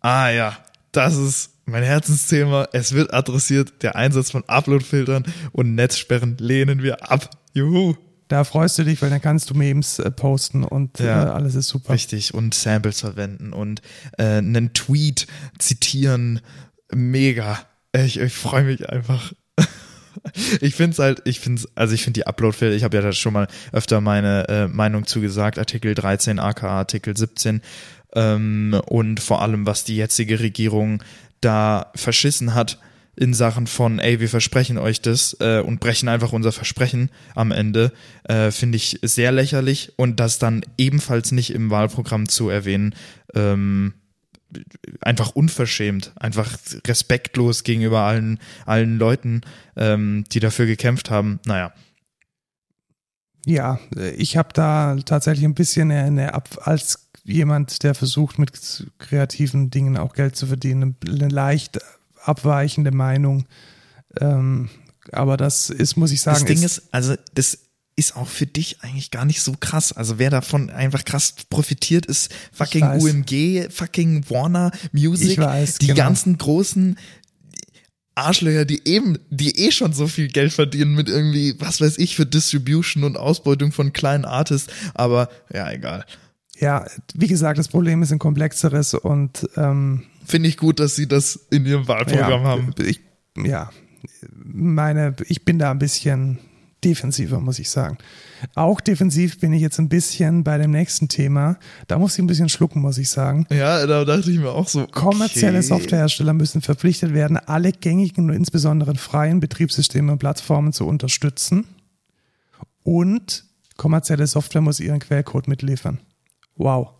Ah 0.00 0.30
ja, 0.30 0.56
das 0.92 1.16
ist 1.16 1.50
mein 1.66 1.82
Herzensthema. 1.82 2.68
Es 2.72 2.92
wird 2.94 3.12
adressiert. 3.14 3.82
Der 3.82 3.96
Einsatz 3.96 4.30
von 4.30 4.44
Uploadfiltern 4.48 5.24
und 5.52 5.74
Netzsperren 5.74 6.36
lehnen 6.38 6.82
wir 6.82 7.10
ab. 7.10 7.30
Juhu. 7.52 7.94
Da 8.28 8.44
freust 8.44 8.78
du 8.78 8.84
dich, 8.84 9.02
weil 9.02 9.10
dann 9.10 9.20
kannst 9.20 9.50
du 9.50 9.54
Memes 9.54 9.98
äh, 9.98 10.10
posten 10.10 10.62
und 10.62 11.00
Ja. 11.00 11.24
äh, 11.24 11.30
alles 11.30 11.56
ist 11.56 11.68
super. 11.68 11.92
Richtig. 11.92 12.32
Und 12.32 12.54
Samples 12.54 13.00
verwenden 13.00 13.52
und 13.52 13.82
äh, 14.18 14.24
einen 14.38 14.72
Tweet 14.72 15.26
zitieren. 15.58 16.40
Mega. 16.92 17.58
Ich, 17.92 18.18
ich 18.20 18.32
freue 18.32 18.64
mich 18.64 18.88
einfach. 18.88 19.32
Ich 20.60 20.74
finde 20.74 20.90
es 20.92 20.98
halt, 20.98 21.22
ich 21.24 21.38
finde 21.38 21.62
also 21.76 21.94
ich 21.94 22.02
finde 22.02 22.18
die 22.20 22.26
Uploadfilter, 22.26 22.74
ich 22.74 22.82
habe 22.82 22.96
ja 22.96 23.02
da 23.02 23.12
schon 23.12 23.32
mal 23.32 23.46
öfter 23.72 24.00
meine 24.00 24.48
äh, 24.48 24.66
Meinung 24.66 25.06
zugesagt, 25.06 25.56
Artikel 25.56 25.94
13, 25.94 26.40
aka 26.40 26.68
Artikel 26.68 27.16
17 27.16 27.62
ähm, 28.14 28.80
und 28.86 29.20
vor 29.20 29.42
allem, 29.42 29.66
was 29.66 29.84
die 29.84 29.96
jetzige 29.96 30.40
Regierung 30.40 31.02
da 31.40 31.90
verschissen 31.94 32.54
hat 32.54 32.78
in 33.16 33.34
Sachen 33.34 33.66
von, 33.66 33.98
ey, 33.98 34.20
wir 34.20 34.28
versprechen 34.28 34.78
euch 34.78 35.02
das 35.02 35.36
äh, 35.40 35.60
und 35.60 35.80
brechen 35.80 36.08
einfach 36.08 36.32
unser 36.32 36.52
Versprechen 36.52 37.10
am 37.34 37.52
Ende, 37.52 37.92
äh, 38.24 38.50
finde 38.50 38.76
ich 38.76 38.98
sehr 39.02 39.32
lächerlich 39.32 39.92
und 39.96 40.20
das 40.20 40.38
dann 40.38 40.62
ebenfalls 40.78 41.32
nicht 41.32 41.52
im 41.52 41.70
Wahlprogramm 41.70 42.28
zu 42.28 42.48
erwähnen, 42.48 42.94
ähm, 43.34 43.94
einfach 45.00 45.30
unverschämt, 45.30 46.12
einfach 46.16 46.56
respektlos 46.86 47.62
gegenüber 47.62 48.00
allen, 48.00 48.38
allen 48.66 48.98
Leuten, 48.98 49.42
ähm, 49.76 50.24
die 50.32 50.40
dafür 50.40 50.66
gekämpft 50.66 51.10
haben. 51.10 51.40
Naja, 51.46 51.72
Ja, 53.46 53.78
äh, 53.96 54.10
ich 54.12 54.36
habe 54.36 54.50
da 54.52 54.96
tatsächlich 55.04 55.44
ein 55.44 55.54
bisschen 55.54 55.90
eine, 55.90 56.34
als 56.62 57.09
jemand, 57.30 57.82
der 57.82 57.94
versucht, 57.94 58.38
mit 58.38 58.86
kreativen 58.98 59.70
Dingen 59.70 59.96
auch 59.96 60.14
Geld 60.14 60.36
zu 60.36 60.46
verdienen, 60.46 60.96
eine 61.06 61.28
leicht 61.28 61.78
abweichende 62.22 62.90
Meinung. 62.90 63.46
Ähm, 64.20 64.68
aber 65.12 65.36
das 65.36 65.70
ist, 65.70 65.96
muss 65.96 66.12
ich 66.12 66.20
sagen, 66.20 66.40
das 66.40 66.46
Ding 66.46 66.62
ist, 66.62 66.82
also 66.92 67.14
das 67.34 67.58
ist 67.96 68.16
auch 68.16 68.28
für 68.28 68.46
dich 68.46 68.82
eigentlich 68.82 69.10
gar 69.10 69.24
nicht 69.24 69.42
so 69.42 69.54
krass. 69.58 69.92
Also 69.92 70.18
wer 70.18 70.30
davon 70.30 70.70
einfach 70.70 71.04
krass 71.04 71.34
profitiert, 71.50 72.06
ist 72.06 72.32
fucking. 72.52 72.84
UMG, 72.84 73.68
fucking 73.70 74.28
Warner 74.30 74.70
Music, 74.92 75.38
weiß, 75.38 75.78
die 75.78 75.88
genau. 75.88 75.98
ganzen 75.98 76.38
großen 76.38 76.96
Arschlöcher, 78.14 78.64
die 78.64 78.86
eben, 78.86 79.18
die 79.30 79.66
eh 79.66 79.70
schon 79.70 79.92
so 79.92 80.06
viel 80.06 80.28
Geld 80.28 80.52
verdienen 80.52 80.94
mit 80.94 81.08
irgendwie, 81.08 81.54
was 81.58 81.80
weiß 81.80 81.98
ich, 81.98 82.16
für 82.16 82.26
Distribution 82.26 83.04
und 83.04 83.16
Ausbeutung 83.16 83.72
von 83.72 83.92
kleinen 83.92 84.24
Artists. 84.24 84.72
Aber 84.94 85.28
ja, 85.52 85.70
egal. 85.70 86.04
Ja, 86.60 86.84
wie 87.14 87.26
gesagt, 87.26 87.58
das 87.58 87.68
Problem 87.68 88.02
ist 88.02 88.12
ein 88.12 88.18
komplexeres 88.18 88.94
und 88.94 89.48
ähm, 89.56 90.02
Finde 90.26 90.48
ich 90.48 90.56
gut, 90.56 90.78
dass 90.78 90.94
sie 90.94 91.08
das 91.08 91.46
in 91.50 91.66
ihrem 91.66 91.88
Wahlprogramm 91.88 92.42
ja, 92.42 92.48
haben. 92.48 92.74
Ich, 92.78 93.00
ja, 93.36 93.70
meine, 94.32 95.16
ich 95.26 95.44
bin 95.44 95.58
da 95.58 95.70
ein 95.70 95.78
bisschen 95.78 96.38
defensiver, 96.84 97.40
muss 97.40 97.58
ich 97.58 97.68
sagen. 97.70 97.98
Auch 98.54 98.80
defensiv 98.80 99.38
bin 99.38 99.52
ich 99.52 99.60
jetzt 99.60 99.78
ein 99.78 99.88
bisschen 99.88 100.44
bei 100.44 100.56
dem 100.56 100.70
nächsten 100.70 101.08
Thema. 101.08 101.58
Da 101.88 101.98
muss 101.98 102.14
ich 102.14 102.20
ein 102.20 102.26
bisschen 102.26 102.48
schlucken, 102.48 102.80
muss 102.80 102.98
ich 102.98 103.10
sagen. 103.10 103.46
Ja, 103.50 103.86
da 103.86 104.04
dachte 104.04 104.30
ich 104.30 104.38
mir 104.38 104.50
auch 104.50 104.68
so. 104.68 104.86
Kommerzielle 104.86 105.58
okay. 105.58 105.66
Softwarehersteller 105.66 106.32
müssen 106.32 106.62
verpflichtet 106.62 107.12
werden, 107.12 107.36
alle 107.36 107.72
gängigen 107.72 108.30
und 108.30 108.36
insbesondere 108.36 108.94
freien 108.94 109.40
Betriebssysteme 109.40 110.12
und 110.12 110.18
Plattformen 110.18 110.72
zu 110.72 110.86
unterstützen. 110.86 111.64
Und 112.82 113.44
kommerzielle 113.76 114.26
Software 114.26 114.62
muss 114.62 114.80
ihren 114.80 115.00
Quellcode 115.00 115.48
mitliefern. 115.48 115.98
Wow. 116.60 116.90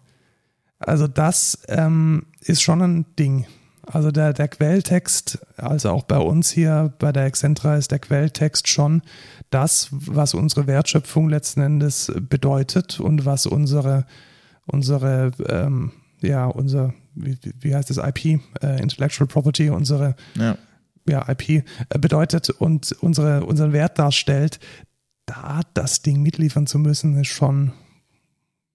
Also 0.78 1.06
das 1.06 1.58
ähm, 1.68 2.26
ist 2.40 2.62
schon 2.62 2.80
ein 2.80 3.04
Ding. 3.18 3.46
Also 3.86 4.10
der, 4.10 4.32
der 4.32 4.48
Quelltext, 4.48 5.38
also 5.56 5.90
auch 5.90 6.04
bei 6.04 6.16
uns 6.16 6.50
hier 6.50 6.94
bei 6.98 7.12
der 7.12 7.26
Excentra 7.26 7.76
ist 7.76 7.90
der 7.90 7.98
Quelltext 7.98 8.68
schon 8.68 9.02
das, 9.50 9.88
was 9.90 10.32
unsere 10.32 10.66
Wertschöpfung 10.66 11.28
letzten 11.28 11.60
Endes 11.60 12.10
bedeutet 12.20 13.00
und 13.00 13.26
was 13.26 13.44
unsere, 13.46 14.06
unsere 14.66 15.32
ähm, 15.48 15.92
ja, 16.22 16.46
unser, 16.46 16.94
wie, 17.14 17.36
wie 17.60 17.74
heißt 17.74 17.90
das, 17.90 17.98
IP, 17.98 18.40
äh, 18.62 18.80
Intellectual 18.80 19.26
Property, 19.26 19.68
unsere 19.68 20.14
Ja. 20.36 20.56
ja, 21.06 21.28
IP 21.28 21.48
äh, 21.50 21.64
bedeutet 21.98 22.48
und 22.48 22.92
unsere, 23.00 23.44
unseren 23.44 23.72
Wert 23.72 23.98
darstellt, 23.98 24.58
da 25.26 25.60
das 25.74 26.00
Ding 26.00 26.22
mitliefern 26.22 26.66
zu 26.66 26.78
müssen, 26.78 27.18
ist 27.18 27.28
schon 27.28 27.72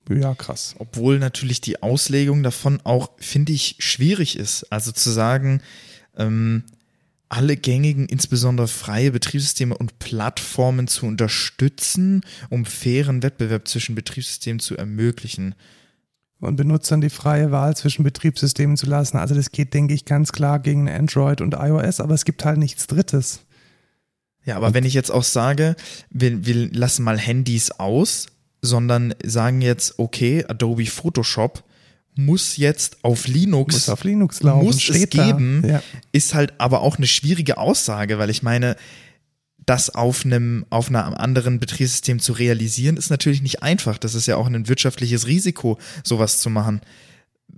ja 0.09 0.35
krass. 0.35 0.75
Obwohl 0.77 1.19
natürlich 1.19 1.61
die 1.61 1.81
Auslegung 1.81 2.43
davon 2.43 2.79
auch, 2.83 3.11
finde 3.17 3.53
ich, 3.53 3.77
schwierig 3.79 4.37
ist. 4.37 4.71
Also 4.71 4.91
zu 4.91 5.09
sagen, 5.09 5.61
ähm, 6.15 6.63
alle 7.29 7.57
gängigen, 7.57 8.07
insbesondere 8.07 8.67
freie 8.67 9.11
Betriebssysteme 9.11 9.75
und 9.77 9.99
Plattformen 9.99 10.87
zu 10.87 11.05
unterstützen, 11.05 12.21
um 12.49 12.65
fairen 12.65 13.23
Wettbewerb 13.23 13.67
zwischen 13.67 13.95
Betriebssystemen 13.95 14.59
zu 14.59 14.77
ermöglichen. 14.77 15.55
Und 16.39 16.57
Benutzern 16.57 17.01
die 17.01 17.09
freie 17.09 17.51
Wahl 17.51 17.75
zwischen 17.75 18.03
Betriebssystemen 18.03 18.77
zu 18.77 18.85
lassen. 18.85 19.17
Also 19.17 19.33
das 19.33 19.51
geht, 19.51 19.73
denke 19.73 19.93
ich, 19.93 20.05
ganz 20.05 20.31
klar 20.31 20.59
gegen 20.59 20.87
Android 20.87 21.41
und 21.41 21.55
iOS, 21.55 21.99
aber 21.99 22.13
es 22.13 22.25
gibt 22.25 22.45
halt 22.45 22.57
nichts 22.57 22.87
Drittes. 22.87 23.39
Ja, 24.43 24.57
aber 24.57 24.75
wenn 24.75 24.83
ich 24.83 24.93
jetzt 24.93 25.09
auch 25.09 25.23
sage, 25.23 25.75
wir, 26.11 26.45
wir 26.45 26.71
lassen 26.71 27.03
mal 27.03 27.17
Handys 27.17 27.71
aus, 27.71 28.27
sondern 28.65 29.13
sagen 29.23 29.61
jetzt, 29.61 29.97
okay, 29.97 30.43
Adobe 30.47 30.85
Photoshop 30.85 31.63
muss 32.17 32.55
jetzt 32.57 32.97
auf 33.03 33.27
Linux 33.27 33.75
Muss 33.75 33.89
auf 33.89 34.03
Linux 34.03 34.41
laufen. 34.41 34.65
muss 34.65 34.89
es 34.89 35.09
geben, 35.09 35.63
Ja. 35.67 35.81
ist 36.13 36.33
halt 36.33 36.53
aber 36.59 36.81
auch 36.81 36.97
eine 36.97 37.07
schwierige 37.07 37.57
Aussage, 37.57 38.17
weil 38.19 38.29
ich 38.29 38.41
meine, 38.41 38.75
das 39.65 39.89
auf 39.89 40.23
einem, 40.25 40.65
auf 40.69 40.87
einem 40.89 41.13
anderen 41.15 41.59
Betriebssystem 41.59 42.19
zu 42.19 42.33
realisieren, 42.33 42.97
ist 42.97 43.09
natürlich 43.09 43.41
nicht 43.41 43.63
einfach. 43.63 43.97
Das 43.97 44.13
ist 44.15 44.27
ja 44.27 44.37
auch 44.37 44.45
ein 44.47 44.67
wirtschaftliches 44.67 45.27
Risiko, 45.27 45.77
sowas 46.03 46.39
zu 46.39 46.49
machen. 46.49 46.81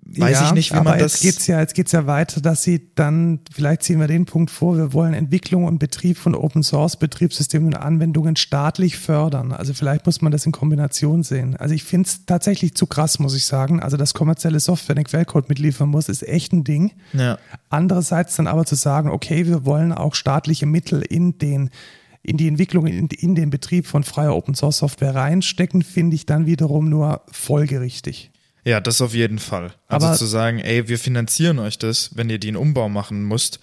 Weiß 0.09 0.39
ja, 0.39 0.47
ich 0.47 0.53
nicht, 0.53 0.71
wie 0.71 0.77
aber 0.77 0.91
man 0.91 0.99
das. 0.99 1.21
Jetzt 1.21 1.21
geht's 1.21 1.47
ja, 1.47 1.59
jetzt 1.59 1.75
geht's 1.75 1.91
ja 1.91 2.07
weiter, 2.07 2.39
dass 2.39 2.63
sie 2.63 2.93
dann, 2.95 3.39
vielleicht 3.51 3.83
ziehen 3.83 3.99
wir 3.99 4.07
den 4.07 4.25
Punkt 4.25 4.51
vor, 4.51 4.77
wir 4.77 4.93
wollen 4.93 5.13
Entwicklung 5.13 5.65
und 5.65 5.79
Betrieb 5.79 6.17
von 6.17 6.33
Open 6.33 6.63
Source 6.63 6.95
Betriebssystemen 6.95 7.67
und 7.67 7.75
Anwendungen 7.75 8.37
staatlich 8.37 8.97
fördern. 8.97 9.51
Also 9.51 9.73
vielleicht 9.73 10.05
muss 10.05 10.21
man 10.21 10.31
das 10.31 10.45
in 10.45 10.53
Kombination 10.53 11.23
sehen. 11.23 11.57
Also 11.57 11.75
ich 11.75 11.83
finde 11.83 12.07
es 12.07 12.25
tatsächlich 12.25 12.73
zu 12.75 12.87
krass, 12.87 13.19
muss 13.19 13.35
ich 13.35 13.45
sagen. 13.45 13.81
Also 13.81 13.97
dass 13.97 14.13
kommerzielle 14.13 14.59
Software 14.59 14.95
den 14.95 15.03
Quellcode 15.03 15.49
mitliefern 15.49 15.89
muss, 15.89 16.07
ist 16.07 16.25
echt 16.25 16.53
ein 16.53 16.63
Ding. 16.63 16.93
ja. 17.13 17.37
Andererseits 17.69 18.37
dann 18.37 18.47
aber 18.47 18.65
zu 18.65 18.75
sagen, 18.75 19.09
okay, 19.09 19.45
wir 19.45 19.65
wollen 19.65 19.91
auch 19.91 20.15
staatliche 20.15 20.65
Mittel 20.65 21.01
in 21.01 21.37
den 21.37 21.69
in 22.23 22.35
die 22.35 22.47
Entwicklung, 22.47 22.87
in, 22.87 23.07
in 23.07 23.35
den 23.35 23.49
Betrieb 23.49 23.87
von 23.87 24.03
freier 24.03 24.35
Open 24.35 24.53
Source 24.53 24.79
Software 24.79 25.15
reinstecken, 25.15 25.81
finde 25.81 26.15
ich 26.15 26.25
dann 26.25 26.45
wiederum 26.45 26.89
nur 26.89 27.21
folgerichtig. 27.31 28.31
Ja, 28.67 28.81
das 28.81 28.99
auf 29.01 29.13
jeden 29.13 29.39
Fall. 29.39 29.73
Also 29.87 30.07
Aber- 30.07 30.17
zu 30.17 30.25
sagen, 30.25 30.59
ey, 30.59 30.89
wir 30.89 30.99
finanzieren 30.99 31.57
euch 31.59 31.77
das, 31.79 32.11
wenn 32.15 32.29
ihr 32.29 32.37
den 32.39 32.57
Umbau 32.57 32.89
machen 32.89 33.23
müsst, 33.23 33.59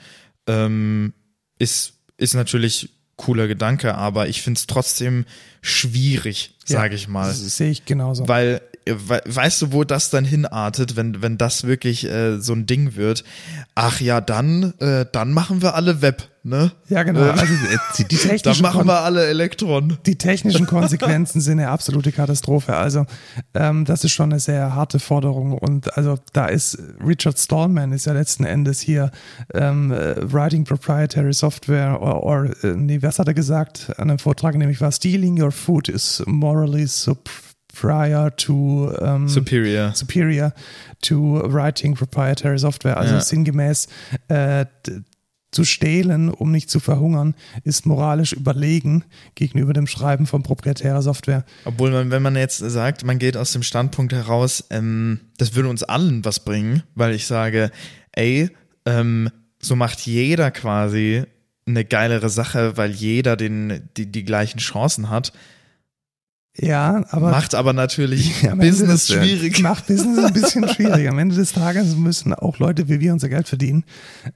ähm, 0.47 1.13
ist, 1.59 1.93
ist 2.17 2.35
natürlich 2.35 2.89
cooler 3.17 3.47
Gedanke, 3.47 3.95
aber 3.97 4.29
ich 4.29 4.41
finde 4.43 4.59
es 4.59 4.67
trotzdem 4.67 5.25
schwierig, 5.61 6.55
sage 6.65 6.95
ich 6.95 7.07
mal. 7.09 7.29
Das 7.29 7.57
sehe 7.57 7.71
ich 7.71 7.85
genauso. 7.85 8.27
Weil, 8.29 8.61
we- 8.87 9.23
weißt 9.27 9.63
du, 9.63 9.73
wo 9.73 9.85
das 9.85 10.11
dann 10.11 10.25
hinartet, 10.25 10.97
wenn, 10.97 11.21
wenn 11.23 11.39
das 11.39 11.65
wirklich 11.65 12.05
äh, 12.07 12.41
so 12.41 12.55
ein 12.55 12.67
Ding 12.67 12.97
wird? 12.97 13.25
Ach 13.75 14.01
ja, 14.01 14.21
dann, 14.21 14.73
äh, 14.81 15.07
dann 15.13 15.33
machen 15.33 15.63
wir 15.63 15.75
alle 15.75 16.01
Web, 16.03 16.29
ne? 16.45 16.71
Ja, 16.89 17.03
genau. 17.03 17.21
Äh, 17.21 17.31
Also 17.31 17.45
die, 17.99 18.05
die, 18.05 18.17
technischen 18.17 18.63
machen 18.63 18.79
Kon 18.81 18.87
wir 18.89 19.01
alle 19.01 19.27
Elektron. 19.27 19.99
die 20.07 20.17
technischen 20.17 20.67
Konsequenzen 20.75 21.41
sind 21.41 21.59
eine 21.59 21.71
absolute 21.71 22.13
Katastrophe. 22.13 22.77
Also 22.77 23.07
ähm, 23.55 23.85
das 23.85 24.05
ist 24.05 24.13
schon 24.13 24.31
eine 24.31 24.39
sehr 24.41 24.75
harte 24.75 25.01
Forderung. 25.01 25.53
Und 25.59 25.97
also 25.97 26.19
da 26.33 26.47
ist 26.47 26.79
Richard 27.05 27.39
Stallman 27.39 27.93
ist 27.93 28.05
ja 28.07 28.13
letzten 28.13 28.45
Endes 28.45 28.81
hier 28.81 29.11
ähm, 29.55 29.91
äh, 29.91 30.15
Writing 30.33 30.65
Proprietary 30.65 31.33
Software 31.33 32.01
or, 32.01 32.23
or 32.23 32.45
äh, 32.63 32.75
nee, 32.77 33.01
was 33.03 33.19
hat 33.19 33.27
er 33.29 33.35
gesagt 33.35 33.91
an 33.97 34.11
einem 34.11 34.19
Vortrag, 34.19 34.55
nämlich 34.55 34.81
war 34.81 34.93
Stealing 34.93 35.41
your 35.43 35.51
food 35.51 35.89
is 35.89 36.23
morally 36.27 36.87
superior 37.73 38.35
to 38.37 38.93
ähm, 39.01 39.29
Superior. 39.29 39.95
superior 39.95 40.53
to 41.03 41.41
writing 41.47 41.95
proprietary 41.95 42.59
software. 42.59 42.97
Also 42.97 43.15
Ja. 43.15 43.21
sinngemäß 43.21 43.89
äh, 44.29 44.67
zu 45.55 45.65
stehlen, 45.65 46.29
um 46.29 46.51
nicht 46.51 46.71
zu 46.71 46.81
verhungern, 46.81 47.35
ist 47.63 47.87
moralisch 47.87 48.33
überlegen 48.33 49.05
gegenüber 49.35 49.73
dem 49.73 49.87
Schreiben 49.87 50.27
von 50.27 50.43
proprietärer 50.43 51.03
Software. 51.03 51.45
Obwohl 51.65 51.91
man, 51.91 52.11
wenn 52.11 52.23
man 52.23 52.37
jetzt 52.37 52.59
sagt, 52.59 53.05
man 53.05 53.19
geht 53.19 53.37
aus 53.37 53.53
dem 53.53 53.63
Standpunkt 53.63 54.13
heraus, 54.13 54.65
ähm, 54.71 55.21
das 55.39 55.55
würde 55.55 55.69
uns 55.69 55.83
allen 55.83 56.25
was 56.25 56.41
bringen, 56.41 56.83
weil 56.95 57.15
ich 57.15 57.27
sage, 57.27 57.71
ey, 58.13 58.51
ähm, 58.87 59.31
so 59.61 59.77
macht 59.77 60.01
jeder 60.01 60.51
quasi 60.51 61.25
eine 61.67 61.85
geilere 61.85 62.29
Sache, 62.29 62.77
weil 62.77 62.91
jeder 62.91 63.37
den, 63.37 63.89
die, 63.97 64.07
die 64.11 64.25
gleichen 64.25 64.59
Chancen 64.59 65.09
hat. 65.09 65.33
Ja, 66.57 67.05
aber 67.11 67.31
macht 67.33 67.55
aber 67.57 67.73
natürlich 67.73 68.43
Ende 68.45 68.57
Business 68.57 69.07
des- 69.09 69.17
schwierig. 69.17 69.61
Macht 69.61 69.87
Business 69.89 70.25
ein 70.25 70.33
bisschen 70.33 70.69
schwierig. 70.69 71.09
Am 71.09 71.19
Ende 71.19 71.35
des 71.35 71.53
Tages 71.53 71.97
müssen 71.97 72.33
auch 72.33 72.59
Leute 72.61 72.89
wie 72.89 73.01
wir 73.01 73.13
unser 73.13 73.29
Geld 73.29 73.49
verdienen. 73.49 73.85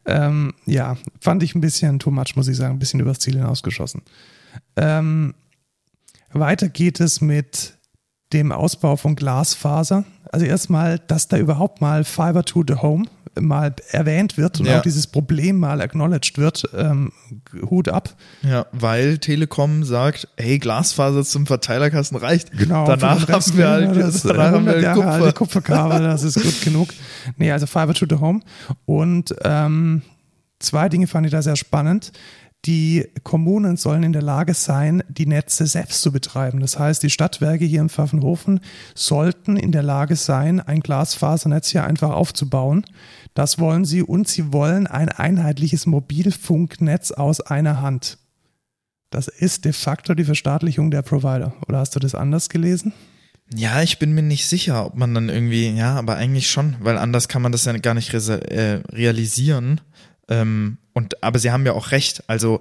Ähm, 0.04 0.52
ja, 0.66 0.96
fand 1.20 1.42
ich 1.44 1.54
ein 1.54 1.60
bisschen 1.60 1.98
too 2.00 2.10
much, 2.10 2.34
muss 2.34 2.48
ich 2.48 2.56
sagen, 2.56 2.74
ein 2.74 2.78
bisschen 2.80 2.98
übers 3.00 3.20
Ziel 3.20 3.34
hinausgeschossen. 3.36 4.02
Ähm, 4.76 5.34
weiter 6.32 6.68
geht 6.68 6.98
es 7.00 7.20
mit 7.20 7.78
dem 8.32 8.50
Ausbau 8.52 8.96
von 8.96 9.14
Glasfaser. 9.14 10.04
Also 10.32 10.44
erstmal, 10.44 10.98
dass 10.98 11.28
da 11.28 11.38
überhaupt 11.38 11.80
mal 11.80 12.04
Fiber 12.04 12.44
to 12.44 12.62
the 12.66 12.74
Home 12.74 13.04
mal 13.40 13.74
erwähnt 13.90 14.36
wird 14.36 14.60
und 14.60 14.66
Ja. 14.66 14.78
auch 14.78 14.82
dieses 14.82 15.06
Problem 15.06 15.58
mal 15.58 15.80
acknowledged 15.80 16.38
wird. 16.38 16.64
Ähm, 16.76 17.12
Hut 17.70 17.88
ab. 17.88 18.14
Ja, 18.42 18.66
weil 18.72 19.18
Telekom 19.18 19.84
sagt, 19.84 20.28
hey, 20.36 20.58
Glasfaser 20.58 21.24
zum 21.24 21.46
Verteilerkasten 21.46 22.16
reicht. 22.18 22.50
Genau, 22.52 22.86
Danach 22.86 23.24
den 23.24 23.34
Rest 23.34 23.48
haben 23.50 23.58
wir 23.58 23.68
halt, 23.68 23.96
das 23.96 24.22
danach 24.22 24.52
haben 24.52 24.66
wir 24.66 24.72
100 24.76 24.82
Jahre 24.82 24.94
Kupfer. 25.00 25.12
alte 25.12 25.32
Kupferkabel, 25.32 26.00
das 26.00 26.22
ist 26.22 26.42
gut 26.42 26.60
genug. 26.62 26.88
Nee, 27.36 27.50
also 27.52 27.66
Fiber 27.66 27.94
to 27.94 28.06
the 28.08 28.16
Home. 28.16 28.40
Und 28.86 29.34
ähm, 29.44 30.02
zwei 30.58 30.88
Dinge 30.88 31.06
fand 31.06 31.26
ich 31.26 31.32
da 31.32 31.42
sehr 31.42 31.56
spannend. 31.56 32.12
Die 32.64 33.06
Kommunen 33.22 33.76
sollen 33.76 34.02
in 34.02 34.12
der 34.12 34.22
Lage 34.22 34.52
sein, 34.52 35.02
die 35.08 35.26
Netze 35.26 35.66
selbst 35.66 36.02
zu 36.02 36.10
betreiben. 36.10 36.60
Das 36.60 36.78
heißt, 36.78 37.02
die 37.02 37.10
Stadtwerke 37.10 37.64
hier 37.64 37.80
im 37.80 37.88
Pfaffenhofen 37.88 38.60
sollten 38.94 39.56
in 39.56 39.70
der 39.70 39.84
Lage 39.84 40.16
sein, 40.16 40.60
ein 40.60 40.80
Glasfasernetz 40.80 41.68
hier 41.68 41.84
einfach 41.84 42.10
aufzubauen. 42.10 42.84
Das 43.34 43.58
wollen 43.60 43.84
sie 43.84 44.02
und 44.02 44.28
sie 44.28 44.52
wollen 44.52 44.88
ein 44.88 45.08
einheitliches 45.08 45.86
Mobilfunknetz 45.86 47.12
aus 47.12 47.40
einer 47.40 47.80
Hand. 47.80 48.18
Das 49.10 49.28
ist 49.28 49.64
de 49.64 49.72
facto 49.72 50.14
die 50.14 50.24
Verstaatlichung 50.24 50.90
der 50.90 51.02
Provider. 51.02 51.54
Oder 51.68 51.78
hast 51.78 51.94
du 51.94 52.00
das 52.00 52.14
anders 52.14 52.48
gelesen? 52.48 52.92
Ja, 53.54 53.82
ich 53.82 53.98
bin 53.98 54.12
mir 54.12 54.22
nicht 54.22 54.46
sicher, 54.46 54.84
ob 54.84 54.96
man 54.96 55.14
dann 55.14 55.30
irgendwie, 55.30 55.70
ja, 55.70 55.94
aber 55.94 56.16
eigentlich 56.16 56.50
schon, 56.50 56.76
weil 56.80 56.98
anders 56.98 57.28
kann 57.28 57.40
man 57.40 57.52
das 57.52 57.64
ja 57.64 57.72
gar 57.78 57.94
nicht 57.94 58.12
äh, 58.12 58.82
realisieren. 58.92 59.80
Ähm, 60.28 60.78
und 60.92 61.22
aber 61.22 61.38
sie 61.38 61.50
haben 61.50 61.66
ja 61.66 61.72
auch 61.72 61.90
recht. 61.90 62.24
Also 62.26 62.60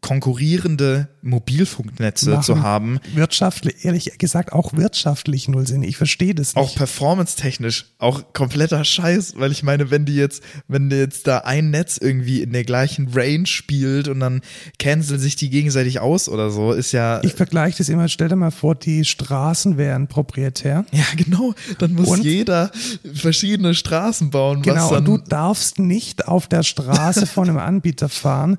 konkurrierende 0.00 1.08
Mobilfunknetze 1.22 2.30
Machen 2.30 2.42
zu 2.42 2.62
haben. 2.62 3.00
Wirtschaftlich, 3.14 3.84
ehrlich 3.84 4.18
gesagt, 4.18 4.52
auch 4.52 4.72
wirtschaftlich 4.74 5.48
null 5.48 5.66
Sinn. 5.66 5.82
Ich 5.82 5.96
verstehe 5.96 6.34
das 6.34 6.54
nicht. 6.54 6.64
Auch 6.64 6.74
performance-technisch, 6.74 7.86
auch 7.98 8.32
kompletter 8.32 8.84
Scheiß, 8.84 9.34
weil 9.36 9.52
ich 9.52 9.62
meine, 9.62 9.90
wenn 9.90 10.04
die 10.04 10.14
jetzt, 10.14 10.42
wenn 10.66 10.90
jetzt 10.90 11.26
da 11.26 11.38
ein 11.38 11.70
Netz 11.70 11.98
irgendwie 11.98 12.42
in 12.42 12.52
der 12.52 12.64
gleichen 12.64 13.08
Range 13.12 13.46
spielt 13.46 14.08
und 14.08 14.20
dann 14.20 14.40
canceln 14.78 15.20
sich 15.20 15.36
die 15.36 15.50
gegenseitig 15.50 16.00
aus 16.00 16.28
oder 16.28 16.50
so, 16.50 16.72
ist 16.72 16.92
ja. 16.92 17.22
ich 17.22 17.34
vergleiche 17.34 17.78
das 17.78 17.88
immer, 17.88 18.08
stell 18.08 18.28
dir 18.28 18.36
mal 18.36 18.50
vor, 18.50 18.74
die 18.74 19.04
Straßen 19.04 19.76
wären 19.76 20.08
proprietär. 20.08 20.84
ja, 20.92 21.04
genau. 21.16 21.54
Dann 21.78 21.94
muss 21.94 22.08
Und? 22.08 22.24
jeder 22.24 22.70
verschiedene 23.14 23.74
Straßen 23.74 24.30
bauen. 24.30 24.62
Genau, 24.62 24.94
und 24.94 25.04
du 25.04 25.18
darfst 25.18 25.78
nicht 25.78 26.28
auf 26.28 26.48
der 26.48 26.62
Straße 26.62 27.26
von 27.26 27.48
einem 27.48 27.58
Anbieter 27.58 28.08
fahren, 28.08 28.58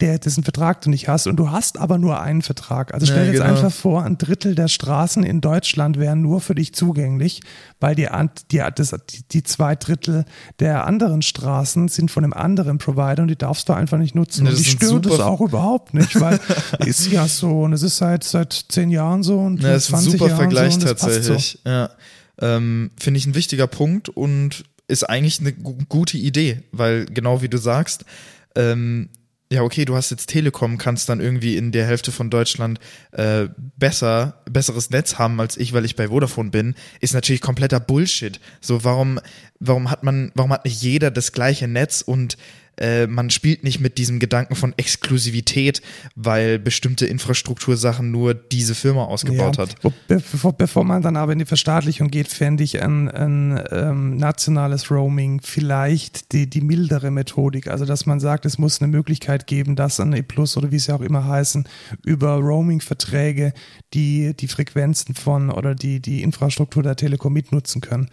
der 0.00 0.18
dessen 0.18 0.44
Vertrag 0.44 0.82
du 0.82 0.90
nicht 0.90 1.08
hast 1.08 1.26
und 1.26 1.36
du 1.36 1.50
hast 1.50 1.78
aber 1.78 1.96
nur 1.96 2.20
einen 2.20 2.42
Vertrag. 2.42 2.92
Also 2.92 3.06
stell 3.06 3.18
Ja, 3.18 3.24
dir 3.24 3.32
jetzt 3.32 3.42
genau. 3.42 3.54
einfach 3.54 3.72
vor, 3.72 4.02
ein 4.04 4.18
Drittel 4.18 4.54
der 4.54 4.68
Straßen 4.68 5.24
in 5.24 5.40
Deutschland 5.40 5.98
wären 5.98 6.20
nur 6.20 6.42
für 6.42 6.54
dich 6.54 6.74
zugänglich, 6.74 7.40
weil 7.80 7.94
die, 7.94 8.06
die, 8.50 8.62
das, 8.74 8.94
die, 9.10 9.22
die 9.30 9.42
zwei 9.42 9.74
Drittel 9.74 10.26
der 10.60 10.86
anderen 10.86 11.22
Straßen 11.22 11.88
sind 11.88 12.10
von 12.10 12.24
einem 12.24 12.34
anderen 12.34 12.76
Provider 12.76 13.22
und 13.22 13.28
die 13.28 13.36
darfst 13.36 13.68
du 13.70 13.72
einfach 13.72 13.96
nicht 13.96 14.14
nutzen. 14.14 14.44
Ja, 14.44 14.50
und 14.52 14.56
sind 14.58 14.82
stört 14.82 15.06
das 15.06 15.20
auch 15.20 15.40
überhaupt 15.40 15.94
nicht, 15.94 16.20
weil 16.20 16.38
ist 16.84 17.10
ja 17.10 17.26
so 17.26 17.62
und 17.62 17.72
es 17.72 17.82
ist 17.82 17.96
seit, 17.96 18.22
seit 18.24 18.52
zehn 18.68 18.90
Jahren 18.90 19.22
so 19.22 19.38
und 19.40 19.62
Ja, 19.62 19.70
das 19.72 19.84
ist 19.84 19.94
ein 19.94 20.00
20 20.00 20.12
super 20.12 20.26
Jahren 20.28 20.36
Vergleich 20.38 20.74
so 20.74 20.80
passt 20.80 20.98
so. 21.00 21.06
tatsächlich. 21.06 21.58
Ja. 21.64 21.90
Ähm, 22.38 22.90
Finde 23.00 23.16
ich 23.18 23.26
ein 23.26 23.34
wichtiger 23.34 23.66
Punkt 23.66 24.10
und 24.10 24.64
ist 24.88 25.08
eigentlich 25.08 25.40
eine 25.40 25.52
gu 25.54 25.78
gute 25.88 26.18
Idee, 26.18 26.62
weil 26.70 27.06
genau 27.06 27.40
wie 27.40 27.48
du 27.48 27.56
sagst, 27.56 28.04
ähm, 28.54 29.08
ja, 29.50 29.62
okay, 29.62 29.84
du 29.84 29.94
hast 29.94 30.10
jetzt 30.10 30.26
Telekom, 30.26 30.76
kannst 30.76 31.08
dann 31.08 31.20
irgendwie 31.20 31.56
in 31.56 31.70
der 31.70 31.86
Hälfte 31.86 32.10
von 32.10 32.30
Deutschland 32.30 32.80
äh, 33.12 33.46
besser, 33.76 34.42
besseres 34.50 34.90
Netz 34.90 35.18
haben 35.18 35.40
als 35.40 35.56
ich, 35.56 35.72
weil 35.72 35.84
ich 35.84 35.94
bei 35.94 36.08
Vodafone 36.08 36.50
bin, 36.50 36.74
ist 37.00 37.14
natürlich 37.14 37.40
kompletter 37.40 37.78
Bullshit. 37.78 38.40
So, 38.60 38.82
warum, 38.82 39.20
warum 39.60 39.90
hat 39.90 40.02
man, 40.02 40.32
warum 40.34 40.52
hat 40.52 40.64
nicht 40.64 40.82
jeder 40.82 41.12
das 41.12 41.30
gleiche 41.30 41.68
Netz 41.68 42.02
und 42.02 42.36
äh, 42.78 43.06
man 43.06 43.30
spielt 43.30 43.64
nicht 43.64 43.80
mit 43.80 43.98
diesem 43.98 44.18
Gedanken 44.18 44.54
von 44.54 44.74
Exklusivität, 44.76 45.80
weil 46.14 46.58
bestimmte 46.58 47.06
Infrastruktursachen 47.06 48.10
nur 48.10 48.34
diese 48.34 48.74
Firma 48.74 49.04
ausgebaut 49.04 49.58
hat. 49.58 49.76
Wo, 49.82 49.92
bevor, 50.08 50.52
bevor 50.52 50.84
man 50.84 51.02
dann 51.02 51.16
aber 51.16 51.32
in 51.32 51.38
die 51.38 51.46
Verstaatlichung 51.46 52.08
geht, 52.08 52.28
fände 52.28 52.64
ich 52.64 52.82
ein, 52.82 53.08
ein 53.10 53.62
ähm, 53.70 54.16
nationales 54.16 54.90
Roaming 54.90 55.40
vielleicht 55.42 56.32
die, 56.32 56.48
die 56.48 56.60
mildere 56.60 57.10
Methodik. 57.10 57.68
Also, 57.68 57.84
dass 57.84 58.06
man 58.06 58.20
sagt, 58.20 58.44
es 58.44 58.58
muss 58.58 58.80
eine 58.80 58.90
Möglichkeit 58.90 59.46
geben, 59.46 59.76
dass 59.76 59.98
ein 60.00 60.12
E-Plus 60.12 60.56
oder 60.56 60.70
wie 60.70 60.78
sie 60.78 60.94
auch 60.94 61.00
immer 61.00 61.26
heißen, 61.26 61.66
über 62.04 62.34
Roaming-Verträge 62.34 63.52
die, 63.94 64.34
die 64.36 64.48
Frequenzen 64.48 65.14
von 65.14 65.50
oder 65.50 65.74
die, 65.74 66.00
die 66.00 66.22
Infrastruktur 66.22 66.82
der 66.82 66.96
Telekom 66.96 67.32
mitnutzen 67.32 67.80
können. 67.80 68.10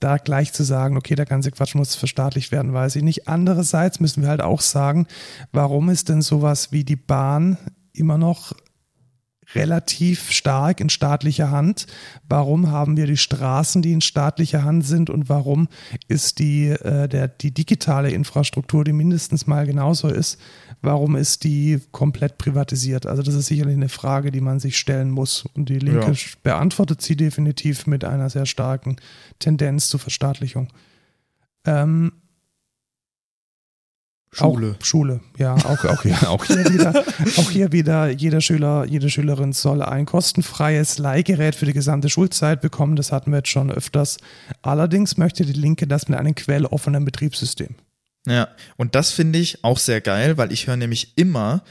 Da 0.00 0.18
gleich 0.18 0.52
zu 0.52 0.62
sagen, 0.62 0.96
okay, 0.96 1.14
der 1.14 1.26
ganze 1.26 1.50
Quatsch 1.50 1.74
muss 1.74 1.94
verstaatlicht 1.94 2.52
werden, 2.52 2.72
weiß 2.72 2.96
ich 2.96 3.02
nicht. 3.02 3.28
Andererseits 3.28 4.00
müssen 4.00 4.22
wir 4.22 4.28
halt 4.28 4.42
auch 4.42 4.60
sagen, 4.60 5.06
warum 5.52 5.88
ist 5.88 6.08
denn 6.08 6.22
sowas 6.22 6.72
wie 6.72 6.84
die 6.84 6.96
Bahn 6.96 7.58
immer 7.92 8.18
noch 8.18 8.52
relativ 9.54 10.30
stark 10.30 10.80
in 10.80 10.90
staatlicher 10.90 11.50
Hand. 11.50 11.86
Warum 12.28 12.70
haben 12.70 12.96
wir 12.96 13.06
die 13.06 13.16
Straßen, 13.16 13.82
die 13.82 13.92
in 13.92 14.00
staatlicher 14.00 14.62
Hand 14.62 14.84
sind 14.84 15.10
und 15.10 15.28
warum 15.28 15.68
ist 16.06 16.38
die, 16.38 16.68
äh, 16.68 17.08
der, 17.08 17.28
die 17.28 17.52
digitale 17.52 18.10
Infrastruktur, 18.10 18.84
die 18.84 18.92
mindestens 18.92 19.46
mal 19.46 19.66
genauso 19.66 20.08
ist, 20.08 20.38
warum 20.82 21.16
ist 21.16 21.44
die 21.44 21.80
komplett 21.92 22.38
privatisiert? 22.38 23.06
Also 23.06 23.22
das 23.22 23.34
ist 23.34 23.46
sicherlich 23.46 23.74
eine 23.76 23.88
Frage, 23.88 24.30
die 24.30 24.40
man 24.40 24.60
sich 24.60 24.78
stellen 24.78 25.10
muss. 25.10 25.44
Und 25.54 25.68
die 25.68 25.78
Linke 25.78 26.12
Ja. 26.12 26.16
beantwortet 26.42 27.02
sie 27.02 27.16
definitiv 27.16 27.86
mit 27.86 28.04
einer 28.04 28.30
sehr 28.30 28.46
starken 28.46 28.96
Tendenz 29.38 29.88
zur 29.88 30.00
Verstaatlichung. 30.00 30.68
Ähm, 31.66 32.12
Schule. 34.30 34.76
auch 34.78 34.84
Schule, 34.84 35.20
ja, 35.38 35.54
auch, 35.54 35.84
auch, 35.86 36.02
hier, 36.02 36.16
auch, 36.30 36.44
hier 36.44 36.64
wieder, 36.70 37.04
auch 37.38 37.50
hier 37.50 37.72
wieder, 37.72 38.10
jeder 38.10 38.42
Schüler, 38.42 38.84
jede 38.84 39.08
Schülerin 39.08 39.54
soll 39.54 39.80
ein 39.82 40.04
kostenfreies 40.04 40.98
Leihgerät 40.98 41.54
für 41.54 41.64
die 41.64 41.72
gesamte 41.72 42.10
Schulzeit 42.10 42.60
bekommen. 42.60 42.94
Das 42.94 43.10
hatten 43.10 43.30
wir 43.30 43.38
jetzt 43.38 43.48
schon 43.48 43.70
öfters. 43.70 44.18
Allerdings 44.60 45.16
möchte 45.16 45.46
die 45.46 45.54
Linke 45.54 45.86
das 45.86 46.08
mit 46.08 46.18
einem 46.18 46.34
quelloffenen 46.34 47.06
Betriebssystem. 47.06 47.74
Ja, 48.28 48.48
und 48.76 48.94
das 48.94 49.10
finde 49.12 49.38
ich 49.38 49.64
auch 49.64 49.78
sehr 49.78 50.00
geil, 50.00 50.36
weil 50.38 50.52
ich 50.52 50.66
höre 50.66 50.76
nämlich 50.76 51.12
immer, 51.16 51.62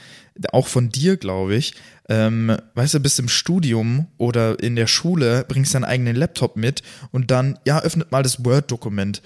auch 0.52 0.68
von 0.68 0.90
dir, 0.90 1.18
glaube 1.18 1.56
ich, 1.56 1.74
ähm, 2.10 2.56
weißt 2.76 2.94
du, 2.94 3.00
bist 3.00 3.20
im 3.20 3.28
Studium 3.28 4.08
oder 4.18 4.60
in 4.62 4.76
der 4.76 4.88
Schule, 4.88 5.44
bringst 5.48 5.74
deinen 5.74 5.84
eigenen 5.84 6.16
Laptop 6.16 6.56
mit 6.56 6.84
und 7.12 7.32
dann, 7.32 7.58
ja, 7.66 7.80
öffnet 7.82 8.12
mal 8.12 8.24
das 8.24 8.46
Word-Dokument. 8.46 9.22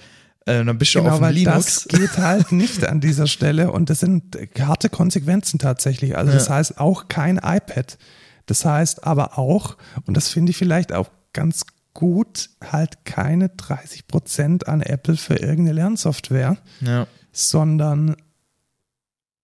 Äh, 0.46 0.64
dann 0.64 0.78
bist 0.78 0.94
du 0.94 0.98
Genau, 1.00 1.10
auf 1.12 1.18
dem 1.18 1.22
weil 1.22 1.34
Linux. 1.34 1.86
das 1.88 1.88
geht 2.00 2.16
halt 2.18 2.50
nicht 2.50 2.84
an 2.86 3.00
dieser 3.00 3.26
Stelle 3.26 3.70
und 3.70 3.90
das 3.90 4.00
sind 4.00 4.36
harte 4.58 4.88
Konsequenzen 4.88 5.58
tatsächlich. 5.58 6.16
Also 6.16 6.32
das 6.32 6.48
Ja. 6.48 6.54
heißt 6.54 6.78
auch 6.78 7.08
kein 7.08 7.36
iPad. 7.36 7.98
Das 8.46 8.64
heißt 8.64 9.04
aber 9.04 9.38
auch, 9.38 9.76
und 10.06 10.16
das 10.16 10.28
finde 10.30 10.50
ich 10.50 10.56
vielleicht 10.56 10.92
auch 10.92 11.10
ganz 11.32 11.62
gut, 11.94 12.48
halt 12.64 13.04
keine 13.04 13.50
30 13.50 14.08
Prozent 14.08 14.66
an 14.66 14.80
Apple 14.80 15.16
für 15.16 15.34
irgendeine 15.36 15.74
Lernsoftware, 15.74 16.56
Ja. 16.80 17.06
Sondern 17.32 18.16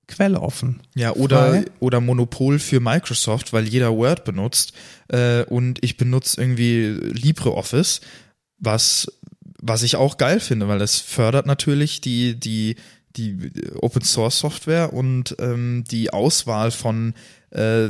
quelloffen. 0.07 0.81
Ja, 0.95 1.13
oder, 1.13 1.51
Frei. 1.51 1.65
oder 1.81 2.01
Monopol 2.01 2.59
für 2.59 2.81
Microsoft, 2.81 3.53
weil 3.53 3.69
jeder 3.69 3.95
Word 3.95 4.25
benutzt 4.25 4.73
äh, 5.09 5.45
und 5.45 5.83
ich 5.85 5.97
benutze 5.97 6.41
irgendwie 6.41 6.87
LibreOffice, 6.87 8.01
was, 8.59 9.13
was 9.61 9.83
ich 9.83 9.97
auch 9.97 10.17
geil 10.17 10.41
finde, 10.41 10.67
weil 10.69 10.79
das 10.79 10.97
fördert 10.97 11.47
natürlich 11.47 12.01
die, 12.01 12.39
die, 12.41 12.77
die 13.17 13.53
Open 13.81 14.03
Source 14.03 14.39
Software 14.39 14.93
und 14.93 15.37
ähm, 15.39 15.85
die 15.91 16.11
Auswahl 16.13 16.71
von 16.71 17.15
äh, 17.51 17.89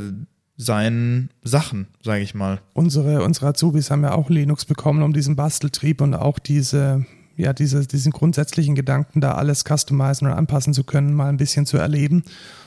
seinen 0.56 1.30
Sachen, 1.44 1.86
sage 2.02 2.22
ich 2.22 2.34
mal. 2.34 2.60
Unsere, 2.74 3.22
unsere 3.22 3.46
Azubis 3.46 3.92
haben 3.92 4.02
ja 4.02 4.14
auch 4.14 4.28
Linux 4.28 4.64
bekommen, 4.64 5.02
um 5.02 5.12
diesen 5.12 5.36
Basteltrieb 5.36 6.00
und 6.00 6.14
auch 6.14 6.40
diese, 6.40 7.06
ja, 7.38 7.52
diese, 7.52 7.86
diesen 7.86 8.12
grundsätzlichen 8.12 8.74
Gedanken, 8.74 9.20
da 9.20 9.32
alles 9.32 9.64
customizen 9.64 10.26
und 10.26 10.34
anpassen 10.34 10.74
zu 10.74 10.82
können, 10.82 11.14
mal 11.14 11.28
ein 11.28 11.36
bisschen 11.36 11.66
zu 11.66 11.78
erleben. 11.78 12.24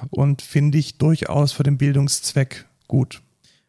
Und 0.10 0.42
finde 0.42 0.78
ich 0.78 0.98
durchaus 0.98 1.52
für 1.52 1.64
den 1.64 1.78
Bildungszweck 1.78 2.66
gut. 2.88 3.22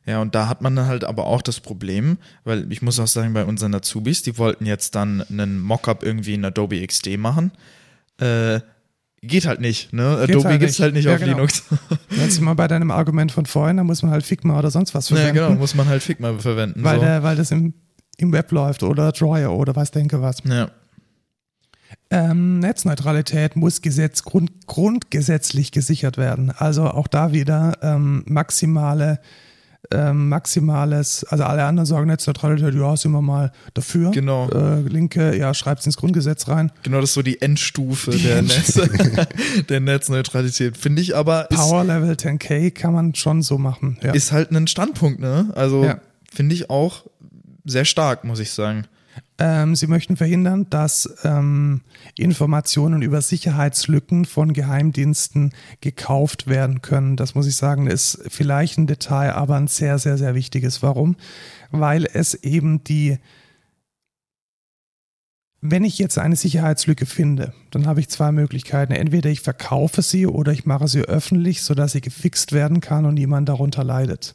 Ja, 0.07 0.21
und 0.21 0.35
da 0.35 0.49
hat 0.49 0.63
man 0.63 0.75
dann 0.75 0.87
halt 0.87 1.05
aber 1.05 1.27
auch 1.27 1.43
das 1.43 1.61
Problem, 1.61 2.19
weil 2.45 2.71
ich 2.73 2.83
muss 2.83 2.99
auch 2.99 3.07
sagen, 3.07 3.35
bei 3.35 3.45
unseren 3.45 3.75
Azubis, 3.75 4.23
die 4.23 4.39
wollten 4.39 4.65
jetzt 4.65 4.95
dann 4.95 5.23
einen 5.29 5.61
Mockup 5.61 6.05
irgendwie 6.05 6.35
in 6.35 6.45
Adobe 6.45 6.85
XD 6.85 7.19
machen. 7.19 7.51
Äh, 8.19 8.61
geht 9.21 9.47
halt 9.47 9.61
nicht, 9.61 9.93
ne? 9.93 10.19
Adobe 10.23 10.49
halt 10.49 10.61
gibt's 10.61 10.79
nicht. 10.79 10.83
halt 10.83 10.95
nicht 10.95 11.05
Ja, 11.05 11.15
auf 11.15 11.21
genau. 11.21 11.33
Linux. 11.33 11.65
Jetzt 12.11 12.41
wir 12.41 12.55
bei 12.55 12.69
deinem 12.69 12.91
Argument 12.93 13.31
von 13.33 13.47
vorhin, 13.47 13.77
da 13.77 13.85
muss 13.85 14.03
man 14.03 14.13
halt 14.13 14.25
Figma 14.25 14.59
oder 14.59 14.71
sonst 14.71 14.95
was 14.95 15.09
ja, 15.09 15.17
verwenden, 15.17 15.35
genau, 15.35 15.55
muss 15.55 15.75
man 15.75 15.89
halt 15.89 16.03
Figma 16.03 16.37
verwenden. 16.39 16.83
weil, 16.83 16.97
so. 16.99 17.05
der, 17.05 17.23
weil 17.23 17.37
das 17.37 17.51
im, 17.51 17.75
im 18.19 18.33
Web 18.33 18.51
läuft 18.53 18.83
oder 18.83 19.11
Drawer 19.13 19.51
oder 19.57 19.75
was 19.77 19.91
denke 19.91 20.21
was. 20.23 20.39
ja. 20.45 20.71
Ähm, 22.11 22.59
Netzneutralität 22.59 23.57
muss 23.57 23.81
Gesetz, 23.83 24.23
grund, 24.23 24.67
grundgesetzlich 24.67 25.73
gesichert 25.73 26.19
werden. 26.19 26.51
Also 26.51 26.85
auch 26.85 27.09
da 27.09 27.33
wieder 27.33 27.73
ähm, 27.83 28.23
maximale, 28.27 29.19
ähm, 29.91 30.29
maximales, 30.29 31.25
also 31.25 31.45
alle 31.45 31.65
anderen 31.65 31.87
sagen 31.87 32.07
Netzneutralität, 32.07 32.75
ja, 32.75 32.97
sind 32.97 33.13
wir 33.13 33.23
mal 33.23 33.51
dafür. 33.75 34.11
Genau. 34.11 34.49
Äh, 34.51 34.81
Linke, 34.83 35.37
ja, 35.37 35.55
schreibt 35.55 35.85
ins 35.87 35.97
Grundgesetz 35.97 36.49
rein. 36.49 36.71
Genau, 36.83 37.01
das 37.01 37.11
ist 37.11 37.15
so 37.15 37.23
die 37.23 37.41
Endstufe 37.41 38.11
der, 38.11 38.43
Netz, 38.43 38.79
der 39.69 39.81
Netzneutralität. 39.81 40.77
Finde 40.77 41.03
ich 41.03 41.17
aber, 41.17 41.51
ist, 41.51 41.57
Power 41.57 41.85
Level 41.85 42.13
10K 42.13 42.71
kann 42.71 42.93
man 42.93 43.15
schon 43.15 43.43
so 43.43 43.59
machen. 43.59 43.99
Ja. 44.03 44.13
ist 44.13 44.33
halt 44.33 44.51
ein 44.51 44.67
Standpunkt, 44.67 45.21
ne? 45.21 45.51
Also 45.55 45.85
Ja. 45.85 45.99
finde 46.33 46.55
ich 46.55 46.69
auch 46.71 47.05
sehr 47.65 47.85
stark, 47.85 48.25
muss 48.25 48.39
ich 48.39 48.51
sagen. 48.51 48.85
Ähm, 49.39 49.75
sie 49.75 49.87
möchten 49.87 50.17
verhindern, 50.17 50.67
dass 50.71 51.09
ähm, 51.25 51.83
Informationen 52.17 53.03
über 53.03 53.21
Sicherheitslücken 53.21 54.25
von 54.25 54.53
Geheimdiensten 54.53 55.53
gekauft 55.81 56.47
werden 56.47 56.83
können. 56.83 57.17
Das 57.17 57.35
muss 57.35 57.47
ich 57.47 57.57
sagen, 57.57 57.87
ist 57.87 58.23
vielleicht 58.29 58.79
ein 58.79 58.87
Detail, 58.87 59.33
aber 59.33 59.57
ein 59.57 59.67
sehr, 59.67 59.99
sehr, 59.99 60.19
sehr 60.19 60.35
wichtiges. 60.35 60.83
Warum? 60.83 61.17
Weil 61.71 62.07
es 62.13 62.35
eben 62.35 62.85
die, 62.85 63.19
wenn 65.61 65.85
ich 65.85 65.99
jetzt 65.99 66.19
eine 66.19 66.37
Sicherheitslücke 66.37 67.07
finde, 67.07 67.55
dann 67.71 67.87
habe 67.87 68.01
ich 68.01 68.09
zwei 68.09 68.33
Möglichkeiten. 68.33 68.93
Entweder 68.93 69.31
ich 69.31 69.41
verkaufe 69.41 70.03
sie 70.03 70.27
oder 70.27 70.53
ich 70.53 70.67
mache 70.67 70.89
sie 70.89 71.03
öffentlich, 71.03 71.63
sodass 71.63 71.93
sie 71.93 72.01
gefixt 72.01 72.53
werden 72.53 72.81
kann 72.81 73.07
und 73.07 73.15
niemand 73.15 73.49
darunter 73.49 73.83
leidet. 73.83 74.35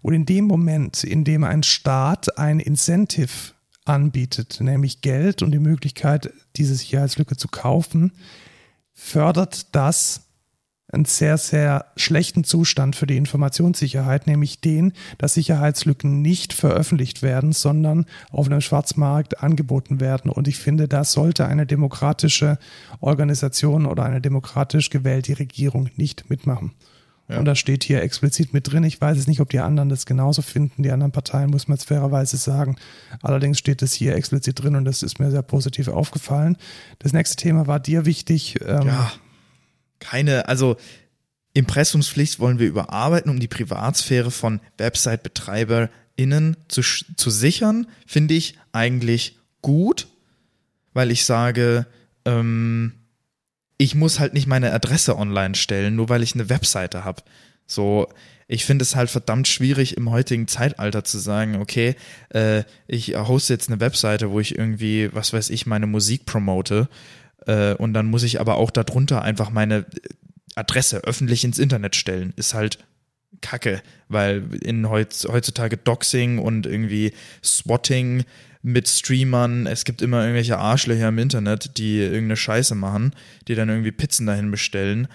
Und 0.00 0.14
in 0.14 0.26
dem 0.26 0.46
Moment, 0.46 1.04
in 1.04 1.24
dem 1.24 1.44
ein 1.44 1.62
Staat 1.62 2.38
ein 2.38 2.58
Incentive 2.58 3.52
anbietet, 3.84 4.58
nämlich 4.60 5.00
Geld 5.00 5.42
und 5.42 5.50
die 5.50 5.58
Möglichkeit, 5.58 6.32
diese 6.56 6.74
Sicherheitslücke 6.74 7.36
zu 7.36 7.48
kaufen, 7.48 8.12
fördert 8.92 9.74
das 9.74 10.28
einen 10.92 11.06
sehr, 11.06 11.38
sehr 11.38 11.86
schlechten 11.96 12.44
Zustand 12.44 12.96
für 12.96 13.06
die 13.06 13.16
Informationssicherheit, 13.16 14.26
nämlich 14.26 14.60
den, 14.60 14.92
dass 15.16 15.34
Sicherheitslücken 15.34 16.20
nicht 16.20 16.52
veröffentlicht 16.52 17.22
werden, 17.22 17.52
sondern 17.52 18.04
auf 18.30 18.46
einem 18.46 18.60
Schwarzmarkt 18.60 19.42
angeboten 19.42 20.00
werden. 20.00 20.30
Und 20.30 20.48
ich 20.48 20.58
finde, 20.58 20.88
da 20.88 21.04
sollte 21.04 21.46
eine 21.46 21.66
demokratische 21.66 22.58
Organisation 23.00 23.86
oder 23.86 24.04
eine 24.04 24.20
demokratisch 24.20 24.90
gewählte 24.90 25.38
Regierung 25.38 25.88
nicht 25.96 26.28
mitmachen. 26.28 26.72
Ja. 27.32 27.38
Und 27.38 27.46
das 27.46 27.58
steht 27.58 27.82
hier 27.82 28.02
explizit 28.02 28.52
mit 28.52 28.70
drin. 28.70 28.84
Ich 28.84 29.00
weiß 29.00 29.16
es 29.18 29.26
nicht, 29.26 29.40
ob 29.40 29.48
die 29.48 29.60
anderen 29.60 29.88
das 29.88 30.06
genauso 30.06 30.42
finden. 30.42 30.82
Die 30.82 30.90
anderen 30.90 31.12
Parteien 31.12 31.50
muss 31.50 31.66
man 31.66 31.76
jetzt 31.76 31.88
fairerweise 31.88 32.36
sagen. 32.36 32.76
Allerdings 33.22 33.58
steht 33.58 33.82
es 33.82 33.94
hier 33.94 34.14
explizit 34.14 34.62
drin 34.62 34.76
und 34.76 34.84
das 34.84 35.02
ist 35.02 35.18
mir 35.18 35.30
sehr 35.30 35.42
positiv 35.42 35.88
aufgefallen. 35.88 36.56
Das 36.98 37.12
nächste 37.12 37.36
Thema 37.36 37.66
war 37.66 37.80
dir 37.80 38.04
wichtig. 38.04 38.60
Ähm, 38.66 38.86
ja, 38.86 39.12
keine, 39.98 40.48
also 40.48 40.76
Impressumspflicht 41.54 42.38
wollen 42.38 42.58
wir 42.58 42.68
überarbeiten, 42.68 43.30
um 43.30 43.40
die 43.40 43.48
Privatsphäre 43.48 44.30
von 44.30 44.60
Website-BetreiberInnen 44.78 46.56
zu, 46.68 46.82
zu 46.82 47.30
sichern, 47.30 47.86
finde 48.06 48.34
ich 48.34 48.58
eigentlich 48.72 49.38
gut, 49.62 50.08
weil 50.92 51.10
ich 51.10 51.24
sage, 51.24 51.86
ähm, 52.24 52.92
ich 53.82 53.96
muss 53.96 54.20
halt 54.20 54.32
nicht 54.32 54.46
meine 54.46 54.72
Adresse 54.72 55.18
online 55.18 55.56
stellen, 55.56 55.96
nur 55.96 56.08
weil 56.08 56.22
ich 56.22 56.34
eine 56.34 56.48
Webseite 56.48 57.04
habe. 57.04 57.22
So, 57.66 58.06
ich 58.46 58.64
finde 58.64 58.84
es 58.84 58.94
halt 58.94 59.10
verdammt 59.10 59.48
schwierig 59.48 59.96
im 59.96 60.08
heutigen 60.08 60.46
Zeitalter 60.46 61.02
zu 61.02 61.18
sagen, 61.18 61.56
okay, 61.56 61.96
äh, 62.28 62.62
ich 62.86 63.16
hoste 63.16 63.54
jetzt 63.54 63.68
eine 63.68 63.80
Webseite, 63.80 64.30
wo 64.30 64.38
ich 64.38 64.56
irgendwie, 64.56 65.12
was 65.12 65.32
weiß 65.32 65.50
ich, 65.50 65.66
meine 65.66 65.88
Musik 65.88 66.26
promote 66.26 66.88
äh, 67.46 67.74
und 67.74 67.92
dann 67.92 68.06
muss 68.06 68.22
ich 68.22 68.40
aber 68.40 68.54
auch 68.54 68.70
darunter 68.70 69.22
einfach 69.22 69.50
meine 69.50 69.84
Adresse 70.54 70.98
öffentlich 70.98 71.42
ins 71.42 71.58
Internet 71.58 71.96
stellen. 71.96 72.34
Ist 72.36 72.54
halt 72.54 72.78
Kacke, 73.40 73.82
weil 74.08 74.44
in 74.62 74.88
heutzutage 74.88 75.76
Doxing 75.76 76.38
und 76.38 76.66
irgendwie 76.66 77.14
Swatting 77.42 78.24
mit 78.62 78.88
Streamern, 78.88 79.66
es 79.66 79.84
gibt 79.84 80.02
immer 80.02 80.22
irgendwelche 80.22 80.58
Arschlöcher 80.58 81.08
im 81.08 81.18
Internet, 81.18 81.76
die 81.78 81.98
irgendeine 81.98 82.36
Scheiße 82.36 82.74
machen, 82.76 83.14
die 83.48 83.56
dann 83.56 83.68
irgendwie 83.68 83.92
Pizzen 83.92 84.26
dahin 84.26 84.50
bestellen. 84.50 85.08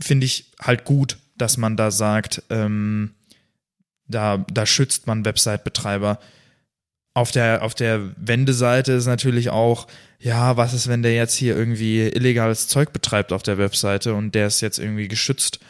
Finde 0.00 0.26
ich 0.26 0.52
halt 0.60 0.84
gut, 0.84 1.18
dass 1.36 1.56
man 1.56 1.76
da 1.76 1.90
sagt, 1.90 2.42
ähm, 2.50 3.14
da, 4.06 4.44
da 4.52 4.64
schützt 4.64 5.06
man 5.06 5.24
Website-Betreiber. 5.24 6.20
Auf 7.14 7.32
der, 7.32 7.62
auf 7.62 7.74
der 7.74 8.12
Wendeseite 8.16 8.92
ist 8.92 9.06
natürlich 9.06 9.50
auch, 9.50 9.88
ja, 10.18 10.56
was 10.56 10.72
ist, 10.72 10.88
wenn 10.88 11.02
der 11.02 11.14
jetzt 11.14 11.34
hier 11.34 11.56
irgendwie 11.56 12.00
illegales 12.00 12.68
Zeug 12.68 12.92
betreibt 12.92 13.32
auf 13.32 13.42
der 13.42 13.58
Webseite 13.58 14.14
und 14.14 14.34
der 14.34 14.46
ist 14.46 14.60
jetzt 14.60 14.78
irgendwie 14.78 15.08
geschützt, 15.08 15.60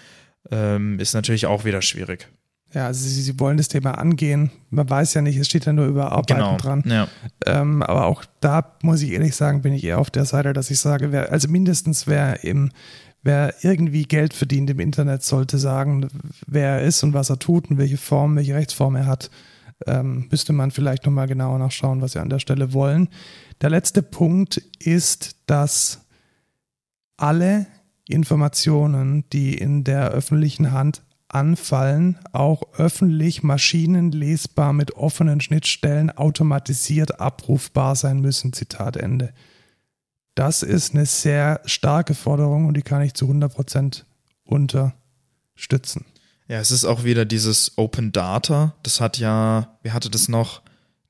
ähm, 0.51 0.99
ist 0.99 1.14
natürlich 1.14 1.47
auch 1.47 1.64
wieder 1.64 1.82
schwierig. 1.82 2.28
Ja, 2.75 2.87
also 2.87 3.07
sie, 3.07 3.22
sie 3.22 3.39
wollen 3.39 3.57
das 3.57 3.68
Thema 3.68 3.93
angehen. 3.99 4.51
Man 4.70 4.91
weiß 4.91 5.14
ja 5.14 5.22
nicht, 5.22 5.37
es 5.37 5.47
steht 5.47 5.64
ja 5.64 5.72
nur 5.72 5.87
über 5.87 6.11
Arbeiten 6.11 6.35
genau. 6.35 6.57
dran. 6.57 6.83
Ja. 6.85 7.09
Ähm, 7.47 7.83
aber 7.85 8.07
auch 8.07 8.25
da 8.41 8.77
muss 8.83 9.01
ich 9.01 9.12
ehrlich 9.12 9.37
sagen, 9.37 9.62
bin 9.62 9.72
ich 9.72 9.85
eher 9.85 10.01
auf 10.01 10.11
der 10.11 10.25
Seite, 10.25 10.53
dass 10.53 10.70
ich 10.70 10.81
sage, 10.81 11.12
wer, 11.12 11.31
also 11.31 11.49
mindestens 11.49 12.09
wer 12.09 12.43
im, 12.43 12.70
wer 13.22 13.55
irgendwie 13.62 14.03
Geld 14.03 14.35
verdient 14.35 14.70
im 14.70 14.81
Internet, 14.81 15.22
sollte 15.22 15.59
sagen, 15.59 16.09
wer 16.49 16.81
er 16.81 16.83
ist 16.83 17.05
und 17.05 17.14
was 17.14 17.31
er 17.31 17.39
tut 17.39 17.70
und 17.70 17.79
welche 17.79 17.97
Form, 17.97 18.35
welche 18.35 18.55
Rechtsform 18.57 18.97
er 18.97 19.07
hat. 19.07 19.31
Ähm, 19.87 20.27
müsste 20.31 20.53
man 20.53 20.72
vielleicht 20.72 21.07
nochmal 21.07 21.29
genauer 21.29 21.59
nachschauen, 21.59 22.03
was 22.03 22.12
sie 22.12 22.20
an 22.20 22.29
der 22.29 22.41
Stelle 22.41 22.72
wollen. 22.72 23.09
Der 23.61 23.70
letzte 23.70 24.03
Punkt 24.03 24.61
ist, 24.81 25.37
dass 25.47 26.07
alle 27.16 27.66
Informationen, 28.09 29.25
die 29.33 29.57
in 29.57 29.85
der 29.85 30.11
öffentlichen 30.11 30.72
Hand 30.72 31.03
anfallen, 31.29 32.18
auch 32.33 32.62
öffentlich 32.77 33.43
maschinenlesbar 33.43 34.72
mit 34.72 34.93
offenen 34.93 35.41
Schnittstellen 35.41 36.11
automatisiert 36.11 37.20
abrufbar 37.20 37.97
sein 37.97 38.20
müssen. 38.20 38.53
Zitat 38.53 38.97
Ende. 38.97 39.33
Das 40.35 40.62
ist 40.62 40.95
eine 40.95 41.07
sehr 41.07 41.61
starke 41.64 42.14
Forderung 42.14 42.66
und 42.66 42.77
die 42.77 42.83
kann 42.83 43.03
ich 43.03 43.14
zu 43.14 43.27
100% 43.31 44.03
unterstützen. 44.45 46.05
Ja, 46.49 46.59
es 46.59 46.70
ist 46.70 46.85
auch 46.85 47.05
wieder 47.05 47.25
dieses 47.25 47.72
Open 47.77 48.12
Data. 48.12 48.75
Das 48.83 49.01
hat 49.01 49.18
ja, 49.18 49.79
wer 49.83 49.95
hatte 49.95 50.11
das 50.11 50.29
noch? 50.29 50.62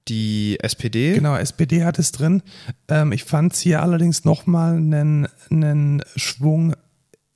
Die 0.09 0.59
SPD? 0.61 1.15
Genau, 1.15 1.35
SPD 1.35 1.83
hat 1.83 1.99
es 1.99 2.13
drin. 2.13 2.43
Ähm, 2.89 3.13
ich 3.13 3.25
fand 3.25 3.55
es 3.55 3.61
hier 3.61 3.83
allerdings 3.83 4.27
nochmal 4.27 4.77
einen, 4.77 5.27
einen 5.51 6.03
Schwung 6.15 6.77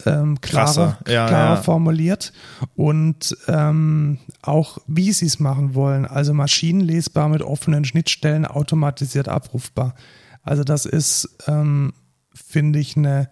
ähm, 0.07 0.41
klarer, 0.41 0.99
ja, 1.07 1.27
klarer 1.27 1.57
ja. 1.57 1.63
formuliert 1.63 2.33
und 2.77 3.37
ähm, 3.49 4.19
auch 4.43 4.79
wie 4.87 5.13
sie 5.13 5.27
es 5.27 5.41
machen 5.41 5.75
wollen. 5.75 6.05
Also 6.07 6.35
maschinenlesbar 6.35 7.29
mit 7.29 7.43
offenen 7.43 7.85
Schnittstellen, 7.85 8.47
automatisiert 8.47 9.29
abrufbar. 9.29 9.95
Also 10.43 10.65
das 10.65 10.87
ist, 10.87 11.37
ähm, 11.47 11.93
finde 12.33 12.79
ich, 12.79 12.97
eine 12.97 13.29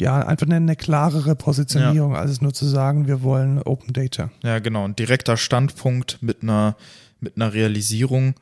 ja, 0.00 0.24
einfach 0.24 0.46
eine, 0.46 0.56
eine 0.56 0.76
klarere 0.76 1.34
Positionierung, 1.34 2.12
ja. 2.12 2.20
als 2.20 2.30
es 2.30 2.40
nur 2.40 2.54
zu 2.54 2.66
sagen, 2.66 3.08
wir 3.08 3.22
wollen 3.22 3.60
Open 3.60 3.92
Data. 3.92 4.30
Ja, 4.44 4.60
genau. 4.60 4.84
Ein 4.84 4.94
direkter 4.94 5.36
Standpunkt 5.36 6.22
mit 6.22 6.42
einer, 6.42 6.76
mit 7.18 7.36
einer 7.36 7.52
Realisierung 7.52 8.34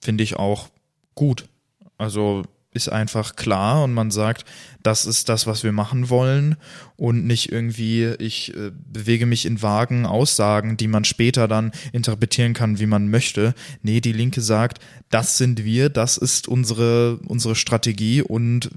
finde 0.00 0.22
ich 0.24 0.36
auch 0.36 0.68
gut. 1.14 1.48
Also 1.96 2.42
ist 2.72 2.88
einfach 2.88 3.34
klar 3.36 3.82
und 3.82 3.92
man 3.92 4.10
sagt, 4.10 4.44
das 4.82 5.04
ist 5.04 5.28
das, 5.28 5.46
was 5.46 5.64
wir 5.64 5.72
machen 5.72 6.08
wollen 6.08 6.56
und 6.96 7.26
nicht 7.26 7.50
irgendwie, 7.50 8.14
ich 8.18 8.54
äh, 8.54 8.70
bewege 8.74 9.26
mich 9.26 9.44
in 9.44 9.60
vagen 9.60 10.06
Aussagen, 10.06 10.76
die 10.76 10.86
man 10.86 11.04
später 11.04 11.48
dann 11.48 11.72
interpretieren 11.92 12.54
kann, 12.54 12.78
wie 12.78 12.86
man 12.86 13.10
möchte. 13.10 13.54
Nee, 13.82 14.00
die 14.00 14.12
Linke 14.12 14.40
sagt, 14.40 14.78
das 15.08 15.36
sind 15.36 15.64
wir, 15.64 15.88
das 15.88 16.16
ist 16.16 16.46
unsere, 16.46 17.18
unsere 17.26 17.56
Strategie 17.56 18.22
und 18.22 18.70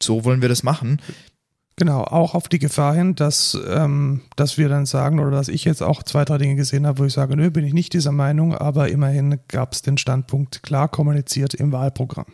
so 0.00 0.24
wollen 0.24 0.42
wir 0.42 0.48
das 0.48 0.62
machen. 0.62 1.00
Genau, 1.76 2.04
auch 2.04 2.34
auf 2.34 2.48
die 2.48 2.58
Gefahr 2.58 2.94
hin, 2.94 3.14
dass, 3.14 3.58
ähm, 3.66 4.20
dass 4.36 4.58
wir 4.58 4.68
dann 4.68 4.84
sagen 4.84 5.18
oder 5.18 5.30
dass 5.30 5.48
ich 5.48 5.64
jetzt 5.64 5.82
auch 5.82 6.02
zwei, 6.02 6.24
drei 6.24 6.36
Dinge 6.38 6.54
gesehen 6.54 6.86
habe, 6.86 6.98
wo 6.98 7.04
ich 7.06 7.14
sage, 7.14 7.34
nö, 7.34 7.50
bin 7.50 7.64
ich 7.64 7.72
nicht 7.72 7.94
dieser 7.94 8.12
Meinung, 8.12 8.54
aber 8.54 8.88
immerhin 8.88 9.40
gab 9.48 9.72
es 9.72 9.80
den 9.80 9.96
Standpunkt 9.96 10.62
klar 10.62 10.88
kommuniziert 10.88 11.54
im 11.54 11.72
Wahlprogramm. 11.72 12.26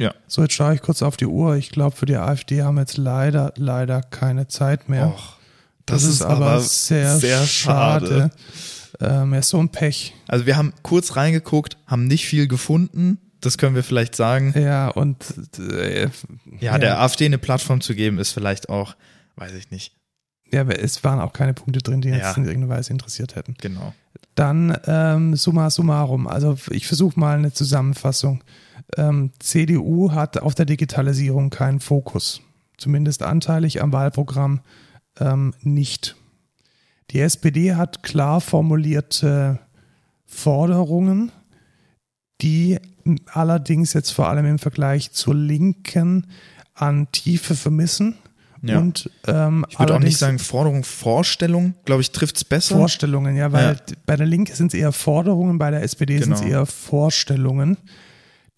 Ja. 0.00 0.14
So, 0.26 0.40
jetzt 0.40 0.54
schaue 0.54 0.74
ich 0.74 0.80
kurz 0.80 1.02
auf 1.02 1.18
die 1.18 1.26
Uhr. 1.26 1.56
Ich 1.56 1.70
glaube, 1.70 1.94
für 1.94 2.06
die 2.06 2.16
AfD 2.16 2.62
haben 2.62 2.76
wir 2.76 2.80
jetzt 2.80 2.96
leider, 2.96 3.52
leider 3.56 4.00
keine 4.00 4.48
Zeit 4.48 4.88
mehr. 4.88 5.08
Och, 5.08 5.36
das, 5.84 6.04
das, 6.04 6.10
ist, 6.10 6.22
aber 6.22 6.58
sehr, 6.60 7.18
sehr 7.18 7.44
schade. 7.44 8.06
schade. 8.06 8.30
Ähm, 9.00 9.34
ja, 9.34 9.42
so 9.42 9.58
ein 9.58 9.68
Pech. 9.68 10.14
Also 10.26 10.46
wir 10.46 10.56
haben 10.56 10.72
kurz 10.82 11.16
reingeguckt, 11.16 11.76
haben 11.86 12.06
nicht 12.06 12.26
viel 12.26 12.48
gefunden. 12.48 13.18
Das 13.42 13.58
können 13.58 13.74
wir 13.74 13.82
vielleicht 13.82 14.16
sagen. 14.16 14.54
Ja, 14.56 14.88
und 14.88 15.22
äh, 15.58 16.04
ja, 16.04 16.10
ja, 16.60 16.78
der 16.78 17.00
AfD 17.00 17.26
eine 17.26 17.38
Plattform 17.38 17.82
zu 17.82 17.94
geben, 17.94 18.18
ist 18.18 18.32
vielleicht 18.32 18.70
auch, 18.70 18.96
weiß 19.36 19.52
ich 19.52 19.70
nicht. 19.70 19.94
Ja, 20.50 20.62
es 20.62 21.04
waren 21.04 21.20
auch 21.20 21.34
keine 21.34 21.52
Punkte 21.52 21.80
drin, 21.80 22.00
die 22.00 22.08
jetzt 22.08 22.22
ja. 22.22 22.34
in 22.36 22.46
irgendeiner 22.46 22.74
Weise 22.74 22.90
interessiert 22.90 23.36
hätten. 23.36 23.54
Genau. 23.60 23.92
Dann 24.34 24.76
ähm, 24.86 25.36
summa 25.36 25.68
summarum. 25.68 26.26
Also 26.26 26.56
ich 26.70 26.86
versuche 26.86 27.20
mal 27.20 27.36
eine 27.36 27.52
Zusammenfassung 27.52 28.42
ähm, 28.96 29.32
CDU 29.38 30.12
hat 30.12 30.38
auf 30.38 30.54
der 30.54 30.66
Digitalisierung 30.66 31.50
keinen 31.50 31.80
Fokus, 31.80 32.42
zumindest 32.76 33.22
anteilig 33.22 33.82
am 33.82 33.92
Wahlprogramm 33.92 34.60
ähm, 35.18 35.54
nicht. 35.62 36.16
Die 37.10 37.20
SPD 37.20 37.74
hat 37.74 38.02
klar 38.02 38.40
formulierte 38.40 39.58
Forderungen, 40.26 41.32
die 42.40 42.78
allerdings 43.26 43.92
jetzt 43.92 44.10
vor 44.10 44.28
allem 44.28 44.46
im 44.46 44.58
Vergleich 44.58 45.12
zur 45.12 45.34
Linken 45.34 46.26
an 46.74 47.10
Tiefe 47.12 47.54
vermissen. 47.54 48.16
Ja. 48.62 48.78
Und, 48.78 49.10
ähm, 49.26 49.64
ich 49.68 49.78
würde 49.78 49.94
auch 49.94 50.00
nicht 50.00 50.18
sagen 50.18 50.38
Forderung, 50.38 50.84
Vorstellung, 50.84 51.74
glaube 51.84 52.02
ich, 52.02 52.12
trifft 52.12 52.36
es 52.36 52.44
besser. 52.44 52.76
Vorstellungen, 52.76 53.34
ja, 53.34 53.52
weil 53.52 53.74
ja. 53.74 53.96
bei 54.06 54.16
der 54.16 54.26
Linke 54.26 54.54
sind 54.54 54.74
es 54.74 54.78
eher 54.78 54.92
Forderungen, 54.92 55.58
bei 55.58 55.70
der 55.70 55.82
SPD 55.82 56.18
genau. 56.18 56.36
sind 56.36 56.46
es 56.46 56.52
eher 56.52 56.66
Vorstellungen 56.66 57.78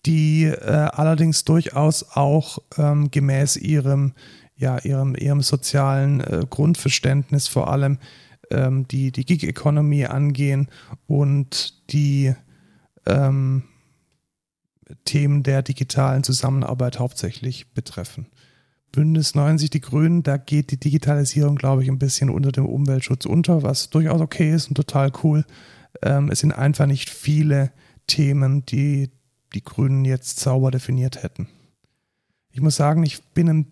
die 0.07 0.45
äh, 0.45 0.89
allerdings 0.93 1.45
durchaus 1.45 2.17
auch 2.17 2.59
ähm, 2.77 3.11
gemäß 3.11 3.57
ihrem, 3.57 4.15
ja, 4.57 4.79
ihrem, 4.79 5.15
ihrem 5.15 5.43
sozialen 5.43 6.21
äh, 6.21 6.45
Grundverständnis 6.49 7.49
vor 7.49 7.71
allem 7.71 7.99
ähm, 8.51 8.87
die, 8.89 9.13
die 9.13 9.25
Gig-Economy 9.25 10.07
angehen 10.07 10.69
und 11.07 11.93
die 11.93 12.35
ähm, 13.07 13.65
Themen 15.05 15.43
der 15.43 15.63
digitalen 15.63 16.23
Zusammenarbeit 16.23 16.99
hauptsächlich 16.99 17.73
betreffen. 17.73 18.27
Bündnis 18.91 19.35
90 19.35 19.71
Die 19.71 19.81
Grünen, 19.81 20.23
da 20.23 20.37
geht 20.37 20.71
die 20.71 20.79
Digitalisierung, 20.79 21.57
glaube 21.57 21.83
ich, 21.83 21.89
ein 21.89 21.99
bisschen 21.99 22.29
unter 22.29 22.53
dem 22.53 22.67
Umweltschutz 22.67 23.25
unter, 23.25 23.63
was 23.63 23.89
durchaus 23.89 24.21
okay 24.21 24.53
ist 24.53 24.69
und 24.69 24.75
total 24.75 25.11
cool. 25.23 25.45
Ähm, 26.03 26.31
es 26.31 26.41
sind 26.41 26.53
einfach 26.53 26.87
nicht 26.87 27.09
viele 27.09 27.73
Themen, 28.07 28.67
die 28.67 29.11
die 29.55 29.65
Grünen 29.65 30.05
jetzt 30.05 30.41
sauber 30.41 30.71
definiert 30.71 31.23
hätten. 31.23 31.49
Ich 32.51 32.61
muss 32.61 32.77
sagen, 32.77 33.03
ich 33.03 33.23
bin 33.35 33.49
ein 33.49 33.67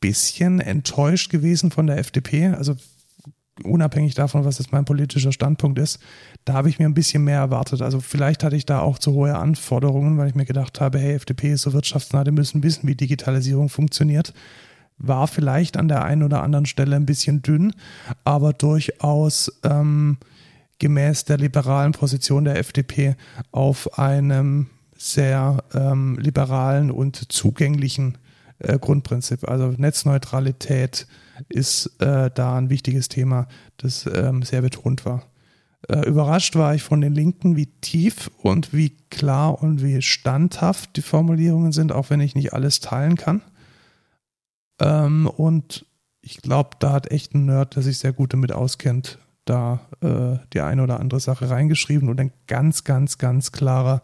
bisschen 0.00 0.60
enttäuscht 0.60 1.30
gewesen 1.30 1.70
von 1.70 1.86
der 1.86 1.98
FDP. 1.98 2.48
Also 2.48 2.76
unabhängig 3.62 4.14
davon, 4.14 4.44
was 4.44 4.58
jetzt 4.58 4.72
mein 4.72 4.84
politischer 4.84 5.32
Standpunkt 5.32 5.78
ist, 5.78 5.98
da 6.44 6.54
habe 6.54 6.68
ich 6.68 6.78
mir 6.78 6.86
ein 6.86 6.94
bisschen 6.94 7.24
mehr 7.24 7.38
erwartet. 7.38 7.82
Also 7.82 8.00
vielleicht 8.00 8.42
hatte 8.44 8.56
ich 8.56 8.66
da 8.66 8.80
auch 8.80 8.98
zu 8.98 9.12
hohe 9.12 9.36
Anforderungen, 9.36 10.18
weil 10.18 10.28
ich 10.28 10.34
mir 10.34 10.44
gedacht 10.46 10.80
habe, 10.80 10.98
hey, 10.98 11.14
FDP 11.14 11.52
ist 11.52 11.62
so 11.62 11.72
wirtschaftsnah, 11.72 12.24
die 12.24 12.30
müssen 12.30 12.62
wissen, 12.62 12.88
wie 12.88 12.94
Digitalisierung 12.94 13.68
funktioniert. 13.68 14.32
War 14.98 15.26
vielleicht 15.26 15.76
an 15.76 15.88
der 15.88 16.04
einen 16.04 16.22
oder 16.22 16.42
anderen 16.42 16.66
Stelle 16.66 16.96
ein 16.96 17.06
bisschen 17.06 17.42
dünn, 17.42 17.72
aber 18.24 18.52
durchaus 18.52 19.52
ähm, 19.64 20.18
gemäß 20.78 21.24
der 21.24 21.38
liberalen 21.38 21.92
Position 21.92 22.44
der 22.44 22.58
FDP 22.58 23.16
auf 23.50 23.98
einem 23.98 24.68
sehr 25.02 25.64
ähm, 25.74 26.16
liberalen 26.18 26.92
und 26.92 27.32
zugänglichen 27.32 28.18
äh, 28.60 28.78
Grundprinzip. 28.78 29.48
Also 29.48 29.74
Netzneutralität 29.76 31.08
ist 31.48 32.00
äh, 32.00 32.30
da 32.32 32.56
ein 32.56 32.70
wichtiges 32.70 33.08
Thema, 33.08 33.48
das 33.78 34.06
ähm, 34.06 34.42
sehr 34.42 34.62
betont 34.62 35.04
war. 35.04 35.26
Äh, 35.88 36.06
überrascht 36.06 36.54
war 36.54 36.74
ich 36.76 36.84
von 36.84 37.00
den 37.00 37.14
Linken, 37.14 37.56
wie 37.56 37.66
tief 37.66 38.30
und 38.38 38.72
wie 38.72 38.90
klar 39.10 39.60
und 39.60 39.82
wie 39.82 40.00
standhaft 40.02 40.96
die 40.96 41.02
Formulierungen 41.02 41.72
sind, 41.72 41.90
auch 41.90 42.10
wenn 42.10 42.20
ich 42.20 42.36
nicht 42.36 42.52
alles 42.52 42.78
teilen 42.78 43.16
kann. 43.16 43.42
Ähm, 44.80 45.26
und 45.26 45.84
ich 46.20 46.42
glaube, 46.42 46.76
da 46.78 46.92
hat 46.92 47.10
echt 47.10 47.34
ein 47.34 47.46
Nerd, 47.46 47.74
der 47.74 47.82
sich 47.82 47.98
sehr 47.98 48.12
gut 48.12 48.32
damit 48.32 48.52
auskennt, 48.52 49.18
da 49.44 49.80
äh, 50.00 50.38
die 50.52 50.60
eine 50.60 50.84
oder 50.84 51.00
andere 51.00 51.18
Sache 51.18 51.50
reingeschrieben 51.50 52.08
und 52.08 52.20
ein 52.20 52.32
ganz, 52.46 52.84
ganz, 52.84 53.18
ganz 53.18 53.50
klarer 53.50 54.02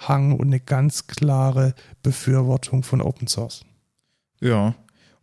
Hang 0.00 0.32
und 0.32 0.48
eine 0.48 0.60
ganz 0.60 1.06
klare 1.06 1.74
Befürwortung 2.02 2.82
von 2.82 3.00
Open 3.00 3.28
Source. 3.28 3.64
Ja, 4.40 4.74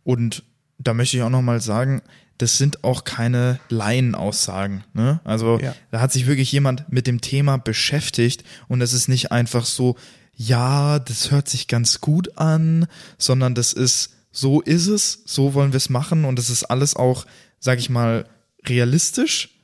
und 0.04 0.44
da 0.78 0.94
möchte 0.94 1.16
ich 1.16 1.22
auch 1.22 1.30
nochmal 1.30 1.60
sagen, 1.60 2.02
das 2.38 2.56
sind 2.56 2.84
auch 2.84 3.02
keine 3.02 3.58
Laienaussagen. 3.68 4.84
Ne? 4.94 5.20
Also 5.24 5.58
ja. 5.58 5.74
da 5.90 6.00
hat 6.00 6.12
sich 6.12 6.26
wirklich 6.26 6.52
jemand 6.52 6.90
mit 6.90 7.08
dem 7.08 7.20
Thema 7.20 7.58
beschäftigt 7.58 8.44
und 8.68 8.80
es 8.80 8.92
ist 8.92 9.08
nicht 9.08 9.32
einfach 9.32 9.66
so, 9.66 9.96
ja, 10.34 11.00
das 11.00 11.32
hört 11.32 11.48
sich 11.48 11.66
ganz 11.66 12.00
gut 12.00 12.38
an, 12.38 12.86
sondern 13.18 13.56
das 13.56 13.72
ist, 13.72 14.14
so 14.30 14.60
ist 14.60 14.86
es, 14.86 15.22
so 15.26 15.54
wollen 15.54 15.72
wir 15.72 15.78
es 15.78 15.90
machen 15.90 16.24
und 16.24 16.38
das 16.38 16.48
ist 16.48 16.64
alles 16.64 16.94
auch, 16.94 17.26
sag 17.58 17.80
ich 17.80 17.90
mal, 17.90 18.24
realistisch. 18.64 19.57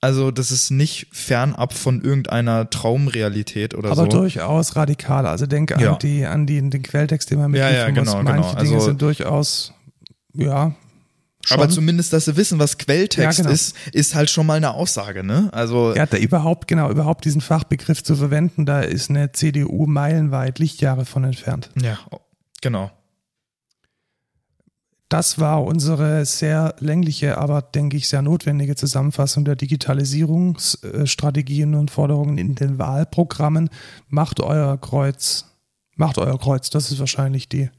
Also 0.00 0.30
das 0.30 0.52
ist 0.52 0.70
nicht 0.70 1.08
fernab 1.10 1.72
von 1.72 2.02
irgendeiner 2.02 2.70
Traumrealität 2.70 3.74
oder 3.74 3.88
Aber 3.88 3.96
so. 3.96 4.02
Aber 4.02 4.10
durchaus 4.10 4.76
radikal. 4.76 5.26
Also 5.26 5.46
denk 5.46 5.70
ja. 5.70 5.92
an 5.92 5.98
die 5.98 6.24
an 6.24 6.46
die, 6.46 6.70
den 6.70 6.82
Quelltext, 6.82 7.30
den 7.30 7.40
man 7.40 7.50
mit 7.50 7.60
ja, 7.60 7.70
ja, 7.70 7.90
genau, 7.90 8.14
muss. 8.16 8.24
Manche 8.24 8.50
genau. 8.50 8.60
Dinge 8.60 8.74
also, 8.74 8.86
sind 8.86 9.02
durchaus 9.02 9.72
ja. 10.34 10.72
Schon. 11.44 11.60
Aber 11.60 11.68
zumindest, 11.70 12.12
dass 12.12 12.26
sie 12.26 12.36
wissen, 12.36 12.58
was 12.58 12.78
Quelltext 12.78 13.38
ja, 13.38 13.42
genau. 13.42 13.54
ist, 13.54 13.74
ist 13.92 14.14
halt 14.14 14.28
schon 14.28 14.44
mal 14.44 14.56
eine 14.56 14.74
Aussage, 14.74 15.24
ne? 15.24 15.48
Also 15.52 15.94
ja, 15.94 16.04
da 16.04 16.16
überhaupt 16.16 16.68
genau 16.68 16.90
überhaupt 16.90 17.24
diesen 17.24 17.40
Fachbegriff 17.40 18.02
zu 18.02 18.16
verwenden, 18.16 18.66
da 18.66 18.80
ist 18.80 19.08
eine 19.08 19.32
CDU 19.32 19.86
meilenweit 19.86 20.58
Lichtjahre 20.58 21.06
von 21.06 21.24
entfernt. 21.24 21.70
Ja, 21.80 21.98
genau. 22.60 22.90
Das 25.08 25.38
war 25.38 25.64
unsere 25.64 26.26
sehr 26.26 26.74
längliche, 26.80 27.38
aber 27.38 27.62
denke 27.62 27.96
ich 27.96 28.08
sehr 28.08 28.20
notwendige 28.20 28.76
Zusammenfassung 28.76 29.46
der 29.46 29.56
Digitalisierungsstrategien 29.56 31.74
und 31.74 31.90
Forderungen 31.90 32.36
in 32.36 32.54
den 32.54 32.78
Wahlprogrammen. 32.78 33.70
Macht 34.08 34.40
euer 34.40 34.78
Kreuz, 34.78 35.46
macht 35.96 36.18
euer 36.18 36.38
Kreuz. 36.38 36.68
Das 36.68 36.92
ist 36.92 36.98
wahrscheinlich 36.98 37.48
die 37.48 37.70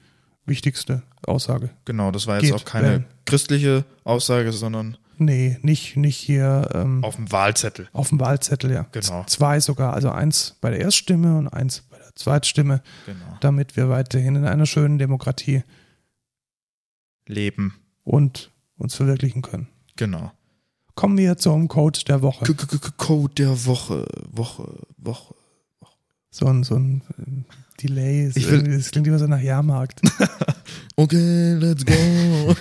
wichtigste 0.47 1.03
Aussage. 1.25 1.69
Genau, 1.85 2.09
das 2.09 2.25
war 2.25 2.37
jetzt 2.37 2.45
Geht, 2.45 2.55
auch 2.55 2.65
keine 2.65 2.87
wählen. 2.87 3.05
christliche 3.25 3.85
Aussage, 4.03 4.51
sondern. 4.51 4.97
Nee, 5.19 5.59
nicht, 5.61 5.97
nicht 5.97 6.17
hier. 6.17 6.67
Ähm, 6.73 7.03
auf 7.03 7.17
dem 7.17 7.31
Wahlzettel. 7.31 7.89
Auf 7.93 8.09
dem 8.09 8.19
Wahlzettel, 8.19 8.71
ja. 8.71 8.87
Genau. 8.91 9.23
Zwei 9.27 9.59
sogar, 9.59 9.93
also 9.93 10.09
eins 10.09 10.55
bei 10.61 10.71
der 10.71 10.79
Erststimme 10.79 11.37
und 11.37 11.47
eins 11.47 11.83
bei 11.89 11.97
der 11.97 12.15
Zweitstimme. 12.15 12.81
Genau. 13.05 13.37
Damit 13.41 13.77
wir 13.77 13.89
weiterhin 13.89 14.35
in 14.35 14.45
einer 14.45 14.65
schönen 14.65 14.97
Demokratie 14.97 15.61
leben. 17.29 17.75
Und 18.03 18.51
uns 18.77 18.95
verwirklichen 18.95 19.41
können. 19.41 19.67
Genau. 19.95 20.31
Kommen 20.95 21.17
wir 21.17 21.37
zum 21.37 21.67
Code 21.67 21.99
der 22.07 22.21
Woche. 22.21 22.45
Code 22.97 23.33
der 23.35 23.65
Woche, 23.65 24.05
Woche, 24.31 24.87
Woche. 24.97 25.35
Woche. 25.79 25.95
So 26.31 26.45
ein, 26.45 26.63
so 26.63 26.75
ein 26.75 27.45
Delay. 27.81 28.31
Ich 28.35 28.49
will, 28.49 28.63
das 28.63 28.91
klingt 28.91 29.07
immer 29.07 29.19
so 29.19 29.27
nach 29.27 29.39
Jahrmarkt. 29.39 30.01
okay, 30.95 31.53
let's 31.53 31.85
go. 31.85 31.93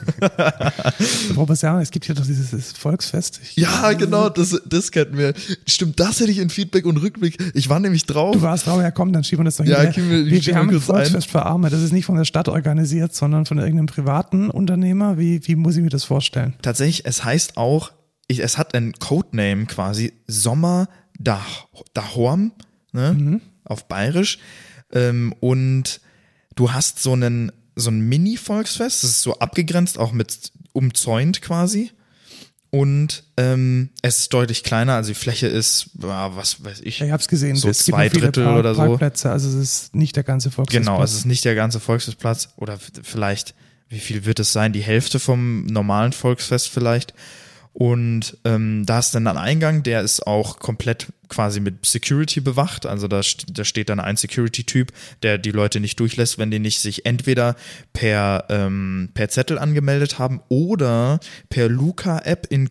Robert 1.36 1.58
sagen, 1.58 1.80
es 1.80 1.90
gibt 1.90 2.04
hier 2.04 2.14
doch 2.14 2.24
dieses 2.24 2.72
Volksfest. 2.72 3.40
Ich, 3.42 3.56
ja, 3.56 3.92
genau, 3.92 4.28
das, 4.28 4.60
das 4.64 4.92
kennen 4.92 5.16
wir. 5.16 5.34
Stimmt, 5.66 5.98
das 5.98 6.20
hätte 6.20 6.30
ich 6.30 6.38
in 6.38 6.50
Feedback 6.50 6.86
und 6.86 6.98
Rückblick. 6.98 7.38
Ich 7.54 7.68
war 7.68 7.80
nämlich 7.80 8.06
drauf. 8.06 8.34
Du 8.34 8.42
warst 8.42 8.66
drauf, 8.66 8.80
ja 8.80 8.90
komm, 8.90 9.12
dann 9.12 9.24
schieben 9.24 9.40
wir 9.40 9.46
das 9.46 9.56
doch 9.56 9.64
ja, 9.64 9.80
hinterher. 9.80 10.10
Wir, 10.10 10.26
wir, 10.26 10.46
wir 10.46 10.56
haben 10.56 10.70
ein 10.70 10.80
Volksfest 10.80 11.28
ein. 11.28 11.30
für 11.30 11.44
Arme. 11.44 11.70
Das 11.70 11.82
ist 11.82 11.92
nicht 11.92 12.06
von 12.06 12.16
der 12.16 12.24
Stadt 12.24 12.48
organisiert, 12.48 13.14
sondern 13.14 13.46
von 13.46 13.58
irgendeinem 13.58 13.86
privaten 13.86 14.50
Unternehmer. 14.50 15.18
Wie, 15.18 15.46
wie 15.46 15.56
muss 15.56 15.76
ich 15.76 15.82
mir 15.82 15.90
das 15.90 16.04
vorstellen? 16.04 16.54
Tatsächlich, 16.62 17.06
es 17.06 17.24
heißt 17.24 17.56
auch, 17.56 17.92
ich, 18.28 18.40
es 18.40 18.58
hat 18.58 18.74
ein 18.74 18.92
Codename 18.92 19.66
quasi, 19.66 20.12
Sommer 20.26 20.88
Dahorm, 21.18 22.52
ne? 22.92 23.16
Mhm. 23.18 23.40
auf 23.64 23.88
Bayerisch. 23.88 24.38
Ähm, 24.92 25.34
und 25.40 26.00
du 26.54 26.72
hast 26.72 27.02
so 27.02 27.12
einen, 27.12 27.52
so 27.76 27.90
ein 27.90 28.00
Mini-Volksfest, 28.00 29.04
das 29.04 29.10
ist 29.10 29.22
so 29.22 29.38
abgegrenzt, 29.38 29.98
auch 29.98 30.12
mit 30.12 30.52
umzäunt 30.72 31.42
quasi. 31.42 31.90
Und 32.70 33.24
ähm, 33.38 33.90
es 34.02 34.18
ist 34.18 34.34
deutlich 34.34 34.62
kleiner, 34.62 34.94
also 34.94 35.08
die 35.08 35.14
Fläche 35.14 35.46
ist, 35.46 35.90
was 35.94 36.62
weiß 36.62 36.80
ich. 36.82 37.00
Ich 37.00 37.10
habe 37.10 37.20
es 37.20 37.28
gesehen, 37.28 37.56
so 37.56 37.68
es 37.68 37.78
zwei 37.78 38.10
Drittel 38.10 38.44
Park 38.44 38.58
oder 38.58 38.74
so. 38.74 38.82
Parkplätze, 38.82 39.30
also 39.30 39.48
es 39.48 39.54
ist 39.54 39.96
nicht 39.96 40.16
der 40.16 40.24
ganze 40.24 40.50
Volksfestplatz. 40.50 40.86
Genau, 40.86 41.02
es 41.02 41.14
ist 41.14 41.24
nicht 41.24 41.46
der 41.46 41.54
ganze 41.54 41.80
Volksfestplatz 41.80 42.50
oder 42.56 42.78
vielleicht, 43.02 43.54
wie 43.88 44.00
viel 44.00 44.26
wird 44.26 44.38
es 44.38 44.52
sein? 44.52 44.74
Die 44.74 44.82
Hälfte 44.82 45.18
vom 45.18 45.64
normalen 45.64 46.12
Volksfest 46.12 46.68
vielleicht. 46.68 47.14
Und 47.78 48.36
ähm, 48.44 48.84
da 48.86 48.98
ist 48.98 49.14
dann 49.14 49.28
ein 49.28 49.36
Eingang, 49.36 49.84
der 49.84 50.00
ist 50.00 50.26
auch 50.26 50.58
komplett 50.58 51.12
quasi 51.28 51.60
mit 51.60 51.86
Security 51.86 52.40
bewacht. 52.40 52.86
Also 52.86 53.06
da, 53.06 53.20
da 53.52 53.64
steht 53.64 53.88
dann 53.88 54.00
ein 54.00 54.16
Security-Typ, 54.16 54.90
der 55.22 55.38
die 55.38 55.52
Leute 55.52 55.78
nicht 55.78 56.00
durchlässt, 56.00 56.38
wenn 56.38 56.50
die 56.50 56.58
nicht 56.58 56.80
sich 56.80 57.06
entweder 57.06 57.54
per, 57.92 58.46
ähm, 58.48 59.10
per 59.14 59.28
Zettel 59.28 59.60
angemeldet 59.60 60.18
haben 60.18 60.40
oder 60.48 61.20
per 61.50 61.68
Luca-App 61.68 62.48
in, 62.50 62.68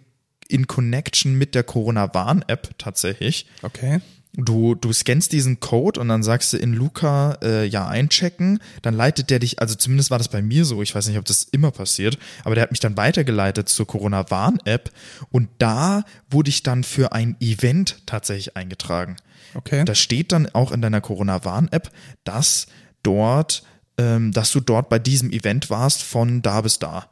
in 0.49 0.67
Connection 0.67 1.35
mit 1.35 1.55
der 1.55 1.63
Corona-Warn-App 1.63 2.77
tatsächlich. 2.77 3.45
Okay. 3.61 4.01
Du, 4.33 4.75
du 4.75 4.93
scannst 4.93 5.31
diesen 5.31 5.59
Code 5.59 5.99
und 5.99 6.09
dann 6.09 6.21
sagst 6.21 6.53
du 6.53 6.57
in 6.57 6.73
Luca 6.73 7.37
äh, 7.41 7.65
ja 7.65 7.87
einchecken, 7.87 8.59
dann 8.83 8.93
leitet 8.93 9.29
der 9.31 9.39
dich, 9.39 9.59
also 9.59 9.73
zumindest 9.73 10.11
war 10.11 10.19
das 10.19 10.27
bei 10.27 10.41
mir 10.41 10.63
so, 10.63 10.81
ich 10.83 10.93
weiß 10.93 11.07
nicht, 11.07 11.17
ob 11.17 11.25
das 11.25 11.43
immer 11.43 11.71
passiert, 11.71 12.19
aber 12.43 12.53
der 12.53 12.61
hat 12.61 12.71
mich 12.71 12.79
dann 12.79 12.97
weitergeleitet 12.97 13.67
zur 13.67 13.87
Corona-Warn-App 13.87 14.91
und 15.31 15.49
da 15.57 16.03
wurde 16.29 16.49
ich 16.49 16.61
dann 16.61 16.83
für 16.83 17.13
ein 17.13 17.35
Event 17.39 18.03
tatsächlich 18.05 18.55
eingetragen. 18.55 19.15
Okay. 19.55 19.85
Da 19.85 19.95
steht 19.95 20.31
dann 20.31 20.47
auch 20.53 20.71
in 20.71 20.81
deiner 20.81 21.01
Corona-Warn-App, 21.01 21.89
dass 22.23 22.67
dort, 23.01 23.63
ähm, 23.97 24.31
dass 24.33 24.51
du 24.51 24.59
dort 24.59 24.89
bei 24.89 24.99
diesem 24.99 25.31
Event 25.31 25.69
warst 25.69 26.03
von 26.03 26.41
da 26.43 26.61
bis 26.61 26.77
da. 26.77 27.09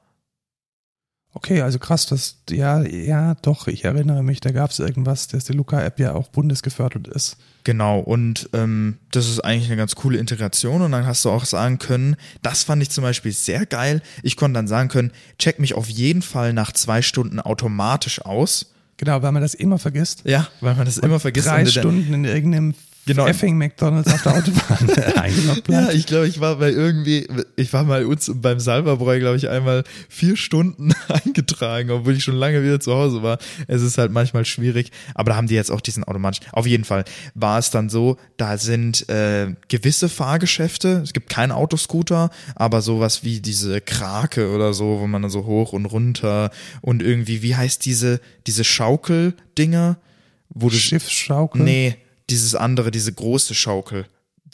Okay, 1.35 1.61
also 1.61 1.79
krass, 1.79 2.05
das, 2.05 2.37
ja, 2.49 2.81
ja, 2.83 3.35
doch, 3.41 3.67
ich 3.67 3.83
erinnere 3.83 4.23
mich, 4.23 4.39
da 4.39 4.51
gab 4.51 4.71
es 4.71 4.79
irgendwas, 4.79 5.27
dass 5.27 5.43
die 5.43 5.51
Luca-App 5.51 5.99
ja 5.99 6.13
auch 6.13 6.29
bundesgefördert 6.29 7.09
ist. 7.09 7.35
Genau, 7.65 7.99
und 7.99 8.49
ähm, 8.53 8.99
das 9.11 9.27
ist 9.27 9.41
eigentlich 9.41 9.67
eine 9.67 9.75
ganz 9.75 9.95
coole 9.95 10.17
Integration 10.17 10.81
und 10.81 10.93
dann 10.93 11.05
hast 11.05 11.25
du 11.25 11.29
auch 11.29 11.43
sagen 11.43 11.77
können, 11.77 12.15
das 12.41 12.63
fand 12.63 12.81
ich 12.81 12.89
zum 12.89 13.03
Beispiel 13.03 13.33
sehr 13.33 13.65
geil. 13.65 14.01
Ich 14.23 14.37
konnte 14.37 14.53
dann 14.57 14.69
sagen 14.69 14.87
können, 14.87 15.11
check 15.37 15.59
mich 15.59 15.73
auf 15.73 15.89
jeden 15.89 16.21
Fall 16.21 16.53
nach 16.53 16.71
zwei 16.71 17.01
Stunden 17.01 17.41
automatisch 17.41 18.21
aus. 18.21 18.71
Genau, 18.95 19.21
weil 19.21 19.33
man 19.33 19.41
das 19.41 19.55
immer 19.55 19.77
vergisst. 19.77 20.21
Ja, 20.23 20.47
weil 20.61 20.75
man 20.75 20.85
das 20.85 20.99
und 20.99 21.03
immer 21.03 21.19
vergisst. 21.19 21.47
Drei 21.47 21.65
Stunden 21.65 22.13
in 22.13 22.23
irgendeinem 22.23 22.75
genau. 23.05 23.27
effing 23.27 23.57
McDonalds 23.57 24.11
auf 24.11 24.23
der 24.23 24.35
Autobahn. 24.35 25.63
Ja, 25.75 25.91
ich 25.91 26.05
glaube, 26.05 26.27
ich 26.27 26.39
war 26.39 26.57
bei 26.57 26.69
irgendwie, 26.69 27.27
ich 27.55 27.71
war 27.73 27.83
mal 27.83 28.05
uns 28.05 28.31
beim 28.33 28.59
Salverbräu, 28.59 29.19
glaube 29.19 29.37
ich, 29.37 29.49
einmal 29.49 29.83
vier 30.09 30.35
Stunden 30.37 30.93
eingetragen, 31.07 31.91
obwohl 31.91 32.13
ich 32.13 32.23
schon 32.23 32.35
lange 32.35 32.63
wieder 32.63 32.79
zu 32.79 32.93
Hause 32.93 33.23
war. 33.23 33.37
Es 33.67 33.81
ist 33.81 33.97
halt 33.97 34.11
manchmal 34.11 34.45
schwierig, 34.45 34.91
aber 35.13 35.31
da 35.31 35.37
haben 35.37 35.47
die 35.47 35.55
jetzt 35.55 35.71
auch 35.71 35.81
diesen 35.81 36.03
automatischen. 36.03 36.45
Auf 36.51 36.67
jeden 36.67 36.83
Fall 36.83 37.05
war 37.33 37.59
es 37.59 37.71
dann 37.71 37.89
so, 37.89 38.17
da 38.37 38.57
sind 38.57 39.07
äh, 39.09 39.53
gewisse 39.67 40.09
Fahrgeschäfte, 40.09 41.01
es 41.03 41.13
gibt 41.13 41.29
keinen 41.29 41.51
Autoscooter, 41.51 42.29
aber 42.55 42.81
sowas 42.81 43.23
wie 43.23 43.39
diese 43.39 43.81
Krake 43.81 44.51
oder 44.51 44.73
so, 44.73 44.99
wo 44.99 45.07
man 45.07 45.21
dann 45.21 45.31
so 45.31 45.45
hoch 45.45 45.73
und 45.73 45.85
runter 45.85 46.51
und 46.81 47.01
irgendwie, 47.01 47.41
wie 47.41 47.55
heißt 47.55 47.85
diese, 47.85 48.19
diese 48.47 48.63
Schaukeldinger? 48.63 49.97
Wo 50.49 50.69
du, 50.69 50.75
Schiffsschaukel? 50.75 51.61
Nee, 51.61 51.97
dieses 52.29 52.55
andere, 52.55 52.91
diese 52.91 53.13
große 53.13 53.55
Schaukel, 53.55 54.05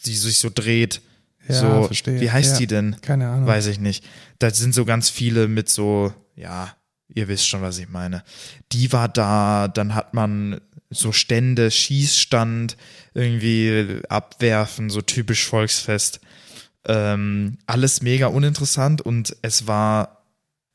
die 0.06 0.16
sich 0.16 0.40
so 0.40 0.50
dreht. 0.54 1.02
Ja, 1.48 1.56
so, 1.56 1.84
verstehe. 1.86 2.20
wie 2.22 2.30
heißt 2.32 2.54
Ja. 2.54 2.58
die 2.60 2.68
denn? 2.68 2.98
Keine 3.02 3.28
Ahnung. 3.30 3.48
Weiß 3.48 3.68
ich 3.68 3.80
nicht. 3.80 4.04
Da 4.40 4.52
sind 4.52 4.74
so 4.76 4.86
ganz 4.86 5.10
viele 5.10 5.48
mit 5.48 5.70
so, 5.70 6.14
ja, 6.36 6.76
ihr 7.14 7.28
wisst 7.28 7.48
schon, 7.48 7.62
was 7.62 7.78
ich 7.80 7.90
meine. 7.90 8.24
Die 8.72 8.92
war 8.94 9.10
da, 9.10 9.68
dann 9.68 9.96
hat 9.96 10.14
man 10.14 10.62
so 10.90 11.12
Stände, 11.12 11.72
Schießstand, 11.72 12.78
irgendwie 13.14 14.02
abwerfen, 14.10 14.90
so 14.90 15.02
typisch 15.02 15.46
Volksfest. 15.46 16.20
Ähm, 16.86 17.58
alles 17.66 18.02
mega 18.02 18.28
uninteressant 18.28 19.02
und 19.02 19.36
es 19.42 19.68
war 19.68 20.26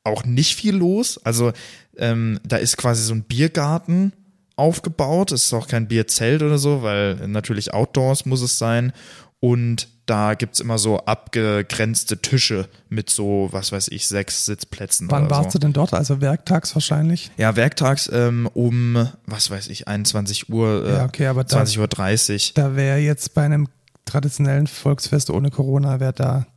auch 0.03 0.23
nicht 0.25 0.55
viel 0.55 0.75
los. 0.75 1.17
Also 1.25 1.53
ähm, 1.97 2.39
da 2.43 2.57
ist 2.57 2.77
quasi 2.77 3.03
so 3.03 3.13
ein 3.13 3.23
Biergarten 3.23 4.13
aufgebaut. 4.57 5.31
Es 5.31 5.45
ist 5.45 5.53
auch 5.53 5.67
kein 5.67 5.87
Bierzelt 5.87 6.41
oder 6.43 6.57
so, 6.57 6.83
weil 6.83 7.15
natürlich 7.27 7.73
Outdoors 7.73 8.25
muss 8.25 8.41
es 8.41 8.57
sein. 8.57 8.91
Und 9.39 9.87
da 10.07 10.33
gibt's 10.33 10.59
immer 10.59 10.77
so 10.79 10.99
abgegrenzte 10.99 12.17
Tische 12.21 12.67
mit 12.89 13.09
so, 13.09 13.49
was 13.51 13.71
weiß 13.71 13.89
ich, 13.89 14.07
sechs 14.07 14.45
Sitzplätzen. 14.45 15.11
Wann 15.11 15.29
warst 15.29 15.51
so. 15.51 15.59
du 15.59 15.65
denn 15.67 15.73
dort? 15.73 15.93
Also 15.93 16.21
werktags 16.21 16.73
wahrscheinlich? 16.75 17.29
Ja, 17.37 17.55
werktags 17.55 18.09
ähm, 18.11 18.49
um, 18.53 19.09
was 19.25 19.51
weiß 19.51 19.67
ich, 19.67 19.87
21 19.87 20.49
Uhr, 20.49 20.85
äh, 20.85 20.93
Ja, 20.93 21.05
okay, 21.05 21.27
aber 21.27 21.43
da- 21.43 21.49
20 21.49 21.79
Uhr 21.79 21.87
30. 21.87 22.53
Da 22.55 22.75
wäre 22.75 22.97
jetzt 22.97 23.33
bei 23.35 23.43
einem 23.43 23.67
traditionellen 24.05 24.67
Volksfest 24.67 25.29
ohne 25.29 25.51
Corona, 25.51 25.99
wäre 25.99 26.13
da 26.13 26.47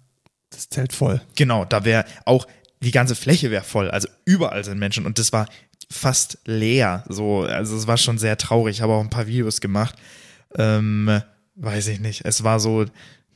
das 0.51 0.69
Zelt 0.69 0.93
voll. 0.93 1.21
Genau, 1.37 1.65
da 1.65 1.85
wäre 1.85 2.05
auch, 2.25 2.47
die 2.83 2.93
ganze 2.93 3.15
Fläche 3.15 3.51
wäre 3.51 3.65
voll. 3.65 3.91
Also 3.91 4.09
überall 4.25 4.65
sind 4.65 4.79
Menschen 4.79 5.05
und 5.05 5.19
das 5.19 5.33
war 5.33 5.47
fast 5.91 6.39
leer. 6.45 7.05
So, 7.09 7.43
also 7.43 7.77
es 7.77 7.87
war 7.87 7.97
schon 7.97 8.19
sehr 8.19 8.37
traurig. 8.39 8.77
Ich 8.77 8.83
habe 8.83 8.93
auch 8.95 9.01
ein 9.01 9.11
paar 9.11 9.27
Videos 9.27 9.61
gemacht. 9.61 9.97
Ähm, 10.57 11.21
weiß 11.57 11.89
ich 11.89 12.01
nicht. 12.01 12.25
Es 12.25 12.45
war 12.45 12.61
so 12.61 12.85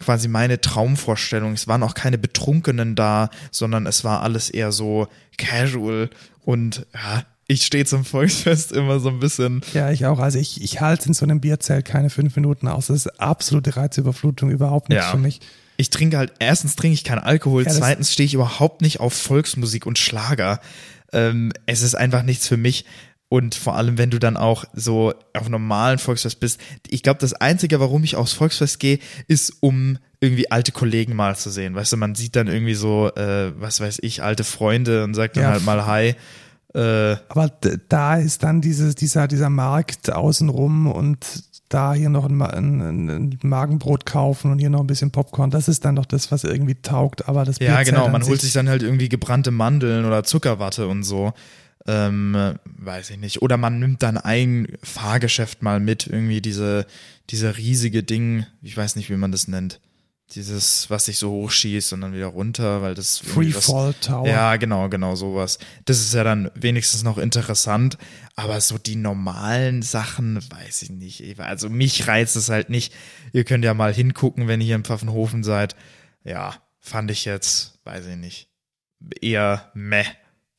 quasi 0.01 0.29
meine 0.29 0.61
Traumvorstellung. 0.61 1.53
Es 1.53 1.69
waren 1.69 1.83
auch 1.83 1.95
keine 1.95 2.19
Betrunkenen 2.19 2.95
da, 2.95 3.31
sondern 3.51 3.87
es 3.87 4.05
war 4.05 4.23
alles 4.23 4.51
eher 4.51 4.73
so 4.73 5.09
casual 5.39 6.11
und 6.45 6.87
ja, 6.95 7.25
ich 7.47 7.65
stehe 7.67 7.85
zum 7.85 8.05
Volksfest 8.05 8.73
immer 8.73 9.01
so 9.01 9.11
ein 9.11 9.21
bisschen. 9.21 9.61
Ja, 9.75 9.91
ich 9.91 10.07
auch. 10.07 10.19
Also 10.19 10.39
ich, 10.39 10.63
ich 10.63 10.81
halte 10.81 11.09
in 11.09 11.15
so 11.15 11.25
einem 11.25 11.41
Bierzelt 11.41 11.85
keine 11.85 12.09
fünf 12.11 12.37
Minuten 12.37 12.69
aus. 12.69 12.87
Das 12.87 12.97
ist 12.97 13.21
absolute 13.21 13.77
Reizüberflutung, 13.77 14.51
überhaupt 14.51 14.89
nichts 14.89 15.05
Ja. 15.05 15.11
für 15.11 15.19
mich. 15.19 15.41
Ich 15.77 15.91
trinke 15.91 16.17
halt, 16.19 16.33
erstens 16.39 16.77
trinke 16.77 16.95
ich 16.95 17.05
keinen 17.05 17.19
Alkohol, 17.19 17.65
Ja, 17.65 17.71
zweitens 17.71 18.13
stehe 18.13 18.27
ich 18.27 18.35
überhaupt 18.35 18.81
nicht 18.81 19.01
auf 19.01 19.13
Volksmusik 19.13 19.87
und 19.87 19.99
Schlager. 19.99 20.61
Ähm, 21.15 21.53
es 21.67 21.81
ist 21.83 21.95
einfach 21.95 22.23
nichts 22.23 22.47
für 22.47 22.57
mich. 22.59 22.85
Und 23.31 23.55
vor 23.55 23.75
allem, 23.77 23.99
wenn 23.99 24.11
du 24.11 24.19
dann 24.19 24.37
auch 24.37 24.65
so 24.75 25.13
auf 25.33 25.49
normalen 25.49 25.99
Volksfest 25.99 26.39
bist. 26.39 26.61
Ich 26.89 27.03
glaube, 27.03 27.19
das 27.21 27.33
Einzige, 27.33 27.81
warum 27.81 28.05
ich 28.05 28.15
aufs 28.17 28.33
Volksfest 28.35 28.79
gehe, 28.79 28.99
ist, 29.27 29.55
um 29.61 29.99
irgendwie 30.21 30.51
alte 30.51 30.71
Kollegen 30.73 31.17
mal 31.17 31.35
zu 31.37 31.51
sehen. 31.51 31.75
Weißt 31.75 31.93
du, 31.93 31.97
man 31.97 32.15
sieht 32.15 32.37
dann 32.37 32.47
irgendwie 32.47 32.75
so, 32.75 33.11
äh, 33.15 33.53
was 33.61 33.81
weiß 33.81 33.99
ich, 34.03 34.23
alte 34.23 34.45
Freunde 34.45 35.03
und 35.05 35.15
sagt 35.15 35.37
dann 35.37 35.45
Ja. 35.45 35.51
halt 35.51 35.65
mal 35.65 35.87
Hi. 35.87 36.15
Äh, 36.75 37.17
Aber 37.29 37.51
da 37.89 38.17
ist 38.17 38.43
dann 38.43 38.61
dieses, 38.61 38.95
dieser, 38.95 39.27
dieser 39.27 39.51
Markt 39.51 40.13
außenrum 40.13 40.87
und 40.87 41.27
da 41.75 41.93
hier 41.93 42.09
noch 42.09 42.25
ein, 42.27 42.41
ein, 42.41 43.09
ein 43.11 43.39
Magenbrot 43.43 44.07
kaufen 44.07 44.53
und 44.53 44.61
hier 44.61 44.71
noch 44.71 44.81
ein 44.81 44.87
bisschen 44.87 45.11
Popcorn. 45.11 45.51
Das 45.51 45.67
ist 45.67 45.85
dann 45.85 45.97
doch 45.97 46.07
das, 46.07 46.31
was 46.31 46.45
irgendwie 46.45 46.77
taugt. 46.77 47.29
Aber 47.29 47.45
das 47.45 47.59
ja, 47.59 47.83
genau. 47.83 48.07
an 48.07 48.13
Man 48.13 48.25
holt 48.25 48.41
sich- 48.41 48.53
dann 48.53 48.69
halt 48.69 48.85
irgendwie 48.85 49.09
gebrannte 49.09 49.51
Mandeln 49.51 50.05
oder 50.05 50.23
Zuckerwatte 50.23 50.87
und 50.87 51.03
so. 51.03 51.33
Ähm, 51.87 52.35
äh, 52.37 52.55
weiß 52.79 53.11
ich 53.11 53.19
nicht. 53.19 53.43
Oder 53.43 53.57
man 53.57 53.81
nimmt 53.81 54.03
dann 54.05 54.17
ein 54.17 54.69
Fahrgeschäft 54.85 55.63
mal 55.63 55.81
mit, 55.81 56.07
irgendwie 56.07 56.41
diese, 56.41 56.87
diese 57.31 57.57
riesige 57.59 58.03
Ding, 58.05 58.47
ich 58.63 58.77
weiß 58.77 58.95
nicht, 58.97 59.11
wie 59.11 59.17
man 59.17 59.33
das 59.33 59.49
nennt. 59.49 59.81
Dieses, 60.35 60.91
was 60.91 61.05
sich 61.05 61.19
so 61.19 61.31
hochschießt 61.31 61.93
und 61.93 62.01
dann 62.01 62.13
wieder 62.13 62.27
runter, 62.27 62.83
weil 62.83 62.95
das 62.95 63.19
Freefall 63.19 63.95
Tower. 63.95 64.27
Ja, 64.27 64.57
genau, 64.57 64.89
genau, 64.89 65.15
sowas. 65.15 65.59
Das 65.85 66.01
ist 66.01 66.13
ja 66.15 66.25
dann 66.25 66.51
wenigstens 66.55 67.05
noch 67.05 67.19
interessant, 67.19 67.99
aber 68.35 68.61
so 68.61 68.79
die 68.79 68.97
normalen 68.97 69.83
Sachen, 69.83 70.37
weiß 70.37 70.83
ich 70.83 70.91
nicht. 70.91 71.41
Also 71.41 71.69
mich 71.69 72.09
reizt 72.09 72.35
es 72.37 72.49
halt 72.49 72.69
nicht. 72.69 72.93
Ihr 73.33 73.45
könnt 73.45 73.65
ja 73.65 73.75
mal 73.75 73.95
hingucken, 73.95 74.49
wenn 74.49 74.61
ihr 74.61 74.67
hier 74.67 74.75
im 74.75 74.85
Pfaffenhofen 74.85 75.45
seid. 75.45 75.77
Ja, 76.25 76.55
fand 76.81 77.11
ich 77.11 77.25
jetzt, 77.25 77.79
weiß 77.85 78.07
ich 78.07 78.17
nicht, 78.17 78.51
eher 79.21 79.71
meh. 79.75 80.05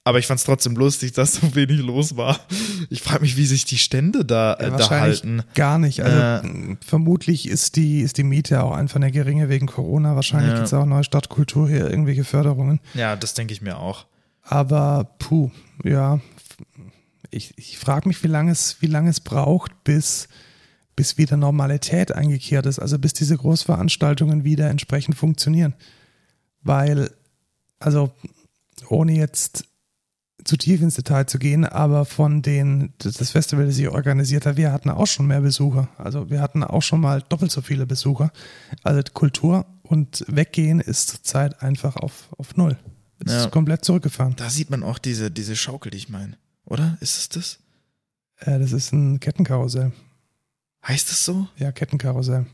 Aber 0.07 0.19
ich 0.19 0.27
fand 0.27 0.39
es 0.39 0.45
trotzdem 0.45 0.75
lustig, 0.75 1.13
dass 1.13 1.33
so 1.33 1.55
wenig 1.55 1.79
los 1.81 2.15
war. 2.15 2.39
Ich 2.91 3.01
frage 3.01 3.21
mich, 3.23 3.37
wie 3.37 3.45
sich 3.47 3.65
die 3.65 3.79
Stände 3.79 4.23
da, 4.23 4.53
äh, 4.53 4.69
Ja, 4.69 4.77
da 4.77 4.89
halten. 4.91 5.41
gar 5.55 5.79
nicht. 5.79 6.01
Also 6.01 6.47
Äh. 6.47 6.77
vermutlich 6.85 7.47
ist 7.49 7.75
die, 7.75 8.01
ist 8.01 8.17
die 8.19 8.23
Miete 8.23 8.63
auch 8.63 8.71
einfach 8.73 8.97
eine 8.97 9.11
geringe 9.11 9.49
wegen 9.49 9.65
Corona. 9.65 10.15
Wahrscheinlich 10.15 10.51
Ja. 10.51 10.57
gibt's 10.57 10.73
auch 10.75 10.85
neue 10.85 11.03
Stadtkultur 11.03 11.67
hier 11.67 11.89
irgendwelche 11.89 12.23
Förderungen. 12.23 12.79
Ja, 12.93 13.15
das 13.15 13.33
denke 13.33 13.53
ich 13.53 13.61
mir 13.63 13.77
auch. 13.79 14.05
Aber 14.43 15.15
puh, 15.17 15.49
ja. 15.83 16.19
Ich, 17.31 17.53
ich 17.57 17.79
frage 17.79 18.07
mich, 18.07 18.23
wie 18.23 18.27
lange 18.27 18.51
es, 18.51 18.77
wie 18.81 18.87
lange 18.87 19.09
es 19.09 19.19
braucht, 19.19 19.83
bis, 19.83 20.27
bis 20.95 21.17
wieder 21.17 21.35
Normalität 21.35 22.11
eingekehrt 22.11 22.67
ist. 22.67 22.77
Also 22.77 22.99
bis 22.99 23.13
diese 23.13 23.35
Großveranstaltungen 23.37 24.43
wieder 24.43 24.69
entsprechend 24.69 25.17
funktionieren. 25.17 25.73
Weil, 26.61 27.09
also 27.79 28.11
ohne 28.87 29.13
jetzt 29.13 29.65
zu 30.45 30.55
tief 30.57 30.81
ins 30.81 30.95
Detail 30.95 31.25
zu 31.25 31.39
gehen, 31.39 31.65
aber 31.65 32.05
von 32.05 32.41
den, 32.41 32.93
das 32.99 33.15
das 33.15 33.31
Festival, 33.31 33.65
das 33.65 33.77
ich 33.77 33.89
organisiert 33.89 34.45
habe, 34.45 34.57
wir 34.57 34.71
hatten 34.71 34.89
auch 34.89 35.07
schon 35.07 35.25
mehr 35.27 35.41
Besucher. 35.41 35.89
Also 35.97 36.29
wir 36.29 36.39
hatten 36.41 36.63
auch 36.63 36.81
schon 36.83 37.01
mal 37.01 37.21
doppelt 37.23 37.51
so 37.51 37.61
viele 37.61 37.85
Besucher. 37.85 38.31
Also 38.83 39.01
Kultur 39.13 39.65
und 39.83 40.23
Weggehen 40.27 40.79
ist 40.79 41.09
zurzeit 41.09 41.61
einfach 41.61 41.95
auf, 41.97 42.29
auf 42.37 42.55
Null. 42.55 42.77
Es 43.25 43.31
Ja. 43.31 43.45
ist 43.45 43.51
komplett 43.51 43.83
zurückgefahren. 43.83 44.35
Da 44.37 44.49
sieht 44.49 44.69
man 44.69 44.83
auch 44.83 44.99
diese, 44.99 45.31
diese 45.31 45.55
Schaukel, 45.55 45.89
die 45.91 45.97
ich 45.97 46.09
meine. 46.09 46.37
Oder? 46.65 46.97
Ist 47.01 47.17
es 47.17 47.29
das? 47.29 47.59
Äh, 48.39 48.59
das 48.59 48.71
ist 48.71 48.93
ein 48.93 49.19
Kettenkarussell. 49.19 49.91
Heißt 50.87 51.09
es 51.11 51.25
so? 51.25 51.47
Ja, 51.57 51.71
Kettenkarussell. 51.71 52.45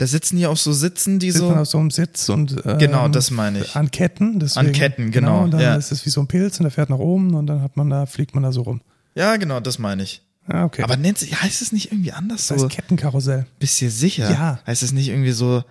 Da 0.00 0.06
sitzen 0.06 0.36
die 0.36 0.46
auf 0.46 0.58
so 0.58 0.72
Sitzen, 0.72 1.18
die 1.18 1.30
Sitzt 1.30 1.44
so. 1.44 1.54
auf 1.54 1.68
so 1.68 1.76
einem 1.76 1.90
Sitz 1.90 2.30
und 2.30 2.56
ähm, 2.64 2.78
Genau, 2.78 3.06
das 3.08 3.30
meine 3.30 3.60
ich. 3.60 3.76
an 3.76 3.90
Ketten. 3.90 4.40
Deswegen, 4.40 4.68
An 4.68 4.72
Ketten, 4.72 5.10
genau, 5.10 5.42
Und 5.42 5.50
dann 5.50 5.60
ja. 5.60 5.74
ist 5.74 5.92
es 5.92 6.06
wie 6.06 6.08
so 6.10 6.22
ein 6.22 6.26
Pilz 6.26 6.58
und 6.58 6.62
der 6.64 6.70
fährt 6.70 6.88
nach 6.88 6.98
oben 6.98 7.34
und 7.34 7.46
dann 7.46 7.60
hat 7.60 7.76
man 7.76 7.90
da, 7.90 8.06
fliegt 8.06 8.34
man 8.34 8.42
da 8.42 8.50
so 8.50 8.62
rum. 8.62 8.80
Ja, 9.14 9.36
genau, 9.36 9.60
das 9.60 9.78
meine 9.78 10.02
ich. 10.02 10.22
Ah, 10.46 10.64
okay. 10.64 10.84
Aber 10.84 10.96
nennt 10.96 11.18
sich, 11.18 11.42
heißt 11.42 11.60
es 11.60 11.72
nicht 11.72 11.92
irgendwie 11.92 12.12
anders 12.12 12.46
das 12.46 12.60
so? 12.60 12.64
heißt 12.66 12.74
Kettenkarussell. 12.74 13.44
Bist 13.58 13.78
du 13.82 13.90
sicher? 13.90 14.30
Ja. 14.30 14.60
Heißt 14.66 14.82
es 14.82 14.92
nicht 14.92 15.10
irgendwie 15.10 15.32
so 15.32 15.64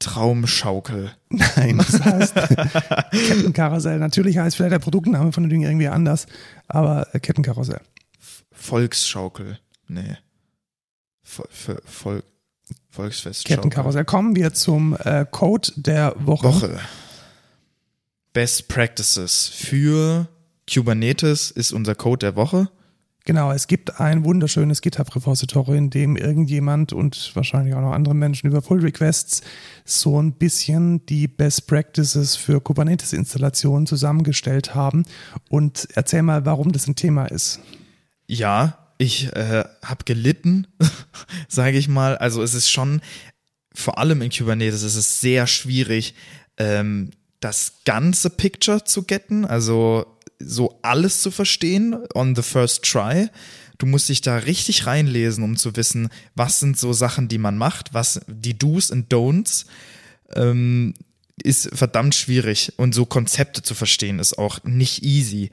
Traumschaukel? 0.00 1.12
Nein, 1.28 1.78
das 1.78 2.00
heißt 2.00 2.34
Kettenkarussell. 3.12 4.00
Natürlich 4.00 4.38
heißt 4.38 4.56
vielleicht 4.56 4.72
der 4.72 4.80
Produktname 4.80 5.30
von 5.30 5.44
dem 5.44 5.50
Ding 5.50 5.62
irgendwie 5.62 5.86
anders, 5.86 6.26
aber 6.66 7.14
äh, 7.14 7.20
Kettenkarussell. 7.20 7.80
Volksschaukel? 8.50 9.60
Nee. 9.86 10.16
Vol 11.22 11.46
Vol 11.52 11.82
Vol 11.86 12.22
Volksfest. 12.90 13.44
Kettenkarussell. 13.44 14.04
Kommen 14.04 14.36
wir 14.36 14.52
zum 14.52 14.96
äh, 14.98 15.24
Code 15.30 15.72
der 15.76 16.14
Woche. 16.18 16.44
Woche. 16.44 16.80
Best 18.32 18.68
Practices 18.68 19.48
für 19.48 20.28
Kubernetes 20.72 21.50
ist 21.50 21.72
unser 21.72 21.94
Code 21.94 22.26
der 22.26 22.36
Woche. 22.36 22.68
Genau, 23.24 23.52
es 23.52 23.66
gibt 23.66 24.00
ein 24.00 24.24
wunderschönes 24.24 24.80
GitHub-Repository, 24.80 25.76
in 25.76 25.90
dem 25.90 26.16
irgendjemand 26.16 26.92
und 26.92 27.30
wahrscheinlich 27.34 27.74
auch 27.74 27.80
noch 27.80 27.92
andere 27.92 28.14
Menschen 28.14 28.48
über 28.48 28.62
Pull 28.62 28.80
Requests 28.80 29.42
so 29.84 30.20
ein 30.20 30.32
bisschen 30.32 31.04
die 31.06 31.28
Best 31.28 31.66
Practices 31.66 32.36
für 32.36 32.60
Kubernetes-Installationen 32.60 33.86
zusammengestellt 33.86 34.74
haben. 34.74 35.04
Und 35.48 35.86
erzähl 35.94 36.22
mal, 36.22 36.46
warum 36.46 36.72
das 36.72 36.88
ein 36.88 36.96
Thema 36.96 37.26
ist. 37.26 37.60
Ja, 38.26 38.79
ich 39.00 39.34
äh, 39.34 39.64
habe 39.82 40.04
gelitten, 40.04 40.66
sage 41.48 41.78
ich 41.78 41.88
mal. 41.88 42.18
Also 42.18 42.42
es 42.42 42.52
ist 42.52 42.70
schon, 42.70 43.00
vor 43.74 43.98
allem 43.98 44.20
in 44.20 44.30
Kubernetes, 44.30 44.82
es 44.82 44.94
ist 44.94 45.22
sehr 45.22 45.46
schwierig, 45.46 46.14
ähm, 46.58 47.10
das 47.40 47.80
ganze 47.86 48.28
Picture 48.28 48.84
zu 48.84 49.04
getten, 49.04 49.46
also 49.46 50.04
so 50.38 50.78
alles 50.82 51.22
zu 51.22 51.30
verstehen 51.30 51.96
on 52.14 52.36
the 52.36 52.42
first 52.42 52.84
try. 52.84 53.28
Du 53.78 53.86
musst 53.86 54.10
dich 54.10 54.20
da 54.20 54.36
richtig 54.36 54.86
reinlesen, 54.86 55.44
um 55.44 55.56
zu 55.56 55.76
wissen, 55.76 56.10
was 56.34 56.60
sind 56.60 56.78
so 56.78 56.92
Sachen, 56.92 57.28
die 57.28 57.38
man 57.38 57.56
macht, 57.56 57.94
was 57.94 58.20
die 58.26 58.58
Do's 58.58 58.90
und 58.90 59.10
Don'ts. 59.10 59.64
Ähm, 60.34 60.92
ist 61.42 61.70
verdammt 61.72 62.14
schwierig 62.14 62.74
und 62.76 62.94
so 62.94 63.06
Konzepte 63.06 63.62
zu 63.62 63.74
verstehen 63.74 64.18
ist 64.18 64.38
auch 64.38 64.62
nicht 64.64 65.02
easy. 65.02 65.50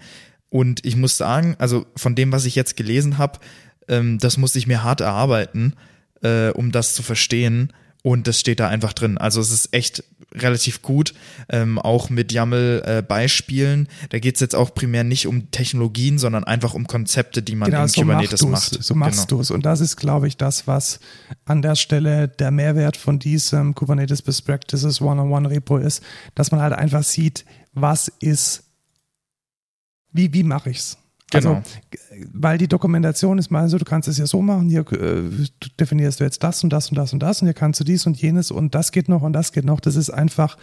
Und 0.50 0.86
ich 0.86 0.96
muss 0.96 1.18
sagen, 1.18 1.56
also 1.60 1.86
von 1.96 2.16
dem, 2.16 2.32
was 2.32 2.46
ich 2.46 2.56
jetzt 2.56 2.78
gelesen 2.78 3.18
habe, 3.18 3.40
ähm, 3.88 4.18
das 4.20 4.38
musste 4.38 4.60
ich 4.60 4.68
mir 4.68 4.84
hart 4.84 5.02
erarbeiten, 5.02 5.74
äh, 6.22 6.50
um 6.50 6.72
das 6.72 6.94
zu 6.94 7.04
verstehen. 7.04 7.74
Und 8.04 8.28
das 8.28 8.40
steht 8.40 8.62
da 8.62 8.70
einfach 8.70 8.94
drin. 8.94 9.18
Also 9.18 9.42
es 9.42 9.52
ist 9.52 9.74
echt 9.74 10.04
relativ 10.34 10.82
gut, 10.82 11.14
ähm, 11.50 11.80
auch 11.80 12.10
mit 12.10 12.32
YAML-Beispielen. 12.32 13.86
Äh, 13.86 14.08
da 14.10 14.20
geht's 14.20 14.40
jetzt 14.40 14.56
auch 14.56 14.74
primär 14.74 15.04
nicht 15.04 15.28
um 15.28 15.52
Technologien, 15.52 16.18
sondern 16.18 16.44
einfach 16.44 16.74
um 16.74 16.88
Konzepte, 16.88 17.42
die 17.42 17.56
man 17.56 17.70
genau, 17.70 17.84
in 17.84 17.88
so 17.90 18.02
Kubernetes 18.02 18.46
macht. 18.46 18.82
So 18.82 18.96
machst 18.96 19.28
genau. 19.28 19.38
du 19.38 19.42
es. 19.42 19.52
Und 19.52 19.66
das 19.66 19.82
ist, 19.82 19.98
glaube 19.98 20.28
ich, 20.28 20.38
das, 20.38 20.68
was 20.68 21.00
an 21.46 21.62
der 21.62 21.76
Stelle 21.76 22.28
der 22.28 22.52
Mehrwert 22.52 22.98
von 22.98 23.20
diesem 23.20 23.76
Kubernetes 23.76 24.22
Best 24.22 24.46
Practices 24.46 25.02
One-on-One-Repo 25.02 25.78
ist, 25.78 26.02
dass 26.36 26.52
man 26.52 26.62
halt 26.62 26.74
einfach 26.74 27.04
sieht, 27.04 27.46
was 27.74 28.10
ist, 28.20 28.64
wie, 30.12 30.34
wie 30.34 30.44
mache 30.44 30.70
ich's? 30.70 30.98
Also, 31.34 31.50
genau. 31.50 31.60
Also, 31.60 32.28
weil 32.34 32.58
die 32.58 32.68
Dokumentation 32.68 33.38
ist 33.38 33.52
mal 33.52 33.68
so, 33.68 33.78
du 33.78 33.86
kannst 33.86 34.08
es 34.08 34.18
ja 34.18 34.26
so 34.26 34.42
machen, 34.42 34.70
hier 34.70 34.90
äh, 34.94 35.24
definierst 35.80 36.20
du 36.20 36.24
jetzt 36.24 36.42
das 36.44 36.64
und 36.64 36.72
das 36.72 36.90
und 36.90 36.98
das 36.98 37.14
und 37.14 37.20
das 37.20 37.42
und 37.42 37.48
hier 37.48 37.54
kannst 37.54 37.80
du 37.80 37.84
dies 37.84 38.06
und 38.06 38.22
jenes 38.22 38.52
und 38.52 38.76
das 38.76 38.92
geht 38.92 39.10
noch 39.10 39.22
und 39.22 39.34
das 39.34 39.52
geht 39.52 39.66
noch. 39.66 39.80
Das 39.80 39.96
ist 39.96 40.10
einfach 40.10 40.58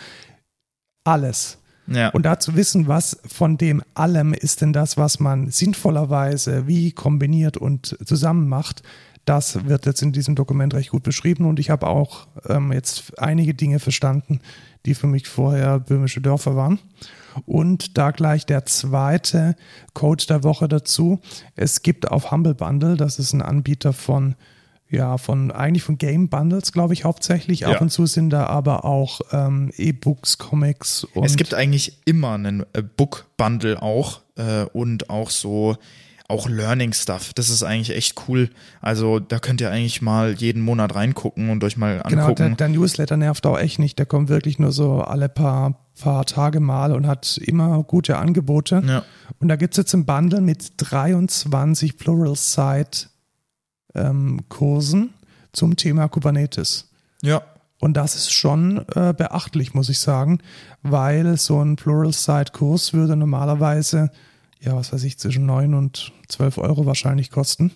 alles. 1.04 1.58
Ja. 1.86 2.08
Und 2.10 2.24
da 2.24 2.38
zu 2.40 2.56
wissen, 2.56 2.88
was 2.88 3.20
von 3.26 3.58
dem 3.58 3.82
allem 3.92 4.32
ist 4.32 4.62
denn 4.62 4.72
das, 4.72 4.96
was 4.96 5.20
man 5.20 5.50
sinnvollerweise 5.50 6.66
wie 6.66 6.92
kombiniert 6.92 7.58
und 7.58 7.98
zusammen 8.06 8.48
macht, 8.48 8.82
das 9.26 9.66
wird 9.66 9.86
jetzt 9.86 10.02
in 10.02 10.12
diesem 10.12 10.34
Dokument 10.34 10.74
recht 10.74 10.90
gut 10.90 11.02
beschrieben 11.02 11.46
und 11.46 11.58
ich 11.58 11.70
habe 11.70 11.86
auch 11.86 12.26
ähm, 12.46 12.72
jetzt 12.72 13.18
einige 13.18 13.54
Dinge 13.54 13.80
verstanden, 13.80 14.40
die 14.86 14.94
für 14.94 15.06
mich 15.06 15.28
vorher 15.28 15.80
böhmische 15.80 16.20
Dörfer 16.20 16.56
waren. 16.56 16.78
Und 17.46 17.98
da 17.98 18.10
gleich 18.10 18.46
der 18.46 18.64
zweite 18.64 19.56
Code 19.92 20.24
der 20.26 20.44
Woche 20.44 20.68
dazu. 20.68 21.20
Es 21.56 21.82
gibt 21.82 22.10
auf 22.10 22.30
Humble 22.30 22.54
Bundle, 22.54 22.96
das 22.96 23.18
ist 23.18 23.32
ein 23.32 23.42
Anbieter 23.42 23.92
von 23.92 24.36
ja, 24.90 25.18
von 25.18 25.50
eigentlich 25.50 25.82
von 25.82 25.98
Game 25.98 26.28
Bundles, 26.28 26.70
glaube 26.70 26.94
ich, 26.94 27.04
hauptsächlich. 27.04 27.60
Ja. 27.60 27.68
Ab 27.68 27.80
und 27.80 27.90
zu 27.90 28.06
sind 28.06 28.30
da 28.30 28.46
aber 28.46 28.84
auch 28.84 29.20
ähm, 29.32 29.72
E-Books, 29.76 30.38
Comics 30.38 31.04
und. 31.04 31.24
Es 31.24 31.36
gibt 31.36 31.52
eigentlich 31.52 31.98
immer 32.04 32.34
einen 32.34 32.64
äh, 32.74 32.82
Book 32.82 33.26
Bundle 33.36 33.82
auch 33.82 34.20
äh, 34.36 34.64
und 34.72 35.10
auch 35.10 35.30
so 35.30 35.76
auch 36.28 36.48
Learning 36.48 36.92
Stuff. 36.92 37.34
Das 37.34 37.50
ist 37.50 37.62
eigentlich 37.62 37.96
echt 37.96 38.14
cool. 38.28 38.50
Also 38.80 39.20
da 39.20 39.38
könnt 39.38 39.60
ihr 39.60 39.70
eigentlich 39.70 40.00
mal 40.00 40.32
jeden 40.32 40.62
Monat 40.62 40.94
reingucken 40.94 41.50
und 41.50 41.62
euch 41.64 41.76
mal 41.76 41.96
angucken. 41.96 42.16
Genau, 42.16 42.34
der, 42.34 42.50
der 42.50 42.68
Newsletter 42.68 43.16
nervt 43.16 43.44
auch 43.46 43.58
echt 43.58 43.78
nicht. 43.78 43.98
Der 43.98 44.06
kommt 44.06 44.30
wirklich 44.30 44.58
nur 44.58 44.72
so 44.72 45.02
alle 45.02 45.28
paar, 45.28 45.78
paar 46.00 46.24
Tage 46.24 46.60
mal 46.60 46.92
und 46.92 47.06
hat 47.06 47.38
immer 47.38 47.82
gute 47.82 48.16
Angebote. 48.16 48.82
Ja. 48.86 49.04
Und 49.38 49.48
da 49.48 49.56
gibt 49.56 49.74
es 49.74 49.78
jetzt 49.78 49.92
ein 49.92 50.06
Bundle 50.06 50.40
mit 50.40 50.72
23 50.78 51.98
Plural-Site 51.98 53.08
ähm, 53.94 54.40
Kursen 54.48 55.10
zum 55.52 55.76
Thema 55.76 56.08
Kubernetes. 56.08 56.90
Ja. 57.22 57.42
Und 57.80 57.98
das 57.98 58.14
ist 58.14 58.32
schon 58.32 58.78
äh, 58.94 59.12
beachtlich, 59.12 59.74
muss 59.74 59.90
ich 59.90 59.98
sagen, 59.98 60.38
weil 60.82 61.36
so 61.36 61.62
ein 61.62 61.76
Plural-Site-Kurs 61.76 62.94
würde 62.94 63.14
normalerweise 63.14 64.10
ja, 64.64 64.74
was 64.74 64.92
weiß 64.92 65.04
ich, 65.04 65.18
zwischen 65.18 65.46
9 65.46 65.74
und 65.74 66.12
12 66.28 66.58
Euro 66.58 66.86
wahrscheinlich 66.86 67.30
kosten. 67.30 67.72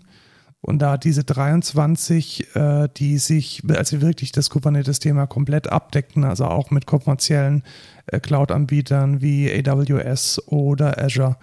Und 0.60 0.80
da 0.80 0.96
diese 0.96 1.22
23, 1.22 2.56
äh, 2.56 2.88
die 2.96 3.18
sich, 3.18 3.62
also 3.68 4.00
wirklich 4.00 4.32
das 4.32 4.50
Kubernetes-Thema 4.50 5.26
komplett 5.26 5.70
abdecken, 5.70 6.24
also 6.24 6.46
auch 6.46 6.72
mit 6.72 6.86
kommerziellen 6.86 7.62
äh, 8.06 8.18
Cloud-Anbietern 8.18 9.20
wie 9.20 9.52
AWS 9.52 10.42
oder 10.46 11.00
Azure 11.00 11.36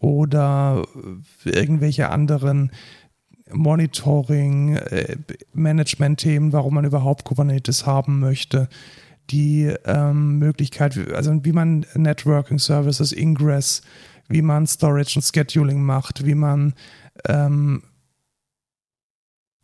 oder 0.00 0.84
irgendwelche 1.44 2.10
anderen 2.10 2.70
Monitoring, 3.50 4.76
äh, 4.76 5.16
warum 5.54 6.74
man 6.74 6.84
überhaupt 6.84 7.24
Kubernetes 7.24 7.86
haben 7.86 8.20
möchte, 8.20 8.68
die 9.30 9.72
ähm, 9.86 10.38
Möglichkeit, 10.38 10.98
also 11.14 11.42
wie 11.42 11.52
man 11.52 11.86
Networking 11.94 12.58
Services, 12.58 13.12
Ingress, 13.12 13.82
wie 14.28 14.42
man 14.42 14.66
Storage 14.66 15.14
und 15.16 15.22
Scheduling 15.22 15.82
macht, 15.82 16.24
wie 16.24 16.34
man 16.34 16.74
ähm, 17.26 17.82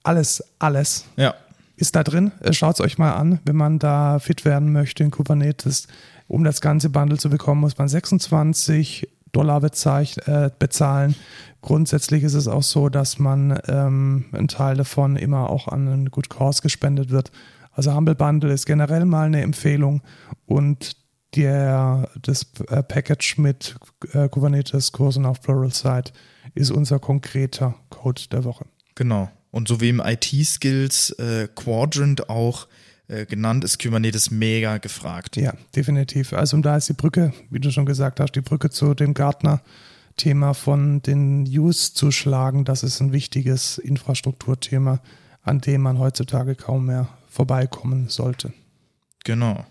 alles, 0.03 0.43
alles 0.59 1.07
ja. 1.16 1.35
ist 1.77 1.97
da 1.97 2.03
drin. 2.03 2.32
Äh, 2.41 2.53
Schaut 2.53 2.74
es 2.74 2.81
euch 2.81 2.99
mal 2.99 3.12
an, 3.12 3.41
wenn 3.45 3.57
man 3.57 3.78
da 3.78 4.19
fit 4.19 4.45
werden 4.45 4.73
möchte 4.73 5.05
in 5.05 5.11
Kubernetes. 5.11 5.86
Um 6.27 6.45
das 6.45 6.61
ganze 6.61 6.91
Bundle 6.91 7.19
zu 7.19 7.28
bekommen, 7.28 7.61
muss 7.61 7.77
man 7.77 7.89
26 7.89 9.09
Dollar 9.32 9.62
äh, 9.62 10.51
bezahlen. 10.59 11.15
Grundsätzlich 11.61 12.23
ist 12.23 12.35
es 12.35 12.49
auch 12.49 12.62
so, 12.62 12.89
dass 12.89 13.19
man 13.19 13.59
ähm, 13.66 14.27
ein 14.32 14.49
Teil 14.49 14.77
davon 14.77 15.16
immer 15.16 15.51
auch 15.51 15.69
an 15.69 15.89
einen 15.89 16.11
Good 16.11 16.31
Cause 16.31 16.62
gespendet 16.62 17.11
wird. 17.11 17.32
Also 17.73 17.95
Humble 17.95 18.15
Bundle 18.15 18.53
ist 18.53 18.66
generell 18.66 19.05
mal 19.05 19.27
eine 19.27 19.43
Empfehlung 19.43 20.03
und 20.47 20.97
der, 21.35 22.09
das 22.20 22.47
äh, 22.69 22.82
Package 22.82 23.39
mit 23.39 23.77
äh, 24.12 24.28
Kubernetes-Kursen 24.28 25.27
auf 25.27 25.40
Pluralsight 25.40 26.12
ist 26.55 26.70
unser 26.70 26.98
konkreter 26.98 27.74
Code 27.90 28.23
der 28.31 28.44
Woche. 28.44 28.66
Genau. 28.94 29.31
Und 29.51 29.69
so 29.69 29.81
wie 29.81 29.89
im 29.89 30.01
IT-Skills 30.05 31.11
äh, 31.11 31.48
Quadrant 31.55 32.28
auch 32.28 32.66
äh, 33.09 33.27
genannt, 33.27 33.65
ist 33.65 33.82
Kubernetes 33.82 34.31
mega 34.31 34.78
gefragt. 34.78 35.36
Ja, 35.36 35.55
definitiv. 35.74 36.32
Also 36.32 36.56
da 36.59 36.77
ist 36.77 36.89
die 36.89 36.94
Brücke, 36.94 37.32
wie 37.51 37.61
du 37.61 37.70
schon 37.70 37.86
gesagt 37.86 38.20
hast, 38.20 38.32
die 38.32 38.40
Brücke 38.40 38.70
zu 38.70 38.94
dem 38.94 39.15
Gartner-Thema 39.15 40.55
von 40.55 41.02
den 41.02 41.44
Use 41.44 41.94
zu 41.94 42.11
schlagen. 42.11 42.65
Das 42.65 42.82
ist 42.82 43.01
ein 43.01 43.12
wichtiges 43.12 43.78
Infrastrukturthema, 43.78 45.01
an 45.43 45.61
dem 45.61 45.82
man 45.82 45.98
heutzutage 45.98 46.55
kaum 46.55 46.86
mehr 46.86 47.09
vorbeikommen 47.28 48.09
sollte. 48.09 48.52
Genau. 49.24 49.65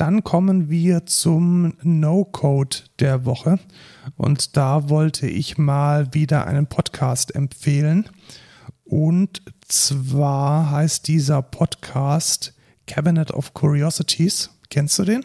Dann 0.00 0.24
kommen 0.24 0.70
wir 0.70 1.04
zum 1.04 1.74
No-Code 1.82 2.78
der 3.00 3.26
Woche. 3.26 3.58
Und 4.16 4.56
da 4.56 4.88
wollte 4.88 5.26
ich 5.26 5.58
mal 5.58 6.14
wieder 6.14 6.46
einen 6.46 6.66
Podcast 6.68 7.34
empfehlen. 7.34 8.08
Und 8.84 9.42
zwar 9.68 10.70
heißt 10.70 11.06
dieser 11.06 11.42
Podcast 11.42 12.54
Cabinet 12.86 13.30
of 13.32 13.52
Curiosities. 13.52 14.48
Kennst 14.70 14.98
du 14.98 15.04
den? 15.04 15.22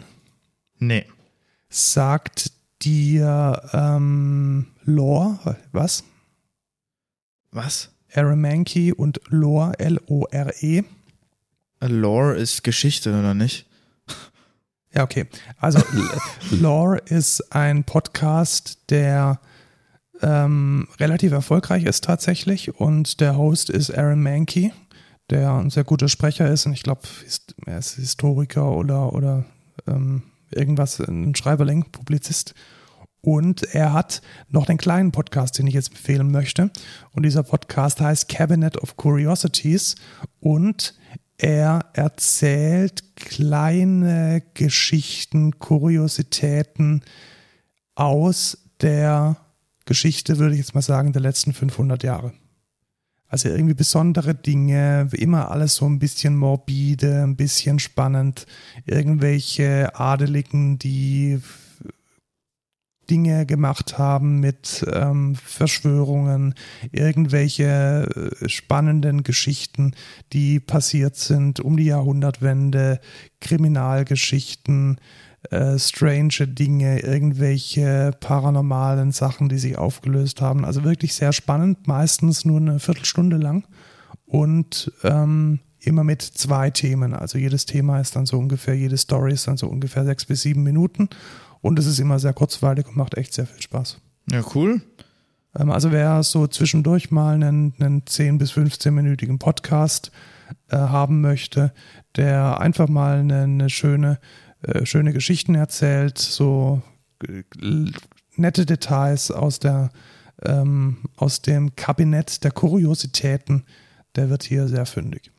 Nee. 0.77 1.05
Sagt 1.69 2.51
dir 2.81 3.61
ähm, 3.71 4.73
Lore, 4.83 5.55
was? 5.71 6.03
Was? 7.51 7.91
Aramanki 8.13 8.91
und 8.91 9.21
Lore, 9.29 9.79
L-O-R-E. 9.79 10.83
Lore 11.79 12.35
ist 12.35 12.65
Geschichte, 12.65 13.17
oder 13.17 13.33
nicht? 13.33 13.64
Ja, 14.95 15.03
okay. 15.03 15.25
Also 15.57 15.79
Lore 16.51 16.99
ist 17.05 17.53
ein 17.53 17.83
Podcast, 17.83 18.79
der 18.89 19.39
ähm, 20.21 20.87
relativ 20.99 21.33
erfolgreich 21.33 21.83
ist 21.83 22.05
tatsächlich 22.05 22.75
und 22.79 23.19
der 23.19 23.37
Host 23.37 23.69
ist 23.69 23.91
Aaron 23.91 24.23
Mankey, 24.23 24.71
der 25.29 25.51
ein 25.51 25.69
sehr 25.69 25.83
guter 25.83 26.07
Sprecher 26.07 26.49
ist 26.49 26.65
und 26.65 26.73
ich 26.73 26.83
glaube, 26.83 27.01
er 27.65 27.77
ist 27.77 27.95
Historiker 27.95 28.71
oder, 28.71 29.11
oder 29.13 29.43
ähm, 29.85 30.23
irgendwas, 30.51 30.99
ein 30.99 31.35
Schreiberling, 31.35 31.91
Publizist. 31.91 32.55
Und 33.19 33.63
er 33.73 33.91
hat 33.91 34.21
noch 34.49 34.69
einen 34.69 34.77
kleinen 34.77 35.11
Podcast, 35.11 35.57
den 35.57 35.65
ich 35.65 35.73
jetzt 35.73 35.89
empfehlen 35.89 36.31
möchte. 36.31 36.69
Und 37.11 37.23
dieser 37.23 37.41
Podcast 37.41 37.99
heißt 37.99 38.29
Cabinet 38.29 38.77
of 38.77 38.97
Curiosities 38.97 39.95
und 40.39 40.93
er 41.37 41.85
erzählt 41.93 43.15
kleine 43.15 44.43
Geschichten, 44.53 45.59
Kuriositäten 45.59 47.03
aus 47.95 48.57
der 48.81 49.37
Geschichte, 49.85 50.37
würde 50.39 50.55
ich 50.55 50.61
jetzt 50.61 50.75
mal 50.75 50.81
sagen, 50.81 51.13
der 51.13 51.21
letzten 51.21 51.53
500 51.53 52.03
Jahre. 52.03 52.33
Also 53.27 53.49
irgendwie 53.49 53.73
besondere 53.73 54.33
Dinge, 54.35 55.09
immer 55.11 55.51
alles 55.51 55.75
so 55.75 55.85
ein 55.85 55.99
bisschen 55.99 56.37
morbide, 56.37 57.23
ein 57.23 57.35
bisschen 57.35 57.79
spannend. 57.79 58.45
Irgendwelche 58.85 59.95
Adeligen, 59.95 60.79
die 60.79 61.41
Dinge 63.09 63.45
gemacht 63.45 63.97
haben 63.97 64.39
mit 64.39 64.85
ähm, 64.91 65.35
Verschwörungen, 65.35 66.55
irgendwelche 66.91 68.33
äh, 68.41 68.49
spannenden 68.49 69.23
Geschichten, 69.23 69.93
die 70.33 70.59
passiert 70.59 71.15
sind 71.15 71.59
um 71.59 71.77
die 71.77 71.85
Jahrhundertwende, 71.85 72.99
Kriminalgeschichten, 73.41 74.99
äh, 75.51 75.77
strange 75.77 76.47
Dinge, 76.47 76.99
irgendwelche 76.99 78.11
paranormalen 78.19 79.11
Sachen, 79.11 79.49
die 79.49 79.59
sich 79.59 79.77
aufgelöst 79.77 80.41
haben. 80.41 80.65
Also 80.65 80.83
wirklich 80.83 81.13
sehr 81.13 81.33
spannend, 81.33 81.87
meistens 81.87 82.45
nur 82.45 82.59
eine 82.59 82.79
Viertelstunde 82.79 83.37
lang 83.37 83.65
und 84.25 84.91
ähm, 85.03 85.59
immer 85.79 86.03
mit 86.03 86.21
zwei 86.21 86.71
Themen. 86.71 87.13
Also 87.13 87.37
jedes 87.37 87.65
Thema 87.65 87.99
ist 87.99 88.15
dann 88.15 88.25
so 88.25 88.37
ungefähr, 88.37 88.75
jede 88.75 88.97
Story 88.97 89.33
ist 89.33 89.47
dann 89.47 89.57
so 89.57 89.67
ungefähr 89.67 90.03
sechs 90.05 90.25
bis 90.25 90.41
sieben 90.41 90.63
Minuten 90.63 91.09
und 91.65 91.79
es 91.79 91.87
ist 91.87 91.99
immer 91.99 92.19
sehr 92.19 92.33
kurzweilig 92.33 92.85
und 92.85 92.95
macht 92.95 93.17
echt 93.17 93.33
sehr 93.33 93.47
viel 93.47 93.59
Spaß. 93.59 93.97
Ja, 94.31 94.43
cool. 94.53 94.81
Ähm, 95.57 95.71
also 95.71 95.91
wer 95.91 96.21
so 96.21 96.45
zwischendurch 96.45 97.09
mal 97.09 97.33
einen, 97.33 97.73
einen 97.79 98.03
10- 98.03 98.37
bis 98.37 98.51
15-minütigen 98.51 99.39
Podcast 99.39 100.11
äh, 100.69 100.77
haben 100.77 101.21
möchte, 101.21 101.73
der 102.17 102.59
einfach 102.61 102.87
mal 102.87 103.17
eine, 103.17 103.41
eine 103.41 103.71
schöne, 103.71 104.19
äh, 104.61 104.85
schöne 104.85 105.11
Geschichten 105.11 105.55
erzählt, 105.55 106.19
so 106.19 106.83
äh, 107.27 107.41
nette 108.35 108.67
Details 108.67 109.31
aus 109.31 109.57
der 109.57 109.89
ähm, 110.43 110.97
aus 111.15 111.41
dem 111.41 111.75
Kabinett 111.75 112.43
der 112.43 112.51
Kuriositäten, 112.51 113.65
der 114.15 114.29
wird 114.29 114.43
hier 114.43 114.67
sehr 114.67 114.85
fündig. 114.85 115.31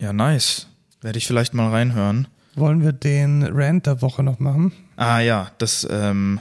Ja, 0.00 0.12
nice. 0.12 0.68
Werde 1.00 1.18
ich 1.18 1.26
vielleicht 1.26 1.52
mal 1.52 1.70
reinhören. 1.70 2.28
Wollen 2.58 2.82
wir 2.82 2.92
den 2.92 3.42
Rant 3.44 3.86
der 3.86 4.02
Woche 4.02 4.22
noch 4.22 4.38
machen? 4.38 4.72
Ah 4.96 5.20
ja, 5.20 5.50
das, 5.58 5.86
ähm, 5.90 6.40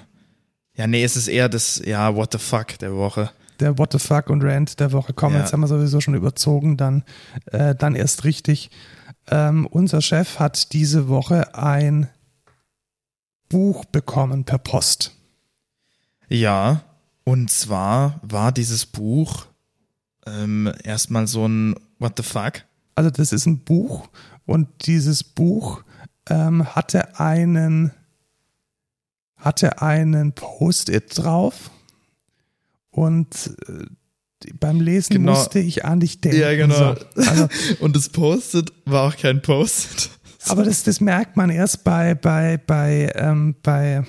ja, 0.76 0.88
nee, 0.88 1.04
es 1.04 1.16
ist 1.16 1.28
eher 1.28 1.50
das, 1.50 1.82
ja, 1.86 2.16
what 2.16 2.32
the 2.34 2.38
fuck 2.40 2.78
der 2.80 2.96
Woche. 2.96 3.30
Der 3.60 3.78
What 3.80 3.92
the 3.92 4.00
fuck 4.00 4.30
und 4.30 4.44
Rant 4.44 4.80
der 4.80 4.92
Woche. 4.92 5.14
Komm, 5.14 5.34
Ja. 5.34 5.40
jetzt 5.40 5.52
haben 5.52 5.62
wir 5.62 5.68
sowieso 5.68 6.00
schon 6.00 6.14
überzogen, 6.14 6.78
dann, 6.78 7.04
äh, 7.48 7.74
dann 7.74 7.96
erst 7.96 8.24
richtig. 8.24 8.70
Ähm, 9.30 9.66
unser 9.66 10.02
Chef 10.02 10.38
hat 10.40 10.74
diese 10.74 11.08
Woche 11.08 11.56
ein 11.56 12.08
Buch 13.50 13.86
bekommen 13.86 14.44
per 14.44 14.60
Post. 14.60 15.16
Ja, 16.30 16.82
und 17.24 17.50
zwar 17.50 18.20
war 18.22 18.52
dieses 18.52 18.86
Buch 18.86 19.48
ähm, 20.26 20.72
erstmal 20.84 21.28
so 21.28 21.48
ein 21.48 21.76
What 22.00 22.14
the 22.18 22.24
fuck. 22.24 22.64
Also 22.96 23.10
das 23.10 23.32
ist 23.32 23.46
ein 23.48 23.60
Buch 23.60 24.08
und 24.46 24.68
dieses 24.86 25.24
Buch 25.24 25.84
ähm, 26.30 26.76
hatte 26.76 27.20
einen 27.20 27.92
hatte 29.36 29.82
einen 29.82 30.34
Post-it 30.34 31.16
drauf 31.18 31.70
und 32.90 33.52
äh, 33.68 33.86
beim 34.60 34.80
Lesen 34.82 35.14
Genau. 35.18 35.34
musste 35.34 35.60
ich 35.60 35.86
an 35.86 36.00
dich 36.00 36.22
denken. 36.22 36.40
Ja, 36.40 36.56
genau. 36.56 36.96
So. 37.16 37.22
Also, 37.22 37.48
Und 37.80 37.96
das 37.96 38.10
Post-it 38.10 38.72
war 38.86 39.08
auch 39.08 39.16
kein 39.18 39.42
Post-it. 39.42 40.10
aber 40.48 40.64
das, 40.64 40.84
das 40.84 41.02
merkt 41.02 41.38
man 41.38 41.50
erst 41.50 41.84
bei, 41.84 42.16
bei, 42.16 42.58
bei, 42.58 43.12
ähm, 43.16 43.56
bei 43.64 44.04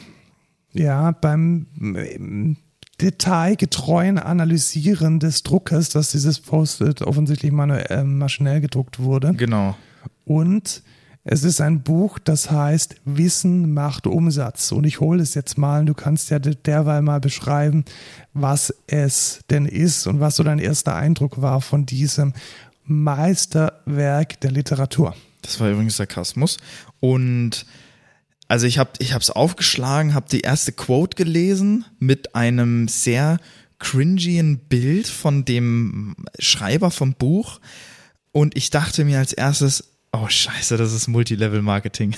ja, 0.73 1.11
beim 1.13 1.67
ähm, 1.81 2.57
detailgetreuen 3.01 4.19
Analysieren 4.19 5.19
des 5.21 5.43
Druckers, 5.43 5.91
dass 5.91 6.11
dieses 6.13 6.41
Post-it 6.41 7.03
offensichtlich 7.03 7.53
manuell, 7.53 7.87
äh, 7.91 8.05
maschinell 8.05 8.61
gedruckt 8.61 8.99
wurde. 8.99 9.35
Genau. 9.35 9.77
Und 10.25 10.83
es 11.25 11.45
ist 11.45 11.61
ein 11.61 11.83
Buch, 11.83 12.19
das 12.19 12.51
heißt 12.51 12.97
Wissen 13.05 13.75
macht 13.75 14.07
Umsatz. 14.07 14.73
Und 14.73 14.85
ich 14.85 15.01
hole 15.01 15.23
es 15.23 15.35
jetzt 15.35 15.59
mal. 15.59 15.85
Du 15.85 15.93
kannst 15.95 16.31
ja 16.31 16.39
de- 16.39 16.55
derweil 16.55 17.03
mal 17.03 17.21
beschreiben, 17.21 17.85
was 18.33 18.73
es 18.87 19.41
denn 19.51 19.67
ist 19.67 20.07
und 20.07 20.21
was 20.21 20.37
so 20.37 20.43
dein 20.43 20.59
erster 20.59 20.95
Eindruck 20.95 21.43
war 21.43 21.61
von 21.61 21.85
diesem 21.85 22.33
Meisterwerk 22.85 24.41
der 24.41 24.51
Literatur. 24.53 25.15
Das 25.43 25.61
war 25.61 25.71
übrigens 25.71 25.97
Sarkasmus. 25.97 26.57
Und 27.01 27.67
also 28.49 28.67
ich 28.67 28.79
habe 28.79 28.91
ich 28.99 29.13
es 29.13 29.31
aufgeschlagen, 29.31 30.15
habe 30.15 30.27
die 30.31 30.41
erste 30.41 30.73
Quote 30.73 31.17
gelesen 31.17 31.85
mit 31.99 32.35
einem 32.35 32.89
sehr 32.89 33.39
cringien 33.79 34.59
Bild 34.59 35.07
von 35.07 35.45
dem 35.45 36.17
Schreiber 36.39 36.91
vom 36.91 37.13
Buch. 37.15 37.61
Und 38.33 38.57
ich 38.57 38.71
dachte 38.71 39.05
mir 39.05 39.19
als 39.19 39.33
erstes, 39.33 39.85
oh 40.13 40.29
scheiße, 40.29 40.77
das 40.77 40.93
ist 40.93 41.09
Multilevel-Marketing. 41.09 42.17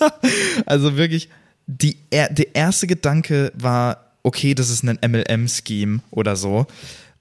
also 0.66 0.96
wirklich, 0.96 1.28
die, 1.66 1.96
er- 2.10 2.32
der 2.32 2.54
erste 2.54 2.86
Gedanke 2.86 3.52
war, 3.54 4.12
okay, 4.22 4.54
das 4.54 4.70
ist 4.70 4.82
ein 4.84 4.98
MLM-Scheme 5.06 6.00
oder 6.10 6.36
so. 6.36 6.66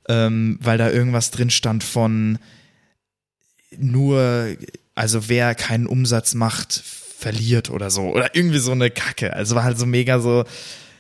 Ähm, 0.08 0.60
weil 0.62 0.78
da 0.78 0.90
irgendwas 0.92 1.32
drin 1.32 1.50
stand 1.50 1.84
von, 1.84 2.38
nur, 3.78 4.56
also 4.94 5.30
wer 5.30 5.56
keinen 5.56 5.88
Umsatz 5.88 6.34
macht, 6.36 6.74
verliert 7.18 7.70
oder 7.70 7.90
so. 7.90 8.04
Oder 8.12 8.36
irgendwie 8.36 8.60
so 8.60 8.72
eine 8.72 8.92
Kacke. 8.92 9.34
Also 9.34 9.56
war 9.56 9.64
halt 9.64 9.80
so 9.80 9.86
mega 9.86 10.20
so. 10.20 10.46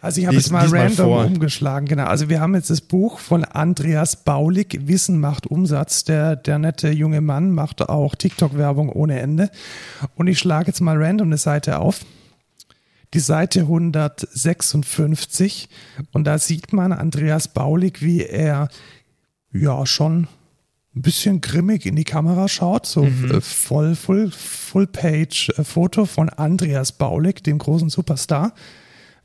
Also 0.05 0.21
ich 0.21 0.27
habe 0.27 0.37
jetzt 0.37 0.51
mal 0.51 0.69
mal 0.69 0.81
random 0.81 1.07
vor. 1.07 1.25
umgeschlagen, 1.25 1.87
genau. 1.87 2.05
Also 2.05 2.29
wir 2.29 2.39
haben 2.39 2.53
jetzt 2.53 2.69
das 2.69 2.81
Buch 2.81 3.17
von 3.17 3.43
Andreas 3.43 4.23
Baulig, 4.23 4.81
Wissen 4.83 5.19
macht 5.19 5.47
Umsatz. 5.47 6.03
Der, 6.03 6.35
der 6.35 6.59
nette 6.59 6.91
junge 6.91 7.21
Mann 7.21 7.49
macht 7.49 7.89
auch 7.89 8.13
TikTok-Werbung 8.13 8.89
ohne 8.89 9.19
Ende. 9.19 9.49
Und 10.13 10.27
ich 10.27 10.37
schlage 10.37 10.67
jetzt 10.67 10.79
mal 10.79 11.03
random 11.03 11.29
eine 11.29 11.39
Seite 11.39 11.79
auf. 11.79 12.05
Die 13.15 13.19
Seite 13.19 13.61
156 13.61 15.69
und 16.11 16.25
da 16.25 16.37
sieht 16.37 16.71
man 16.71 16.93
Andreas 16.93 17.47
Baulig, 17.47 18.03
wie 18.03 18.21
er 18.21 18.67
ja 19.53 19.87
schon 19.87 20.27
ein 20.95 21.01
bisschen 21.01 21.41
grimmig 21.41 21.87
in 21.87 21.95
die 21.95 22.03
Kamera 22.03 22.47
schaut, 22.47 22.85
so 22.85 23.05
äh, 23.05 23.41
voll, 23.41 23.95
full, 23.95 24.29
full 24.29 24.85
Page 24.85 25.51
äh, 25.57 25.63
Foto 25.63 26.05
von 26.05 26.29
Andreas 26.29 26.91
Baulig, 26.91 27.43
dem 27.43 27.57
großen 27.57 27.89
Superstar 27.89 28.53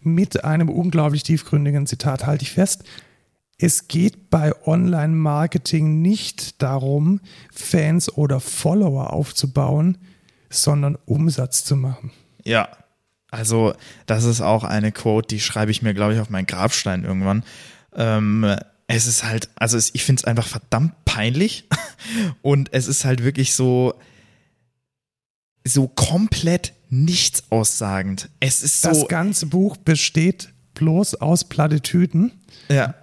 mit 0.01 0.45
einem 0.45 0.69
unglaublich 0.69 1.23
tiefgründigen 1.23 1.87
Zitat 1.87 2.27
halte 2.27 2.43
ich 2.43 2.53
fest. 2.53 2.85
Es 3.59 3.89
geht 3.89 4.31
bei 4.31 4.53
Online-Marketing 4.67 6.01
nicht 6.01 6.63
darum, 6.63 7.21
Fans 7.53 8.11
oder 8.11 8.41
Follower 8.41 9.13
aufzubauen, 9.13 9.99
sondern 10.49 10.97
Umsatz 11.05 11.65
zu 11.65 11.77
machen. 11.77 12.11
Ja. 12.45 12.69
Also, 13.31 13.75
das 14.07 14.25
ist 14.25 14.41
auch 14.41 14.65
eine 14.65 14.91
Quote, 14.91 15.29
die 15.29 15.41
schreibe 15.41 15.71
ich 15.71 15.83
mir, 15.83 15.95
glaube 15.95 16.15
ich, 16.15 16.21
auf 16.21 16.31
meinen 16.31 16.47
Grabstein 16.47 17.05
irgendwann. 17.05 17.45
Ähm, 17.95 18.57
es 18.89 19.07
ist 19.07 19.23
halt, 19.23 19.51
also 19.55 19.77
es, 19.77 19.95
ich 19.95 20.03
finde 20.03 20.21
es 20.21 20.25
einfach 20.25 20.49
verdammt 20.49 21.05
peinlich. 21.05 21.69
Und 22.43 22.73
es 22.73 22.89
ist 22.89 23.05
halt 23.05 23.23
wirklich 23.23 23.55
so, 23.55 23.95
so 25.65 25.87
komplett 25.87 26.73
nichts 26.91 27.45
aussagend. 27.51 28.29
Es 28.41 28.63
ist 28.63 28.85
Das 28.85 29.01
so. 29.01 29.07
ganze 29.07 29.47
Buch 29.47 29.77
besteht 29.77 30.53
bloß 30.75 31.17
aus 31.17 31.45
Plattitüden 31.45 32.33
Ja. 32.69 32.95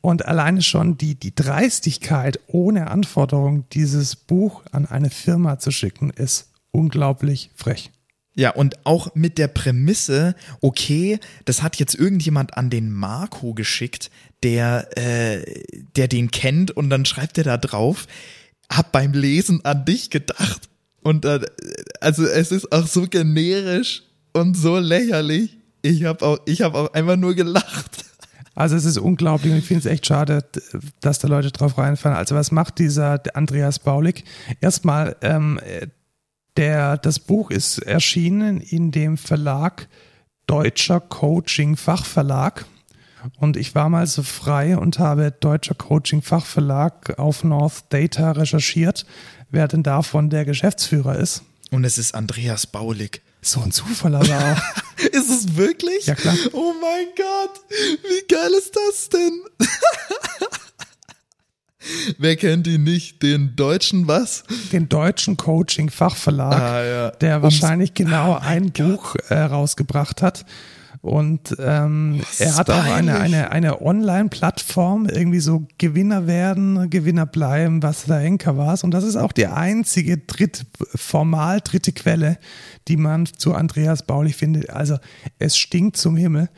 und 0.00 0.24
alleine 0.26 0.62
schon 0.62 0.96
die, 0.98 1.14
die 1.14 1.34
Dreistigkeit, 1.34 2.38
ohne 2.46 2.90
Anforderung 2.90 3.64
dieses 3.70 4.16
Buch 4.16 4.62
an 4.72 4.86
eine 4.86 5.10
Firma 5.10 5.58
zu 5.58 5.70
schicken, 5.70 6.10
ist 6.10 6.48
unglaublich 6.70 7.50
frech. 7.54 7.90
Ja, 8.34 8.50
und 8.50 8.86
auch 8.86 9.14
mit 9.14 9.36
der 9.36 9.48
Prämisse, 9.48 10.34
okay, 10.62 11.18
das 11.44 11.62
hat 11.62 11.76
jetzt 11.76 11.94
irgendjemand 11.94 12.56
an 12.56 12.70
den 12.70 12.90
Marco 12.90 13.52
geschickt, 13.52 14.10
der, 14.42 14.88
äh, 14.96 15.44
der 15.96 16.08
den 16.08 16.30
kennt 16.30 16.70
und 16.70 16.88
dann 16.88 17.04
schreibt 17.04 17.36
er 17.36 17.44
da 17.44 17.58
drauf, 17.58 18.06
hab 18.70 18.90
beim 18.90 19.12
Lesen 19.12 19.62
an 19.66 19.84
dich 19.84 20.08
gedacht. 20.08 20.70
Und 21.02 21.24
dann, 21.24 21.44
also 22.00 22.24
es 22.24 22.52
ist 22.52 22.70
auch 22.72 22.86
so 22.86 23.06
generisch 23.06 24.02
und 24.32 24.56
so 24.56 24.78
lächerlich. 24.78 25.56
Ich 25.82 26.04
habe 26.04 26.24
auch, 26.24 26.38
ich 26.46 26.62
habe 26.62 26.78
auch 26.78 26.92
einfach 26.94 27.16
nur 27.16 27.34
gelacht. 27.34 28.04
Also 28.54 28.76
es 28.76 28.84
ist 28.84 28.98
unglaublich 28.98 29.52
und 29.52 29.58
ich 29.58 29.64
finde 29.64 29.80
es 29.80 29.86
echt 29.86 30.06
schade, 30.06 30.44
dass 31.00 31.18
da 31.18 31.28
Leute 31.28 31.50
drauf 31.50 31.78
reinfallen. 31.78 32.16
Also 32.16 32.34
was 32.34 32.52
macht 32.52 32.78
dieser 32.78 33.22
Andreas 33.34 33.78
Baulig? 33.78 34.24
Erstmal, 34.60 35.16
ähm, 35.22 35.58
der, 36.56 36.98
das 36.98 37.18
Buch 37.18 37.50
ist 37.50 37.78
erschienen 37.78 38.60
in 38.60 38.90
dem 38.90 39.16
Verlag 39.16 39.88
Deutscher 40.46 41.00
Coaching 41.00 41.76
Fachverlag. 41.76 42.66
Und 43.38 43.56
ich 43.56 43.74
war 43.74 43.88
mal 43.88 44.06
so 44.06 44.22
frei 44.22 44.76
und 44.76 44.98
habe 44.98 45.30
Deutscher 45.30 45.74
Coaching 45.74 46.22
Fachverlag 46.22 47.18
auf 47.18 47.44
North 47.44 47.84
Data 47.90 48.32
recherchiert, 48.32 49.06
wer 49.50 49.68
denn 49.68 49.82
davon 49.82 50.30
der 50.30 50.44
Geschäftsführer 50.44 51.16
ist. 51.16 51.42
Und 51.70 51.84
es 51.84 51.98
ist 51.98 52.14
Andreas 52.14 52.66
Baulig. 52.66 53.22
So 53.40 53.60
ein 53.60 53.72
Zufall 53.72 54.14
aber 54.14 54.36
auch. 54.38 55.02
Ist 55.12 55.30
es 55.30 55.56
wirklich? 55.56 56.06
Ja, 56.06 56.14
klar. 56.14 56.36
Oh 56.52 56.72
mein 56.80 57.06
Gott, 57.16 57.60
wie 58.04 58.24
geil 58.32 58.52
ist 58.56 58.76
das 58.76 59.08
denn? 59.08 59.42
Wer 62.18 62.36
kennt 62.36 62.68
ihn 62.68 62.84
nicht? 62.84 63.20
Den 63.24 63.56
deutschen 63.56 64.06
was? 64.06 64.44
den 64.70 64.88
deutschen 64.88 65.36
Coaching 65.36 65.90
Fachverlag, 65.90 66.52
Ah, 66.60 66.84
ja. 66.84 67.10
der 67.10 67.40
Ums- 67.40 67.42
wahrscheinlich 67.42 67.94
genau 67.94 68.34
ein 68.40 68.70
Buch 68.70 69.16
äh, 69.28 69.34
rausgebracht 69.40 70.22
hat. 70.22 70.46
Und 71.02 71.56
ähm, 71.58 72.20
er 72.38 72.56
hat 72.56 72.70
auch 72.70 72.84
eine, 72.84 73.18
eine, 73.18 73.50
eine 73.50 73.82
Online-Plattform, 73.82 75.08
irgendwie 75.08 75.40
so 75.40 75.66
Gewinner 75.76 76.28
werden, 76.28 76.90
Gewinner 76.90 77.26
bleiben, 77.26 77.82
was 77.82 78.04
der 78.04 78.18
Henker 78.18 78.56
war. 78.56 78.78
Und 78.84 78.92
das 78.92 79.02
ist 79.02 79.16
auch 79.16 79.32
die 79.32 79.48
einzige 79.48 80.18
dritte, 80.18 80.64
formal 80.94 81.60
dritte 81.60 81.90
Quelle, 81.90 82.38
die 82.88 82.96
man 82.96 83.26
zu 83.26 83.54
Andreas 83.54 84.04
Baulich 84.04 84.36
findet. 84.36 84.70
Also 84.70 84.98
es 85.38 85.56
stinkt 85.56 85.96
zum 85.96 86.16
Himmel 86.16 86.48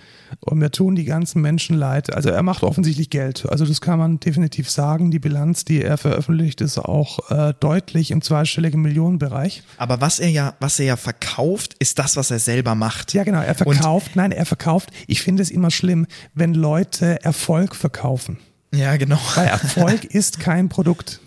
und 0.41 0.59
mir 0.59 0.71
tun 0.71 0.95
die 0.95 1.05
ganzen 1.05 1.43
Menschen 1.43 1.77
leid. 1.77 2.13
Also 2.13 2.31
er 2.31 2.43
macht 2.43 2.63
offensichtlich 2.63 3.11
Geld. 3.11 3.47
Also 3.49 3.65
das 3.65 3.81
kann 3.81 3.99
man 3.99 4.21
definitiv 4.21 4.71
sagen. 4.71 5.11
Die 5.11 5.19
Bilanz, 5.19 5.65
die 5.65 5.83
er 5.83 5.99
veröffentlicht, 5.99 6.61
ist 6.61 6.79
auch 6.79 7.31
äh, 7.31 7.55
deutlich 7.61 8.11
im 8.11 8.23
zweistelligen 8.23 8.81
Millionenbereich. 8.81 9.63
Aber 9.77 10.01
was 10.01 10.19
er 10.19 10.31
ja, 10.31 10.55
was 10.61 10.79
er 10.79 10.87
ja 10.87 10.97
verkauft, 10.97 11.75
ist 11.79 11.99
das, 11.99 12.17
was 12.17 12.31
er 12.31 12.39
selber 12.39 12.75
macht. 12.75 13.13
Ja, 13.15 13.25
genau. 13.25 13.41
Er 13.41 13.55
verkauft, 13.55 14.17
nein, 14.17 14.33
er 14.33 14.47
verkauft. 14.47 14.91
Ich 15.07 15.23
finde 15.23 15.43
es 15.43 15.51
immer 15.51 15.71
schlimm, 15.71 16.07
wenn 16.35 16.55
Leute 16.55 17.23
Erfolg 17.25 17.75
verkaufen. 17.75 18.39
Ja, 18.75 18.97
genau. 18.97 19.21
Weil 19.35 19.47
Erfolg 19.47 20.05
ist 20.15 20.41
kein 20.41 20.69
Produkt. 20.69 21.21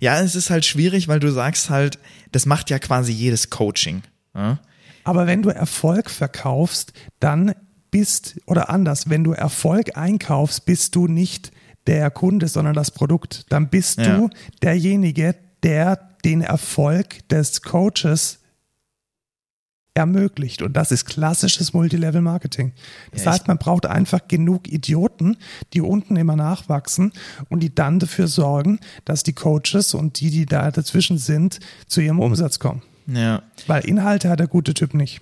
Ja, 0.00 0.20
es 0.20 0.34
ist 0.34 0.50
halt 0.50 0.64
schwierig, 0.64 1.08
weil 1.08 1.20
du 1.20 1.30
sagst 1.30 1.70
halt, 1.70 1.98
das 2.32 2.46
macht 2.46 2.70
ja 2.70 2.78
quasi 2.78 3.12
jedes 3.12 3.50
Coaching. 3.50 4.02
Ja? 4.34 4.58
Aber 5.04 5.26
wenn 5.26 5.42
du 5.42 5.50
Erfolg 5.50 6.10
verkaufst, 6.10 6.92
dann 7.20 7.54
bist, 7.90 8.40
oder 8.46 8.70
anders, 8.70 9.08
wenn 9.10 9.22
du 9.24 9.32
Erfolg 9.32 9.96
einkaufst, 9.96 10.64
bist 10.66 10.96
du 10.96 11.06
nicht 11.06 11.52
der 11.86 12.10
Kunde, 12.10 12.48
sondern 12.48 12.74
das 12.74 12.90
Produkt. 12.90 13.46
Dann 13.50 13.68
bist 13.68 13.98
Ja. 13.98 14.16
du 14.16 14.30
derjenige, 14.62 15.34
der 15.62 15.96
den 16.24 16.40
Erfolg 16.40 17.28
des 17.28 17.60
Coaches 17.62 18.40
ermöglicht. 19.96 20.62
Und 20.62 20.72
das 20.76 20.90
ist 20.90 21.04
klassisches 21.04 21.72
Multilevel-Marketing. 21.72 22.72
Das 23.12 23.24
Ja, 23.24 23.32
heißt, 23.32 23.46
man 23.46 23.58
braucht 23.58 23.86
einfach 23.86 24.26
genug 24.26 24.66
Idioten, 24.66 25.36
die 25.72 25.80
unten 25.82 26.16
immer 26.16 26.34
nachwachsen 26.34 27.12
und 27.48 27.60
die 27.60 27.72
dann 27.74 28.00
dafür 28.00 28.26
sorgen, 28.26 28.80
dass 29.04 29.22
die 29.22 29.34
Coaches 29.34 29.94
und 29.94 30.18
die, 30.20 30.30
die 30.30 30.46
da 30.46 30.70
dazwischen 30.72 31.18
sind, 31.18 31.60
zu 31.86 32.00
ihrem 32.00 32.18
Umsatz 32.18 32.58
kommen. 32.58 32.82
Ja. 33.06 33.42
Weil 33.66 33.84
Inhalte 33.84 34.28
hat 34.28 34.40
der 34.40 34.46
gute 34.46 34.74
Typ 34.74 34.94
nicht. 34.94 35.20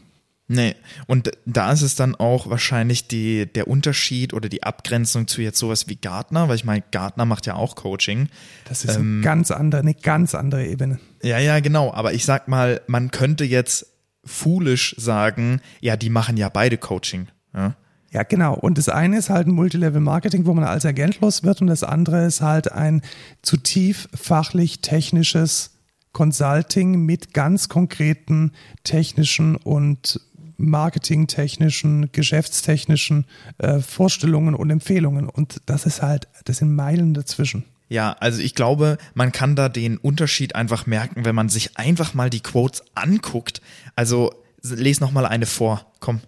Nee, 0.49 0.75
und 1.07 1.31
da 1.47 1.73
ist 1.73 1.83
es 1.83 1.95
dann 1.95 2.15
auch 2.15 2.51
wahrscheinlich 2.51 3.09
die, 3.09 3.47
der 3.47 3.69
Unterschied 3.69 4.35
oder 4.35 4.49
die 4.51 4.65
Abgrenzung 4.65 5.27
zu 5.27 5.41
jetzt 5.41 5.59
sowas 5.59 5.89
wie 5.89 5.97
Gartner, 5.97 6.49
weil 6.49 6.57
ich 6.57 6.65
meine, 6.65 6.83
Gartner 6.91 7.25
macht 7.25 7.47
ja 7.47 7.55
auch 7.55 7.75
Coaching. 7.75 8.29
Das 8.69 8.85
ist 8.85 8.97
Ähm, 8.97 9.17
eine 9.17 9.25
ganz 9.25 9.51
andere, 9.51 9.81
eine 9.81 9.95
ganz 9.95 10.35
andere 10.35 10.67
Ebene. 10.67 10.99
Ja, 11.23 11.39
ja, 11.39 11.61
genau. 11.61 11.93
Aber 11.95 12.13
ich 12.13 12.25
sag 12.27 12.49
mal, 12.49 12.83
man 12.87 13.11
könnte 13.11 13.45
jetzt 13.45 13.87
foolish 14.25 14.95
sagen, 14.99 15.61
ja, 15.81 15.97
die 15.97 16.11
machen 16.11 16.37
ja 16.37 16.49
beide 16.49 16.77
Coaching. 16.77 17.29
Ja, 17.55 17.75
Ja, 18.11 18.23
genau. 18.25 18.55
Und 18.55 18.77
das 18.77 18.91
eine 18.91 19.17
ist 19.17 19.31
halt 19.31 19.47
ein 19.47 19.55
Multilevel-Marketing, 19.55 20.45
wo 20.45 20.53
man 20.53 20.65
als 20.65 20.85
agentlos 20.85 21.45
wird 21.45 21.63
und 21.63 21.69
das 21.69 21.83
andere 21.83 22.27
ist 22.27 22.43
halt 22.43 22.71
ein 22.71 23.01
zu 23.41 23.57
tief 23.57 24.09
fachlich 24.15 24.81
technisches 24.81 25.72
Consulting 26.13 27.05
mit 27.05 27.35
ganz 27.35 27.69
konkreten 27.69 28.53
technischen 28.85 29.57
und 29.57 30.21
marketingtechnischen, 30.57 32.11
geschäftstechnischen 32.13 33.27
äh, 33.59 33.81
Vorstellungen 33.81 34.55
und 34.55 34.71
Empfehlungen. 34.71 35.29
Und 35.29 35.63
das 35.67 35.87
ist 35.87 36.03
halt, 36.03 36.29
das 36.45 36.59
sind 36.59 36.75
Meilen 36.75 37.15
dazwischen. 37.15 37.65
Ja, 37.89 38.17
also 38.21 38.41
ich 38.41 38.55
glaube, 38.55 38.97
man 39.15 39.33
kann 39.33 39.55
da 39.55 39.69
den 39.69 39.99
Unterschied 39.99 40.55
einfach 40.55 40.87
merken, 40.87 41.25
wenn 41.25 41.35
man 41.35 41.51
sich 41.51 41.77
einfach 41.77 42.15
mal 42.15 42.31
die 42.31 42.41
Quotes 42.41 42.83
anguckt. 42.95 43.61
Also 43.97 44.33
les 44.63 45.01
noch 45.01 45.13
mal 45.13 45.27
eine 45.27 45.47
vor. 45.47 45.85
Komm. 46.01 46.21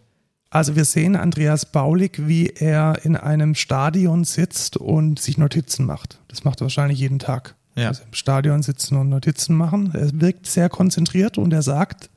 Also 0.51 0.77
wir 0.77 0.85
sehen 0.85 1.17
Andreas 1.17 1.67
Baulig, 1.73 2.29
wie 2.29 2.49
er 2.49 3.05
in 3.05 3.17
einem 3.17 3.55
Stadion 3.55 4.25
sitzt 4.25 4.77
und 4.77 5.19
sich 5.19 5.39
Notizen 5.39 5.87
macht. 5.87 6.21
Das 6.29 6.45
macht 6.45 6.61
er 6.61 6.67
wahrscheinlich 6.67 6.99
jeden 6.99 7.19
Tag. 7.19 7.57
Ja. 7.77 7.89
Also 7.89 8.03
im 8.05 8.15
Stadion 8.15 8.63
sitzen 8.63 8.97
und 8.97 9.09
Notizen 9.09 9.57
machen. 9.57 9.93
Er 9.95 10.21
wirkt 10.21 10.47
sehr 10.47 10.69
konzentriert 10.69 11.39
und 11.39 11.53
er 11.53 11.63
sagt, 11.63 12.11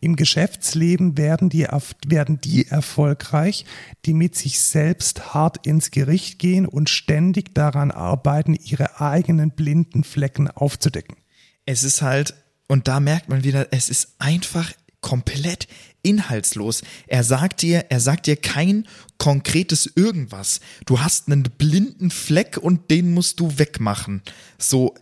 im 0.00 0.16
Geschäftsleben 0.16 1.16
werden 1.16 1.48
die, 1.48 1.66
werden 2.06 2.40
die 2.40 2.66
erfolgreich, 2.66 3.64
die 4.04 4.12
mit 4.12 4.36
sich 4.36 4.60
selbst 4.60 5.34
hart 5.34 5.66
ins 5.66 5.90
Gericht 5.90 6.38
gehen 6.38 6.66
und 6.66 6.90
ständig 6.90 7.54
daran 7.54 7.90
arbeiten, 7.90 8.54
ihre 8.54 9.00
eigenen 9.00 9.50
blinden 9.50 10.04
Flecken 10.04 10.50
aufzudecken. 10.50 11.16
Es 11.64 11.84
ist 11.84 12.02
halt, 12.02 12.34
und 12.68 12.88
da 12.88 13.00
merkt 13.00 13.28
man 13.28 13.44
wieder, 13.44 13.68
es 13.70 13.88
ist 13.88 14.16
einfach 14.18 14.72
komplett 15.00 15.68
inhaltslos. 16.02 16.82
Er 17.06 17.24
sagt 17.24 17.62
dir, 17.62 17.86
er 17.88 18.00
sagt 18.00 18.26
dir 18.26 18.36
kein 18.36 18.86
konkretes 19.18 19.90
irgendwas. 19.94 20.60
Du 20.86 21.00
hast 21.00 21.28
einen 21.28 21.44
blinden 21.44 22.10
Fleck 22.10 22.58
und 22.58 22.90
den 22.90 23.14
musst 23.14 23.40
du 23.40 23.58
wegmachen. 23.58 24.22
So, 24.58 24.94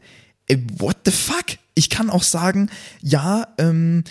äh, 0.46 0.58
what 0.78 0.98
the 1.04 1.12
fuck? 1.12 1.58
Ich 1.74 1.90
kann 1.90 2.10
auch 2.10 2.22
sagen, 2.22 2.70
ja, 3.00 3.48
ähm, 3.58 4.04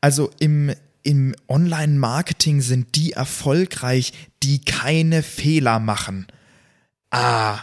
also 0.00 0.30
im, 0.38 0.72
im 1.02 1.34
Online-Marketing 1.48 2.60
sind 2.60 2.96
die 2.96 3.12
erfolgreich, 3.12 4.12
die 4.42 4.60
keine 4.60 5.22
Fehler 5.22 5.78
machen. 5.78 6.26
Ah, 7.10 7.60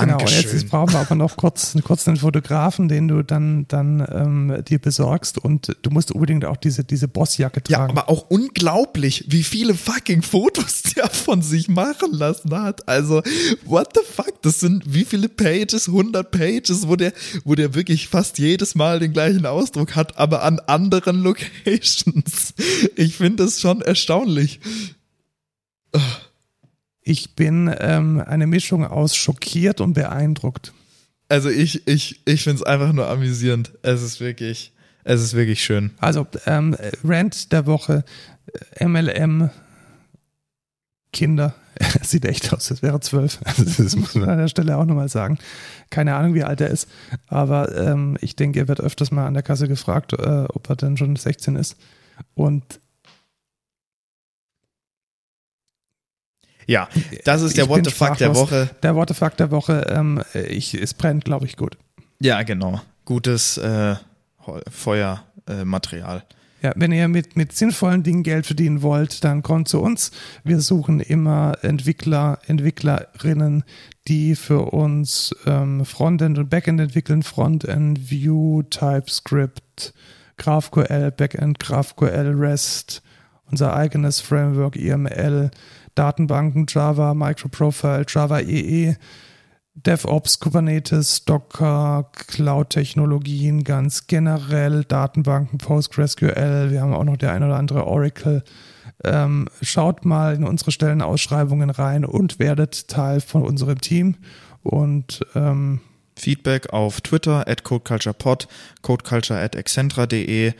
Genau, 0.00 0.18
danke 0.18 0.24
und 0.24 0.52
jetzt, 0.52 0.68
brauchen 0.68 0.92
wir 0.92 1.00
aber 1.00 1.14
noch 1.14 1.36
kurz, 1.36 1.76
kurz 1.84 2.08
einen 2.08 2.16
Fotografen, 2.16 2.88
den 2.88 3.08
du 3.08 3.22
dann, 3.22 3.66
dann 3.68 4.06
ähm, 4.10 4.64
dir 4.64 4.78
besorgst 4.78 5.38
und 5.38 5.76
du 5.82 5.90
musst 5.90 6.12
unbedingt 6.12 6.44
auch 6.44 6.56
diese, 6.56 6.84
diese 6.84 7.08
Bossjacke 7.08 7.62
Ja, 7.68 7.78
tragen. 7.78 7.96
aber 7.96 8.08
auch 8.08 8.30
unglaublich, 8.30 9.26
wie 9.28 9.42
viele 9.42 9.74
fucking 9.74 10.22
Fotos 10.22 10.82
der 10.96 11.10
von 11.10 11.42
sich 11.42 11.68
machen 11.68 12.12
lassen 12.12 12.54
hat. 12.56 12.88
Also, 12.88 13.22
what 13.64 13.88
the 13.94 14.00
fuck? 14.04 14.40
Das 14.42 14.60
sind 14.60 14.82
wie 14.86 15.04
viele 15.04 15.28
Pages? 15.28 15.88
100 15.88 16.30
Pages, 16.30 16.88
wo 16.88 16.96
der, 16.96 17.12
wo 17.44 17.54
der 17.54 17.74
wirklich 17.74 18.08
fast 18.08 18.38
jedes 18.38 18.74
Mal 18.74 18.98
den 18.98 19.12
gleichen 19.12 19.46
Ausdruck 19.46 19.94
hat, 19.94 20.18
aber 20.18 20.42
an 20.42 20.58
anderen 20.60 21.22
Locations. 21.22 22.54
Ich 22.96 23.16
finde 23.16 23.44
das 23.44 23.60
schon 23.60 23.82
erstaunlich. 23.82 24.60
Ich 27.02 27.34
bin 27.34 27.74
ähm, 27.80 28.22
eine 28.24 28.46
Mischung 28.46 28.86
aus 28.86 29.16
schockiert 29.16 29.80
und 29.80 29.94
beeindruckt. 29.94 30.72
Also 31.28 31.48
ich, 31.48 31.86
ich, 31.88 32.20
ich 32.26 32.44
finde 32.44 32.56
es 32.56 32.62
einfach 32.62 32.92
nur 32.92 33.08
amüsierend. 33.08 33.72
Es 33.82 34.02
ist 34.02 34.20
wirklich, 34.20 34.72
es 35.02 35.20
ist 35.20 35.34
wirklich 35.34 35.64
schön. 35.64 35.90
Also 35.98 36.26
ähm, 36.46 36.76
Rant 37.02 37.52
der 37.52 37.66
Woche, 37.66 38.04
äh, 38.76 38.86
MLM, 38.86 39.50
Kinder. 41.12 41.54
Sieht 42.02 42.24
echt 42.24 42.52
aus, 42.52 42.70
als 42.70 42.82
wäre 42.82 43.00
zwölf. 43.00 43.40
Also 43.44 43.64
das 43.82 43.96
muss 43.96 44.14
man 44.14 44.28
an 44.28 44.38
der 44.38 44.48
Stelle 44.48 44.76
auch 44.76 44.84
nochmal 44.84 45.08
sagen. 45.08 45.38
Keine 45.90 46.14
Ahnung, 46.14 46.34
wie 46.34 46.44
alt 46.44 46.60
er 46.60 46.68
ist, 46.68 46.88
aber 47.26 47.74
ähm, 47.76 48.16
ich 48.20 48.36
denke, 48.36 48.60
er 48.60 48.68
wird 48.68 48.80
öfters 48.80 49.10
mal 49.10 49.26
an 49.26 49.34
der 49.34 49.42
Kasse 49.42 49.68
gefragt, 49.68 50.12
äh, 50.12 50.44
ob 50.48 50.68
er 50.68 50.76
denn 50.76 50.96
schon 50.96 51.16
16 51.16 51.56
ist. 51.56 51.76
Und 52.34 52.80
Ja, 56.72 56.88
das 57.24 57.42
ist 57.42 57.58
der 57.58 57.64
Ich 57.64 57.70
What 57.70 57.84
the 57.84 57.90
fuck 57.90 58.16
der. 58.16 58.34
Woche. 58.34 58.70
der 58.82 58.94
What 58.94 59.08
the 59.08 59.14
Fuck 59.14 59.36
der 59.36 59.50
Woche, 59.50 59.86
ähm, 59.90 60.22
ich, 60.32 60.72
es 60.72 60.94
brennt, 60.94 61.26
glaube 61.26 61.44
ich, 61.44 61.56
gut. 61.56 61.76
Ja, 62.18 62.42
genau. 62.44 62.80
Gutes 63.04 63.58
äh, 63.58 63.96
Feuermaterial. 64.70 66.24
Ja, 66.62 66.72
wenn 66.76 66.92
ihr 66.92 67.08
mit, 67.08 67.36
mit 67.36 67.52
sinnvollen 67.52 68.04
Dingen 68.04 68.22
Geld 68.22 68.46
verdienen 68.46 68.82
wollt, 68.82 69.24
dann 69.24 69.42
kommt 69.42 69.68
zu 69.68 69.82
uns. 69.82 70.12
Wir 70.44 70.60
suchen 70.60 71.00
immer 71.00 71.58
Entwickler, 71.62 72.38
Entwicklerinnen, 72.46 73.64
die 74.08 74.36
für 74.36 74.72
uns 74.72 75.34
ähm, 75.44 75.84
Frontend 75.84 76.38
und 76.38 76.48
Backend 76.48 76.80
entwickeln. 76.80 77.22
Frontend, 77.22 78.10
Vue, 78.10 78.64
TypeScript, 78.70 79.92
GraphQL, 80.38 81.10
Backend, 81.10 81.58
GraphQL, 81.58 82.32
REST, 82.34 83.02
unser 83.50 83.74
eigenes 83.74 84.20
Framework, 84.20 84.76
IML, 84.76 85.50
Datenbanken, 85.94 86.66
Java, 86.68 87.14
Microprofile, 87.14 88.04
Java 88.08 88.40
EE, 88.40 88.96
DevOps, 89.74 90.38
Kubernetes, 90.38 91.24
Docker, 91.24 92.10
Cloud-Technologien 92.12 93.64
ganz 93.64 94.06
generell, 94.06 94.84
Datenbanken, 94.84 95.58
PostgreSQL, 95.58 96.70
wir 96.70 96.82
haben 96.82 96.92
auch 96.92 97.04
noch 97.04 97.16
der 97.16 97.32
ein 97.32 97.42
oder 97.42 97.56
andere 97.56 97.86
Oracle. 97.86 98.44
Ähm, 99.04 99.48
schaut 99.62 100.04
mal 100.04 100.34
in 100.34 100.44
unsere 100.44 100.70
Stellenausschreibungen 100.70 101.70
rein 101.70 102.04
und 102.04 102.38
werdet 102.38 102.88
Teil 102.88 103.20
von 103.20 103.42
unserem 103.42 103.80
Team. 103.80 104.16
Und 104.62 105.22
ähm, 105.34 105.80
Feedback 106.16 106.72
auf 106.72 107.00
Twitter 107.00 107.48
at 107.48 107.64
codeculturepod, 107.64 108.46
codeculture 108.82 109.40
at 109.40 109.56
excentra.de. 109.56 110.52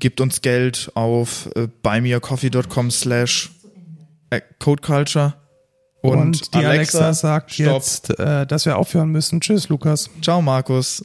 Gibt 0.00 0.20
uns 0.20 0.40
Geld 0.40 0.90
auf 0.94 1.48
äh, 1.54 1.68
buymeacoffee.com 1.82 2.90
slash 2.90 3.50
äh, 4.30 4.40
codeculture. 4.58 5.34
und, 6.02 6.18
Und, 6.18 6.54
die 6.54 6.64
Alexa, 6.64 7.12
sagt 7.12 7.52
stopp. 7.52 7.66
jetzt, 7.74 8.18
äh, 8.18 8.46
dass 8.46 8.66
wir 8.66 8.78
aufhören 8.78 9.10
müssen. 9.10 9.40
Tschüss, 9.40 9.68
Lukas. 9.68 10.10
Ciao, 10.22 10.42
Markus. 10.42 11.04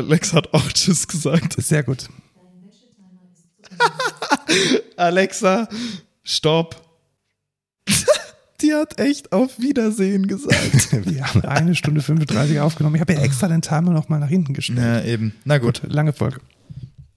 Alexa 0.00 0.36
hat 0.36 0.52
auch 0.54 0.72
Tschüss 0.72 1.08
gesagt. 1.08 1.54
Sehr 1.62 1.82
gut. 1.82 2.08
Alexa, 4.96 5.68
stopp. 6.22 6.80
Die 8.60 8.74
hat 8.74 9.00
echt 9.00 9.32
auf 9.32 9.58
Wiedersehen 9.58 10.26
gesagt. 10.26 10.92
Wir 11.06 11.26
haben 11.26 11.42
eine 11.42 11.74
Stunde 11.74 12.02
35 12.02 12.60
aufgenommen. 12.60 12.96
Ich 12.96 13.00
habe 13.00 13.14
ja 13.14 13.20
extra 13.20 13.48
den 13.48 13.62
Timer 13.62 13.92
noch 13.92 14.08
mal 14.08 14.18
nach 14.18 14.28
hinten 14.28 14.52
gestellt. 14.52 14.78
Ja, 14.78 15.02
eben. 15.02 15.34
Na 15.44 15.58
gut. 15.58 15.82
Lange 15.86 16.12
Folge. 16.12 16.40